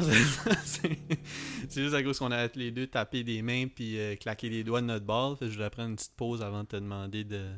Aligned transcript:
Non, 0.00 0.08
c'est 1.68 1.82
juste 1.82 1.94
à 1.94 2.02
cause 2.02 2.18
qu'on 2.18 2.30
a 2.32 2.46
les 2.54 2.70
deux 2.70 2.86
tapé 2.86 3.24
des 3.24 3.42
mains 3.42 3.66
puis 3.68 3.98
euh, 3.98 4.16
claqué 4.16 4.48
les 4.48 4.64
doigts 4.64 4.80
de 4.80 4.86
notre 4.86 5.04
balle. 5.06 5.36
Fait 5.36 5.46
que 5.46 5.50
je 5.50 5.56
voulais 5.56 5.70
prendre 5.70 5.90
une 5.90 5.96
petite 5.96 6.16
pause 6.16 6.42
avant 6.42 6.62
de 6.62 6.68
te 6.68 6.76
demander 6.76 7.24
de, 7.24 7.48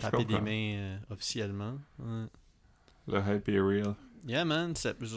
taper 0.00 0.24
des 0.24 0.40
mains 0.40 0.76
euh, 0.76 0.98
officiellement. 1.10 1.78
Ouais. 1.98 2.26
Le 3.08 3.18
hype 3.18 3.48
est 3.48 3.60
real. 3.60 3.94
Yeah, 4.26 4.44
man. 4.44 4.74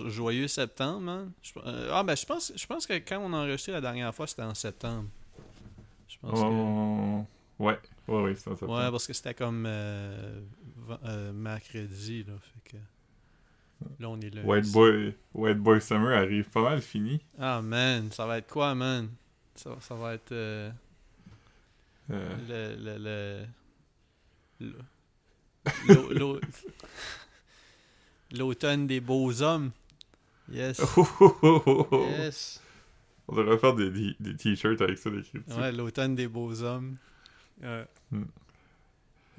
joyeux 0.08 0.48
septembre, 0.48 1.00
man. 1.00 1.32
Je- 1.42 1.54
euh, 1.66 1.90
ah, 1.92 2.04
ben, 2.04 2.16
je 2.16 2.26
pense, 2.26 2.54
je 2.56 2.66
pense 2.68 2.86
que 2.86 2.94
quand 2.94 3.20
on 3.20 3.34
a 3.34 3.38
enregistré 3.38 3.72
la 3.72 3.82
dernière 3.82 4.14
fois, 4.14 4.28
c'était 4.28 4.44
en 4.44 4.54
septembre. 4.54 5.10
Je 6.08 6.18
pense 6.20 6.40
que... 6.40 7.64
Ouais, 7.64 7.80
ouais, 8.08 8.22
ouais. 8.24 8.36
Ouais, 8.62 8.92
parce 8.92 9.08
que 9.08 9.14
c'était 9.14 9.34
comme 9.34 9.66
euh, 9.68 10.42
mercredi, 11.34 12.24
là. 12.24 12.34
Fait 12.40 12.72
que... 12.72 12.78
Là, 14.00 14.10
on 14.10 14.20
est. 14.20 14.34
White 14.44 14.72
Boy, 14.72 15.16
White 15.34 15.58
Boy 15.60 15.82
Summer 15.82 16.14
arrive 16.18 16.50
pas 16.50 16.62
mal 16.62 16.82
fini. 16.82 17.22
Ah, 17.40 17.62
man. 17.62 18.12
Ça 18.12 18.26
va 18.26 18.38
être 18.38 18.48
quoi, 18.52 18.76
man? 18.76 19.10
Ça, 19.56 19.76
ça 19.82 19.96
va 19.96 20.14
être... 20.16 20.32
euh, 20.32 20.70
Euh, 22.12 22.36
le... 22.48 22.98
le, 22.98 23.46
le... 24.60 24.68
le- 24.68 24.76
l'au- 25.94 26.14
l'au- 26.14 26.40
L'automne 28.32 28.86
des 28.88 29.00
beaux 29.00 29.42
hommes. 29.42 29.72
Yes. 30.52 30.82
Yes. 31.92 32.62
On 33.28 33.36
devrait 33.36 33.58
faire 33.58 33.76
des, 33.76 33.90
des, 33.92 34.16
des 34.20 34.36
t-shirts 34.36 34.82
avec 34.82 34.98
ça 34.98 35.10
dessus. 35.10 35.42
Ouais, 35.50 35.72
l'automne 35.72 36.16
des 36.16 36.28
beaux 36.28 36.62
hommes. 36.64 36.96
Hmm. 37.62 38.24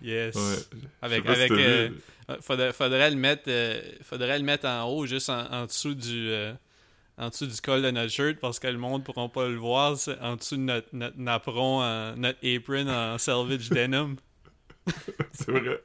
Yes. 0.03 0.35
Ouais. 0.35 0.79
Avec, 1.03 1.27
avec, 1.27 1.51
euh, 1.53 1.91
euh, 2.31 2.37
faudrait, 2.41 2.73
faudrait 2.73 3.11
le 3.11 3.17
mettre, 3.17 3.45
euh, 3.49 3.81
faudrait 4.03 4.39
le 4.39 4.45
mettre 4.45 4.67
en 4.67 4.85
haut, 4.85 5.07
juste 5.07 5.29
en, 5.31 5.51
en 5.53 5.67
dessous 5.67 5.95
du, 5.95 6.31
euh, 6.31 6.53
en 7.19 7.29
dessous 7.29 7.47
du 7.47 7.61
col 7.61 7.83
de 7.83 7.91
notre 7.91 8.11
shirt, 8.11 8.39
parce 8.41 8.59
que 8.59 8.67
le 8.69 8.79
monde 8.79 9.05
pourra 9.05 9.29
pas 9.29 9.47
le 9.49 9.57
voir. 9.57 9.97
c'est 9.97 10.19
en 10.21 10.37
dessous 10.37 10.57
de 10.57 10.63
notre, 10.63 10.89
notre 10.93 11.19
napperon, 11.19 11.83
en- 11.83 12.17
notre 12.17 12.39
apron 12.57 12.89
en 12.89 13.19
salvage 13.19 13.69
denim. 13.71 14.17
C'est 15.33 15.51
vrai. 15.51 15.83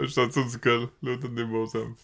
Je 0.00 0.06
suis 0.06 0.20
en 0.20 0.26
dessous 0.26 0.50
du 0.50 0.58
col. 0.58 0.88
L'automne 1.02 1.34
des 1.34 1.44
beaux 1.44 1.68
hommes. 1.76 1.94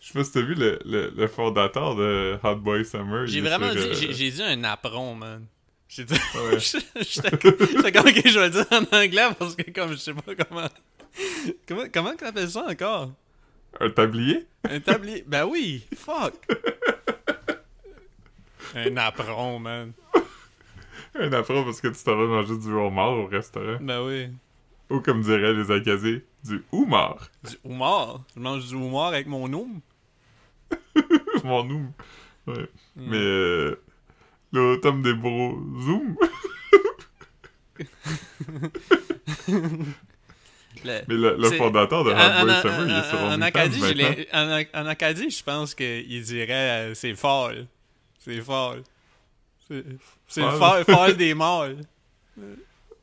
Je 0.00 0.06
sais 0.08 0.12
pas 0.14 0.24
si 0.24 0.32
t'as 0.32 0.40
vu 0.40 0.54
le, 0.54 0.78
le, 0.84 1.12
le 1.14 1.26
fondateur 1.28 1.94
de 1.94 2.36
Hot 2.42 2.56
Boy 2.56 2.84
Summer. 2.84 3.26
J'ai 3.26 3.40
vraiment 3.42 3.70
sur, 3.72 3.90
dit, 3.94 4.12
j'ai 4.12 4.30
dit 4.30 4.42
un 4.42 4.56
napperon, 4.56 5.14
man. 5.14 5.46
J'ai 5.92 6.04
dit, 6.04 6.14
Ouais. 6.14 6.58
j'étais 6.60 7.36
comme, 7.36 7.56
j'étais 7.58 7.98
ok, 7.98 8.22
je 8.24 8.38
vais 8.38 8.48
le 8.48 8.50
dire 8.50 8.66
en 8.70 8.96
anglais 8.96 9.28
parce 9.36 9.56
que 9.56 9.68
comme 9.72 9.90
je 9.90 9.96
sais 9.96 10.14
pas 10.14 10.36
comment, 10.36 10.68
comment, 11.66 11.82
comment 11.92 12.14
t'appelles 12.14 12.48
ça 12.50 12.64
encore? 12.68 13.10
Un 13.80 13.90
tablier? 13.90 14.46
Un 14.68 14.78
tablier. 14.78 15.24
Ben 15.26 15.46
oui, 15.46 15.84
fuck. 15.96 16.34
Un 18.76 18.96
apron, 18.98 19.58
man. 19.58 19.92
Un 21.16 21.32
afro 21.32 21.64
parce 21.64 21.80
que 21.80 21.88
tu 21.88 22.04
t'en 22.04 22.16
vas 22.16 22.26
manger 22.26 22.56
du 22.56 22.72
homard 22.72 23.10
au 23.12 23.26
restaurant. 23.26 23.78
Ben 23.80 24.00
oui. 24.04 24.28
Ou 24.90 25.00
comme 25.00 25.22
diraient 25.22 25.54
les 25.54 25.72
Acadiens, 25.72 26.20
du 26.44 26.64
homard. 26.70 27.30
Du 27.42 27.56
homard? 27.64 28.22
Je 28.36 28.40
mange 28.40 28.66
du 28.68 28.74
homard 28.76 29.08
avec 29.08 29.26
mon 29.26 29.52
oum. 29.52 29.80
Mon 31.44 31.64
nom. 31.64 31.92
Ouais. 32.46 32.68
Mm. 32.94 33.10
Mais 33.10 33.16
euh, 33.16 33.82
l'automne 34.52 35.02
des 35.02 35.14
beaux 35.14 35.58
zoom. 35.80 36.16
Le- 40.84 41.02
Mais 41.08 41.14
le, 41.14 41.36
le 41.36 41.50
fondateur 41.50 42.04
de 42.04 42.10
Hot 42.10 42.14
Boy 42.14 42.50
en- 42.52 42.60
Summer, 42.62 42.86
il 42.86 42.96
est 42.96 43.08
sur 43.10 43.18
en- 43.18 43.42
Acadie, 43.42 44.26
en, 44.32 44.62
en 44.82 44.86
Acadie, 44.86 45.28
je 45.30 45.42
pense 45.44 45.74
qu'il 45.74 46.22
dirait 46.22 46.88
euh, 46.90 46.94
c'est 46.94 47.14
folle. 47.14 47.66
C'est 48.18 48.40
folle. 48.40 48.82
C'est 49.68 49.84
le 50.42 50.50
Folle. 50.50 50.84
folle, 50.84 50.94
folle 50.96 51.16
des 51.18 51.34
mâles. 51.34 51.80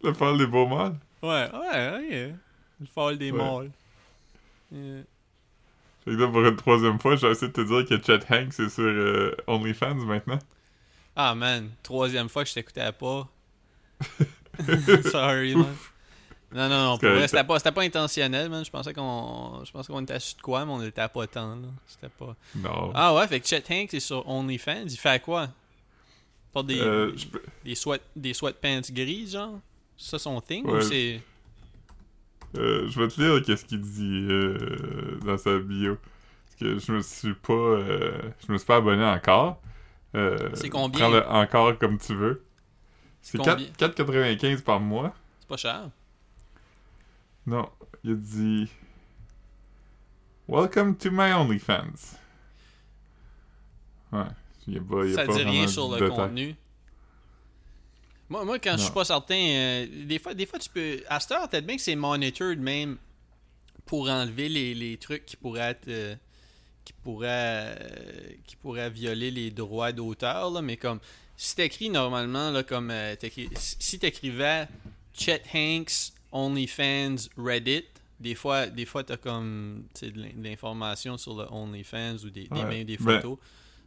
Le 0.03 0.13
fall 0.13 0.37
des 0.37 0.47
beaux 0.47 0.65
mâles? 0.67 0.95
Ouais, 1.21 1.49
ouais, 1.53 1.91
ouais. 2.09 2.33
Le 2.79 2.85
folle 2.93 3.17
des 3.17 3.31
Ouais. 3.31 3.37
mâles. 3.37 3.71
Yeah. 4.71 5.01
Fait 6.05 6.11
que 6.11 6.17
là, 6.21 6.27
pour 6.27 6.45
une 6.45 6.55
troisième 6.55 6.99
fois, 6.99 7.15
j'ai 7.15 7.27
essayé 7.29 7.51
de 7.51 7.53
te 7.53 7.61
dire 7.61 7.85
que 7.85 8.03
Chet 8.03 8.19
Hanks 8.33 8.59
est 8.59 8.69
sur 8.69 8.83
euh, 8.85 9.35
OnlyFans 9.47 9.95
maintenant. 9.95 10.39
Ah 11.19 11.33
man, 11.33 11.71
troisième 11.81 12.29
fois 12.29 12.43
que 12.43 12.49
je 12.49 12.53
t'écoutais 12.53 12.91
pas. 12.91 13.27
Sorry, 15.11 15.55
man. 15.55 15.75
Non, 16.53 16.69
non, 16.69 16.83
non, 16.91 16.97
pour 16.97 17.09
vrai, 17.09 17.27
c'était 17.27 17.43
pas, 17.43 17.57
c'était 17.59 17.71
pas 17.71 17.81
intentionnel, 17.81 18.49
man. 18.49 18.63
Je 18.63 18.69
pensais 18.71 18.93
qu'on 18.93 19.63
je 19.65 19.71
pensais 19.71 19.91
qu'on 19.91 20.01
était 20.03 20.19
sur 20.19 20.37
de 20.37 20.41
quoi, 20.43 20.63
mais 20.65 20.71
on 20.71 20.81
était 20.83 21.07
pas 21.07 21.27
tant, 21.27 21.55
là. 21.55 21.67
C'était 21.87 22.07
pas... 22.09 22.35
Non. 22.55 22.91
Ah 22.93 23.13
ouais, 23.15 23.27
fait 23.27 23.39
que 23.41 23.47
Chet 23.47 23.63
Hanks 23.69 23.93
est 23.93 23.99
sur 23.99 24.27
OnlyFans. 24.29 24.85
Il 24.85 24.97
fait 24.97 25.21
quoi? 25.21 25.49
Porte 26.53 26.67
des, 26.67 26.79
Euh, 26.79 27.13
peux- 27.31 27.43
des, 27.65 27.75
sweat, 27.75 28.01
des 28.15 28.33
sweatpants 28.33 28.81
gris, 28.91 29.29
genre? 29.31 29.59
C'est 29.97 30.11
ça 30.11 30.19
son 30.19 30.39
thing? 30.39 30.65
Ouais. 30.65 30.77
Ou 30.77 30.81
c'est... 30.81 31.21
euh, 32.57 32.87
je 32.89 33.01
vais 33.01 33.07
te 33.09 33.19
lire 33.19 33.43
qu'est-ce 33.43 33.65
qu'il 33.65 33.81
dit 33.81 34.27
euh, 34.29 35.19
dans 35.25 35.37
sa 35.37 35.57
bio. 35.59 35.97
Parce 36.45 36.55
que 36.59 36.79
je 36.79 36.91
me 36.93 37.01
suis 37.01 37.33
pas... 37.33 37.53
euh, 37.53 38.21
je 38.47 38.51
me 38.53 38.57
suis 38.57 38.67
pas 38.67 38.77
abonné 38.77 39.03
encore. 39.03 39.59
Euh, 40.15 40.49
C'est 40.53 40.69
combien? 40.69 40.99
Prends-le 40.99 41.27
encore 41.27 41.77
comme 41.77 41.97
tu 41.99 42.15
veux. 42.15 42.43
C'est 43.21 43.37
Combien? 43.37 43.57
4 43.77 44.03
4,95 44.03 44.61
par 44.61 44.79
mois. 44.79 45.13
C'est 45.39 45.47
pas 45.49 45.57
cher. 45.57 45.89
Non, 47.45 47.69
il 48.03 48.11
a 48.11 48.15
dit... 48.15 48.69
Welcome 50.47 50.95
to 50.97 51.11
my 51.11 51.33
OnlyFans. 51.33 52.15
Ouais, 54.13 54.21
il 54.67 54.75
y 54.75 54.77
a 54.77 54.81
pas, 54.81 55.05
y 55.05 55.11
a 55.11 55.15
ça 55.15 55.25
pas 55.25 55.33
dit 55.33 55.43
rien 55.43 55.67
sur 55.67 55.93
le 55.93 56.09
contenu. 56.09 56.55
Moi, 58.29 58.45
moi 58.45 58.59
quand 58.59 58.77
je 58.77 58.83
suis 58.83 58.93
pas 58.93 59.03
certain, 59.03 59.35
euh, 59.35 59.87
des, 60.05 60.19
fois, 60.19 60.33
des 60.33 60.45
fois, 60.45 60.57
tu 60.59 60.69
peux. 60.69 61.01
À 61.09 61.19
cette 61.19 61.31
heure, 61.31 61.49
peut-être 61.49 61.65
bien 61.65 61.75
que 61.75 61.81
c'est 61.81 61.95
monitored 61.97 62.59
même 62.59 62.97
pour 63.85 64.09
enlever 64.09 64.47
les, 64.47 64.73
les 64.73 64.97
trucs 64.97 65.25
qui 65.25 65.35
pourraient 65.35 65.71
être. 65.71 65.87
euh, 65.89 66.15
qui 66.87 66.93
pourraient, 67.03 67.75
euh, 67.81 68.29
qui 68.45 68.55
pourraient 68.55 68.89
violer 68.89 69.29
les 69.29 69.51
droits 69.51 69.91
d'auteur, 69.91 70.51
là, 70.51 70.61
mais 70.61 70.77
comme. 70.77 70.99
Si 71.35 71.53
t'écris 71.55 71.89
normalement, 71.89 72.49
là, 72.49 72.63
comme. 72.63 72.89
euh, 72.91 73.13
si 73.55 73.99
t'écrivais 73.99 74.67
Chet 75.13 75.41
Hanks, 75.53 76.13
OnlyFans, 76.31 77.27
Reddit, 77.37 77.83
des 78.21 78.35
fois, 78.35 78.67
des 78.67 78.85
fois 78.85 79.03
t'as 79.03 79.17
comme 79.17 79.83
de 80.01 80.07
l'in- 80.15 80.29
de 80.35 80.43
l'information 80.47 81.17
sur 81.17 81.35
le 81.35 81.45
OnlyFans 81.51 82.15
ou 82.23 82.29
des, 82.29 82.47
des, 82.47 82.63
mails, 82.63 82.85
des 82.85 82.97
Ben, 82.97 83.19
photos. 83.21 83.37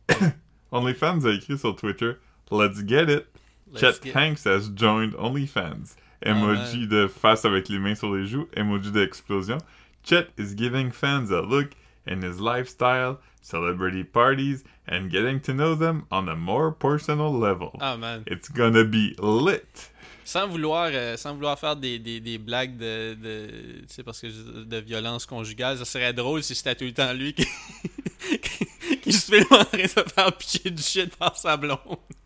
OnlyFans 0.72 1.24
a 1.24 1.32
écrit 1.32 1.58
sur 1.58 1.74
Twitter 1.76 2.12
Let's 2.52 2.84
get 2.86 3.04
it. 3.12 3.24
Let's 3.72 3.80
Chet 3.80 4.04
get- 4.04 4.12
Hanks 4.16 4.44
has 4.46 4.68
joined 4.74 5.14
OnlyFans. 5.16 5.96
Emoji 6.22 6.86
de 6.86 7.06
face 7.08 7.44
avec 7.46 7.68
les 7.70 7.78
mains 7.78 7.94
sur 7.94 8.14
les 8.14 8.26
joues. 8.26 8.46
Emoji 8.54 8.90
d'explosion. 8.92 9.58
Chet 10.04 10.28
is 10.38 10.54
giving 10.56 10.90
fans 10.92 11.30
a 11.30 11.40
look 11.42 11.70
in 12.10 12.22
his 12.22 12.40
lifestyle, 12.40 13.18
celebrity 13.40 14.04
parties, 14.04 14.64
and 14.86 15.10
getting 15.10 15.40
to 15.40 15.52
know 15.54 15.74
them 15.74 16.06
on 16.10 16.28
a 16.28 16.36
more 16.36 16.72
personal 16.72 17.32
level. 17.32 17.78
Ah 17.80 17.96
man. 17.96 18.24
It's 18.26 18.48
gonna 18.48 18.84
be 18.84 19.14
lit. 19.18 19.90
Sans 20.24 20.46
vouloir, 20.46 20.90
euh, 20.92 21.16
sans 21.16 21.34
vouloir 21.34 21.58
faire 21.58 21.74
des, 21.76 21.98
des, 21.98 22.20
des 22.20 22.38
blagues 22.38 22.76
de, 22.76 23.14
de, 23.14 23.46
tu 23.80 23.84
sais, 23.88 24.02
parce 24.04 24.20
que 24.20 24.28
de 24.28 24.76
violence 24.76 25.26
conjugale, 25.26 25.78
ça 25.78 25.84
serait 25.84 26.12
drôle 26.12 26.42
si 26.42 26.54
c'était 26.54 26.74
tout 26.76 26.84
le 26.84 26.92
temps 26.92 27.12
lui 27.12 27.32
qui, 27.32 27.44
qui 29.10 29.16
se 29.18 29.32
filme 29.34 29.46
en 29.50 29.64
train 29.64 29.82
de 29.82 29.86
se 29.86 30.00
faire 30.00 30.36
picher 30.36 30.70
du 30.70 30.82
shit 30.82 31.14
par 31.16 31.36
sa 31.36 31.56
blonde. 31.56 31.78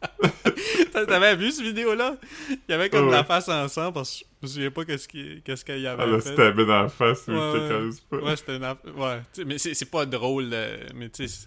T'avais 0.93 1.37
vu 1.37 1.50
cette 1.50 1.64
vidéo-là? 1.64 2.17
Il 2.50 2.58
y 2.69 2.73
avait 2.73 2.88
comme 2.91 3.05
Ouais, 3.05 3.11
de 3.11 3.17
la 3.17 3.25
face 3.25 3.49
ensemble 3.49 3.94
parce 3.94 4.19
que 4.20 4.25
je 4.43 4.47
me 4.47 4.53
souviens 4.53 4.70
pas 4.70 4.85
qu'est-ce 4.85 5.08
qu'il 5.08 5.43
y 5.81 5.87
avait 5.87 6.03
Elle 6.05 6.14
a 6.14 6.20
fait. 6.20 6.32
stabé 6.32 6.67
dans 6.67 6.82
la 6.82 6.88
face, 6.88 7.26
Ouais, 7.29 7.35
je 7.35 7.58
te 7.69 7.85
ouais. 7.85 8.20
pas. 8.20 8.25
Ouais, 8.26 8.37
c'était 8.37 8.56
une 8.56 8.64
Ouais, 9.00 9.20
mais 9.47 9.58
c'est 9.58 9.91
pas 9.91 10.06
drôle, 10.06 10.50
euh, 10.53 10.87
mais 10.94 11.08
tu 11.08 11.26
sais, 11.29 11.47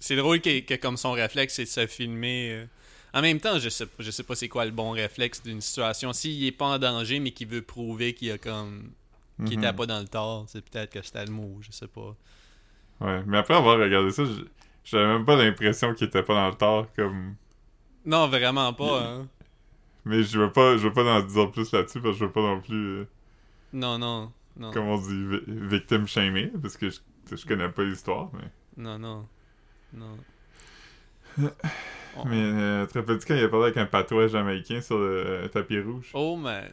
c'est- 0.00 0.16
drôle 0.16 0.40
que, 0.40 0.60
que 0.60 0.74
comme 0.74 0.96
son 0.96 1.12
réflexe, 1.12 1.54
c'est 1.54 1.64
de 1.64 1.68
se 1.68 1.86
filmer. 1.86 2.50
euh. 2.52 2.64
En 3.14 3.20
même 3.22 3.40
temps, 3.40 3.58
je 3.58 3.68
sais, 3.68 3.86
pas- 3.86 3.92
je 4.02 4.10
sais 4.10 4.22
pas 4.22 4.34
c'est 4.34 4.48
quoi 4.48 4.64
le 4.64 4.70
bon 4.70 4.90
réflexe 4.90 5.42
d'une 5.42 5.60
situation. 5.60 6.12
S'il 6.12 6.44
est 6.44 6.50
pas 6.52 6.64
en 6.66 6.78
danger, 6.78 7.20
mais 7.20 7.30
qu'il 7.30 7.48
veut 7.48 7.62
prouver 7.62 8.14
qu'il 8.14 8.30
a 8.32 8.38
comme. 8.38 8.90
qu'il 9.46 9.58
Mhm. 9.58 9.64
était 9.64 9.72
pas 9.72 9.86
dans 9.86 9.98
le 10.00 10.06
tort, 10.08 10.44
c'est 10.48 10.62
peut-être 10.64 10.92
que 10.92 11.02
c'était 11.02 11.24
le 11.24 11.32
mot, 11.32 11.58
je 11.62 11.72
sais 11.72 11.86
pas. 11.88 12.14
Ouais, 13.00 13.22
mais 13.26 13.38
après 13.38 13.54
avoir 13.54 13.78
regardé 13.78 14.10
ça, 14.12 14.24
j- 14.24 14.44
j'avais 14.84 15.06
même 15.06 15.24
pas 15.24 15.36
l'impression 15.36 15.94
qu'il 15.94 16.06
était 16.08 16.22
pas 16.22 16.34
dans 16.34 16.48
le 16.48 16.54
tort, 16.54 16.86
comme... 16.94 17.36
Non, 18.04 18.28
vraiment 18.28 18.72
pas, 18.72 19.02
hein. 19.02 19.28
Mais 20.04 20.22
je 20.24 20.38
veux 20.40 20.50
pas, 20.52 20.76
je 20.76 20.88
veux 20.88 20.92
pas 20.92 21.04
en 21.04 21.20
dire 21.22 21.50
plus 21.52 21.72
là-dessus, 21.72 22.00
parce 22.00 22.14
que 22.14 22.20
je 22.20 22.24
veux 22.26 22.32
pas 22.32 22.40
non 22.42 22.60
plus, 22.60 22.98
euh, 23.00 23.04
Non, 23.72 23.98
non, 23.98 24.32
non. 24.56 24.70
comme 24.72 24.88
on 24.88 24.98
dit, 24.98 25.24
vi- 25.26 25.42
victim 25.68 26.06
shaming, 26.06 26.50
parce 26.60 26.76
que 26.76 26.90
je, 26.90 27.00
je 27.34 27.46
connais 27.46 27.68
pas 27.68 27.84
l'histoire, 27.84 28.30
mais... 28.34 28.50
Non, 28.76 28.98
non. 28.98 29.28
Non. 29.92 30.16
On- 32.14 32.24
Mais 32.24 32.36
euh, 32.42 32.86
te 32.86 32.98
rappelles-tu 32.98 33.26
quand 33.26 33.34
il 33.34 33.44
a 33.44 33.48
parlé 33.48 33.66
avec 33.66 33.76
un 33.78 33.86
patois 33.86 34.26
jamaïcain 34.28 34.80
sur 34.80 34.98
le 34.98 35.24
euh, 35.26 35.48
tapis 35.48 35.80
rouge? 35.80 36.10
Oh, 36.14 36.36
man. 36.36 36.70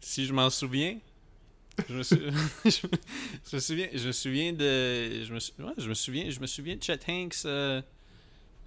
Si 0.00 0.24
je 0.26 0.32
m'en 0.32 0.50
souviens. 0.50 0.98
Je 1.88 1.94
me, 1.94 2.02
sou- 2.02 2.16
je 2.64 3.56
me 3.56 3.60
souviens, 3.60 3.88
je 3.94 4.06
me 4.06 4.12
souviens 4.12 4.52
de, 4.52 5.24
je 5.24 5.32
me, 5.32 5.38
sou- 5.40 5.52
ouais, 5.60 5.72
je 5.78 5.88
me 5.88 5.94
souviens, 5.94 6.30
je 6.30 6.40
me 6.40 6.46
souviens 6.46 6.76
de 6.76 6.82
Chet 6.82 6.98
Hanks. 7.08 7.34
euh, 7.44 7.80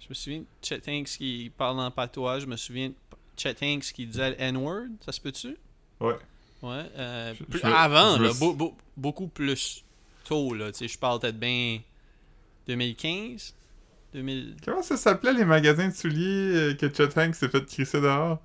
je 0.00 0.06
me 0.08 0.14
souviens 0.14 0.38
de 0.40 0.46
Chet 0.62 0.82
Hanks 0.88 1.06
qui 1.18 1.50
parle 1.56 1.78
en 1.80 1.90
patois. 1.90 2.40
Je 2.40 2.46
me 2.46 2.56
souviens 2.56 2.88
de 2.88 2.94
Chet 3.36 3.56
Hanks 3.62 3.92
qui 3.92 4.06
disait 4.06 4.30
le 4.30 4.40
N-word. 4.40 4.86
Ça 5.04 5.12
se 5.12 5.20
peut-tu? 5.20 5.56
Ouais. 6.00 6.14
Ouais. 6.62 6.84
euh, 6.96 7.34
plus- 7.50 7.60
je 7.60 7.66
avant, 7.66 8.16
je 8.18 8.22
là, 8.22 8.30
beaucoup 8.96 9.26
plus 9.28 9.84
tôt 10.24 10.54
là. 10.54 10.70
Tu 10.72 10.78
sais, 10.78 10.88
je 10.88 10.98
parle 10.98 11.18
peut-être 11.20 11.38
bien 11.38 11.80
2015, 12.68 13.54
2000. 14.14 14.56
Comment 14.64 14.82
ça 14.82 14.96
s'appelait 14.96 15.32
les 15.32 15.44
magasins 15.44 15.88
de 15.88 15.94
souliers 15.94 16.54
euh, 16.54 16.74
que 16.74 16.92
Chet 16.92 17.18
Hanks 17.18 17.34
s'est 17.34 17.48
fait 17.48 17.64
crisser 17.66 18.00
dehors? 18.00 18.40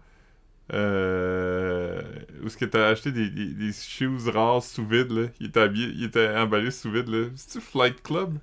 Euh, 0.74 2.02
où 2.42 2.48
est-ce 2.48 2.58
que 2.58 2.66
t'as 2.66 2.90
acheté 2.90 3.12
des, 3.12 3.30
des, 3.30 3.46
des 3.46 3.72
shoes 3.74 4.30
rares 4.34 4.64
sous 4.64 4.86
vide, 4.86 5.12
là? 5.12 5.28
Il 5.40 5.48
était 5.48 5.62
habillé, 5.62 5.88
il 5.94 6.04
était 6.04 6.30
emballé 6.36 6.72
sous 6.72 6.92
vide, 6.92 7.08
là. 7.08 7.28
C'est-tu 7.36 7.62
Flight 7.66 8.02
Club? 8.04 8.38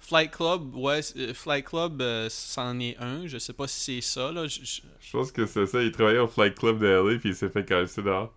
Flight 0.00 0.30
Club, 0.32 0.74
ouais, 0.74 1.00
euh, 1.16 1.34
Flight 1.34 1.64
Club, 1.66 2.00
euh, 2.02 2.26
c'en 2.30 2.78
est 2.80 2.96
un. 2.98 3.26
Je 3.26 3.38
sais 3.38 3.52
pas 3.52 3.68
si 3.68 4.00
c'est 4.02 4.06
ça 4.08 4.32
là. 4.32 4.46
Je- 4.46 4.80
pense 5.12 5.30
que 5.30 5.46
c'est 5.46 5.66
ça. 5.66 5.82
Il 5.82 5.92
travaillait 5.92 6.18
au 6.18 6.26
Flight 6.26 6.54
Club 6.58 6.78
de 6.80 6.86
LA 6.86 7.18
puis 7.18 7.28
il 7.30 7.34
s'est 7.36 7.48
fait 7.48 7.64
casser 7.64 8.02
dehors. 8.02 8.32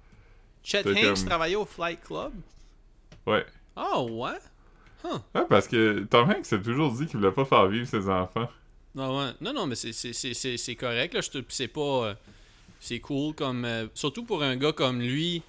Chet 0.64 0.84
Hanks 0.88 1.16
comme- 1.16 1.26
travaillait 1.26 1.56
au 1.56 1.66
Flight 1.66 2.00
Club? 2.04 2.32
Ouais. 3.26 3.46
Oh 3.76 4.08
ouais? 4.12 4.38
Ouais, 5.36 5.46
parce 5.50 5.68
que 5.68 6.06
Tom 6.10 6.30
Hanks 6.30 6.46
s'est 6.46 6.62
toujours 6.62 6.92
dit 6.94 7.06
qu'il 7.08 7.20
voulait 7.20 7.32
pas 7.32 7.44
faire 7.46 7.68
vivre 7.68 7.88
ses 7.88 8.08
enfants. 8.08 8.50
Non, 8.96 9.20
ouais. 9.20 9.32
non, 9.42 9.52
non, 9.54 9.66
mais 9.68 9.76
c'est- 9.76 9.92
correct. 10.76 11.14
Là. 11.14 11.22
C'est 11.50 11.68
pas. 11.68 11.82
euh, 11.82 12.14
c'est 12.84 13.00
cool 13.00 13.34
comme. 13.34 13.66
euh, 13.66 13.88
surtout 13.94 14.24
pour 14.24 14.44
un 14.44 14.56
gars 14.58 14.74
comme 14.74 15.00
lui, 15.02 15.42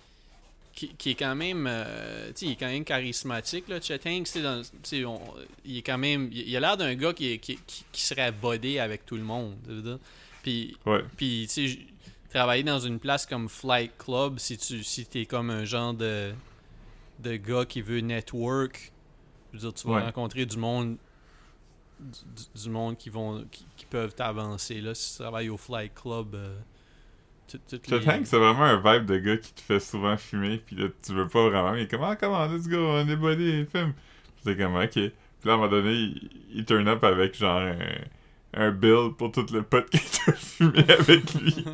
qui, 0.74 0.88
qui 0.96 1.10
est 1.10 1.14
quand 1.14 1.34
même. 1.34 1.66
euh, 1.68 2.30
il 2.40 2.52
est 2.52 2.56
quand 2.56 2.66
même 2.68 2.84
charismatique. 2.84 3.68
Là. 3.68 3.80
Chet 3.80 4.00
Hanks, 4.06 4.38
dans- 4.42 4.62
on- 5.06 5.20
il 5.64 5.78
est 5.78 5.82
quand 5.82 5.98
même. 5.98 6.28
Il, 6.32 6.48
il 6.48 6.56
a 6.56 6.60
l'air 6.60 6.76
d'un 6.76 6.94
gars 6.94 7.12
qui, 7.12 7.32
est- 7.32 7.38
qui, 7.38 7.56
qui, 7.66 7.84
qui 7.92 8.00
serait 8.02 8.32
bodé 8.32 8.78
avec 8.78 9.04
tout 9.04 9.16
le 9.16 9.22
monde. 9.24 9.56
Puis, 10.42 10.76
Ouais. 10.86 11.02
puis 11.16 11.46
tu 11.52 11.68
sais, 11.68 11.78
travailler 12.30 12.62
dans 12.62 12.78
une 12.80 12.98
place 12.98 13.24
comme 13.26 13.48
Flight 13.48 13.92
Club, 13.98 14.38
si 14.38 14.56
tu 14.58 14.84
si 14.84 15.06
es 15.14 15.26
comme 15.26 15.50
un 15.50 15.64
genre 15.64 15.94
de, 15.94 16.32
de 17.20 17.36
gars 17.36 17.64
qui 17.64 17.80
veut 17.80 18.00
network, 18.00 18.92
je 19.52 19.58
veux 19.58 19.60
dire, 19.70 19.74
tu 19.74 19.86
vas 19.88 19.94
Ouais. 19.94 20.02
rencontrer 20.02 20.44
du 20.46 20.56
monde 20.58 20.96
du, 22.00 22.18
du- 22.36 22.62
du 22.64 22.70
monde 22.70 22.98
qui 22.98 23.08
vont 23.08 23.44
qui, 23.50 23.64
qui 23.76 23.86
peuvent 23.86 24.14
t'avancer 24.14 24.80
là 24.80 24.94
si 24.94 25.12
tu 25.12 25.18
travailles 25.22 25.48
au 25.48 25.56
Flight 25.56 25.94
Club 25.94 26.34
euh, 26.34 26.58
tout- 27.68 27.80
les- 27.90 28.08
Hanks, 28.08 28.26
c'est 28.26 28.38
vraiment 28.38 28.64
un 28.64 28.76
vibe 28.78 29.06
de 29.06 29.18
gars 29.18 29.36
qui 29.36 29.52
te 29.52 29.60
fait 29.60 29.80
souvent 29.80 30.16
fumer, 30.16 30.58
puis 30.58 30.76
là, 30.76 30.88
tu 31.04 31.12
veux 31.12 31.28
pas 31.28 31.48
vraiment. 31.48 31.72
Mais 31.72 31.86
comment, 31.88 32.14
comment, 32.16 32.46
let's 32.46 32.68
go, 32.68 32.76
on 32.78 33.08
est 33.08 33.16
body. 33.16 33.64
Puis 33.72 33.82
c'est 34.44 34.56
comme, 34.56 34.76
ok. 34.76 34.90
Puis 34.92 35.12
là, 35.44 35.52
à 35.52 35.54
un 35.54 35.56
moment 35.58 35.68
donné, 35.68 35.92
il, 35.92 36.30
il 36.54 36.64
turn 36.64 36.86
up 36.88 37.02
avec 37.04 37.36
genre 37.36 37.60
un, 37.60 37.76
un 38.54 38.70
bill 38.70 39.10
pour 39.18 39.32
tout 39.32 39.46
le 39.52 39.62
pot 39.62 39.84
qu'il 39.90 40.00
t'a 40.00 40.32
fumé 40.32 40.84
avec 40.88 41.34
lui. 41.34 41.64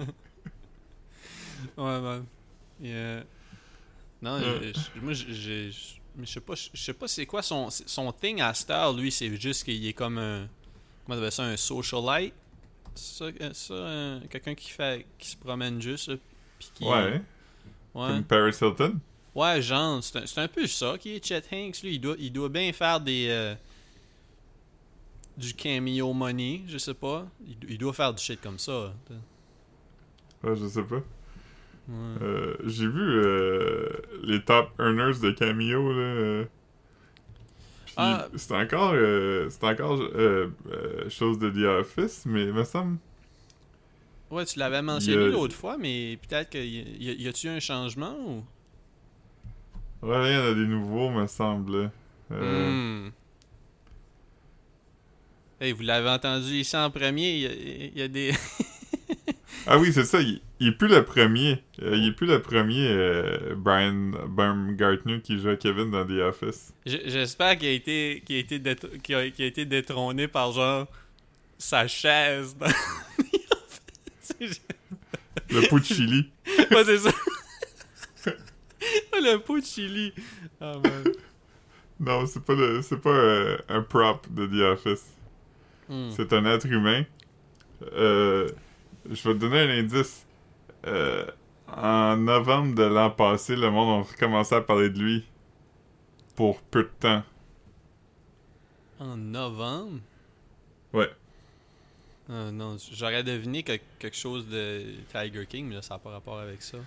ouais 1.76 1.98
ouais 1.98 2.20
Yeah. 2.82 3.24
non 4.22 4.38
Ouais. 4.38 4.72
je- 4.74 5.00
moi 5.02 5.12
j'ai- 5.12 5.32
j'ai 5.34 5.70
mais 6.16 6.24
je 6.26 6.32
sais 6.32 6.40
pas 6.40 6.54
je 6.54 6.80
sais 6.80 6.94
pas 6.94 7.06
c'est 7.08 7.26
quoi 7.26 7.42
son 7.42 7.68
son 7.70 8.10
thing 8.12 8.40
à 8.40 8.54
Star 8.54 8.92
lui 8.94 9.12
c'est 9.12 9.34
juste 9.38 9.64
qu'il 9.64 9.86
est 9.86 9.92
comme 9.92 10.16
un 10.16 10.48
comment 11.04 11.16
on 11.16 11.18
appelle 11.18 11.30
ça 11.32 11.44
un 11.44 11.56
socialite 11.58 12.32
ça, 12.94 13.24
euh, 13.26 13.52
ça 13.52 13.74
un- 13.74 14.20
quelqu'un 14.28 14.54
qui 14.54 14.70
fait 14.70 15.06
qui 15.18 15.28
se 15.30 15.36
promène 15.36 15.80
juste 15.80 16.08
là, 16.08 16.16
puis 16.58 16.70
qui 16.74 16.84
Ouais, 16.84 17.22
ouais 17.94 18.06
comme 18.08 18.24
Paris 18.24 18.56
Hilton? 18.60 19.00
Ouais, 19.34 19.62
genre, 19.62 20.02
c'est 20.02 20.18
un, 20.18 20.26
c'est 20.26 20.40
un 20.40 20.48
peu 20.48 20.66
ça 20.66 20.98
qui 20.98 21.14
est 21.14 21.24
Chet 21.24 21.42
Hanks. 21.52 21.82
Lui, 21.82 21.94
il 21.94 22.00
doit, 22.00 22.16
il 22.18 22.32
doit 22.32 22.48
bien 22.48 22.72
faire 22.72 23.00
des. 23.00 23.28
euh, 23.30 23.54
du 25.36 25.54
cameo 25.54 26.12
money, 26.12 26.62
je 26.66 26.78
sais 26.78 26.94
pas. 26.94 27.26
Il, 27.46 27.56
il 27.70 27.78
doit 27.78 27.92
faire 27.92 28.12
du 28.12 28.22
shit 28.22 28.40
comme 28.40 28.58
ça. 28.58 28.92
Ouais, 30.42 30.56
je 30.56 30.66
sais 30.66 30.82
pas. 30.82 30.96
Ouais. 31.88 32.16
Euh, 32.22 32.56
J'ai 32.66 32.86
vu 32.86 33.00
euh, 33.00 33.88
les 34.22 34.42
top 34.44 34.70
earners 34.78 35.18
de 35.20 35.30
Cameo, 35.32 35.92
là. 35.92 36.44
Ah. 37.96 38.28
c'est 38.36 38.54
encore, 38.54 38.92
euh, 38.94 39.48
c'est 39.50 39.64
encore 39.64 40.00
euh, 40.00 40.48
euh, 40.70 41.08
chose 41.10 41.38
de 41.38 41.50
The 41.50 41.80
Office, 41.80 42.22
mais 42.26 42.44
il 42.44 42.52
me 42.52 42.64
semble. 42.64 42.98
Ouais, 44.30 44.44
tu 44.44 44.58
l'avais 44.58 44.80
mentionné 44.82 45.24
a- 45.24 45.28
l'autre 45.28 45.54
fois, 45.56 45.76
mais 45.76 46.18
peut-être 46.28 46.50
qu'il 46.50 46.64
y, 47.02 47.10
a- 47.10 47.14
y 47.14 47.28
a-tu 47.28 47.48
un 47.48 47.58
changement 47.60 48.14
ou? 48.26 48.44
Ouais, 50.06 50.30
il 50.30 50.34
y 50.34 50.38
en 50.38 50.44
a 50.44 50.54
des 50.54 50.66
nouveaux, 50.66 51.10
me 51.10 51.26
semble. 51.26 51.90
Hmm. 52.30 53.08
Hey, 55.60 55.72
vous 55.72 55.82
l'avez 55.82 56.08
entendu 56.08 56.54
ici 56.54 56.76
en 56.76 56.90
premier, 56.90 57.34
il 57.34 57.40
y 57.42 57.46
a, 57.46 57.52
il 57.52 57.98
y 57.98 58.02
a 58.02 58.08
des. 58.08 58.32
Ah 59.66 59.78
oui, 59.78 59.92
c'est 59.92 60.04
ça, 60.04 60.20
il, 60.20 60.40
il 60.60 60.68
est 60.68 60.72
plus 60.72 60.88
le 60.88 61.02
premier. 61.04 61.62
Euh, 61.82 61.96
il 61.96 62.08
est 62.08 62.12
plus 62.12 62.26
le 62.26 62.40
premier 62.42 62.86
euh, 62.88 63.54
Brian 63.56 64.12
Baumgartner 64.28 65.20
qui 65.22 65.38
joue 65.40 65.48
à 65.48 65.56
Kevin 65.56 65.90
dans 65.90 66.04
The 66.06 66.20
Office. 66.20 66.74
J'espère 66.84 67.56
qu'il 67.58 67.68
a 67.68 67.72
été, 67.72 68.22
qu'il 68.26 68.36
a 68.36 68.38
été, 68.40 69.14
a, 69.14 69.24
été 69.46 69.64
détrôné 69.64 70.28
par 70.28 70.52
genre 70.52 70.86
sa 71.58 71.88
chaise. 71.88 72.54
dans- 72.56 72.66
Le 75.50 75.68
pot 75.68 75.78
de 75.80 75.84
chili. 75.84 76.30
ouais, 76.70 76.84
c'est 76.84 76.98
ça. 76.98 77.10
le 79.14 79.36
pot 79.38 79.58
de 79.58 79.64
chili. 79.64 80.12
Ah, 80.60 80.74
man. 80.82 81.04
Non, 81.98 82.26
c'est 82.26 82.42
pas, 82.42 82.54
le, 82.54 82.80
c'est 82.82 83.00
pas 83.00 83.10
euh, 83.10 83.58
un 83.68 83.82
prop 83.82 84.26
de 84.32 84.46
The 84.46 84.62
Office. 84.72 85.04
Hmm. 85.88 86.10
C'est 86.10 86.32
un 86.32 86.44
être 86.46 86.66
humain. 86.66 87.04
Euh, 87.92 88.48
je 89.10 89.28
vais 89.28 89.34
te 89.34 89.38
donner 89.40 89.60
un 89.60 89.70
indice. 89.70 90.24
Euh, 90.86 91.26
en 91.68 92.16
novembre 92.16 92.74
de 92.74 92.82
l'an 92.82 93.10
passé, 93.10 93.54
le 93.56 93.70
monde 93.70 94.04
a 94.04 94.08
recommencé 94.10 94.54
à 94.54 94.60
parler 94.60 94.90
de 94.90 94.98
lui. 94.98 95.26
Pour 96.36 96.60
peu 96.62 96.84
de 96.84 96.90
temps. 96.98 97.22
En 98.98 99.16
novembre? 99.16 100.00
Ouais. 100.92 101.10
Ah, 102.28 102.50
non, 102.52 102.76
j'aurais 102.92 103.22
deviné 103.22 103.62
que- 103.62 103.78
quelque 103.98 104.16
chose 104.16 104.46
de 104.48 104.84
Tiger 105.12 105.46
King, 105.46 105.66
mais 105.68 105.74
là, 105.76 105.82
ça 105.82 105.94
n'a 105.94 105.98
pas 105.98 106.10
rapport 106.10 106.38
avec 106.38 106.62
ça. 106.62 106.78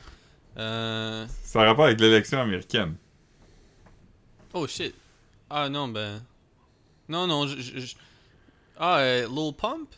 Euh... 0.57 1.25
Ça 1.43 1.61
a 1.61 1.65
rapport 1.65 1.85
avec 1.85 1.99
l'élection 1.99 2.39
américaine. 2.39 2.95
Oh 4.53 4.67
shit. 4.67 4.93
Ah 5.49 5.69
non, 5.69 5.87
ben. 5.87 6.23
Non, 7.09 7.27
non, 7.27 7.47
je. 7.47 7.93
Ah, 8.77 8.99
euh, 8.99 9.27
Lil 9.27 9.53
Pump? 9.55 9.89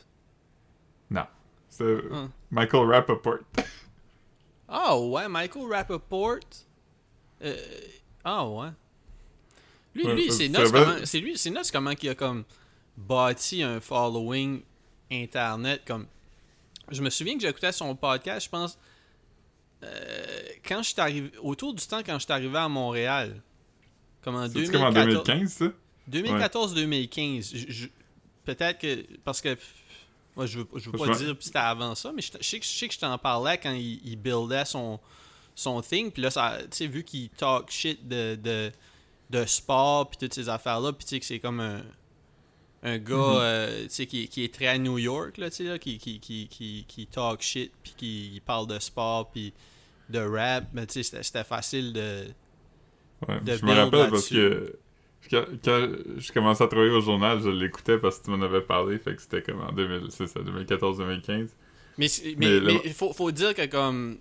C'est 1.70 1.98
Ah. 2.14 2.28
Michael 2.52 2.90
Rappaport. 2.90 3.40
Ah 4.68 4.98
ouais, 5.00 5.28
Michael 5.30 5.64
Rappaport. 5.72 6.40
Euh, 7.44 7.56
ah 8.24 8.48
ouais. 8.48 8.70
Lui, 9.94 10.06
Ouais, 10.06 10.16
lui 10.16 10.32
c'est 10.32 10.50
nuts 10.50 10.56
comment, 10.72 11.06
c'est 11.06 11.20
lui, 11.20 11.38
c'est 11.38 11.50
nuts 11.52 11.72
comment 11.72 11.92
il 12.02 12.10
a 12.10 12.16
comme 12.16 12.44
bâti 12.98 13.62
un 13.64 13.80
following 13.80 14.62
internet 15.12 15.82
comme. 15.86 16.08
Je 16.92 17.02
me 17.02 17.10
souviens 17.10 17.36
que 17.36 17.42
j'écoutais 17.42 17.72
son 17.72 17.96
podcast, 17.96 18.46
je 18.46 18.50
pense. 18.50 18.78
euh, 19.84 20.26
quand 20.66 20.82
je 20.82 20.90
suis 20.90 21.02
arrivé, 21.02 21.32
autour 21.42 21.74
du 21.74 21.86
temps 21.86 22.02
quand 22.04 22.18
je 22.18 22.24
suis 22.24 22.34
arrivé 22.34 22.58
à 22.58 22.68
Montréal, 22.68 23.42
comme 24.22 24.36
en 24.36 24.48
C'est 24.50 24.72
comme 24.72 24.82
en 24.84 24.92
2014, 24.92 25.26
2015, 25.26 25.54
ça? 25.54 25.66
2014-2015. 26.10 27.56
je- 27.56 27.72
je- 27.72 27.88
Peut-être 28.46 28.80
que. 28.80 29.06
Parce 29.24 29.42
que. 29.42 29.58
Moi, 30.36 30.46
je 30.48 30.60
veux, 30.60 30.66
je 30.76 30.90
veux 30.90 30.98
pas 30.98 31.16
dire 31.16 31.38
que 31.38 31.44
c'était 31.44 31.60
avant 31.60 31.96
ça, 31.96 32.12
mais 32.14 32.22
je, 32.22 32.32
je 32.40 32.44
sais 32.46 32.60
que 32.60 32.66
je 32.66 32.70
sais 32.72 32.88
que 32.88 32.94
je 32.94 33.00
t'en 33.00 33.18
parlais 33.18 33.58
quand 33.58 33.72
il, 33.72 34.02
il 34.06 34.18
buildait 34.18 34.66
son, 34.66 35.00
son 35.56 35.82
thing. 35.82 36.12
Puis 36.12 36.22
là, 36.22 36.30
ça- 36.30 36.58
tu 36.64 36.68
sais, 36.78 36.88
vu 36.88 37.04
qu'il 37.04 37.30
talk 37.30 37.72
shit 37.72 38.06
de, 38.08 38.36
de, 38.36 38.72
de 39.30 39.46
sport, 39.46 40.10
puis 40.10 40.18
toutes 40.18 40.34
ces 40.34 40.50
affaires-là, 40.50 40.92
puis 40.94 41.06
tu 41.06 41.10
sais 41.12 41.20
que 41.20 41.26
c'est 41.26 41.40
comme 41.40 41.62
un, 41.62 41.82
un 42.84 42.98
gars 42.98 43.16
Mhm. 43.16 43.38
euh, 43.40 43.84
tu 43.84 43.90
sais, 43.92 44.06
qui, 44.06 44.28
qui 44.28 44.44
est 44.44 44.54
très 44.54 44.68
à 44.68 44.78
New 44.78 44.98
York, 44.98 45.38
là, 45.38 45.50
tu 45.50 45.56
sais, 45.58 45.64
là, 45.64 45.80
qui, 45.80 45.98
qui, 45.98 46.20
qui, 46.20 46.48
qui, 46.50 46.84
qui 46.88 47.08
talk 47.08 47.42
shit, 47.42 47.72
puis 47.82 47.94
qui 47.98 48.42
parle 48.46 48.68
de 48.68 48.78
sport, 48.80 49.32
puis 49.32 49.54
de 50.10 50.20
rap. 50.20 50.66
Mais 50.74 50.86
tu 50.86 51.02
sais, 51.04 51.22
c'était- 51.22 51.44
facile 51.46 51.94
de. 51.94 52.26
Ouais, 53.28 53.40
de 53.40 53.56
je 53.56 53.66
me 53.66 53.74
rappelle 53.74 54.10
parce 54.10 54.28
que 54.28 54.78
quand, 55.30 55.46
quand 55.64 55.88
je 56.18 56.32
commençais 56.32 56.64
à 56.64 56.68
travailler 56.68 56.92
au 56.92 57.02
journal, 57.02 57.42
je 57.42 57.50
l'écoutais 57.50 57.98
parce 57.98 58.20
que 58.20 58.26
tu 58.26 58.32
m'en 58.32 58.44
avais 58.44 58.62
parlé, 58.62 58.98
fait 58.98 59.16
que 59.16 59.22
c'était 59.22 59.42
comme 59.42 59.62
en 59.62 59.72
2000, 59.72 60.08
c'est 60.10 60.28
ça, 60.28 60.40
2014-2015. 60.42 61.48
Mais 61.98 62.08
Mais 62.38 62.60
mais, 62.60 62.90
faut, 62.90 63.14
faut 63.14 63.32
dire 63.32 63.54
que 63.54 63.66
comme 63.68 64.18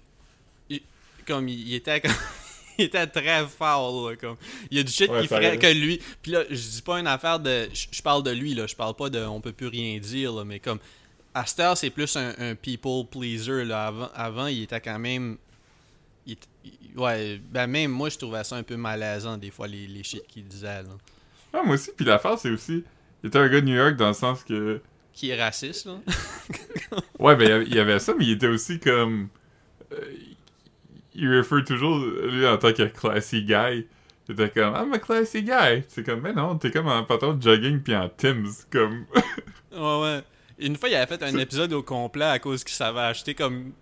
il, 0.71 0.81
comme 1.27 1.49
il 1.49 1.75
était 1.75 2.01
comme- 2.01 2.13
il 2.79 2.85
était 2.87 3.07
très 3.07 3.47
fort 3.47 4.11
là, 4.11 4.17
comme 4.17 4.37
il 4.71 4.79
y 4.79 4.81
a 4.81 4.85
du 4.85 4.93
shit 4.93 5.11
Ouais, 5.11 5.23
qui 5.23 5.29
ferait 5.29 5.59
que 5.59 5.67
lui 5.67 6.01
puis 6.23 6.33
là 6.33 6.45
je 6.51 6.55
dis 6.55 6.83
pas 6.83 6.99
une 7.01 7.07
affaire 7.07 7.41
de 7.41 7.69
je, 7.73 7.87
je 7.91 8.03
parle 8.03 8.23
de 8.23 8.31
lui 8.31 8.55
là 8.55 8.67
je 8.67 8.75
parle 8.77 8.95
pas 8.95 9.11
de 9.11 9.19
on 9.25 9.41
peut 9.41 9.53
plus 9.53 9.69
rien 9.69 9.99
dire 9.99 10.33
là, 10.33 10.45
mais 10.45 10.61
comme 10.61 10.79
heure 11.59 11.77
c'est 11.77 11.91
plus 11.91 12.17
un, 12.17 12.33
un 12.39 12.55
people 12.55 13.07
pleaser 13.11 13.65
là 13.65 13.87
avant 13.87 14.09
avant 14.15 14.47
il 14.47 14.63
était 14.63 14.81
quand 14.81 14.99
même 14.99 15.37
il- 16.26 16.37
il- 16.64 16.99
ouais, 16.99 17.40
ben 17.50 17.66
même 17.66 17.90
moi, 17.90 18.09
je 18.09 18.19
trouvais 18.19 18.45
ça 18.45 18.57
un 18.57 18.62
peu 18.62 18.76
malaisant, 18.76 19.37
des 19.37 19.50
fois, 19.50 19.66
les, 19.66 19.87
les 19.87 20.02
shit 20.02 20.26
qu'il 20.26 20.45
disait, 20.47 20.83
là. 20.83 20.88
Ah, 21.52 21.62
moi 21.64 21.75
aussi, 21.75 21.90
puis 21.97 22.04
l'affaire, 22.04 22.38
c'est 22.38 22.50
aussi. 22.50 22.85
Il 23.23 23.28
était 23.28 23.38
un 23.38 23.49
gars 23.49 23.61
de 23.61 23.66
New 23.66 23.75
York 23.76 23.97
dans 23.97 24.09
le 24.09 24.14
sens 24.14 24.43
que. 24.45 24.81
Qui 25.12 25.31
est 25.31 25.40
raciste, 25.43 25.87
là. 25.87 25.99
Ouais, 27.19 27.37
ben, 27.37 27.62
il 27.66 27.75
y 27.75 27.78
avait- 27.78 27.99
ça, 27.99 28.14
mais 28.19 28.25
il 28.25 28.33
était 28.33 28.49
aussi 28.49 28.81
comme. 28.81 29.28
euh, 29.93 29.97
il 31.14 31.28
réfère 31.28 31.64
toujours, 31.64 31.97
lui, 31.99 32.47
en 32.47 32.59
tant 32.59 32.73
que 32.73 32.83
classy 32.85 33.43
guy. 33.45 33.87
Il 34.28 34.33
était 34.33 34.50
comme, 34.50 34.75
I'm 34.75 34.93
a 34.93 34.99
classy 34.99 35.43
guy. 35.43 35.85
C'est 35.88 36.04
comme, 36.04 36.21
mais 36.23 36.33
non, 36.33 36.57
t'es 36.59 36.71
comme 36.71 36.88
en 36.88 37.04
pantalon 37.04 37.35
de 37.35 37.43
jogging 37.43 37.81
puis 37.81 37.95
en 37.95 38.09
Tim's. 38.09 38.66
Comme. 38.71 39.04
Ouais, 39.73 40.00
ouais. 40.02 40.23
Une 40.59 40.76
fois, 40.76 40.88
il 40.88 40.95
avait 40.97 41.07
fait 41.07 41.23
un 41.23 41.37
épisode 41.38 41.73
au 41.73 41.83
complet 41.83 42.25
à 42.25 42.38
cause 42.38 42.64
qu'il 42.64 42.75
savait 42.75 43.00
acheter 43.00 43.35
comme 43.35 43.73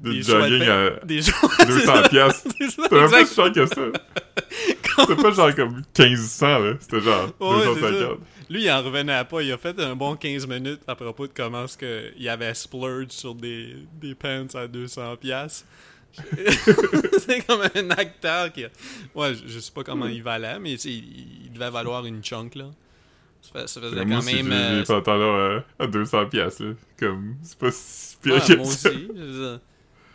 de 0.00 0.12
Des 0.12 0.22
jogging 0.22 0.62
à 0.62 0.90
des 1.04 1.22
jours. 1.22 1.52
200 1.66 1.92
piastres. 2.10 2.48
C'était 2.58 2.94
même 2.94 3.10
pas 3.10 3.26
si 3.26 3.34
cher 3.34 3.52
que 3.52 3.66
ça. 3.66 3.74
C'était 5.00 5.22
pas 5.22 5.30
genre 5.32 5.54
comme 5.54 5.82
1500, 5.98 6.58
là. 6.58 6.72
C'était 6.80 7.00
genre 7.00 7.26
Ouais, 7.40 7.60
c'est 7.74 7.80
250. 7.80 8.18
Lui, 8.50 8.64
il 8.64 8.70
en 8.70 8.82
revenait 8.82 9.24
pas. 9.24 9.42
Il 9.42 9.52
a 9.52 9.58
fait 9.58 9.78
un 9.80 9.94
bon 9.94 10.16
15 10.16 10.46
minutes 10.46 10.80
à 10.86 10.94
propos 10.94 11.26
de 11.26 11.32
comment 11.34 11.66
ce 11.66 11.76
que 11.76 12.12
il 12.16 12.28
avait 12.28 12.54
splurge 12.54 13.10
sur 13.10 13.34
des, 13.34 13.76
des 14.00 14.14
pants 14.14 14.46
à 14.54 14.66
200 14.66 15.16
pièces. 15.16 15.66
c'est 17.18 17.46
comme 17.46 17.60
un 17.74 17.90
acteur 17.90 18.52
qui 18.52 18.64
a... 18.64 18.68
Ouais, 19.14 19.34
je, 19.34 19.46
je 19.46 19.58
sais 19.60 19.70
pas 19.72 19.84
comment 19.84 20.06
il 20.06 20.22
valait, 20.22 20.58
mais 20.58 20.72
il, 20.72 21.44
il 21.44 21.52
devait 21.52 21.70
valoir 21.70 22.04
une 22.06 22.22
chunk, 22.22 22.54
là. 22.54 22.70
Ça, 23.40 23.66
ça 23.66 23.80
faisait 23.80 24.04
Moi 24.04 24.04
quand 24.04 24.18
aussi, 24.18 24.42
même... 24.42 24.52
j'ai 24.52 24.76
euh, 24.76 24.80
des 24.80 24.84
pantalons 24.86 25.58
à, 25.78 25.84
à 25.84 25.86
200 25.86 26.26
piastres, 26.26 26.64
là. 26.64 26.72
Comme, 26.98 27.36
c'est 27.42 27.58
pas 27.58 27.70
si 27.70 28.16
pire 28.22 28.44
que 28.44 28.52
moi 28.54 28.64
ça. 28.66 28.88
aussi. 28.90 29.08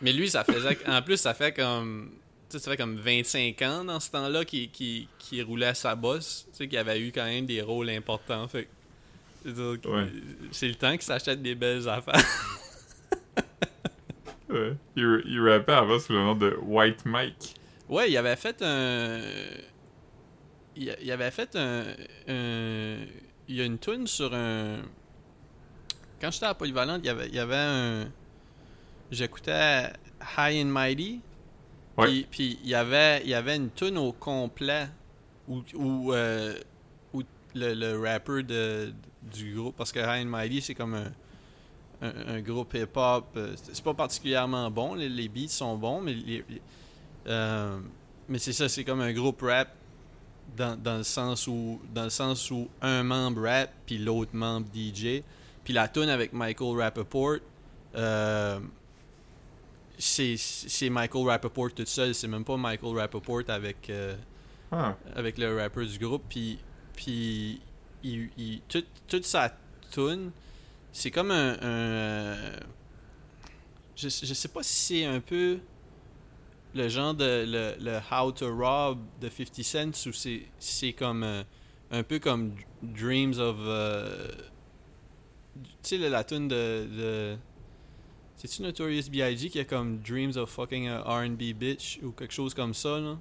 Mais 0.04 0.14
lui, 0.14 0.30
ça 0.30 0.44
faisait. 0.44 0.78
En 0.88 1.02
plus, 1.02 1.18
ça 1.18 1.34
fait 1.34 1.52
comme. 1.54 2.12
Tu 2.50 2.60
sais, 2.60 2.64
ça 2.66 2.70
fait 2.72 2.78
comme 2.78 2.98
25 2.98 3.60
ans 3.64 3.84
dans 3.86 4.00
ce 4.00 4.12
temps-là 4.12 4.46
qu'il 4.46 5.08
roulait 5.44 5.66
à 5.68 5.74
sa 5.74 5.96
bosse. 5.96 6.46
Tu 6.52 6.58
sais, 6.58 6.68
qu'il 6.68 6.78
avait 6.78 7.00
eu 7.00 7.12
quand 7.12 7.26
même 7.26 7.46
des 7.48 7.62
rôles 7.64 7.90
importants. 7.90 8.48
Fait 8.48 8.68
Ouais. 9.46 10.08
C'est 10.52 10.68
le 10.70 10.76
temps 10.76 10.92
qu'il 10.92 11.02
s'achète 11.02 11.42
des 11.42 11.56
belles 11.56 11.88
affaires. 11.90 12.14
Ouais. 14.50 14.76
Il, 14.96 15.22
il 15.26 15.50
rappait 15.50 15.72
avant 15.74 15.98
sous 15.98 16.14
le 16.14 16.20
nom 16.20 16.36
de 16.36 16.56
White 16.62 17.06
Mike. 17.06 17.56
ouais, 17.90 18.12
il 18.12 18.18
avait 18.18 18.36
fait 18.36 18.62
un. 18.62 19.20
Il, 20.76 20.96
il 21.02 21.12
avait 21.12 21.32
fait 21.32 21.56
un, 21.56 21.84
un- 22.28 22.98
Il 23.48 23.56
y 23.56 23.62
a 23.62 23.66
une 23.66 23.80
tune 23.80 24.06
sur 24.06 24.32
un. 24.34 24.82
Quand 26.22 26.30
j'étais 26.30 26.46
à 26.46 26.54
Polyvalente, 26.54 27.02
il 27.04 27.08
y 27.08 27.10
avait, 27.10 27.28
il 27.30 27.36
y 27.36 27.40
avait 27.40 27.56
un. 27.56 28.08
J'écoutais 29.14 29.92
High 30.38 30.62
and 30.64 30.70
Mighty. 30.70 31.22
Puis, 32.32 32.58
il 32.64 32.70
y 32.70 32.76
avait 32.76 33.24
y 33.26 33.34
avait 33.34 33.56
une 33.56 33.70
tune 33.72 33.98
au 33.98 34.12
complet 34.12 34.88
où, 35.48 35.62
où, 35.76 36.14
euh, 36.14 36.56
où 37.14 37.22
le, 37.54 37.74
le 37.74 38.00
rapper 38.00 38.42
de, 38.44 38.94
du 39.22 39.54
groupe 39.56 39.76
parce 39.76 39.92
que 39.92 40.00
High 40.00 40.26
and 40.26 40.30
Mighty 40.30 40.62
c'est 40.62 40.74
comme 40.74 40.96
un, 40.96 41.12
un, 42.02 42.36
un 42.36 42.42
groupe 42.42 42.74
hip 42.74 42.88
hop 42.96 43.38
c'est 43.56 43.76
c'est 43.76 43.84
pas 43.84 43.94
particulièrement 43.94 44.72
bon 44.72 44.96
les, 44.96 45.08
les 45.10 45.28
beats 45.28 45.50
sont 45.50 45.78
bons 45.78 46.02
mais 46.02 46.14
les- 46.14 46.44
les- 46.50 46.62
euh, 47.28 47.78
mais 48.28 48.40
c'est 48.40 48.54
ça 48.54 48.68
c'est 48.70 48.84
comme 48.84 49.02
un 49.02 49.14
groupe 49.14 49.42
rap 49.42 49.68
dans, 50.58 50.76
dans 50.82 50.98
le 50.98 51.04
sens 51.04 51.46
où 51.48 51.80
dans 51.94 52.06
le 52.06 52.10
sens 52.10 52.50
où 52.52 52.68
un 52.82 53.04
membre 53.04 53.44
rap 53.44 53.70
puis 53.86 53.98
l'autre 54.00 54.32
membre 54.34 54.68
DJ 54.74 55.22
puis 55.64 55.74
la 55.74 55.88
tune 55.90 56.10
avec 56.10 56.34
Michael 56.34 56.78
Rappaport 56.80 57.36
euh, 57.96 58.60
c'est 59.98 60.90
Michael 60.90 61.28
Rappaport 61.28 61.74
tout 61.74 61.86
seul, 61.86 62.14
c'est 62.16 62.28
même 62.28 62.44
pas 62.46 62.58
Michael 62.58 62.98
Rappaport 62.98 63.42
avec, 63.48 63.90
euh, 63.90 64.16
Ah, 64.72 64.98
avec 65.16 65.38
le 65.38 65.56
rapper 65.56 65.86
du 65.86 65.98
groupe. 66.00 66.24
Puis, 66.30 66.58
puis 66.96 67.62
il, 68.04 68.30
il- 68.38 68.62
tout- 68.68 68.84
toute 69.08 69.26
sa 69.26 69.56
tune, 69.92 70.32
c'est 70.92 71.12
comme 71.12 71.32
un. 71.32 71.54
un, 71.62 71.66
euh, 71.66 72.60
je, 73.96 74.10
je 74.10 74.34
sais 74.34 74.48
pas 74.48 74.64
si 74.64 74.74
c'est 75.02 75.06
un 75.06 75.20
peu 75.20 75.60
le 76.76 76.88
genre 76.90 77.14
de 77.14 77.46
le, 77.48 77.76
le 77.80 78.00
How 78.12 78.32
to 78.32 78.48
Rob 78.56 78.98
de 79.22 79.30
50 79.30 79.64
Cent 79.64 80.08
ou 80.10 80.14
c'est 80.14 80.42
c'est 80.58 80.94
comme 80.94 81.24
euh, 81.24 81.44
un 81.92 82.02
peu 82.02 82.18
comme 82.18 82.56
Dreams 82.82 83.38
of. 83.40 83.58
tu 85.62 85.72
sais, 85.84 85.98
la, 86.00 86.10
la 86.10 86.24
tune 86.24 86.48
de. 86.48 86.88
de 86.98 87.38
c'est-tu 88.44 88.62
Notorious 88.62 89.10
B.I.G. 89.10 89.50
qui 89.50 89.60
a 89.60 89.64
comme 89.66 90.00
Dreams 90.00 90.36
of 90.38 90.50
fucking 90.50 90.90
R&B 90.90 91.54
bitch 91.56 92.00
ou 92.04 92.12
quelque 92.12 92.34
chose 92.34 92.54
comme 92.54 92.74
ça, 92.74 93.00
là? 93.00 93.18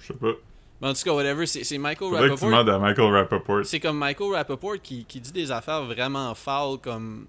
je 0.00 0.06
sais 0.06 0.14
pas. 0.14 0.32
Mais 0.80 0.88
en 0.88 0.92
tout 0.94 1.02
cas, 1.02 1.12
whatever, 1.12 1.44
c'est 1.44 1.76
Michael 1.76 2.14
Rappaport. 2.14 2.48
demandes 2.48 2.68
à 2.70 2.78
Michael 2.78 3.12
Rappaport. 3.12 3.66
C'est 3.66 3.80
comme 3.80 3.98
Michael 3.98 4.32
Rappaport 4.32 4.80
qui, 4.80 5.04
qui 5.04 5.20
dit 5.20 5.32
des 5.32 5.50
affaires 5.50 5.84
vraiment 5.84 6.34
foul 6.34 6.78
comme... 6.78 7.26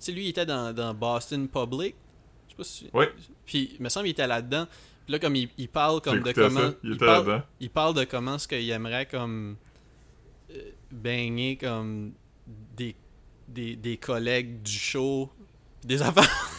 Tu 0.00 0.06
sais, 0.06 0.12
lui, 0.12 0.24
il 0.24 0.28
était 0.30 0.44
dans, 0.46 0.74
dans 0.74 0.92
Boston 0.94 1.48
Public. 1.48 1.94
Je 2.48 2.50
sais 2.50 2.56
pas 2.56 2.64
si... 2.64 2.90
Ouais. 2.92 3.12
Puis, 3.46 3.76
il 3.78 3.82
me 3.82 3.88
semble 3.88 4.04
qu'il 4.04 4.10
était 4.12 4.26
là-dedans. 4.26 4.66
Puis 5.04 5.12
là, 5.12 5.18
comme 5.20 5.36
il, 5.36 5.48
il 5.56 5.68
parle 5.68 6.00
comme 6.00 6.20
de 6.20 6.32
comment... 6.32 6.60
ça, 6.60 6.74
il 6.82 6.94
était 6.94 7.06
parle, 7.06 7.28
là-dedans. 7.28 7.44
il 7.60 7.70
parle 7.70 7.94
de 7.94 8.04
comment 8.04 8.36
ce 8.36 8.48
qu'il 8.48 8.68
aimerait 8.70 9.06
comme... 9.06 9.56
euh, 10.50 10.70
baigner 10.90 11.56
comme 11.56 12.12
des, 12.76 12.96
des, 13.46 13.76
des 13.76 13.96
collègues 13.96 14.60
du 14.62 14.72
show. 14.72 15.30
Des 15.84 16.02
affaires 16.02 16.28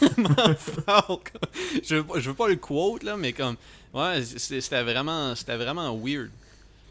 Je 1.84 1.96
veux, 1.96 2.04
pas- 2.04 2.18
je 2.20 2.28
veux 2.30 2.34
pas 2.36 2.48
le 2.48 2.56
quote, 2.56 3.02
là, 3.02 3.16
mais 3.16 3.32
comme... 3.32 3.56
Ouais, 3.92 4.22
c'était 4.22 4.82
vraiment, 4.82 5.34
c'était 5.34 5.56
vraiment 5.56 5.96
weird. 5.96 6.30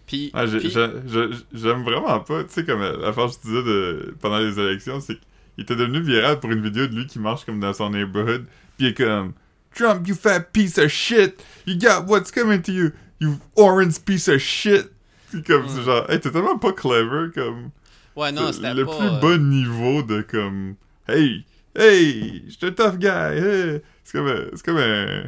Puis, 0.05 0.31
Ah, 0.33 0.45
j'ai- 0.45 0.59
puis- 0.59 0.69
j'ai- 0.69 0.89
j'ai- 1.07 1.29
j'aime 1.53 1.83
vraiment 1.83 2.19
pas, 2.19 2.43
tu 2.43 2.49
sais, 2.53 2.65
comme 2.65 2.81
la 2.81 3.13
fois 3.13 3.27
que 3.27 3.33
je 3.33 3.39
disais 3.49 3.63
de, 3.63 4.15
pendant 4.21 4.39
les 4.39 4.59
élections, 4.59 4.99
c'est 4.99 5.15
qu'il 5.55 5.63
était 5.63 5.75
devenu 5.75 6.01
viral 6.01 6.39
pour 6.39 6.51
une 6.51 6.61
vidéo 6.63 6.87
de 6.87 6.95
lui 6.95 7.07
qui 7.07 7.19
marche 7.19 7.45
comme 7.45 7.59
dans 7.59 7.73
son 7.73 7.91
neighborhood, 7.91 8.45
pis 8.77 8.85
il 8.85 8.87
est 8.87 8.93
comme 8.95 9.33
Trump, 9.73 10.05
you 10.07 10.15
fat 10.15 10.41
piece 10.51 10.77
of 10.77 10.87
shit, 10.89 11.41
you 11.65 11.75
got 11.77 12.05
what's 12.07 12.31
coming 12.31 12.61
to 12.61 12.71
you, 12.71 12.91
you 13.21 13.37
orange 13.55 13.99
piece 14.03 14.27
of 14.27 14.39
shit. 14.39 14.89
Pis 15.31 15.41
comme, 15.43 15.67
c'est 15.69 15.77
Ouais. 15.77 15.83
genre, 15.85 16.09
hey, 16.09 16.19
t'es 16.19 16.31
tellement 16.31 16.57
pas 16.57 16.73
clever, 16.73 17.31
comme. 17.33 17.69
Ouais, 18.15 18.31
non, 18.31 18.51
c'était 18.51 18.73
le 18.73 18.85
pas... 18.85 18.97
plus 18.97 19.07
euh, 19.07 19.19
bas 19.21 19.37
niveau 19.37 20.01
de 20.03 20.21
comme, 20.23 20.75
hey, 21.07 21.45
hey, 21.75 22.43
j'étais 22.47 22.67
un 22.67 22.71
tough 22.71 22.97
guy, 22.99 23.07
hey. 23.07 23.81
C'est 24.03 24.17
comme, 24.17 24.27
un- 24.27 24.45
c'est 24.53 24.65
comme 24.65 24.77
un, 24.77 25.23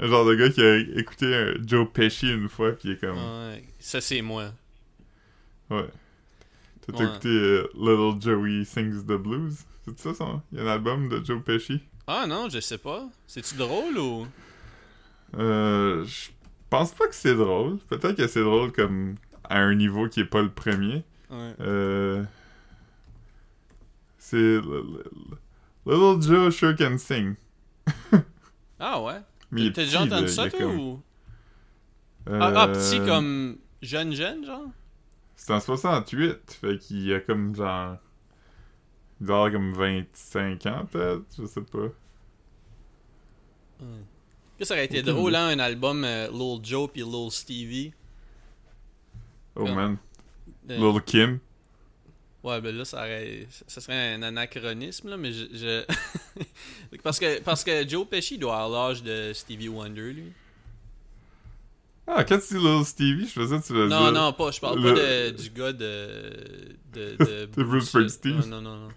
un 0.00 0.06
genre 0.06 0.24
de 0.26 0.34
gars 0.34 0.50
qui 0.50 0.62
a 0.62 0.76
écouté 0.76 1.34
un 1.34 1.54
Joe 1.66 1.88
Pesci 1.92 2.30
une 2.32 2.48
fois, 2.48 2.72
pis 2.72 2.88
il 2.88 2.92
est 2.92 3.00
comme. 3.00 3.16
Ouais, 3.16 3.64
ça 3.78 4.00
c'est 4.00 4.22
moi. 4.22 4.52
Ouais. 5.70 5.86
T'as 6.86 6.98
Ouais. 6.98 7.04
écouté 7.04 7.28
euh, 7.28 7.68
Little 7.74 8.20
Joey 8.20 8.64
Sings 8.64 9.04
the 9.04 9.12
Blues? 9.18 9.58
C'est 9.86 9.98
ça 9.98 10.14
son? 10.14 10.40
Il 10.52 10.58
y 10.58 10.60
a 10.60 10.64
un 10.64 10.68
album 10.68 11.08
de 11.08 11.22
Joe 11.24 11.42
Pesci? 11.42 11.80
Ah 12.06 12.26
non, 12.26 12.48
je 12.48 12.60
sais 12.60 12.78
pas. 12.78 13.08
C'est-tu 13.26 13.54
drôle 13.56 13.98
ou... 13.98 14.26
Euh, 15.38 16.04
je 16.06 16.30
pense 16.70 16.92
pas 16.92 17.06
que 17.06 17.14
c'est 17.14 17.34
drôle. 17.34 17.78
Peut-être 17.88 18.16
que 18.16 18.26
c'est 18.26 18.40
drôle 18.42 18.72
comme 18.72 19.16
à 19.44 19.58
un 19.60 19.74
niveau 19.74 20.08
qui 20.08 20.20
est 20.20 20.24
pas 20.24 20.40
le 20.40 20.48
premier. 20.50 21.04
Ouais. 21.30 21.52
Euh, 21.60 22.24
c'est 24.18 24.58
Little 25.88 26.20
Joe 26.22 26.50
Sure 26.54 26.76
Can 26.76 26.98
Sing. 26.98 27.34
Ah 28.80 29.02
ouais? 29.02 29.20
Mais 29.50 29.62
T'as 29.72 29.82
petit, 29.82 29.84
déjà 29.86 30.02
entendu 30.02 30.28
ça, 30.28 30.48
toi, 30.48 30.60
comme- 30.60 30.78
ou... 30.78 31.02
Ah, 32.30 32.52
ah, 32.54 32.68
petit 32.68 33.00
Euh, 33.00 33.06
comme 33.06 33.58
jeune 33.82 34.12
jeune, 34.12 34.44
genre? 34.44 34.66
C'est 35.34 35.52
en 35.52 35.58
68, 35.60 36.58
fait 36.60 36.78
qu'il 36.78 37.02
y 37.06 37.12
a 37.14 37.18
comme 37.20 37.56
genre... 37.56 37.96
Il 39.20 39.26
doit 39.26 39.36
avoir 39.46 39.52
comme 39.52 39.72
25 39.72 40.66
ans 40.66 40.86
peut-être, 40.90 41.24
je 41.36 41.46
sais 41.46 41.62
pas. 41.62 41.88
Que 44.58 44.64
ça 44.64 44.74
aurait 44.74 44.84
été 44.84 45.02
drôle, 45.02 45.34
hein, 45.34 45.48
un 45.48 45.58
album 45.58 46.04
euh, 46.04 46.28
Lil 46.30 46.60
Joe 46.64 46.88
puis 46.92 47.02
Lil 47.02 47.30
Stevie. 47.30 47.92
Oh 49.56 49.64
Comme- 49.64 49.74
man. 49.74 49.96
Euh, 50.70 50.76
Little 50.76 51.02
Kim. 51.02 51.38
Ouais, 52.44 52.60
ben 52.60 52.74
là, 52.76 52.84
ça, 52.84 52.98
aurait... 52.98 53.46
ça 53.66 53.80
serait 53.80 54.14
un 54.14 54.22
anachronisme, 54.22 55.08
là, 55.08 55.16
mais 55.16 55.32
je... 55.32 55.44
je- 55.52 56.44
parce, 57.02 57.18
que, 57.18 57.40
parce 57.40 57.64
que 57.64 57.86
Joe 57.88 58.06
Pesci 58.06 58.38
doit 58.38 58.62
avoir 58.62 58.88
l'âge 58.90 59.02
de 59.02 59.32
Stevie 59.34 59.68
Wonder, 59.68 60.12
lui. 60.12 60.32
Ah, 62.06 62.24
quand 62.24 62.38
tu 62.38 62.54
dis 62.54 62.60
Little 62.60 62.84
Stevie, 62.84 63.26
je 63.26 63.32
faisais 63.32 63.60
tu 63.60 63.72
veux 63.74 63.86
Non, 63.88 64.04
dire... 64.04 64.12
non, 64.12 64.32
pas, 64.32 64.50
je 64.50 64.60
parle 64.60 64.80
le- 64.82 64.94
pas 64.94 65.00
de, 65.00 65.30
du 65.42 65.50
gars 65.50 65.72
de... 65.72 66.76
De, 66.92 67.16
de, 67.18 67.46
De 67.56 67.62
Bruce 67.64 67.88
Springsteen. 67.88 68.38
Non, 68.46 68.62
non, 68.62 68.76
non. 68.76 68.88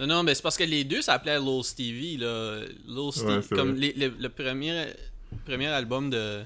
Non, 0.00 0.06
non, 0.06 0.06
non 0.06 0.22
mais 0.24 0.34
c'est 0.34 0.42
parce 0.42 0.56
que 0.56 0.64
les 0.64 0.82
deux 0.84 1.02
s'appelaient 1.02 1.38
Lil 1.38 1.62
Stevie, 1.62 2.16
là. 2.16 2.60
Lil 2.86 3.12
Stevie, 3.12 3.28
Ouais, 3.28 3.42
comme 3.56 3.74
les- 3.76 3.92
le, 3.92 4.28
premier, 4.28 4.86
premier 5.44 5.68
album 5.68 6.10
de 6.10 6.42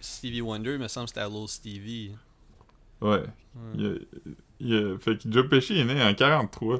Stevie 0.00 0.40
Wonder, 0.42 0.74
il 0.74 0.78
me 0.78 0.88
semble 0.88 1.06
que 1.08 1.14
c'était 1.14 1.28
Lil 1.28 1.48
Stevie. 1.48 2.12
Ouais. 3.00 3.08
Ouais. 3.10 3.24
Il 3.74 3.80
y 3.82 3.86
a- 3.86 3.98
il 4.60 4.96
Fait 5.00 5.16
que 5.16 5.30
Joe 5.30 5.48
Pesci 5.48 5.78
est 5.78 5.84
né 5.84 6.02
en 6.02 6.14
43. 6.14 6.78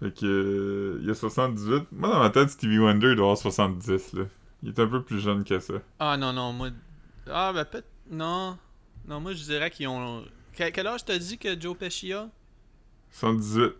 Fait 0.00 0.14
que... 0.14 0.26
euh, 0.26 1.00
Il 1.02 1.10
a 1.10 1.14
78. 1.14 1.86
Moi, 1.92 2.08
dans 2.10 2.18
ma 2.18 2.30
tête, 2.30 2.50
Stevie 2.50 2.78
Wonder, 2.78 3.10
il 3.10 3.16
doit 3.16 3.26
avoir 3.26 3.38
70, 3.38 4.12
là. 4.14 4.24
Il 4.62 4.70
est 4.70 4.78
un 4.78 4.86
peu 4.86 5.02
plus 5.02 5.20
jeune 5.20 5.44
que 5.44 5.58
ça. 5.60 5.74
Ah 5.98 6.16
non, 6.16 6.32
non, 6.32 6.52
moi. 6.52 6.70
Ah, 7.30 7.52
ben 7.52 7.64
peut-être. 7.64 7.88
Non. 8.10 8.56
Non, 9.06 9.20
moi 9.20 9.32
je 9.34 9.42
dirais 9.44 9.70
qu'ils 9.70 9.88
ont. 9.88 10.24
Quel, 10.54 10.72
quel 10.72 10.86
âge 10.86 11.04
t'as 11.04 11.18
dit 11.18 11.36
que 11.36 11.60
Joe 11.60 11.76
Pesci 11.76 12.12
a? 12.14 12.28
118. 13.10 13.72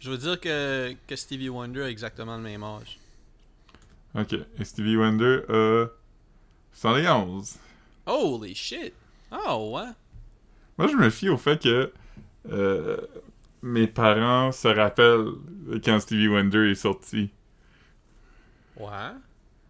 Je 0.00 0.10
veux 0.10 0.18
dire 0.18 0.38
que, 0.38 0.94
que 1.06 1.16
Stevie 1.16 1.48
Wonder 1.48 1.82
a 1.82 1.88
exactement 1.90 2.36
le 2.36 2.42
même 2.42 2.62
âge. 2.62 2.98
Ok. 4.14 4.34
Et 4.58 4.64
Stevie 4.64 4.96
Wonder 4.96 5.40
a 5.48 5.86
111. 6.72 7.56
Holy 8.06 8.54
shit! 8.54 8.92
Oh, 9.32 9.72
ouais. 9.74 9.90
Moi, 10.78 10.88
je 10.88 10.96
me 10.96 11.08
fie 11.10 11.28
au 11.30 11.36
fait 11.38 11.60
que 11.62 11.90
euh, 12.50 12.96
mes 13.62 13.86
parents 13.86 14.52
se 14.52 14.68
rappellent 14.68 15.32
quand 15.84 16.00
Stevie 16.00 16.28
Wonder 16.28 16.70
est 16.70 16.74
sorti. 16.76 17.30
Ouais. 18.76 19.12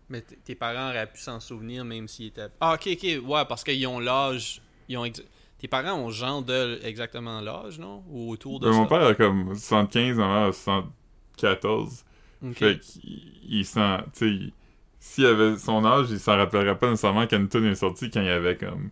Mais 0.08 0.22
tes 0.22 0.54
parents 0.54 0.90
auraient 0.90 1.10
pu 1.12 1.20
s'en 1.20 1.40
souvenir 1.40 1.84
même 1.84 2.08
s'ils 2.08 2.26
étaient. 2.28 2.48
Ah, 2.60 2.74
ok, 2.74 2.88
ok. 2.92 3.28
Ouais, 3.28 3.44
parce 3.46 3.64
qu'ils 3.64 3.86
ont 3.86 4.00
l'âge. 4.00 4.62
Ils 4.88 4.96
ont 4.98 5.04
ex- 5.04 5.22
Tes 5.58 5.68
parents 5.68 5.94
ont 5.94 6.10
genre 6.10 6.42
de 6.42 6.80
exactement 6.82 7.40
l'âge, 7.40 7.78
non? 7.78 8.04
Ou 8.08 8.30
autour 8.30 8.60
de 8.60 8.70
Ben, 8.70 8.72
ça? 8.72 8.82
mon 8.82 8.86
père 8.86 9.02
a 9.06 9.14
comme 9.14 9.54
75, 9.54 10.16
ma 10.16 10.26
mère 10.26 10.48
a 10.48 10.52
74. 10.52 12.04
Ok. 12.42 12.62
Fait 12.62 12.78
qu'il 12.78 13.32
il 13.48 13.64
s'en. 13.66 13.98
Tu 14.04 14.10
sais, 14.14 14.28
il- 14.30 14.52
s'il 15.00 15.26
avait 15.26 15.56
son 15.58 15.84
âge, 15.84 16.10
il 16.10 16.18
s'en 16.20 16.36
rappellerait 16.36 16.78
pas 16.78 16.90
nécessairement 16.90 17.26
quand 17.26 17.36
une 17.36 17.48
tune 17.48 17.66
est 17.66 17.74
sortie 17.76 18.10
quand 18.10 18.22
il 18.22 18.28
avait 18.28 18.56
comme. 18.56 18.90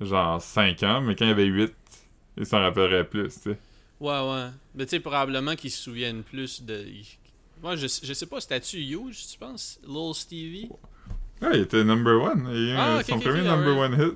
genre 0.00 0.42
5 0.42 0.82
ans, 0.84 1.02
mais 1.02 1.16
quand 1.16 1.26
il 1.26 1.32
avait 1.32 1.46
8, 1.46 1.74
il 2.38 2.46
s'en 2.46 2.60
rappellerait 2.60 3.04
plus, 3.04 3.28
tu 3.34 3.40
sais. 3.40 3.58
Ouais, 4.00 4.20
ouais. 4.30 4.48
Mais 4.74 4.86
tu 4.86 4.90
sais, 4.90 5.00
probablement 5.00 5.54
qu'ils 5.56 5.70
se 5.72 5.82
souviennent 5.82 6.22
plus 6.22 6.62
de. 6.62 6.86
Moi, 7.62 7.74
je, 7.76 7.86
je 7.88 8.12
sais 8.12 8.26
pas, 8.26 8.40
c'était-tu 8.40 8.78
Huge, 8.78 9.26
tu 9.32 9.38
penses? 9.38 9.80
Lil 9.86 10.14
Stevie? 10.14 10.68
Ouais, 11.42 11.50
il 11.54 11.60
était 11.62 11.82
number 11.84 12.20
one. 12.22 12.48
Il 12.52 12.74
Ah, 12.76 12.94
un- 12.96 13.00
ok, 13.00 13.06
son 13.08 13.18
premier 13.20 13.42
number 13.42 13.76
one 13.76 13.94
hit. 14.00 14.14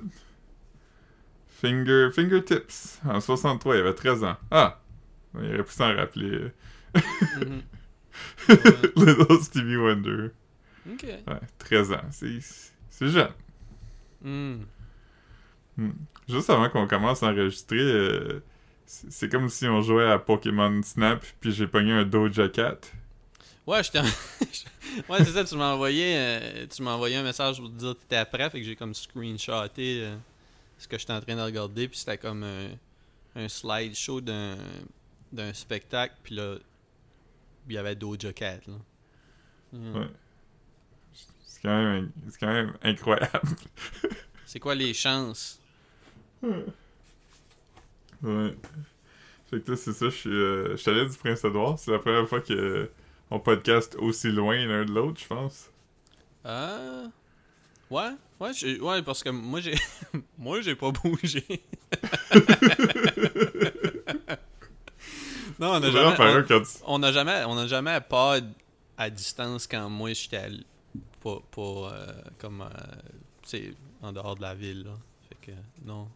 Finger, 1.61 2.09
Fingertips, 2.13 2.99
en 3.05 3.19
63, 3.21 3.75
il 3.75 3.79
avait 3.81 3.93
13 3.93 4.23
ans. 4.23 4.37
Ah! 4.51 4.79
Il 5.35 5.53
aurait 5.53 5.63
pu 5.63 5.71
s'en 5.73 5.95
rappeler. 5.95 6.51
Mhm. 6.95 7.61
Ouais. 8.47 8.55
Little 8.95 9.41
Stevie 9.41 9.77
Wonder. 9.77 10.29
Ok. 10.91 11.03
Ouais, 11.03 11.39
13 11.57 11.91
ans. 11.93 12.01
C'est, 12.11 13.07
jeune. 13.09 13.29
Hmm. 14.21 14.57
Juste 16.27 16.49
avant 16.49 16.69
qu'on 16.69 16.87
commence 16.87 17.23
à 17.23 17.27
enregistrer, 17.27 17.79
euh, 17.79 18.43
c'est, 18.85 19.29
comme 19.29 19.49
si 19.49 19.67
on 19.67 19.81
jouait 19.81 20.09
à 20.09 20.19
Pokémon 20.19 20.81
Snap, 20.83 21.23
puis 21.39 21.51
j'ai 21.51 21.67
pogné 21.67 21.91
un 21.91 22.03
Doja 22.03 22.49
Cat. 22.49 22.77
Ouais, 23.65 23.83
je 23.83 23.91
t'ai. 23.91 23.99
ouais, 25.09 25.17
c'est 25.19 25.31
ça, 25.31 25.43
tu 25.43 25.55
m'as 25.55 25.73
envoyé, 25.73 26.15
euh, 26.15 26.67
tu 26.67 26.81
m'as 26.83 26.91
envoyé 26.91 27.15
un 27.15 27.23
message 27.23 27.59
pour 27.59 27.69
te 27.69 27.75
dire 27.75 27.93
que 27.93 28.01
t'étais 28.01 28.25
prêt, 28.25 28.49
fait 28.49 28.59
que 28.59 28.65
j'ai 28.65 28.75
comme 28.75 28.93
screenshoté 28.93 30.01
euh, 30.03 30.15
ce 30.77 30.87
que 30.87 30.97
j'étais 30.97 31.13
en 31.13 31.21
train 31.21 31.35
de 31.35 31.41
regarder, 31.41 31.87
puis 31.87 31.97
c'était 31.97 32.17
comme 32.17 32.43
un, 32.43 32.67
un 33.35 33.47
slideshow 33.47 34.21
d'un, 34.21 34.57
d'un 35.31 35.53
spectacle, 35.53 36.15
puis 36.23 36.35
là, 36.35 36.57
il 37.67 37.73
y 37.73 37.77
avait 37.77 37.95
Doja 37.95 38.33
Cat, 38.33 38.59
là. 38.67 38.73
Hmm. 39.71 39.95
Ouais. 39.95 40.07
C'est 41.45 41.61
quand 41.61 41.83
même, 41.83 42.11
c'est 42.29 42.39
quand 42.39 42.53
même 42.53 42.73
incroyable. 42.83 43.49
C'est 44.45 44.59
quoi 44.59 44.75
les 44.75 44.93
chances? 44.93 45.59
Ouais. 48.21 48.55
Fait 49.49 49.59
que 49.61 49.71
là, 49.71 49.77
c'est 49.77 49.93
ça, 49.93 50.05
je 50.05 50.15
suis, 50.15 50.29
euh, 50.29 50.75
je 50.77 50.89
allé 50.89 51.05
du 51.09 51.17
Prince-Édouard. 51.17 51.77
C'est 51.79 51.91
la 51.91 51.99
première 51.99 52.27
fois 52.27 52.41
que 52.41 52.53
euh, 52.53 52.91
on 53.31 53.39
podcast 53.39 53.95
aussi 53.99 54.29
loin 54.31 54.55
l'un 54.65 54.85
de 54.85 54.91
l'autre, 54.91 55.19
je 55.21 55.27
pense. 55.27 55.69
Ah. 56.43 57.03
Ouais, 57.89 58.09
ouais, 58.39 58.79
ouais, 58.79 59.01
parce 59.03 59.21
que 59.23 59.29
moi 59.29 59.59
j'ai. 59.61 59.75
moi 60.37 60.61
j'ai 60.61 60.75
pas 60.75 60.91
bougé. 60.91 61.43
non, 65.59 65.69
on 65.69 65.73
a 65.75 65.81
C'est 65.81 65.91
jamais. 65.91 66.15
on- 66.17 66.21
un 66.37 66.43
quand 66.43 66.61
tu... 66.61 66.69
On 66.85 66.99
n'a 66.99 67.11
jamais, 67.11 67.43
on 67.45 67.57
a 67.57 67.67
jamais 67.67 67.99
pas 68.01 68.39
à 68.97 69.09
distance 69.09 69.67
quand 69.67 69.89
moi 69.89 70.13
j'étais 70.13 70.37
à 70.37 70.47
pas, 71.21 71.39
pas 71.51 71.61
euh, 71.61 72.13
comme 72.39 72.61
euh, 72.61 72.67
tu 73.43 73.49
sais 73.49 73.73
en 74.01 74.11
dehors 74.11 74.35
de 74.35 74.41
la 74.41 74.55
ville 74.55 74.83
là. 74.85 74.93
Fait 75.29 75.51
que 75.51 75.57
non. 75.85 76.07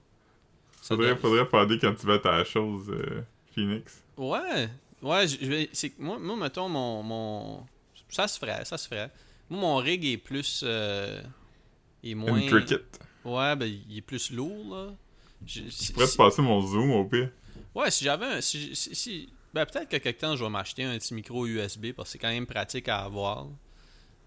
Ça 0.88 0.95
Faudrait, 0.95 1.17
faudrait 1.17 1.50
parler 1.50 1.78
quand 1.80 1.93
tu 1.93 2.08
vas 2.08 2.13
à 2.13 2.19
ta 2.19 2.43
chose, 2.45 2.89
euh, 2.89 3.21
Phoenix. 3.54 4.02
Ouais, 4.17 4.69
ouais, 5.02 5.28
je 5.28 5.45
vais 5.45 5.69
moi 6.00 6.17
moi 6.17 6.38
mettons 6.38 6.69
mon 6.69 7.04
mon 7.04 7.65
ça 8.08 8.26
se 8.26 8.39
ferait, 8.39 8.63
ça 8.63 8.78
se 8.78 8.88
ferait. 8.88 9.12
Moi 9.50 9.60
mon 9.60 9.76
rig 9.76 10.06
est 10.06 10.17
plus 10.17 10.62
euh, 10.65 11.21
est 12.06 12.15
moins 12.15 12.38
Intricate. 12.38 13.00
Ouais, 13.26 13.54
ben 13.58 13.65
il 13.65 13.97
est 13.97 14.02
plus 14.02 14.32
lourd 14.32 14.73
là. 14.73 14.93
Je, 15.45 15.91
pourrais 15.91 16.08
te 16.08 16.15
passer 16.15 16.41
mon 16.41 16.62
zoom 16.62 16.91
au 16.91 17.04
pire. 17.04 17.32
Ouais, 17.76 17.91
si 17.91 18.06
j'avais 18.06 18.26
un. 18.26 18.41
Si, 18.41 18.73
si, 18.73 18.95
si- 18.95 19.30
ben, 19.54 19.65
peut-être 19.65 19.89
que 19.89 19.97
quelque 19.97 20.21
temps, 20.21 20.36
je 20.38 20.43
vais 20.43 20.50
m'acheter 20.50 20.86
un 20.86 20.97
petit 20.97 21.13
micro 21.13 21.45
USB 21.45 21.91
parce 21.91 22.08
que 22.10 22.12
c'est 22.13 22.17
quand 22.17 22.30
même 22.30 22.47
pratique 22.47 22.88
à 22.88 23.00
avoir. 23.00 23.47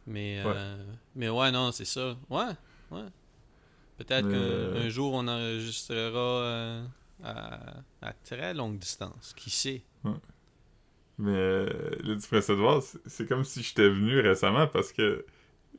Mais, 0.07 0.43
euh, 0.45 0.77
mais 1.17 1.31
ouais, 1.31 1.51
non, 1.51 1.73
c'est 1.73 1.85
ça. 1.87 2.17
Ouais, 2.29 2.45
ouais. 2.91 3.07
Peut-être 4.01 4.29
qu'un 4.29 4.35
euh, 4.35 4.87
un 4.87 4.89
jour, 4.89 5.13
on 5.15 5.29
enregistrera 5.29 6.43
euh, 6.43 6.85
à, 7.23 7.61
à 8.03 8.13
très 8.25 8.55
longue 8.55 8.79
distance. 8.79 9.35
Qui 9.37 9.51
sait? 9.51 9.83
Mais 11.19 11.31
euh, 11.37 11.67
là, 12.03 12.17
Prince-Édouard, 12.31 12.83
c'est- 12.83 12.99
c'est 13.07 13.29
comme 13.29 13.45
si 13.45 13.63
j'étais 13.63 13.89
venu 13.89 14.19
récemment 14.21 14.67
parce 14.67 14.91
que 14.93 15.27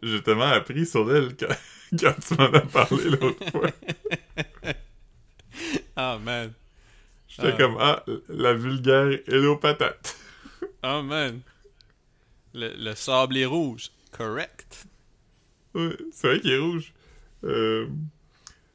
j'ai 0.04 0.22
tellement 0.22 0.44
appris 0.52 0.86
sur 0.86 1.12
elle 1.16 1.36
quand, 1.36 1.48
quand 2.00 2.14
tu 2.28 2.36
m'en 2.36 2.46
as 2.54 2.62
parlé 2.62 3.10
l'autre 3.10 3.50
fois. 3.52 3.70
Ah, 5.96 6.18
man. 6.24 6.54
J'étais 7.28 7.50
Ah. 7.54 7.58
comme, 7.58 7.78
ah, 7.80 8.04
la 8.30 8.54
vulgaire 8.54 9.20
hello 9.28 9.58
patate. 9.58 10.16
Oh, 10.84 11.02
man. 11.04 11.42
Le, 12.54 12.74
le 12.78 12.96
sable 12.96 13.38
est 13.38 13.46
rouge. 13.46 13.92
Correct. 14.12 14.86
Ouais, 15.74 15.96
c'est 16.12 16.28
vrai 16.28 16.40
qu'il 16.40 16.52
est 16.52 16.58
rouge. 16.58 16.94
Euh, 17.44 17.88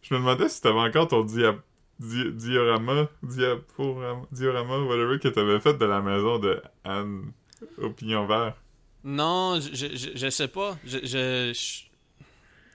je 0.02 0.14
me 0.14 0.18
demandais 0.20 0.48
si 0.48 0.60
t'avais 0.60 0.78
encore 0.80 1.08
ton 1.08 1.22
dia 1.24 1.56
di- 2.00 2.32
diorama, 2.32 3.08
diaporama, 3.22 4.26
diorama, 4.32 4.78
whatever, 4.80 5.18
que 5.18 5.28
t'avais 5.28 5.60
fait 5.60 5.74
de 5.74 5.84
la 5.84 6.00
maison 6.00 6.38
de 6.38 6.60
Anne 6.84 7.32
au 7.78 7.90
pignon 7.90 8.26
vert. 8.26 8.54
Non, 9.04 9.60
je, 9.60 9.74
je, 9.74 10.16
je- 10.16 10.30
sais 10.30 10.48
pas. 10.48 10.76
Je, 10.84 10.98
je, 10.98 11.52
je, 11.54 11.82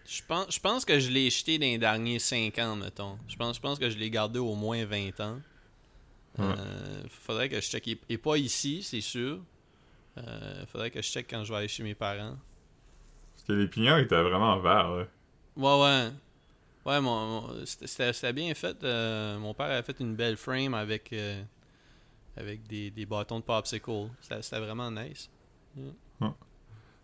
je 0.07 0.21
pense, 0.27 0.53
je 0.55 0.59
pense 0.59 0.85
que 0.85 0.97
je 0.99 1.09
l'ai 1.09 1.29
jeté 1.29 1.57
dans 1.57 1.65
les 1.65 1.77
derniers 1.77 2.19
5 2.19 2.57
ans, 2.59 2.75
mettons. 2.77 3.17
Je 3.27 3.35
pense, 3.35 3.57
je 3.57 3.61
pense 3.61 3.77
que 3.79 3.89
je 3.89 3.97
l'ai 3.97 4.09
gardé 4.09 4.39
au 4.39 4.55
moins 4.55 4.85
20 4.85 5.19
ans. 5.19 5.39
Euh, 6.39 6.55
faudrait 7.09 7.49
que 7.49 7.57
je 7.57 7.61
check. 7.69 7.85
Il 7.87 7.97
est 8.07 8.17
pas 8.17 8.37
ici, 8.37 8.81
c'est 8.83 9.01
sûr. 9.01 9.39
Euh, 10.17 10.65
faudrait 10.67 10.89
que 10.89 11.01
je 11.01 11.07
check 11.09 11.27
quand 11.29 11.43
je 11.43 11.51
vais 11.51 11.59
aller 11.59 11.67
chez 11.67 11.83
mes 11.83 11.95
parents. 11.95 12.37
Parce 13.33 13.43
que 13.47 13.53
les 13.53 13.67
pignons 13.67 13.97
étaient 13.97 14.21
vraiment 14.21 14.57
verts, 14.59 14.89
là. 14.89 15.07
Ouais, 15.57 15.81
ouais. 15.81 16.09
Ouais, 16.85 16.99
mon, 17.01 17.41
mon- 17.41 17.65
c'était- 17.65 18.33
bien 18.33 18.53
fait. 18.55 18.83
euh, 18.83 19.37
mon 19.37 19.53
père 19.53 19.67
avait 19.67 19.83
fait 19.83 19.99
une 19.99 20.15
belle 20.15 20.35
frame 20.37 20.73
avec, 20.73 21.13
euh, 21.13 21.41
avec 22.37 22.65
des, 22.67 22.89
des 22.89 23.05
bâtons 23.05 23.39
de 23.39 23.43
popsicle. 23.43 24.07
C'était 24.21 24.59
vraiment 24.59 24.89
nice. 24.89 25.29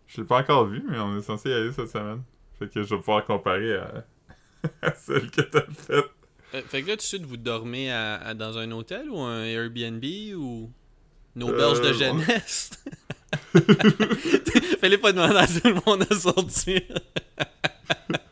Je 0.06 0.20
l'ai 0.20 0.26
pas 0.26 0.38
encore 0.40 0.66
vu, 0.66 0.82
mais 0.88 0.98
on 0.98 1.16
est 1.18 1.22
censé 1.22 1.50
y 1.50 1.52
aller 1.52 1.72
cette 1.72 1.90
semaine. 1.90 2.22
Fait 2.58 2.68
que 2.68 2.82
je 2.82 2.94
vais 2.94 3.00
pouvoir 3.00 3.24
comparer 3.24 3.76
à, 3.76 4.04
à 4.82 4.92
celle 4.94 5.30
que 5.30 5.42
t'as 5.42 5.62
faite. 5.70 6.06
Fait, 6.50 6.62
fait 6.62 6.82
que 6.82 6.88
là, 6.88 6.92
tout 6.94 7.02
de 7.02 7.02
suite, 7.02 7.24
vous 7.24 7.36
dormez 7.36 7.92
à, 7.92 8.16
à- 8.16 8.34
dans 8.34 8.56
un 8.58 8.70
hôtel 8.72 9.10
ou 9.10 9.20
un 9.20 9.44
Airbnb 9.44 10.02
ou 10.36 10.70
auberge 11.40 11.78
Euh, 11.80 11.82
de 11.82 11.88
ouais. 11.88 11.94
jeunesse? 11.94 12.70
Fallait 14.80 14.98
pas 14.98 15.12
demander 15.12 15.36
à 15.36 15.46
tout 15.46 15.60
le 15.68 15.74
monde 15.86 16.06
de 16.08 16.14
sortir. 16.14 16.80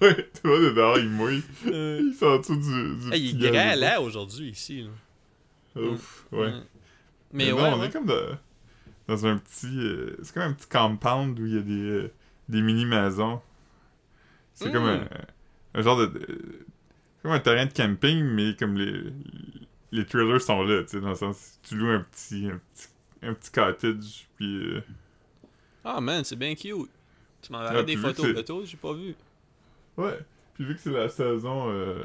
ouais, 0.00 0.30
tu 0.34 0.40
vois, 0.48 0.58
de 0.60 0.70
dehors, 0.70 0.98
il 0.98 1.08
mouille. 1.08 1.42
Euh, 1.66 2.00
Il 2.02 2.12
est 2.12 2.22
en 2.26 2.38
dessous 2.38 2.56
du, 2.56 2.96
du 3.08 3.12
hey, 3.12 3.30
il 3.30 3.44
est 3.44 3.76
là 3.76 4.00
aujourd'hui 4.00 4.50
ici. 4.50 4.82
Là. 5.74 5.82
Ouf, 5.82 6.26
ouais. 6.32 6.50
Mais, 7.32 7.46
Mais 7.46 7.52
ouais, 7.52 7.70
non, 7.70 7.76
on 7.76 7.80
ouais. 7.80 7.86
est 7.86 7.90
comme 7.90 8.06
de- 8.06 8.34
dans 9.06 9.26
un 9.26 9.38
petit. 9.38 9.66
euh, 9.78 10.16
c'est 10.22 10.34
comme 10.34 10.42
un 10.44 10.52
petit 10.52 10.68
compound 10.68 11.38
où 11.38 11.46
il 11.46 11.54
y 11.54 11.58
a 11.58 11.62
des, 11.62 11.72
euh, 11.90 12.12
des 12.48 12.60
mini-maisons. 12.62 13.40
C'est 14.54 14.68
Mm. 14.68 14.72
comme 14.72 14.84
un, 14.84 15.08
un 15.74 15.82
genre 15.82 15.96
de, 15.98 16.06
de- 16.06 16.66
Comme 17.22 17.32
un 17.32 17.40
terrain 17.40 17.66
de 17.66 17.72
camping, 17.72 18.22
mais 18.24 18.56
comme 18.58 18.76
les. 18.76 19.12
Les 19.92 20.06
trailers 20.06 20.40
sont 20.40 20.62
là, 20.62 20.82
tu 20.82 20.88
sais, 20.90 21.00
dans 21.00 21.08
le 21.10 21.14
sens. 21.16 21.58
Tu 21.62 21.74
loues 21.76 21.88
un 21.90 22.00
petit. 22.12 22.46
Un 22.46 22.58
petit, 22.72 22.88
un 23.22 23.34
petit 23.34 23.50
cottage, 23.50 24.28
puis. 24.36 24.56
euh, 24.56 24.80
Ah 25.84 26.00
man, 26.00 26.22
c'est 26.24 26.36
bien 26.36 26.54
cute. 26.54 26.88
Tu 27.42 27.50
m'avais 27.52 27.78
Ah, 27.78 27.82
des 27.82 27.96
photos 27.96 28.32
photos, 28.34 28.68
j'ai 28.68 28.76
pas 28.76 28.92
vu. 28.92 29.14
Ouais. 30.00 30.18
Puis 30.54 30.64
vu 30.64 30.74
que 30.74 30.80
c'est 30.80 30.90
la 30.90 31.08
saison. 31.08 31.70
euh, 31.70 32.02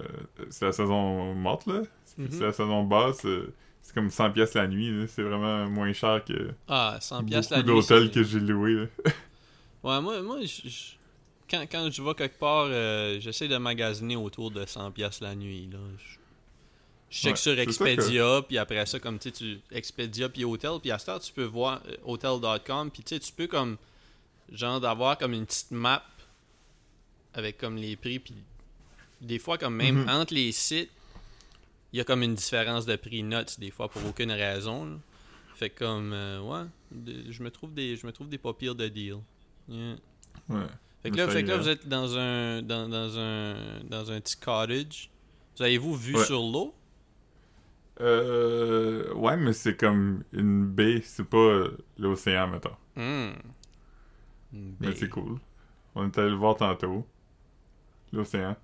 c'est 0.50 0.66
la 0.66 0.72
saison 0.72 1.34
morte, 1.34 1.66
là. 1.68 1.82
C'est 2.06 2.20
Mhm. 2.20 2.40
la 2.42 2.52
saison 2.54 2.84
basse. 2.84 3.26
euh, 3.26 3.54
c'est 3.82 3.94
comme 3.94 4.10
100 4.10 4.32
pièces 4.32 4.54
la 4.56 4.68
nuit. 4.68 5.06
C'est 5.08 5.22
vraiment 5.24 5.70
moins 5.70 5.92
cher 5.94 6.24
que 6.26 6.52
Ah, 6.68 6.98
100 7.02 7.18
beaucoup 7.18 7.30
piastres 7.30 7.52
la 7.54 7.60
nuit. 7.60 7.66
d'hôtels 7.68 8.12
que 8.12 8.24
j'ai 8.24 8.40
loués, 8.40 8.74
là. 8.76 8.86
Ouais, 9.84 10.02
moi, 10.02 10.20
moi 10.24 10.40
je- 10.44 10.96
quand, 11.50 11.62
quand 11.72 11.90
je 11.92 12.02
vais 12.02 12.14
quelque 12.16 12.40
part, 12.40 12.66
euh, 12.70 13.20
j'essaie 13.20 13.48
de 13.48 13.58
magasiner 13.58 14.16
autour 14.16 14.50
de 14.50 14.66
100$ 14.66 14.90
piastres 14.92 15.22
la 15.24 15.36
nuit. 15.36 15.70
Là. 15.72 15.78
Je, 16.00 16.16
je 17.12 17.22
check 17.22 17.32
Ouais, 17.34 17.36
sur 17.38 17.56
que- 17.56 17.60
Expedia, 17.60 18.42
puis 18.48 18.58
après 18.58 18.84
ça, 18.88 19.00
comme 19.00 19.20
tu 19.20 19.30
sais, 19.30 19.32
tu 19.32 19.60
Expedia 19.72 20.28
puis 20.30 20.44
Hotel, 20.44 20.72
puis 20.82 20.90
à 20.90 20.98
ce 20.98 21.06
temps, 21.06 21.20
tu 21.20 21.32
peux 21.32 21.44
voir 21.44 21.82
hotel.com, 22.04 22.90
puis 22.90 23.04
tu 23.04 23.14
sais, 23.16 23.20
tu 23.20 23.32
peux 23.32 23.46
comme, 23.46 23.78
genre, 24.52 24.80
d'avoir 24.82 25.18
comme 25.20 25.34
une 25.34 25.46
petite 25.46 25.70
map 25.72 26.02
avec 27.36 27.58
comme 27.60 27.76
les 27.78 27.96
prix, 27.96 28.18
puis 28.20 28.34
des 29.22 29.38
fois, 29.40 29.58
comme 29.58 29.76
même 29.76 30.02
Mhm. 30.04 30.10
entre 30.10 30.34
les 30.34 30.52
sites, 30.52 30.90
il 31.94 31.98
y 31.98 32.02
a 32.02 32.04
comme 32.04 32.24
une 32.24 32.36
différence 32.36 32.86
de 32.86 32.96
prix 32.96 33.24
notes, 33.24 33.60
des 33.60 33.72
fois, 33.72 33.88
pour 33.90 34.04
aucune 34.06 34.32
raison. 34.32 34.86
là. 34.86 34.96
Fait 35.56 35.70
comme, 35.70 36.12
euh, 36.12 36.42
ouais, 36.42 36.66
de- 36.92 37.32
je 37.32 37.42
me 37.42 37.50
trouve 37.50 37.74
des, 37.74 37.96
je 37.96 38.06
me 38.06 38.12
trouve 38.12 38.28
des 38.28 38.38
pas 38.38 38.54
pires 38.54 38.76
de 38.76 38.88
deal. 38.90 39.18
Yeah. 39.70 39.96
Ouais. 40.50 40.60
Fait 41.02 41.12
que 41.12 41.16
là, 41.18 41.30
fait 41.30 41.44
que 41.44 41.48
là 41.50 41.58
vous 41.58 41.70
êtes 41.70 41.88
dans 41.88 42.18
un, 42.18 42.62
dans, 42.62 42.90
dans 42.90 43.18
un, 43.18 43.80
dans 43.84 44.12
un 44.12 44.20
petit 44.20 44.36
cottage. 44.38 45.10
Vous 45.56 45.64
avez-vous 45.64 45.96
vu 45.96 46.16
Ouais. 46.18 46.26
sur 46.26 46.42
l'eau? 46.42 46.74
Euh, 48.02 49.14
ouais, 49.14 49.38
mais 49.38 49.54
c'est 49.54 49.78
comme 49.78 50.24
une 50.34 50.66
baie, 50.66 51.02
c'est 51.06 51.24
pas 51.24 51.64
l'océan, 51.98 52.48
mettons. 52.48 52.76
Hmm. 52.96 53.32
Une 54.54 54.76
Mais 54.82 54.94
c'est 54.94 55.10
cool. 55.10 55.40
On 55.96 56.06
est 56.08 56.18
allé 56.18 56.30
le 56.32 56.36
voir 56.36 56.58
tantôt. 56.58 57.06
L'océan. 58.14 58.56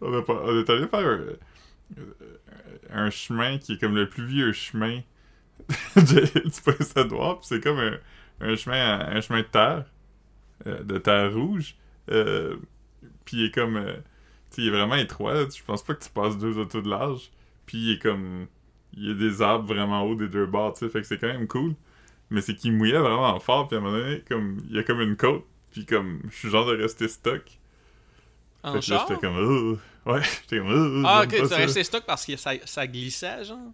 On, 0.00 0.12
est 0.60 0.70
allé 0.70 0.86
faire 0.86 1.00
un, 1.00 1.20
euh, 1.98 2.38
un 2.90 3.10
chemin 3.10 3.58
qui 3.58 3.74
est 3.74 3.78
comme 3.78 3.94
le 3.96 4.08
plus 4.08 4.26
vieux 4.26 4.52
chemin 4.52 5.00
du 5.96 6.60
Prince-Édouard. 6.64 7.40
C'est 7.42 7.62
comme 7.62 7.78
un, 7.78 7.98
un 8.40 8.56
chemin 8.56 9.00
un 9.00 9.20
chemin 9.20 9.40
de 9.42 9.46
terre. 9.46 9.86
euh, 10.66 10.82
de 10.82 10.98
terre 10.98 11.32
rouge. 11.34 11.76
Euh, 12.10 12.56
puis 13.24 13.38
il 13.38 13.44
est 13.46 13.54
comme... 13.54 13.76
euh, 13.76 13.96
tu 14.52 14.62
il 14.62 14.68
est 14.68 14.70
vraiment 14.70 14.96
étroit. 14.96 15.48
Je 15.48 15.62
pense 15.64 15.82
pas 15.84 15.94
que 15.94 16.04
tu 16.04 16.10
passes 16.10 16.38
deux 16.38 16.58
autos 16.58 16.82
de 16.82 16.88
large. 16.90 17.30
Puis 17.66 17.78
il 17.78 17.92
est 17.94 17.98
comme... 18.02 18.46
Il 18.94 19.08
y 19.08 19.10
a 19.10 19.14
des 19.14 19.42
arbres 19.42 19.66
vraiment 19.66 20.02
hauts 20.04 20.14
des 20.16 20.28
deux 20.28 20.46
bords, 20.46 20.74
tu 20.74 20.80
sais. 20.86 20.90
Fait 20.90 21.00
que 21.02 21.06
c'est 21.06 21.18
quand 21.18 21.28
même 21.28 21.46
cool. 21.48 21.74
Mais 22.30 22.40
c'est 22.42 22.54
qu'il 22.54 22.72
mouillait 22.74 22.98
vraiment 22.98 23.38
fort, 23.40 23.68
puis 23.68 23.76
à 23.76 23.80
un 23.80 23.82
moment 23.82 23.96
donné, 23.98 24.22
comme, 24.28 24.58
il 24.68 24.76
y 24.76 24.78
a 24.78 24.82
comme 24.84 25.00
une 25.00 25.16
côte, 25.16 25.44
puis 25.70 25.86
comme, 25.86 26.20
je 26.30 26.36
suis 26.36 26.50
genre 26.50 26.66
de 26.66 26.76
rester 26.76 27.08
stock. 27.08 27.42
En 28.64 28.72
fait 28.72 28.82
char? 28.82 29.06
j'étais 29.08 29.20
comme, 29.20 29.78
ouais, 30.06 30.22
j'étais 30.22 30.58
comme, 30.58 31.04
Ah, 31.04 31.22
ok, 31.24 31.36
pas 31.36 31.48
tu 31.48 31.54
resté 31.54 31.84
stock 31.84 32.04
parce 32.06 32.24
que 32.26 32.36
ça, 32.36 32.52
ça 32.64 32.86
glissait, 32.86 33.44
genre? 33.44 33.72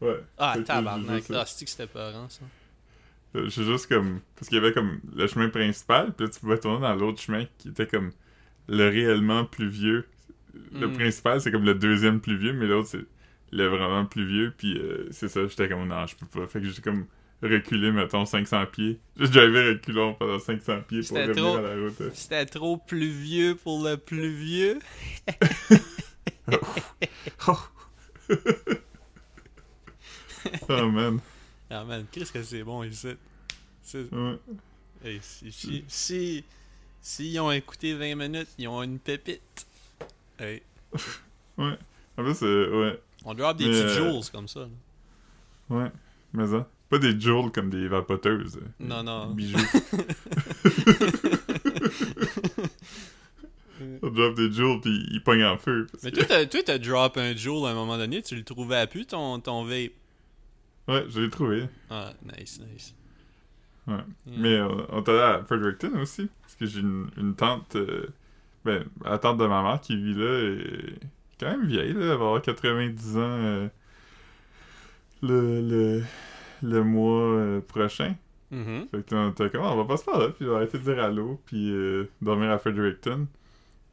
Ouais. 0.00 0.20
Ah, 0.38 0.56
tabarnak. 0.64 1.24
Ah, 1.32 1.44
c'est 1.46 1.64
que 1.64 1.70
c'était 1.70 1.86
peurant, 1.86 2.28
ça? 2.28 2.44
Je 3.34 3.48
suis 3.48 3.64
juste 3.64 3.86
comme, 3.88 4.20
parce 4.34 4.48
qu'il 4.48 4.56
y 4.56 4.60
avait 4.60 4.72
comme 4.72 5.00
le 5.14 5.26
chemin 5.26 5.48
principal, 5.50 6.12
puis 6.14 6.26
là, 6.26 6.32
tu 6.32 6.40
pouvais 6.40 6.58
tourner 6.58 6.80
dans 6.80 6.94
l'autre 6.94 7.20
chemin 7.20 7.44
qui 7.58 7.68
était 7.68 7.86
comme 7.86 8.12
le 8.68 8.88
réellement 8.88 9.44
plus 9.44 9.68
vieux. 9.68 10.06
Le 10.80 10.88
Mm. 10.88 10.92
principal, 10.92 11.40
c'est 11.40 11.52
comme 11.52 11.64
le 11.64 11.74
deuxième 11.74 12.20
plus 12.20 12.36
vieux, 12.38 12.52
mais 12.54 12.66
l'autre, 12.66 12.88
c'est 12.88 13.06
le 13.52 13.66
vraiment 13.68 14.06
plus 14.06 14.26
vieux, 14.26 14.54
puis 14.56 14.78
euh, 14.78 15.08
c'est 15.12 15.28
ça, 15.28 15.46
j'étais 15.46 15.68
comme, 15.68 15.86
non, 15.88 16.06
je 16.06 16.16
peux 16.16 16.26
pas. 16.26 16.46
Fait 16.46 16.60
que 16.60 16.68
j'ai 16.68 16.82
comme 16.82 17.06
reculé, 17.42 17.90
mettons, 17.92 18.24
500 18.26 18.64
pieds. 18.72 18.98
Drivé 19.16 19.70
reculons 19.70 20.14
pendant 20.14 20.38
500 20.38 20.80
pieds 20.88 21.02
pour 21.02 21.16
revenir 21.18 21.34
trop. 21.44 21.56
à 21.56 21.60
la 21.62 21.74
route. 21.74 22.14
C'était 22.14 22.46
trop 22.46 22.76
pluvieux 22.78 23.54
pour 23.56 23.82
le 23.84 23.96
pluvieux. 23.96 24.78
Oh 30.68 30.90
man. 30.90 31.20
Ah 31.70 31.84
man, 31.84 32.06
qu'est-ce 32.10 32.32
que 32.32 32.42
c'est 32.42 32.62
bon 32.62 32.82
ici. 32.84 33.14
C'est- 33.82 34.12
Ouais. 34.12 34.38
Hey, 35.04 35.18
si, 35.22 35.52
si, 35.52 35.84
si, 35.88 36.44
si 37.00 37.32
ils 37.32 37.40
ont 37.40 37.50
écouté 37.50 37.94
20 37.94 38.14
minutes, 38.14 38.48
ils 38.58 38.68
ont 38.68 38.82
une 38.82 38.98
pépite. 38.98 39.66
Hey, 40.38 40.62
En 41.58 41.76
plus, 42.16 42.42
euh, 42.42 42.90
ouais. 42.92 43.00
on 43.24 43.34
drop 43.34 43.56
des 43.56 43.66
Mais, 43.66 43.70
petits 43.72 43.98
euh, 44.00 44.10
jewels 44.12 44.30
comme 44.32 44.48
ça. 44.48 44.60
là. 44.60 44.68
Ouais. 45.68 45.90
Mais 46.32 46.46
ça. 46.46 46.68
Pas 46.88 46.98
des 46.98 47.18
jewels 47.20 47.50
comme 47.50 47.68
des 47.70 47.88
vapoteuses. 47.88 48.58
euh, 48.58 48.60
Non, 48.80 49.02
non. 49.02 49.30
Bijoux. 49.32 49.58
On 54.02 54.08
drop 54.10 54.34
des 54.36 54.50
jewels 54.50 54.80
pis 54.80 55.06
ils 55.10 55.22
pognent 55.22 55.44
en 55.44 55.58
feu. 55.58 55.86
Mais 56.02 56.10
que- 56.10 56.24
toi, 56.24 56.46
t'as, 56.46 56.62
t'as 56.62 56.78
drop 56.78 57.16
un 57.18 57.34
jewel 57.36 57.66
à 57.66 57.70
un 57.72 57.74
moment 57.74 57.98
donné, 57.98 58.22
tu 58.22 58.34
le 58.36 58.42
trouvais 58.44 58.76
à 58.76 58.86
pu 58.86 59.04
ton, 59.04 59.38
ton 59.40 59.64
vape? 59.64 59.92
Ouais, 60.88 61.04
je 61.08 61.20
l'ai 61.20 61.30
trouvé. 61.30 61.68
Ah, 61.90 62.12
nice, 62.38 62.60
nice. 62.72 62.94
Ouais. 63.86 63.94
Yeah. 64.26 64.36
Mais 64.38 64.54
euh, 64.54 64.68
on 64.90 65.02
est 65.02 65.08
allé 65.08 65.18
à 65.20 65.44
Fredericton 65.44 65.90
aussi. 66.00 66.28
Parce 66.42 66.54
que 66.54 66.66
j'ai 66.66 66.80
une, 66.80 67.08
une 67.16 67.34
tante. 67.34 67.76
euh, 67.76 68.06
ben, 68.64 68.84
la 69.04 69.18
tante 69.18 69.38
de 69.38 69.46
ma 69.46 69.62
mère 69.62 69.80
qui 69.80 69.96
vit 69.96 70.14
là 70.14 70.42
est 70.42 70.94
quand 71.38 71.50
même 71.50 71.66
vieille, 71.66 71.92
là. 71.92 72.00
Elle 72.00 72.06
va 72.08 72.12
avoir 72.14 72.42
90 72.42 73.16
ans 73.16 73.20
euh, 73.20 73.68
le, 75.22 75.60
le, 75.60 76.02
le 76.62 76.82
mois 76.82 77.22
euh, 77.22 77.60
prochain. 77.60 78.14
Mhm. 78.50 78.88
Fait 78.90 79.04
que 79.04 79.30
était 79.30 79.50
comme, 79.50 79.66
on 79.66 79.76
va 79.76 79.84
pas 79.84 79.96
se 79.96 80.04
faire 80.04 80.18
là, 80.18 80.28
puis 80.28 80.48
arrêter 80.48 80.78
de 80.78 80.84
dire 80.84 81.02
allô, 81.02 81.40
puis 81.46 81.70
euh, 81.70 82.08
dormir 82.22 82.50
à 82.50 82.58
Fredericton. 82.58 83.26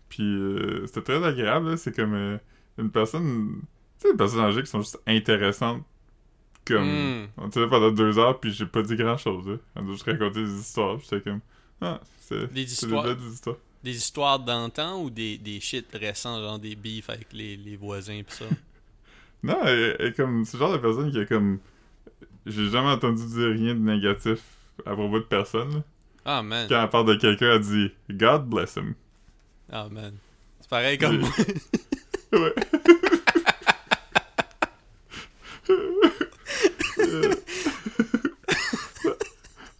Puis 0.10 0.24
euh, 0.24 0.86
c'était 0.86 1.02
très 1.02 1.24
agréable. 1.26 1.78
C'est 1.78 1.96
comme 1.96 2.14
euh, 2.14 2.38
une 2.78 2.92
personne. 2.92 3.62
Tu 4.00 4.04
sais, 4.04 4.12
les 4.12 4.18
personnes 4.18 4.42
âgées 4.42 4.62
qui 4.62 4.70
sont 4.70 4.82
juste 4.82 5.00
intéressantes. 5.08 5.84
Comme. 6.66 6.86
Mm. 6.86 7.28
On 7.38 7.48
était 7.48 7.60
là 7.62 7.68
pendant 7.68 7.92
deux 7.92 8.20
heures, 8.20 8.40
puis 8.40 8.52
j'ai 8.52 8.68
pas 8.68 8.84
dit 8.84 8.96
grand 8.96 9.18
chose. 9.18 9.60
On 9.76 9.88
a 9.88 9.92
juste 9.92 10.04
raconté 10.04 10.44
des 10.44 10.60
histoires, 10.60 10.98
puis 10.98 11.08
j'étais 11.10 11.30
comme. 11.30 11.40
Ah, 11.82 12.00
c'est. 12.20 12.54
Des 12.54 12.62
histoires. 12.62 13.04
belles 13.04 13.18
histoires. 13.20 13.58
Des 13.84 13.98
histoires 13.98 14.40
d'antan 14.40 15.02
ou 15.02 15.10
des, 15.10 15.38
des 15.38 15.60
shit 15.60 15.88
récents, 15.94 16.40
genre 16.40 16.60
des 16.60 16.76
beefs 16.76 17.10
avec 17.10 17.34
les, 17.34 17.58
les 17.58 17.76
voisins 17.76 18.22
pis 18.26 18.36
ça? 18.36 18.46
Non, 19.44 19.58
elle, 19.66 20.14
comme. 20.16 20.46
C'est 20.46 20.58
le 20.58 20.60
genre 20.60 20.74
de 20.74 20.78
personne 20.78 21.12
qui 21.12 21.20
est 21.20 21.26
comme. 21.26 21.60
J'ai 22.46 22.70
jamais 22.70 22.90
entendu 22.90 23.26
dire 23.26 23.50
rien 23.50 23.74
de 23.76 23.80
négatif 23.80 24.40
à 24.86 24.94
propos 24.94 25.20
de 25.20 25.24
personne. 25.26 25.84
Ah 26.26 26.42
man, 26.42 26.68
Quand 26.70 26.82
elle 26.84 26.90
parle 26.90 27.08
de 27.08 27.16
quelqu'un, 27.16 27.54
elle 27.56 27.62
dit 27.62 27.92
God 28.10 28.46
bless 28.48 28.76
him. 28.76 28.96
ah 29.72 29.88
man. 29.90 30.14
C'est 30.62 30.70
pareil 30.70 30.98
comme 30.98 31.20
moi. 31.20 31.30
Ouais. 32.34 32.52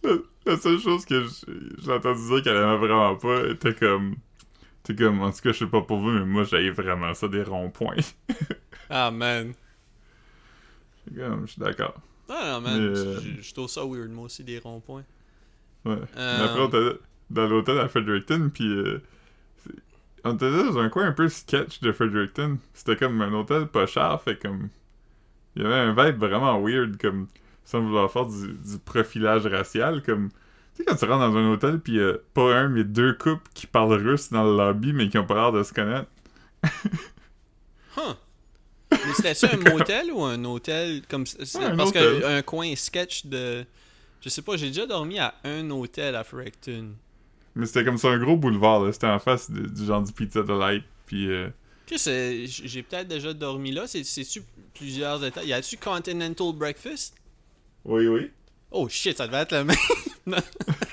la, 0.02 0.10
la 0.46 0.56
seule 0.56 0.78
chose 0.78 1.04
que 1.04 1.24
j'ai 1.78 1.92
entendu 1.92 2.20
dire 2.28 2.42
qu'elle 2.42 2.56
aimait 2.56 2.76
vraiment 2.76 3.16
pas 3.16 3.46
était 3.48 3.74
comme. 3.74 4.16
T'es 4.82 4.94
comme, 4.94 5.22
en 5.22 5.30
tout 5.32 5.38
cas, 5.40 5.52
je 5.52 5.60
sais 5.60 5.66
pas 5.66 5.80
pour 5.80 5.98
vous, 5.98 6.10
mais 6.10 6.26
moi, 6.26 6.44
j'avais 6.44 6.68
vraiment 6.68 7.14
ça, 7.14 7.26
des 7.26 7.42
ronds-points. 7.42 7.96
Ah 8.90 9.10
man. 9.10 9.54
Je 11.10 11.46
suis 11.46 11.58
d'accord. 11.60 11.94
Ah 12.28 12.52
non 12.54 12.60
man, 12.60 12.80
Mais, 12.80 12.98
euh, 12.98 13.20
je, 13.20 13.42
je 13.42 13.54
trouve 13.54 13.68
ça 13.68 13.84
weird 13.84 14.10
moi 14.10 14.24
aussi 14.24 14.44
des 14.44 14.58
ronds-points. 14.58 15.04
Ouais. 15.84 15.98
Euh, 16.16 16.38
Mais 16.38 16.44
après, 16.44 16.60
on 16.60 16.68
était 16.68 16.98
dans 17.30 17.46
l'hôtel 17.46 17.78
à 17.78 17.88
Fredericton, 17.88 18.50
puis 18.52 18.66
euh, 18.66 19.02
on 20.24 20.34
était 20.34 20.50
dans 20.50 20.78
un 20.78 20.88
coin 20.88 21.06
un 21.06 21.12
peu 21.12 21.28
sketch 21.28 21.80
de 21.80 21.92
Fredericton. 21.92 22.58
C'était 22.72 22.96
comme 22.96 23.20
un 23.22 23.32
hôtel 23.32 23.66
pas 23.68 23.86
cher, 23.86 24.20
fait 24.22 24.40
comme... 24.40 24.68
Il 25.56 25.62
y 25.62 25.66
avait 25.66 25.74
un 25.74 25.92
vibe 25.94 26.18
vraiment 26.18 26.60
weird, 26.60 26.96
comme 27.00 27.28
sans 27.64 27.80
vouloir 27.80 28.10
faire 28.10 28.26
du, 28.26 28.54
du 28.54 28.78
profilage 28.84 29.46
racial, 29.46 30.02
comme... 30.02 30.30
Tu 30.74 30.82
sais, 30.82 30.84
quand 30.84 30.96
tu 30.96 31.04
rentres 31.04 31.30
dans 31.32 31.36
un 31.36 31.52
hôtel, 31.52 31.78
puis 31.80 31.98
euh, 31.98 32.18
pas 32.34 32.56
un, 32.58 32.68
mais 32.68 32.84
deux 32.84 33.14
couples 33.14 33.48
qui 33.54 33.66
parlent 33.66 33.92
russe 33.94 34.30
dans 34.32 34.44
le 34.44 34.56
lobby, 34.56 34.92
mais 34.92 35.08
qui 35.08 35.18
ont 35.18 35.26
pas 35.26 35.34
l'air 35.34 35.52
de 35.52 35.62
se 35.62 35.72
connaître. 35.72 36.08
Huh. 37.96 38.14
Mais 39.06 39.12
c'était 39.14 39.34
ça 39.34 39.50
un 39.52 39.56
motel 39.56 40.10
ou 40.12 40.22
un 40.22 40.42
hôtel 40.44 41.02
comme 41.08 41.24
Ouais, 41.54 41.64
un 41.64 41.76
parce 41.76 41.90
hôtel. 41.90 42.20
que 42.20 42.24
un 42.26 42.42
coin 42.42 42.74
sketch 42.76 43.26
de 43.26 43.64
je 44.20 44.28
sais 44.30 44.40
pas, 44.42 44.56
j'ai 44.56 44.68
déjà 44.68 44.86
dormi 44.86 45.18
à 45.18 45.34
un 45.44 45.68
hôtel 45.70 46.16
à 46.16 46.24
Fredericton. 46.24 46.92
Mais 47.54 47.66
c'était 47.66 47.84
comme 47.84 47.98
ça 47.98 48.08
un 48.08 48.18
gros 48.18 48.36
boulevard, 48.36 48.82
là. 48.84 48.92
C'était 48.92 49.06
en 49.06 49.18
face 49.18 49.50
de- 49.50 49.66
du 49.68 49.84
genre 49.84 50.02
du 50.02 50.12
Pizza 50.12 50.42
Delight, 50.42 50.82
puis... 51.06 51.28
euh, 51.30 51.50
j'ai 51.90 52.82
peut-être 52.82 53.06
déjà 53.08 53.32
dormi 53.34 53.70
là, 53.72 53.86
c'est 53.86 54.02
c'est-tu 54.04 54.42
plusieurs 54.74 55.22
étages? 55.24 55.44
Y 55.46 55.52
a-tu 55.52 55.76
Continental 55.76 56.52
Breakfast? 56.54 57.14
Oui, 57.84 58.06
oui. 58.08 58.30
Oh 58.70 58.88
shit, 58.88 59.16
ça 59.18 59.26
devait 59.26 59.42
être 59.42 59.52
le 59.52 59.64
même. 59.64 59.76
non, 60.26 60.38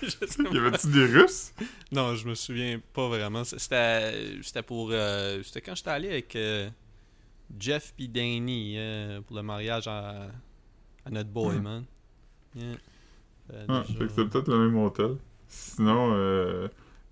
Y 0.51 0.57
avait-tu 0.57 0.87
des 0.91 1.05
Russes? 1.05 1.53
Non, 1.91 2.15
je 2.15 2.27
me 2.27 2.35
souviens 2.35 2.79
pas 2.93 3.07
vraiment. 3.07 3.43
C'était 3.45 4.13
c'était 4.43 4.61
pour 4.61 4.89
euh, 4.91 5.41
c'était 5.43 5.61
quand 5.61 5.75
j'étais 5.75 5.89
allé 5.89 6.09
avec 6.09 6.35
euh, 6.35 6.69
Jeff 7.59 7.93
pis 7.95 8.07
Danny 8.07 8.75
euh, 8.77 9.21
pour 9.21 9.35
le 9.35 9.43
mariage 9.43 9.87
à, 9.87 10.27
à 11.05 11.09
notre 11.09 11.29
boy, 11.29 11.57
Hmm. 11.57 11.61
man. 11.63 11.85
Yeah. 12.55 12.73
Fait 13.49 13.65
Ah, 13.67 13.83
fait 13.83 13.93
que 14.05 14.07
c'est 14.09 14.25
peut-être 14.29 14.47
le 14.49 14.57
même 14.59 14.77
hôtel. 14.77 15.17
Sinon, 15.47 16.11
euh, 16.13 16.67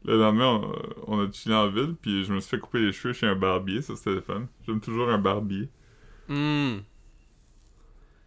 le 0.06 0.18
lendemain, 0.18 0.62
on, 1.08 1.18
on 1.20 1.28
a 1.28 1.32
chillé 1.32 1.56
en 1.56 1.70
ville, 1.70 1.96
puis 2.02 2.24
je 2.24 2.34
me 2.34 2.40
suis 2.40 2.52
fait 2.52 2.60
couper 2.60 2.80
les 2.80 2.92
cheveux 2.94 3.14
chez 3.14 3.28
un 3.28 3.36
barbier, 3.36 3.82
ça 3.82 3.96
c'était 3.96 4.12
le 4.12 4.22
fun. 4.22 4.48
J'aime 4.66 4.80
toujours 4.80 5.10
un 5.10 5.18
barbier. 5.18 5.68
Hmm. 6.30 6.78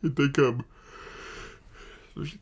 Il 0.03 0.11
était 0.11 0.31
comme. 0.33 0.63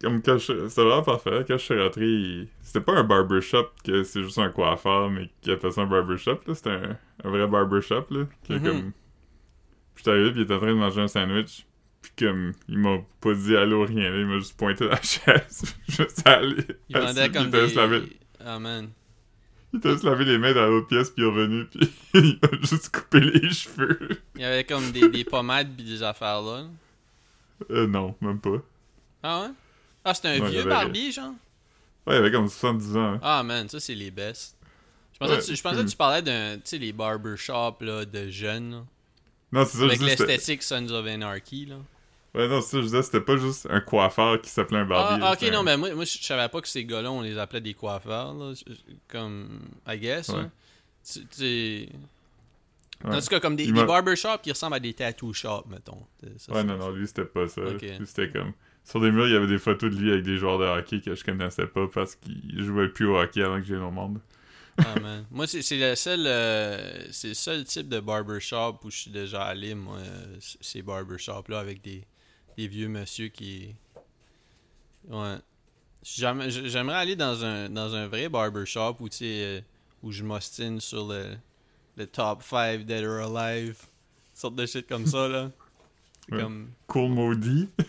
Comme 0.02 0.20
quand 0.20 0.36
je... 0.38 0.66
C'était 0.68 0.82
vraiment 0.82 1.02
parfait. 1.04 1.44
Quand 1.46 1.56
je 1.56 1.62
suis 1.62 1.80
rentré, 1.80 2.04
il- 2.04 2.48
c'était 2.60 2.80
pas 2.80 2.94
un 2.98 3.04
barbershop 3.04 3.66
que 3.84 4.02
c'est 4.02 4.22
juste 4.24 4.38
un 4.38 4.48
coiffeur, 4.50 5.08
mais 5.10 5.30
qui 5.42 5.52
appelle 5.52 5.70
ça 5.72 5.82
un 5.82 5.86
barbershop, 5.86 6.40
là. 6.46 6.54
C'était 6.54 6.70
un, 6.70 6.98
un 7.22 7.30
vrai 7.30 7.46
barbershop, 7.46 8.06
là. 8.10 8.24
Que 8.48 8.54
Mhm. 8.54 8.62
comme... 8.64 8.92
Puis 10.02 10.04
j'étais 10.04 10.10
arrivé, 10.10 10.30
puis 10.30 10.40
il 10.40 10.44
était 10.44 10.54
en 10.54 10.58
train 10.58 10.68
de 10.68 10.72
manger 10.74 11.00
un 11.02 11.08
sandwich. 11.08 11.66
Puis 12.00 12.12
comme, 12.18 12.52
il 12.68 12.78
m'a 12.78 12.98
pas 13.20 13.34
dit 13.34 13.54
allô, 13.56 13.84
rien, 13.84 14.10
là. 14.10 14.16
Il 14.18 14.26
m'a 14.26 14.38
juste 14.38 14.56
pointé 14.56 14.86
la 14.88 14.96
chaise. 15.02 15.74
je 15.88 15.92
suis 15.94 16.04
allé. 16.24 16.64
Il 16.88 16.96
vendait 16.98 17.30
comme 17.30 17.50
puis 17.50 17.60
il 17.60 17.68
juste 17.68 17.76
des... 17.78 18.18
Ah, 18.44 18.58
man. 18.58 18.88
Il 19.72 19.78
était 19.78 19.90
juste 19.92 20.04
lavé 20.04 20.24
les 20.24 20.38
mains 20.38 20.54
dans 20.54 20.66
l'autre 20.66 20.86
pièce, 20.88 21.10
puis 21.10 21.22
il 21.22 21.26
est 21.26 21.30
revenu, 21.30 21.66
puis 21.66 21.90
il 22.14 22.38
a 22.42 22.48
juste 22.66 22.90
coupé 22.96 23.20
les 23.20 23.50
cheveux. 23.50 24.08
Il 24.34 24.40
y 24.40 24.44
avait 24.44 24.64
comme 24.64 24.90
des, 24.90 25.08
des 25.10 25.24
pommades 25.24 25.68
pis 25.76 25.84
des 25.84 26.02
affaires 26.02 26.40
là. 26.42 26.64
Euh, 27.70 27.86
non, 27.86 28.16
même 28.22 28.40
pas. 28.40 28.62
Ah 29.22 29.42
ouais? 29.42 29.48
Ah, 30.04 30.14
c'est 30.14 30.26
un 30.28 30.44
vieux 30.48 30.60
avait- 30.60 30.68
barbier, 30.70 31.12
genre? 31.12 31.32
Ouais, 32.06 32.14
il 32.14 32.18
avait 32.18 32.32
comme 32.32 32.48
70 32.48 32.96
ans. 32.96 33.00
hein. 33.14 33.20
Ah, 33.22 33.42
man, 33.42 33.68
ça, 33.68 33.78
c'est 33.78 33.94
les 33.94 34.10
best. 34.10 34.56
Je 35.12 35.18
pensais, 35.18 35.32
Ouais, 35.34 35.38
que, 35.40 35.44
tu, 35.44 35.54
je 35.54 35.62
pensais 35.62 35.84
que 35.84 35.88
tu 35.90 35.96
parlais 35.96 36.22
d'un, 36.22 36.54
tu 36.56 36.62
sais, 36.64 36.78
les 36.78 36.92
barbershops, 36.94 37.82
là, 37.82 38.06
de 38.06 38.28
jeunes, 38.30 38.70
là. 38.72 38.84
Non, 39.52 39.64
c'est 39.64 39.78
ça, 39.78 39.84
Avec 39.84 40.00
l'esthétique 40.00 40.62
Sons 40.62 40.90
of 40.90 41.06
Anarchy, 41.06 41.66
là. 41.66 41.76
Ouais, 42.34 42.46
non, 42.46 42.60
c'est 42.60 42.70
ça, 42.70 42.76
je 42.78 42.82
disais, 42.84 43.02
c'était 43.02 43.20
pas 43.20 43.36
juste 43.36 43.66
un 43.68 43.80
coiffeur 43.80 44.40
qui 44.40 44.48
s'appelait 44.50 44.78
un 44.78 44.84
barbier. 44.84 45.26
Ah, 45.26 45.32
ok, 45.32 45.50
non, 45.52 45.64
mais 45.64 45.76
moi, 45.76 45.92
moi, 45.94 46.04
je 46.04 46.18
savais 46.22 46.48
pas 46.48 46.60
que 46.60 46.68
ces 46.68 46.84
gars-là, 46.84 47.10
on 47.10 47.22
les 47.22 47.36
appelait 47.36 47.60
des 47.60 47.74
coiffeurs, 47.74 48.34
là. 48.34 48.52
Comme, 49.08 49.60
I 49.88 49.98
guess, 49.98 50.28
Ouais. 50.28 50.44
Tu- 51.04 51.26
tu- 51.26 51.88
Ouais. 53.02 53.16
En 53.16 53.20
tout 53.20 53.28
cas, 53.28 53.40
comme 53.40 53.56
des, 53.56 53.72
barbershops 53.72 54.42
qui 54.42 54.50
ressemblent 54.52 54.74
à 54.76 54.80
des 54.80 54.92
tattoo 54.92 55.32
shops, 55.32 55.64
mettons. 55.70 56.06
Ça, 56.36 56.52
Ouais, 56.52 56.62
non, 56.62 56.76
non, 56.76 56.90
lui, 56.90 57.06
c'était 57.06 57.24
pas 57.24 57.48
ça. 57.48 57.62
Ok. 57.62 57.80
Lui, 57.80 58.06
c'était 58.06 58.28
comme... 58.28 58.52
Sur 58.84 59.00
des 59.00 59.10
murs, 59.10 59.26
il 59.26 59.32
y 59.32 59.36
avait 59.36 59.46
des 59.46 59.58
photos 59.58 59.90
de 59.90 59.96
lui 59.96 60.12
avec 60.12 60.22
des 60.24 60.36
joueurs 60.36 60.58
de 60.58 60.66
hockey 60.66 61.00
que 61.00 61.14
je 61.14 61.24
connaissais 61.24 61.66
pas 61.66 61.86
parce 61.92 62.14
qu'il 62.16 62.62
jouait 62.62 62.88
plus 62.88 63.06
au 63.06 63.18
hockey 63.18 63.42
avant 63.42 63.56
que 63.58 63.64
vienne 63.64 63.82
au 63.82 63.90
monde. 63.90 64.20
Ah, 64.84 65.00
man. 65.00 65.26
Moi, 65.30 65.46
c'est 65.46 65.62
c'est 65.62 65.76
le 65.78 65.94
seul 65.94 66.26
euh, 66.26 67.06
c'est 67.12 67.28
le 67.28 67.34
seul 67.34 67.64
type 67.64 67.88
de 67.88 68.00
barbershop 68.00 68.78
où 68.84 68.90
je 68.90 68.96
suis 68.96 69.10
déjà 69.10 69.42
allé, 69.42 69.74
moi, 69.74 69.98
ces 70.60 70.82
barbershops-là, 70.82 71.58
avec 71.60 71.82
des, 71.82 72.04
des 72.56 72.66
vieux 72.68 72.88
monsieur 72.88 73.28
qui... 73.28 73.74
Ouais. 75.08 75.36
J'aime- 76.02 76.48
J'aimerais 76.48 76.96
aller 76.96 77.16
dans 77.16 77.44
un, 77.44 77.68
dans 77.68 77.94
un 77.94 78.06
vrai 78.08 78.28
barbershop 78.28 78.96
où, 79.00 79.08
euh, 79.22 79.60
où 80.02 80.12
je 80.12 80.22
m'ostine 80.24 80.80
sur 80.80 81.06
le, 81.08 81.36
le 81.96 82.06
top 82.06 82.42
5 82.42 82.84
Dead 82.86 83.04
or 83.04 83.36
Alive. 83.36 83.76
Sorte 84.34 84.54
de 84.56 84.64
shit 84.66 84.86
comme 84.86 85.06
ça, 85.06 85.28
là. 85.28 85.50
Ouais. 86.30 86.40
Comme... 86.40 86.70
Cool 86.86 87.10
maudit. 87.10 87.68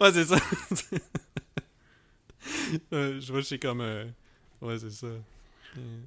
ouais, 0.00 0.12
c'est 0.12 0.24
ça. 0.24 0.36
Ouais, 2.92 3.20
je 3.20 3.32
vois 3.32 3.40
que 3.40 3.46
c'est 3.46 3.58
comme... 3.58 3.80
euh, 3.80 4.06
Ouais, 4.60 4.78
c'est 4.78 4.90
ça. 4.90 5.06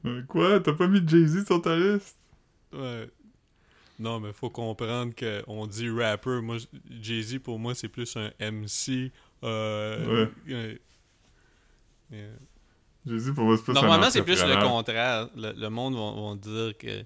Euh, 0.05 0.23
Quoi? 0.27 0.59
T'as 0.59 0.73
pas 0.73 0.87
mis 0.87 1.07
Jay-Z 1.07 1.45
sur 1.45 1.61
ta 1.61 1.75
liste? 1.75 2.17
Ouais. 2.73 3.09
Non, 3.99 4.19
mais 4.19 4.33
faut 4.33 4.49
comprendre 4.49 5.13
que 5.13 5.43
on 5.47 5.67
dit 5.67 5.89
rapper. 5.89 6.41
Moi, 6.41 6.57
Jay-Z, 7.01 7.39
pour 7.39 7.59
moi, 7.59 7.75
c'est 7.75 7.89
plus 7.89 8.15
un 8.17 8.31
MC. 8.39 9.11
Euh, 9.43 10.27
euh, 10.49 12.35
Jay-Z, 13.05 13.33
pour 13.33 13.45
moi, 13.45 13.57
c'est 13.57 13.63
plus 13.63 13.71
un 13.71 13.81
Normalement, 13.81 14.09
c'est 14.09 14.23
plus 14.23 14.43
le 14.43 14.59
contraire. 14.61 15.29
Le, 15.35 15.51
le 15.53 15.69
monde 15.69 15.93
va, 15.95 15.99
vont 15.99 16.35
dire 16.35 16.77
que 16.77 17.03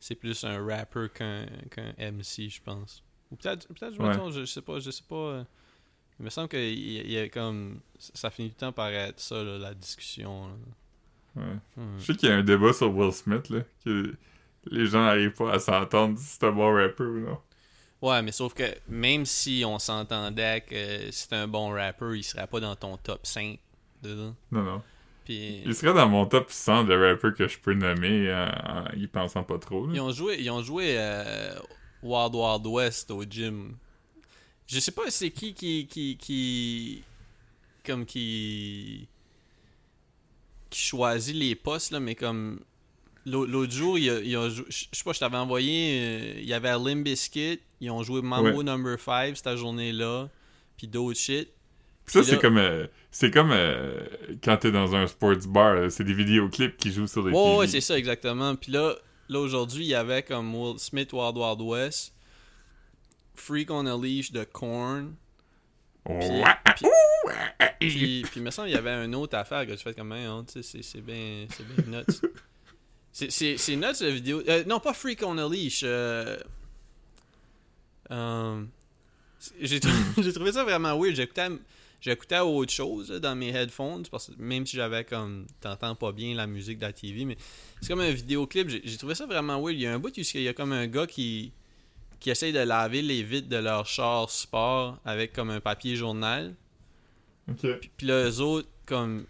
c'est 0.00 0.14
plus 0.14 0.44
un 0.44 0.64
rapper 0.64 1.08
qu'un 1.14 1.46
qu'un 1.70 1.94
MC, 1.98 2.48
je 2.50 2.60
pense. 2.62 3.02
Ou 3.30 3.36
peut-être, 3.36 3.66
peut-être 3.68 3.94
je 3.94 4.00
me 4.00 4.06
Ouais. 4.06 4.12
trompe, 4.12 4.32
je, 4.32 4.40
je 4.40 4.44
sais 4.46 4.62
pas, 4.62 4.78
je 4.80 4.90
sais 4.90 5.04
pas. 5.08 5.44
Il 6.20 6.24
me 6.24 6.30
semble 6.30 6.48
que 6.48 6.56
il 6.56 7.10
y 7.10 7.18
a- 7.18 7.28
comme 7.28 7.80
ça 7.98 8.30
finit 8.30 8.48
tout 8.50 8.56
le 8.56 8.60
temps 8.66 8.72
par 8.72 8.88
être 8.88 9.18
ça, 9.20 9.42
là, 9.42 9.58
la 9.58 9.74
discussion. 9.74 10.48
là. 10.48 11.42
Ouais. 11.42 11.56
Hmm. 11.76 11.98
Je 11.98 12.04
sais 12.04 12.14
qu'il 12.14 12.28
y 12.28 12.32
a 12.32 12.36
un 12.36 12.42
débat 12.44 12.72
sur 12.72 12.94
Will 12.94 13.12
Smith, 13.12 13.48
là, 13.50 13.60
que 13.84 14.14
les 14.70 14.86
gens 14.86 15.04
n'arrivent 15.04 15.32
pas 15.32 15.52
à 15.52 15.58
s'entendre 15.58 16.18
si 16.18 16.24
c'est 16.38 16.44
un 16.44 16.52
bon 16.52 16.72
rapper 16.72 17.02
ou 17.04 17.18
non. 17.20 17.38
Ouais, 18.02 18.22
mais 18.22 18.32
sauf 18.32 18.54
que 18.54 18.64
même 18.88 19.24
si 19.24 19.64
on 19.66 19.78
s'entendait 19.78 20.60
que 20.60 21.10
c'est 21.10 21.32
un 21.32 21.48
bon 21.48 21.70
rapper, 21.70 22.16
il 22.16 22.22
serait 22.22 22.46
pas 22.46 22.60
dans 22.60 22.76
ton 22.76 22.96
top 22.98 23.26
5 23.26 23.58
dedans. 24.02 24.34
Non, 24.52 24.62
non. 24.62 24.82
Puis 25.24 25.62
Il 25.64 25.74
serait 25.74 25.94
dans 25.94 26.08
mon 26.08 26.26
top 26.26 26.50
100 26.50 26.84
de 26.84 26.94
rappers 26.94 27.34
que 27.34 27.48
je 27.48 27.58
peux 27.58 27.72
nommer 27.72 28.30
en 28.32 28.84
y 28.94 29.06
pensant 29.06 29.42
pas 29.42 29.58
trop. 29.58 29.86
là. 29.86 29.92
ils 29.94 30.00
ont 30.00 30.10
joué, 30.12 30.36
ils 30.38 30.50
ont 30.50 30.62
joué 30.62 30.96
euh, 30.98 31.54
Wild 32.02 32.34
Wild 32.34 32.66
West 32.66 33.10
au 33.10 33.24
gym. 33.24 33.74
Je 34.66 34.80
sais 34.80 34.92
pas 34.92 35.10
c'est 35.10 35.30
qui 35.30 35.52
qui 35.54 35.86
qui 35.86 36.16
qui 36.16 37.02
comme 37.84 38.06
qui 38.06 39.06
qui 40.70 40.80
choisit 40.80 41.34
les 41.36 41.54
postes 41.54 41.92
là, 41.92 42.00
mais 42.00 42.14
comme 42.14 42.60
l'au- 43.26 43.46
l'autre 43.46 43.72
jour, 43.72 43.98
il 43.98 44.10
a, 44.10 44.20
il 44.20 44.34
a 44.36 44.48
je 44.48 44.62
sais 44.70 45.04
pas, 45.04 45.12
je 45.12 45.20
t'avais 45.20 45.36
envoyé, 45.36 46.00
euh, 46.00 46.34
il 46.38 46.46
y 46.46 46.54
avait 46.54 46.70
Limp 46.72 47.04
Bizkit, 47.04 47.60
ils 47.80 47.90
ont 47.90 48.02
joué 48.02 48.22
Mambo 48.22 48.58
Ouais. 48.58 48.64
Number 48.64 48.98
5 48.98 49.36
cette 49.36 49.56
journée-là, 49.56 50.28
puis 50.76 50.88
d'autres 50.88 51.18
shit. 51.18 51.48
Ça, 52.06 52.20
Puis 52.20 52.28
c'est 52.28 52.34
là- 52.36 52.40
comme, 52.40 52.58
euh, 52.58 52.86
c'est 53.10 53.30
comme 53.30 53.50
euh, 53.52 54.00
quand 54.42 54.56
t'es 54.58 54.70
dans 54.72 54.94
un 54.94 55.06
sports 55.06 55.36
bar, 55.48 55.74
là, 55.74 55.90
c'est 55.90 56.04
des 56.04 56.12
vidéoclips 56.14 56.76
qui 56.76 56.90
jouent 56.92 57.06
sur 57.06 57.22
des 57.24 57.30
Ouais, 57.30 57.36
TV. 57.44 57.56
ouais, 57.56 57.66
c'est 57.68 57.80
ça, 57.80 57.96
exactement. 57.98 58.56
Puis 58.56 58.72
là, 58.72 58.94
là 59.28 59.40
aujourd'hui, 59.40 59.84
il 59.84 59.88
y 59.88 59.94
avait 59.94 60.22
comme 60.22 60.54
Will 60.54 60.78
Smith 60.78 61.12
Wild 61.12 61.36
Wild 61.36 61.60
West, 61.62 62.13
Freak 63.34 63.70
on 63.70 63.86
a 63.86 63.96
Leash 63.96 64.32
de 64.32 64.44
Korn. 64.44 65.14
Puis, 67.80 68.22
puis, 68.30 68.40
me 68.40 68.50
semble 68.50 68.68
qu'il 68.68 68.76
y 68.76 68.78
avait 68.78 69.04
une 69.04 69.14
autre 69.14 69.36
affaire 69.36 69.66
que 69.66 69.72
tu 69.72 69.78
fais 69.78 69.94
comme, 69.94 70.12
hein, 70.12 70.44
c'est- 70.48 70.62
bien, 71.00 71.46
c'est 71.50 71.66
bien 71.66 72.00
nuts. 72.00 72.30
C'est- 73.12 73.30
nuts 73.76 74.00
la 74.00 74.10
vidéo. 74.10 74.42
Euh, 74.48 74.64
non, 74.64 74.80
pas 74.80 74.92
Freak 74.92 75.22
on 75.22 75.38
a 75.38 75.48
Leash. 75.48 75.80
euh, 75.84 76.36
euh, 78.10 78.62
J'ai 79.60 79.80
trou- 79.80 79.90
j'ai 80.22 80.32
trouvé 80.32 80.52
ça 80.52 80.64
vraiment 80.64 80.98
weird. 80.98 81.14
J'écoutais 81.16 81.48
j'écoutais 82.00 82.38
autre 82.40 82.72
chose 82.72 83.10
là, 83.10 83.18
dans 83.18 83.34
mes 83.34 83.48
headphones 83.48 84.04
parce 84.10 84.26
que 84.28 84.32
même 84.38 84.66
si 84.66 84.76
j'avais 84.76 85.04
comme 85.04 85.46
t'entends 85.60 85.94
pas 85.94 86.12
bien 86.12 86.34
la 86.34 86.46
musique 86.46 86.78
de 86.78 86.84
la 86.84 86.92
TV 86.92 87.24
mais 87.24 87.36
c'est 87.80 87.88
comme 87.88 88.00
un 88.00 88.10
vidéoclip 88.10 88.68
j'ai 88.68 88.82
j'ai 88.84 88.96
trouvé 88.98 89.14
ça 89.14 89.24
vraiment 89.24 89.58
weird 89.58 89.74
il 89.76 89.80
y 89.82 89.86
a 89.86 89.94
un 89.94 89.98
bout 89.98 90.14
où 90.14 90.20
il 90.20 90.42
y 90.42 90.48
a 90.48 90.52
comme 90.52 90.72
un 90.72 90.86
gars 90.86 91.06
qui 91.06 91.52
qui 92.24 92.30
essaye 92.30 92.54
de 92.54 92.58
laver 92.60 93.02
les 93.02 93.22
vitres 93.22 93.48
de 93.50 93.56
leur 93.58 93.84
char 93.86 94.30
sport 94.30 94.98
avec 95.04 95.34
comme 95.34 95.50
un 95.50 95.60
papier 95.60 95.94
journal 95.94 96.54
Ok. 97.50 97.66
puis 97.98 98.06
là 98.06 98.24
eux 98.30 98.40
autres 98.40 98.68
comme 98.86 99.26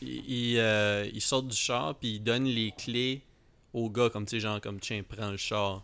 ils, 0.00 0.54
ils, 0.54 0.58
euh, 0.58 1.06
ils 1.12 1.20
sortent 1.20 1.48
du 1.48 1.56
char 1.56 1.94
puis 1.96 2.14
ils 2.14 2.20
donnent 2.20 2.46
les 2.46 2.72
clés 2.72 3.20
au 3.74 3.90
gars 3.90 4.08
comme 4.08 4.24
tu 4.24 4.36
sais 4.36 4.40
genre 4.40 4.60
comme 4.62 4.80
tiens 4.80 5.02
prends 5.06 5.30
le 5.30 5.36
char 5.36 5.82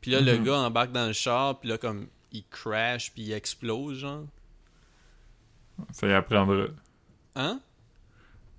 puis 0.00 0.10
là 0.12 0.20
le 0.22 0.38
Mhm. 0.38 0.44
gars 0.44 0.58
embarque 0.60 0.92
dans 0.92 1.06
le 1.06 1.12
char 1.12 1.60
puis 1.60 1.68
là 1.68 1.76
comme 1.76 2.06
il 2.32 2.44
crash 2.48 3.12
puis 3.12 3.22
il 3.24 3.32
explose 3.32 3.98
genre 3.98 4.24
Ça 5.92 6.06
y 6.06 6.12
apprendra. 6.14 6.66
hein? 7.34 7.60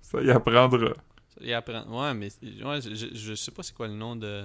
Ça 0.00 0.20
y 0.22 0.30
apprendra. 0.30 0.92
Il 1.40 1.52
apprend. 1.54 1.84
Ouais, 1.88 2.14
mais 2.14 2.28
ouais, 2.64 2.80
je, 2.82 2.94
je- 2.94 3.14
je 3.14 3.34
sais 3.34 3.50
pas 3.50 3.62
c'est 3.64 3.74
quoi 3.74 3.88
le 3.88 3.94
nom 3.94 4.14
de. 4.14 4.44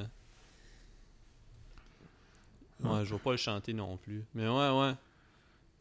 Ouais, 2.83 3.05
je 3.05 3.13
vais 3.13 3.19
pas 3.19 3.31
le 3.31 3.37
chanter 3.37 3.73
non 3.73 3.97
plus. 3.97 4.23
Mais 4.35 4.47
ouais, 4.47 4.69
ouais. 4.69 4.93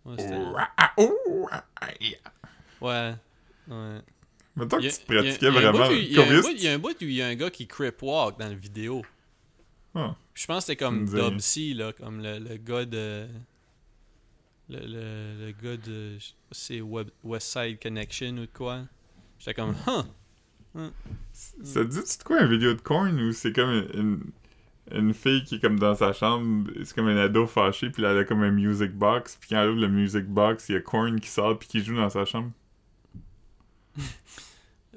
Ouais, 0.05 0.17
c'était- 0.19 0.35
ouais. 2.81 3.15
ouais. 3.69 4.01
Mettons 4.57 4.77
que 4.79 4.83
tu 4.83 4.89
te 5.05 5.13
pratiquais 5.13 5.51
vraiment. 5.51 5.91
Il 5.91 6.13
y 6.13 6.19
a 6.19 6.23
un 6.23 6.41
bout- 6.43 6.49
il 6.57 6.63
y 6.63 6.69
a 6.69 6.73
un 6.75 6.79
bout 6.79 6.91
où 7.03 7.05
il 7.05 7.13
y 7.13 7.23
a 7.23 7.27
un 7.27 7.35
gars 7.35 7.51
qui 7.51 7.67
crip 7.67 8.03
walk 8.03 8.39
dans 8.39 8.49
la 8.49 8.55
vidéo. 8.55 9.03
Je 10.35 10.47
pense 10.47 10.65
que 10.65 10.67
c'était 10.73 10.77
comme. 10.85 11.07
Dubsy, 11.31 11.75
là, 11.75 11.93
comme 11.93 12.23
le, 12.23 12.39
le 12.39 12.57
gars 12.57 12.85
de. 12.85 13.27
Le, 14.69 14.79
le, 14.81 15.47
le 15.47 15.53
gars 15.53 15.77
de. 15.77 16.19
C'est 16.51 16.81
West 16.81 17.47
Side 17.53 17.79
Connection 17.83 18.29
ou 18.39 18.41
de 18.41 18.47
quoi. 18.53 18.83
J'étais 19.39 19.55
comme, 19.55 19.75
huh. 19.87 20.91
Ça 21.33 21.81
te 21.85 21.89
dit-tu 21.89 22.19
de 22.19 22.23
quoi, 22.25 22.41
une 22.43 22.51
vidéo 22.51 22.75
de 22.75 22.81
corn 22.81 23.19
ou 23.21 23.33
c'est 23.33 23.53
comme 23.53 23.71
une, 23.95 24.21
une 24.93 25.15
fille 25.15 25.45
qui 25.45 25.57
est 25.57 25.61
comme 25.61 25.79
dans 25.79 25.95
sa 25.95 26.13
chambre, 26.13 26.71
c'est 26.85 26.95
comme 26.95 27.09
un 27.09 27.17
ado 27.17 27.47
fâché, 27.47 27.91
puis 27.91 28.03
là, 28.03 28.13
elle 28.13 28.19
a 28.19 28.25
comme 28.25 28.43
un 28.43 28.51
music 28.51 28.93
box, 28.93 29.37
puis 29.41 29.51
quand 29.51 29.63
elle 29.63 29.71
ouvre 29.71 29.81
le 29.81 29.89
music 29.89 30.27
box, 30.27 30.69
il 30.69 30.75
y 30.75 30.77
a 30.77 30.81
corn 30.81 31.19
qui 31.21 31.29
sort 31.29 31.59
puis 31.59 31.69
qui 31.69 31.85
joue 31.85 31.97
dans 31.97 32.11
sa 32.11 32.25
chambre. 32.25 32.51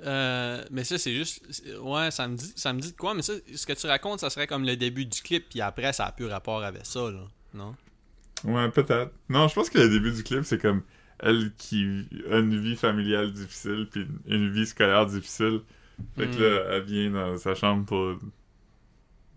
Euh, 0.01 0.63
mais 0.71 0.85
ça, 0.85 0.97
c'est 0.97 1.13
juste. 1.13 1.43
Ouais, 1.81 2.09
ça 2.09 2.25
me, 2.29 2.37
dit, 2.37 2.53
ça 2.55 2.71
me 2.71 2.79
dit 2.79 2.93
de 2.93 2.97
quoi, 2.97 3.13
mais 3.13 3.21
ça, 3.21 3.33
ce 3.53 3.65
que 3.65 3.73
tu 3.73 3.85
racontes, 3.85 4.21
ça 4.21 4.29
serait 4.29 4.47
comme 4.47 4.63
le 4.65 4.77
début 4.77 5.05
du 5.05 5.21
clip, 5.21 5.49
puis 5.49 5.59
après, 5.59 5.91
ça 5.91 6.05
a 6.05 6.13
plus 6.13 6.27
rapport 6.27 6.63
avec 6.63 6.85
ça, 6.85 7.11
là. 7.11 7.27
Non? 7.53 7.75
Ouais, 8.45 8.69
peut-être. 8.71 9.11
Non, 9.27 9.49
je 9.49 9.55
pense 9.55 9.69
que 9.69 9.77
le 9.77 9.89
début 9.89 10.13
du 10.13 10.23
clip, 10.23 10.45
c'est 10.45 10.57
comme 10.61 10.83
elle 11.19 11.51
qui 11.57 12.07
a 12.31 12.37
une 12.37 12.57
vie 12.61 12.77
familiale 12.77 13.33
difficile, 13.33 13.89
puis 13.91 14.07
une 14.27 14.49
vie 14.51 14.65
scolaire 14.65 15.05
difficile. 15.05 15.63
Fait 16.15 16.27
que 16.29 16.37
Hmm. 16.37 16.41
là, 16.41 16.75
elle 16.77 16.83
vient 16.83 17.09
dans 17.11 17.37
sa 17.37 17.53
chambre 17.55 17.85
pour 17.85 18.17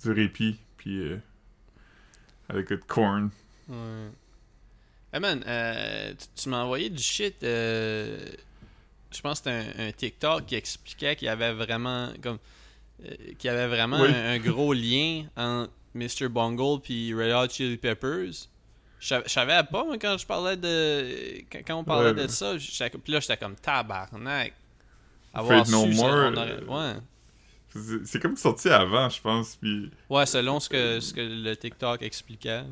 du 0.02 0.12
répit, 0.12 0.58
puis 0.76 0.98
euh, 1.00 1.18
elle 2.48 2.60
écoute 2.60 2.82
corn. 2.86 3.30
Ouais. 3.68 3.76
Hey 5.12 5.20
man, 5.20 5.44
euh, 5.46 6.12
tu, 6.18 6.42
tu 6.42 6.48
m'as 6.48 6.62
envoyé 6.62 6.88
du 6.90 7.02
shit. 7.02 7.42
euh, 7.42 8.18
je 9.10 9.20
pense 9.20 9.40
que 9.40 9.50
c'était 9.50 9.82
un, 9.82 9.88
un 9.88 9.92
TikTok 9.92 10.46
qui 10.46 10.54
expliquait 10.54 11.16
qu'il 11.16 11.26
y 11.26 11.28
avait 11.28 11.52
vraiment 11.52 12.10
comme 12.22 12.38
qu'il 13.38 13.48
y 13.48 13.48
avait 13.48 13.66
vraiment 13.66 14.00
Oui. 14.00 14.08
un, 14.14 14.32
un 14.34 14.38
gros 14.38 14.72
lien 14.72 15.24
entre 15.36 15.70
Mr. 15.94 16.28
Bungle 16.28 16.80
puis 16.80 17.12
Red 17.12 17.32
Hot 17.32 17.48
Chili 17.52 17.76
Peppers. 17.76 18.48
Je 19.00 19.06
sav- 19.14 19.24
je 19.26 19.30
savais 19.32 19.60
pas 19.64 19.84
moi, 19.84 19.98
quand 19.98 20.16
je 20.16 20.24
parlais 20.24 20.56
de 20.56 21.42
quand, 21.50 21.58
quand 21.66 21.76
on 21.78 21.84
parlait 21.84 22.12
Ouais. 22.12 22.22
de 22.22 22.28
ça. 22.28 22.54
Puis 22.56 23.12
là 23.12 23.20
j'étais 23.20 23.36
comme 23.36 23.56
tabarnak. 23.56 24.54
No 25.34 25.64
su 25.64 25.94
ça, 25.94 26.06
More, 26.06 26.32
on 26.32 26.36
aurait- 26.36 26.62
ouais. 26.62 26.94
C'est 28.04 28.20
comme 28.20 28.36
sorti 28.36 28.68
avant, 28.68 29.08
je 29.08 29.20
pense. 29.20 29.56
Puis, 29.56 29.90
ouais, 30.10 30.26
selon 30.26 30.60
ce 30.60 30.68
que 30.68 31.00
ce 31.00 31.14
que 31.14 31.20
le 31.20 31.56
TikTok 31.56 32.02
expliquait. 32.02 32.64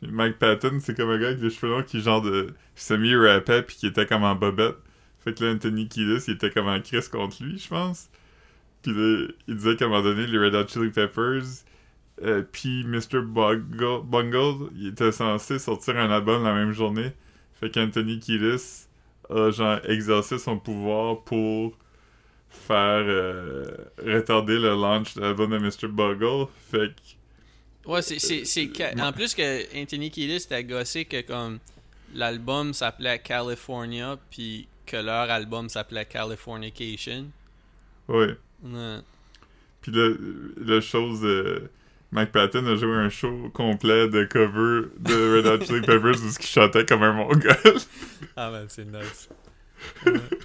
puis 0.00 0.10
Mike 0.10 0.38
Patton, 0.38 0.78
c'est 0.80 0.96
comme 0.96 1.10
un 1.10 1.18
gars 1.18 1.28
avec 1.28 1.40
des 1.40 1.50
cheveux 1.50 1.72
longs 1.72 1.82
qui, 1.82 2.00
genre, 2.00 2.22
de 2.22 2.54
semi-rappait 2.76 3.62
puis 3.62 3.76
qui 3.76 3.86
était 3.86 4.06
comme 4.06 4.22
en 4.22 4.34
bobette. 4.34 4.76
Fait 5.20 5.34
que 5.34 5.44
là, 5.44 5.52
Anthony 5.52 5.88
Kiedis, 5.88 6.24
il 6.28 6.34
était 6.34 6.50
comme 6.50 6.68
en 6.68 6.80
crise 6.80 7.08
contre 7.08 7.42
lui, 7.42 7.58
je 7.58 7.68
pense. 7.68 8.08
Puis 8.82 8.92
là, 8.92 9.26
il 9.48 9.56
disait 9.56 9.76
qu'à 9.76 9.86
un 9.86 9.88
moment 9.88 10.02
donné, 10.02 10.26
les 10.26 10.38
Red 10.38 10.54
Hot 10.54 10.68
Chili 10.68 10.90
Peppers, 10.90 11.64
euh, 12.22 12.42
puis 12.52 12.84
Mr. 12.84 13.22
Bungle, 13.22 14.02
Bungle, 14.04 14.70
il 14.76 14.88
était 14.88 15.12
censé 15.12 15.58
sortir 15.58 15.96
un 15.96 16.10
album 16.10 16.44
la 16.44 16.52
même 16.52 16.72
journée. 16.72 17.12
Fait 17.54 17.70
qu'Anthony 17.70 18.20
Kiedis 18.20 18.86
a, 19.30 19.50
genre, 19.50 19.80
exercé 19.84 20.38
son 20.38 20.58
pouvoir 20.58 21.22
pour 21.22 21.76
faire 22.54 23.04
euh, 23.06 23.64
retarder 24.04 24.58
le 24.58 24.70
launch 24.70 25.14
de 25.14 25.20
l'album 25.20 25.50
de 25.50 25.58
Mr. 25.58 25.88
Bungle. 25.88 26.46
Fait 26.70 26.88
que 26.88 27.14
Ouais, 27.86 28.00
c'est, 28.00 28.18
c'est, 28.18 28.70
en 28.98 29.12
plus 29.12 29.34
que 29.34 29.78
Anthony 29.78 30.10
Kiedis 30.10 30.36
était 30.36 30.64
gossé 30.64 31.04
que 31.04 31.20
comme 31.20 31.58
l'album 32.14 32.72
s'appelait 32.72 33.18
California 33.18 34.16
puis 34.30 34.66
que 34.86 34.96
leur 34.96 35.30
album 35.30 35.68
s'appelait 35.68 36.06
Californication. 36.06 37.26
Ouais. 38.08 38.36
Ouais. 38.62 38.98
Puis 39.82 39.92
là, 39.92 40.14
la 40.64 40.80
chose, 40.80 41.20
euh, 41.24 41.70
Mike 42.10 42.32
Patton 42.32 42.66
a 42.66 42.76
joué 42.76 42.96
un 42.96 43.10
show 43.10 43.50
complet 43.52 44.08
de 44.08 44.24
cover 44.24 44.88
de 44.98 45.36
Red 45.36 45.46
Hot 45.46 45.64
Chili 45.66 45.82
Peppers 45.82 46.22
où 46.22 46.26
il 46.26 46.46
chantait 46.46 46.86
comme 46.86 47.02
un 47.02 47.12
mongol. 47.12 47.56
Ah 48.36 48.50
ben 48.50 48.64
c'est 48.68 48.86
nice. 48.86 49.28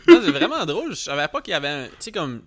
C'est 0.07 0.31
vraiment 0.31 0.65
drôle. 0.65 0.91
Je 0.91 0.95
savais 1.01 1.27
pas 1.27 1.41
qu'il 1.41 1.51
y 1.51 1.55
avait 1.55 1.67
un. 1.67 1.85
Tu 1.87 1.93
sais, 1.99 2.11
comme. 2.11 2.41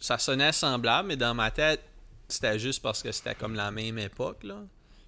Ça 0.00 0.16
sonnait 0.18 0.52
semblable, 0.52 1.08
mais 1.08 1.16
dans 1.16 1.34
ma 1.34 1.50
tête, 1.50 1.82
c'était 2.28 2.58
juste 2.58 2.82
parce 2.82 3.02
que 3.02 3.12
c'était 3.12 3.34
comme 3.34 3.54
la 3.54 3.70
même 3.70 3.98
époque, 3.98 4.42
là. 4.44 4.62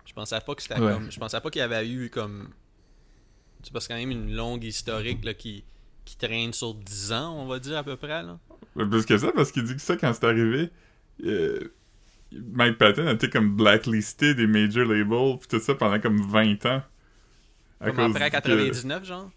Je 0.05 0.13
pensais 0.13 0.41
pas 0.41 0.55
que 0.55 0.63
c'était 0.63 0.79
Ouais. 0.81 0.93
comme. 0.93 1.11
Je 1.11 1.19
pensais 1.19 1.41
pas 1.41 1.51
qu'il 1.51 1.61
y 1.61 1.63
avait 1.63 1.89
eu 1.89 2.11
comme. 2.11 2.49
Tu 3.63 3.67
sais, 3.69 3.71
parce 3.73 3.87
a 3.87 3.95
quand 3.95 3.97
même 4.01 4.11
une 4.11 4.35
longue 4.35 4.63
historique, 4.65 5.25
là, 5.25 5.35
qui, 5.35 5.65
qui 6.05 6.17
traîne 6.17 6.53
sur 6.53 6.75
10 6.75 7.13
ans, 7.13 7.35
on 7.39 7.47
va 7.47 7.59
dire, 7.59 7.77
à 7.77 7.83
peu 7.83 7.97
près, 7.97 8.23
là. 8.23 8.39
Mais 8.77 8.87
plus 8.87 9.05
que 9.05 9.19
ça, 9.19 9.33
parce 9.33 9.51
qu'il 9.51 9.65
dit 9.65 9.75
que 9.75 9.81
ça, 9.81 9.97
quand 9.97 10.13
c'est 10.13 10.25
arrivé, 10.25 10.71
euh, 11.25 11.59
Mike 12.33 12.79
Patton 12.79 13.07
a 13.09 13.13
été 13.13 13.29
comme 13.29 13.57
blacklisté 13.57 14.35
des 14.35 14.47
major 14.47 14.85
labels, 14.85 15.39
pis 15.41 15.49
tout 15.49 15.59
ça 15.59 15.75
pendant 15.75 15.99
comme 15.99 16.21
20 16.31 16.67
ans. 16.67 16.83
À 17.81 17.87
Comme 17.87 17.97
cause 17.97 18.11
après 18.17 18.29
que- 18.31 18.33
99, 18.37 19.05
genre. 19.05 19.31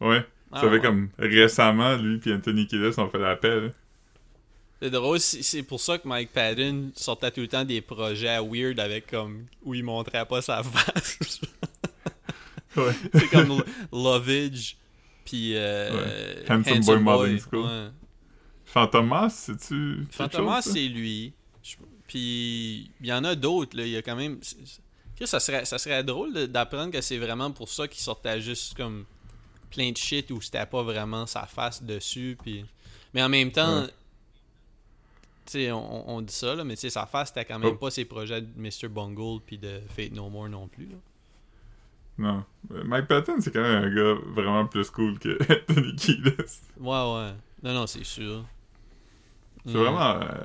Ouais. 0.00 0.26
Ah, 0.52 0.60
ça 0.60 0.66
fait 0.68 0.74
ouais. 0.74 0.80
comme 0.80 1.08
récemment, 1.18 1.96
lui 1.96 2.18
puis 2.18 2.32
Anthony 2.32 2.66
Kiedis 2.66 2.98
ont 2.98 3.08
fait 3.08 3.18
l'appel. 3.18 3.72
C'est 4.80 4.90
drôle, 4.90 5.20
c'est 5.20 5.62
pour 5.62 5.80
ça 5.80 5.96
que 5.98 6.08
Mike 6.08 6.32
Patton 6.32 6.90
sortait 6.96 7.30
tout 7.30 7.40
le 7.40 7.48
temps 7.48 7.64
des 7.64 7.80
projets 7.80 8.38
weird 8.40 8.80
avec 8.80 9.06
comme. 9.06 9.46
où 9.62 9.74
il 9.74 9.84
montrait 9.84 10.26
pas 10.26 10.42
sa 10.42 10.62
face. 10.64 11.40
Ouais. 12.76 12.92
c'est 13.14 13.28
comme 13.28 13.48
Lo- 13.48 13.64
Lovage, 13.92 14.76
puis 15.24 15.52
euh, 15.54 16.42
Ouais. 16.44 16.50
Handsome 16.50 16.80
Boy 16.80 16.98
Modeling 17.00 17.40
School. 17.40 17.64
ouais. 17.66 17.88
Fantomas, 18.64 19.28
c'est-tu. 19.30 20.06
Fantomas, 20.10 20.62
c'est 20.62 20.88
lui. 20.88 21.32
Je- 21.62 21.76
Puis 22.08 22.90
il 23.00 23.06
y 23.06 23.12
en 23.12 23.22
a 23.24 23.34
d'autres, 23.34 23.76
là. 23.76 23.84
Il 23.84 23.90
y 23.92 23.96
a 23.96 24.02
quand 24.02 24.16
même. 24.16 24.38
Ça 25.24 25.38
serait, 25.38 25.64
ça 25.64 25.78
serait 25.78 26.02
drôle 26.02 26.32
d'apprendre 26.48 26.90
que 26.90 27.00
c'est 27.00 27.18
vraiment 27.18 27.52
pour 27.52 27.68
ça 27.68 27.86
qu'il 27.86 28.00
sortait 28.02 28.40
juste 28.40 28.74
comme 28.76 29.04
plein 29.72 29.90
de 29.90 29.96
shit 29.96 30.30
où 30.30 30.40
c'était 30.40 30.66
pas 30.66 30.82
vraiment 30.82 31.26
sa 31.26 31.46
face 31.46 31.82
dessus. 31.82 32.36
Puis... 32.42 32.64
Mais 33.14 33.22
en 33.22 33.28
même 33.28 33.50
temps, 33.50 33.82
Ouais. 33.82 33.88
on, 35.72 36.04
on 36.16 36.20
dit 36.22 36.32
ça, 36.32 36.54
là, 36.54 36.64
mais 36.64 36.76
sa 36.90 37.06
face, 37.06 37.28
c'était 37.28 37.44
quand 37.44 37.58
même 37.58 37.72
Oh. 37.74 37.76
pas 37.78 37.90
ses 37.90 38.04
projets 38.04 38.40
de 38.42 38.48
Mr. 38.56 38.88
Bungle 38.88 39.40
puis 39.44 39.58
de 39.58 39.80
Fate 39.88 40.12
No 40.12 40.28
More 40.30 40.48
non 40.48 40.68
plus. 40.68 40.86
Là. 40.86 40.96
Non. 42.18 42.44
Mike 42.84 43.08
Patton, 43.08 43.36
c'est 43.40 43.52
quand 43.52 43.62
même 43.62 43.84
un 43.84 43.94
gars 43.94 44.20
vraiment 44.34 44.66
plus 44.66 44.90
cool 44.90 45.18
que 45.18 45.36
Anthony 45.70 45.96
Kiedis. 45.96 46.60
Ouais, 46.78 47.14
ouais. 47.14 47.32
Non, 47.62 47.72
non, 47.74 47.86
c'est 47.86 48.04
sûr. 48.04 48.44
C'est 49.64 49.72
vraiment. 49.72 50.20
Euh, 50.20 50.44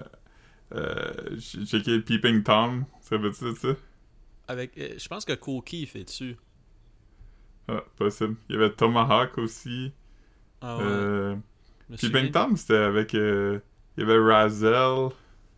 euh, 0.74 1.40
checké 1.40 2.00
Peeping 2.02 2.44
Tom. 2.44 2.86
Ça 3.02 3.18
veut 3.18 3.32
dire 3.32 3.58
ça? 3.58 3.68
Avec, 4.48 4.78
euh, 4.78 4.96
je 4.98 5.08
pense 5.08 5.26
que 5.26 5.34
il 5.74 5.88
fait 5.88 6.04
dessus. 6.04 6.38
Ah, 7.68 7.84
possible. 7.98 8.36
Il 8.50 8.56
y 8.56 8.58
avait 8.58 8.72
Tomahawk 8.72 9.38
aussi. 9.38 9.92
Ah 10.62 10.78
ouais. 10.78 10.84
Euh, 10.86 11.36
souviens- 11.96 12.32
Tom, 12.32 12.56
c'était 12.58 12.76
avec. 12.78 13.14
euh, 13.16 13.60
il 13.98 14.02
y 14.02 14.10
avait 14.10 14.20
Razel. 14.20 15.10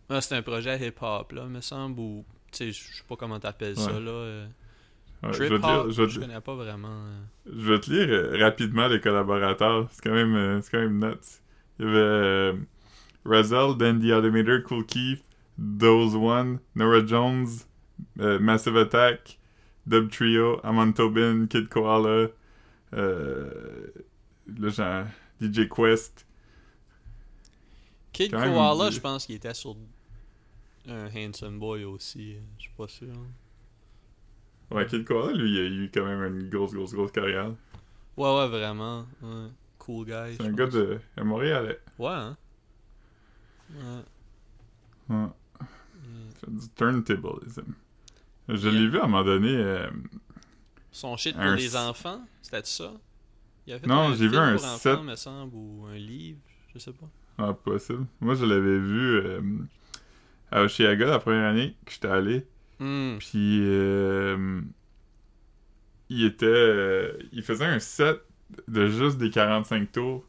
Ah, 0.08 0.20
c'est 0.20 0.36
un 0.36 0.42
projet 0.42 0.76
hip-hop, 0.88 1.32
là, 1.32 1.46
me 1.46 1.60
semble, 1.60 2.00
ou... 2.00 2.24
Tu 2.50 2.58
sais, 2.58 2.72
je 2.72 2.96
sais 2.96 3.04
pas 3.08 3.14
comment 3.16 3.38
t'appelles 3.38 3.76
ça, 3.76 3.92
Ouais. 3.92 4.00
là. 4.00 4.10
euh, 4.10 4.46
Ouais, 5.22 5.32
je, 5.34 5.44
Trip 5.44 5.52
hop, 5.62 6.20
connais 6.20 6.40
pas 6.40 6.54
vraiment. 6.54 6.88
euh. 6.88 7.20
je 7.46 7.72
vais 7.72 7.78
te 7.80 7.90
lire 7.90 8.40
rapidement 8.40 8.88
les 8.88 9.00
collaborateurs. 9.00 9.86
C'est 9.92 10.02
quand 10.02 10.14
même, 10.14 10.62
c'est 10.62 10.70
quand 10.70 10.78
même 10.80 10.98
nuts. 10.98 11.40
Il 11.78 11.84
y 11.84 11.88
avait 11.88 12.58
Razel, 13.26 13.76
Dandy 13.76 14.12
Automator, 14.14 14.62
Cool 14.64 14.86
Keith, 14.86 15.22
Dose 15.58 16.14
One, 16.16 16.58
Nora 16.74 17.04
Jones, 17.04 17.46
Massive 18.16 18.78
Attack, 18.78 19.38
Dub 19.90 20.08
Trio, 20.10 20.60
Amon 20.62 20.92
Tobin, 20.92 21.46
Kid 21.46 21.68
Koala, 21.68 22.28
euh, 22.94 23.86
là, 24.58 24.68
genre, 24.68 25.04
DJ 25.40 25.68
Quest. 25.68 26.26
Kid 28.12 28.30
Quand 28.30 28.42
Koala, 28.52 28.90
je 28.90 29.00
pense 29.00 29.26
qu'il 29.26 29.34
était 29.34 29.52
sur 29.54 29.76
un 30.86 31.08
Handsome 31.14 31.58
Boy 31.58 31.84
aussi. 31.84 32.36
euh, 32.36 32.40
Je 32.58 32.62
suis 32.62 32.72
pas 32.76 32.86
sûr. 32.88 33.08
Ouais, 34.70 34.86
Kid 34.86 35.04
Koala, 35.04 35.32
lui, 35.36 35.50
il 35.50 35.58
a 35.58 35.64
eu 35.64 35.90
quand 35.92 36.04
même 36.04 36.22
une 36.24 36.48
grosse, 36.48 36.72
grosse, 36.72 36.94
grosse 36.94 37.10
carrière. 37.12 37.52
Ouais, 38.16 38.36
ouais, 38.36 38.48
vraiment. 38.48 39.06
Ouais. 39.22 39.48
Cool 39.78 40.06
guy. 40.06 40.36
C'est 40.36 40.42
un 40.46 40.52
gars 40.52 40.66
de 40.66 41.00
à 41.16 41.24
Montréal. 41.24 41.78
Ouais, 41.98 42.10
hein. 42.10 42.36
Ouais. 43.74 44.02
Ouais. 45.16 45.16
Mm. 45.16 45.30
Fait 46.40 46.50
du 46.50 46.68
turntablism. 46.70 47.74
Je 48.54 48.68
l'ai 48.68 48.88
vu 48.88 48.98
à 48.98 49.04
un 49.04 49.08
moment 49.08 49.24
donné. 49.24 49.54
euh, 49.54 49.88
Son 50.90 51.16
shit 51.16 51.34
pour 51.34 51.42
Un 51.44 51.56
les 51.56 51.76
enfants, 51.76 52.24
c'était 52.42 52.62
ça? 52.64 52.92
Il 53.66 53.72
avait 53.74 53.80
fait 53.80 53.86
Non, 53.86 54.14
j'ai 54.14 54.28
vu 54.28 54.36
un 54.36 54.54
pour 54.56 54.64
enfants, 54.64 54.76
set- 54.78 55.02
me 55.02 55.14
semble, 55.16 55.54
ou 55.54 55.86
un 55.86 55.96
livre, 55.96 56.38
je 56.74 56.78
sais 56.78 56.92
pas. 56.92 57.08
Ah, 57.38 57.52
possible. 57.54 58.06
Moi, 58.20 58.34
je 58.34 58.44
l'avais 58.44 58.78
vu 58.78 59.16
euh, 59.16 59.40
à 60.50 60.62
Oshiaga 60.62 61.06
la 61.06 61.18
première 61.18 61.48
année 61.48 61.74
que 61.86 61.92
j'étais 61.92 62.08
allé. 62.08 62.46
Hmm. 62.78 63.16
Puis, 63.18 63.60
euh, 63.62 64.60
il 66.08 66.24
était. 66.24 66.46
euh, 66.46 67.12
il 67.32 67.42
faisait 67.42 67.66
un 67.66 67.78
set 67.78 68.20
de 68.68 68.86
juste 68.88 69.18
des 69.18 69.30
45 69.30 69.92
tours. 69.92 70.24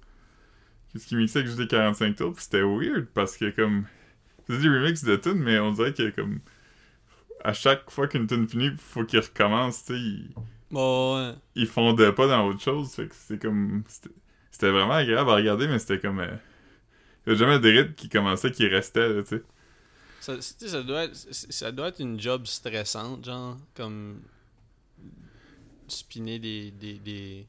Qu'est-ce 0.92 1.08
qu'il 1.08 1.18
mixait 1.18 1.40
avec 1.40 1.48
juste 1.48 1.60
des 1.60 1.68
45 1.68 2.16
tours? 2.16 2.34
Puis 2.34 2.44
c'était 2.44 2.62
weird 2.62 3.08
parce 3.14 3.38
que, 3.38 3.50
comme. 3.50 3.86
C'est 4.48 4.58
des 4.60 4.68
remixes 4.70 5.04
de 5.04 5.16
tunes, 5.16 5.40
mais 5.40 5.60
on 5.60 5.72
dirait 5.72 5.94
que, 5.94 6.10
comme. 6.12 6.40
À 7.44 7.54
chaque 7.54 7.90
fois 7.92 8.08
qu'une 8.08 8.28
tune 8.28 8.48
finit, 8.48 8.72
faut 8.78 9.04
qu'il 9.06 9.20
recommence, 9.20 9.86
tu 9.86 9.94
sais. 9.94 10.00
Il, 10.00 10.30
Bon, 10.70 11.18
ouais. 11.18 11.36
il 11.56 11.68
fondait 11.68 12.14
pas 12.14 12.28
dans 12.28 12.48
autre 12.48 12.62
chose. 12.62 12.94
Fait 12.94 13.08
que 13.08 13.16
c'est 13.16 13.42
comme. 13.42 13.84
C'était 14.52 14.70
vraiment 14.72 14.94
agréable 14.94 15.30
à 15.30 15.36
regarder, 15.36 15.68
mais 15.68 15.80
c'était 15.80 16.00
comme. 16.00 16.20
euh, 16.20 16.36
il 17.26 17.32
y 17.34 17.36
a 17.36 17.40
jamais 17.40 17.60
de 17.60 17.70
rythme 17.70 17.94
qui 17.94 18.10
commençait, 18.10 18.52
qui 18.52 18.68
restait, 18.68 19.24
tu 19.24 19.38
sais. 19.38 19.44
Ça, 20.68 20.84
doit 20.84 21.04
être, 21.06 21.16
ça 21.16 21.72
doit 21.72 21.88
être 21.88 22.00
une 22.00 22.20
job 22.20 22.46
stressante, 22.46 23.26
genre, 23.26 23.58
comme 23.76 24.22
spinner 25.88 26.40
des, 26.40 26.72
des, 26.72 27.00
des, 27.00 27.48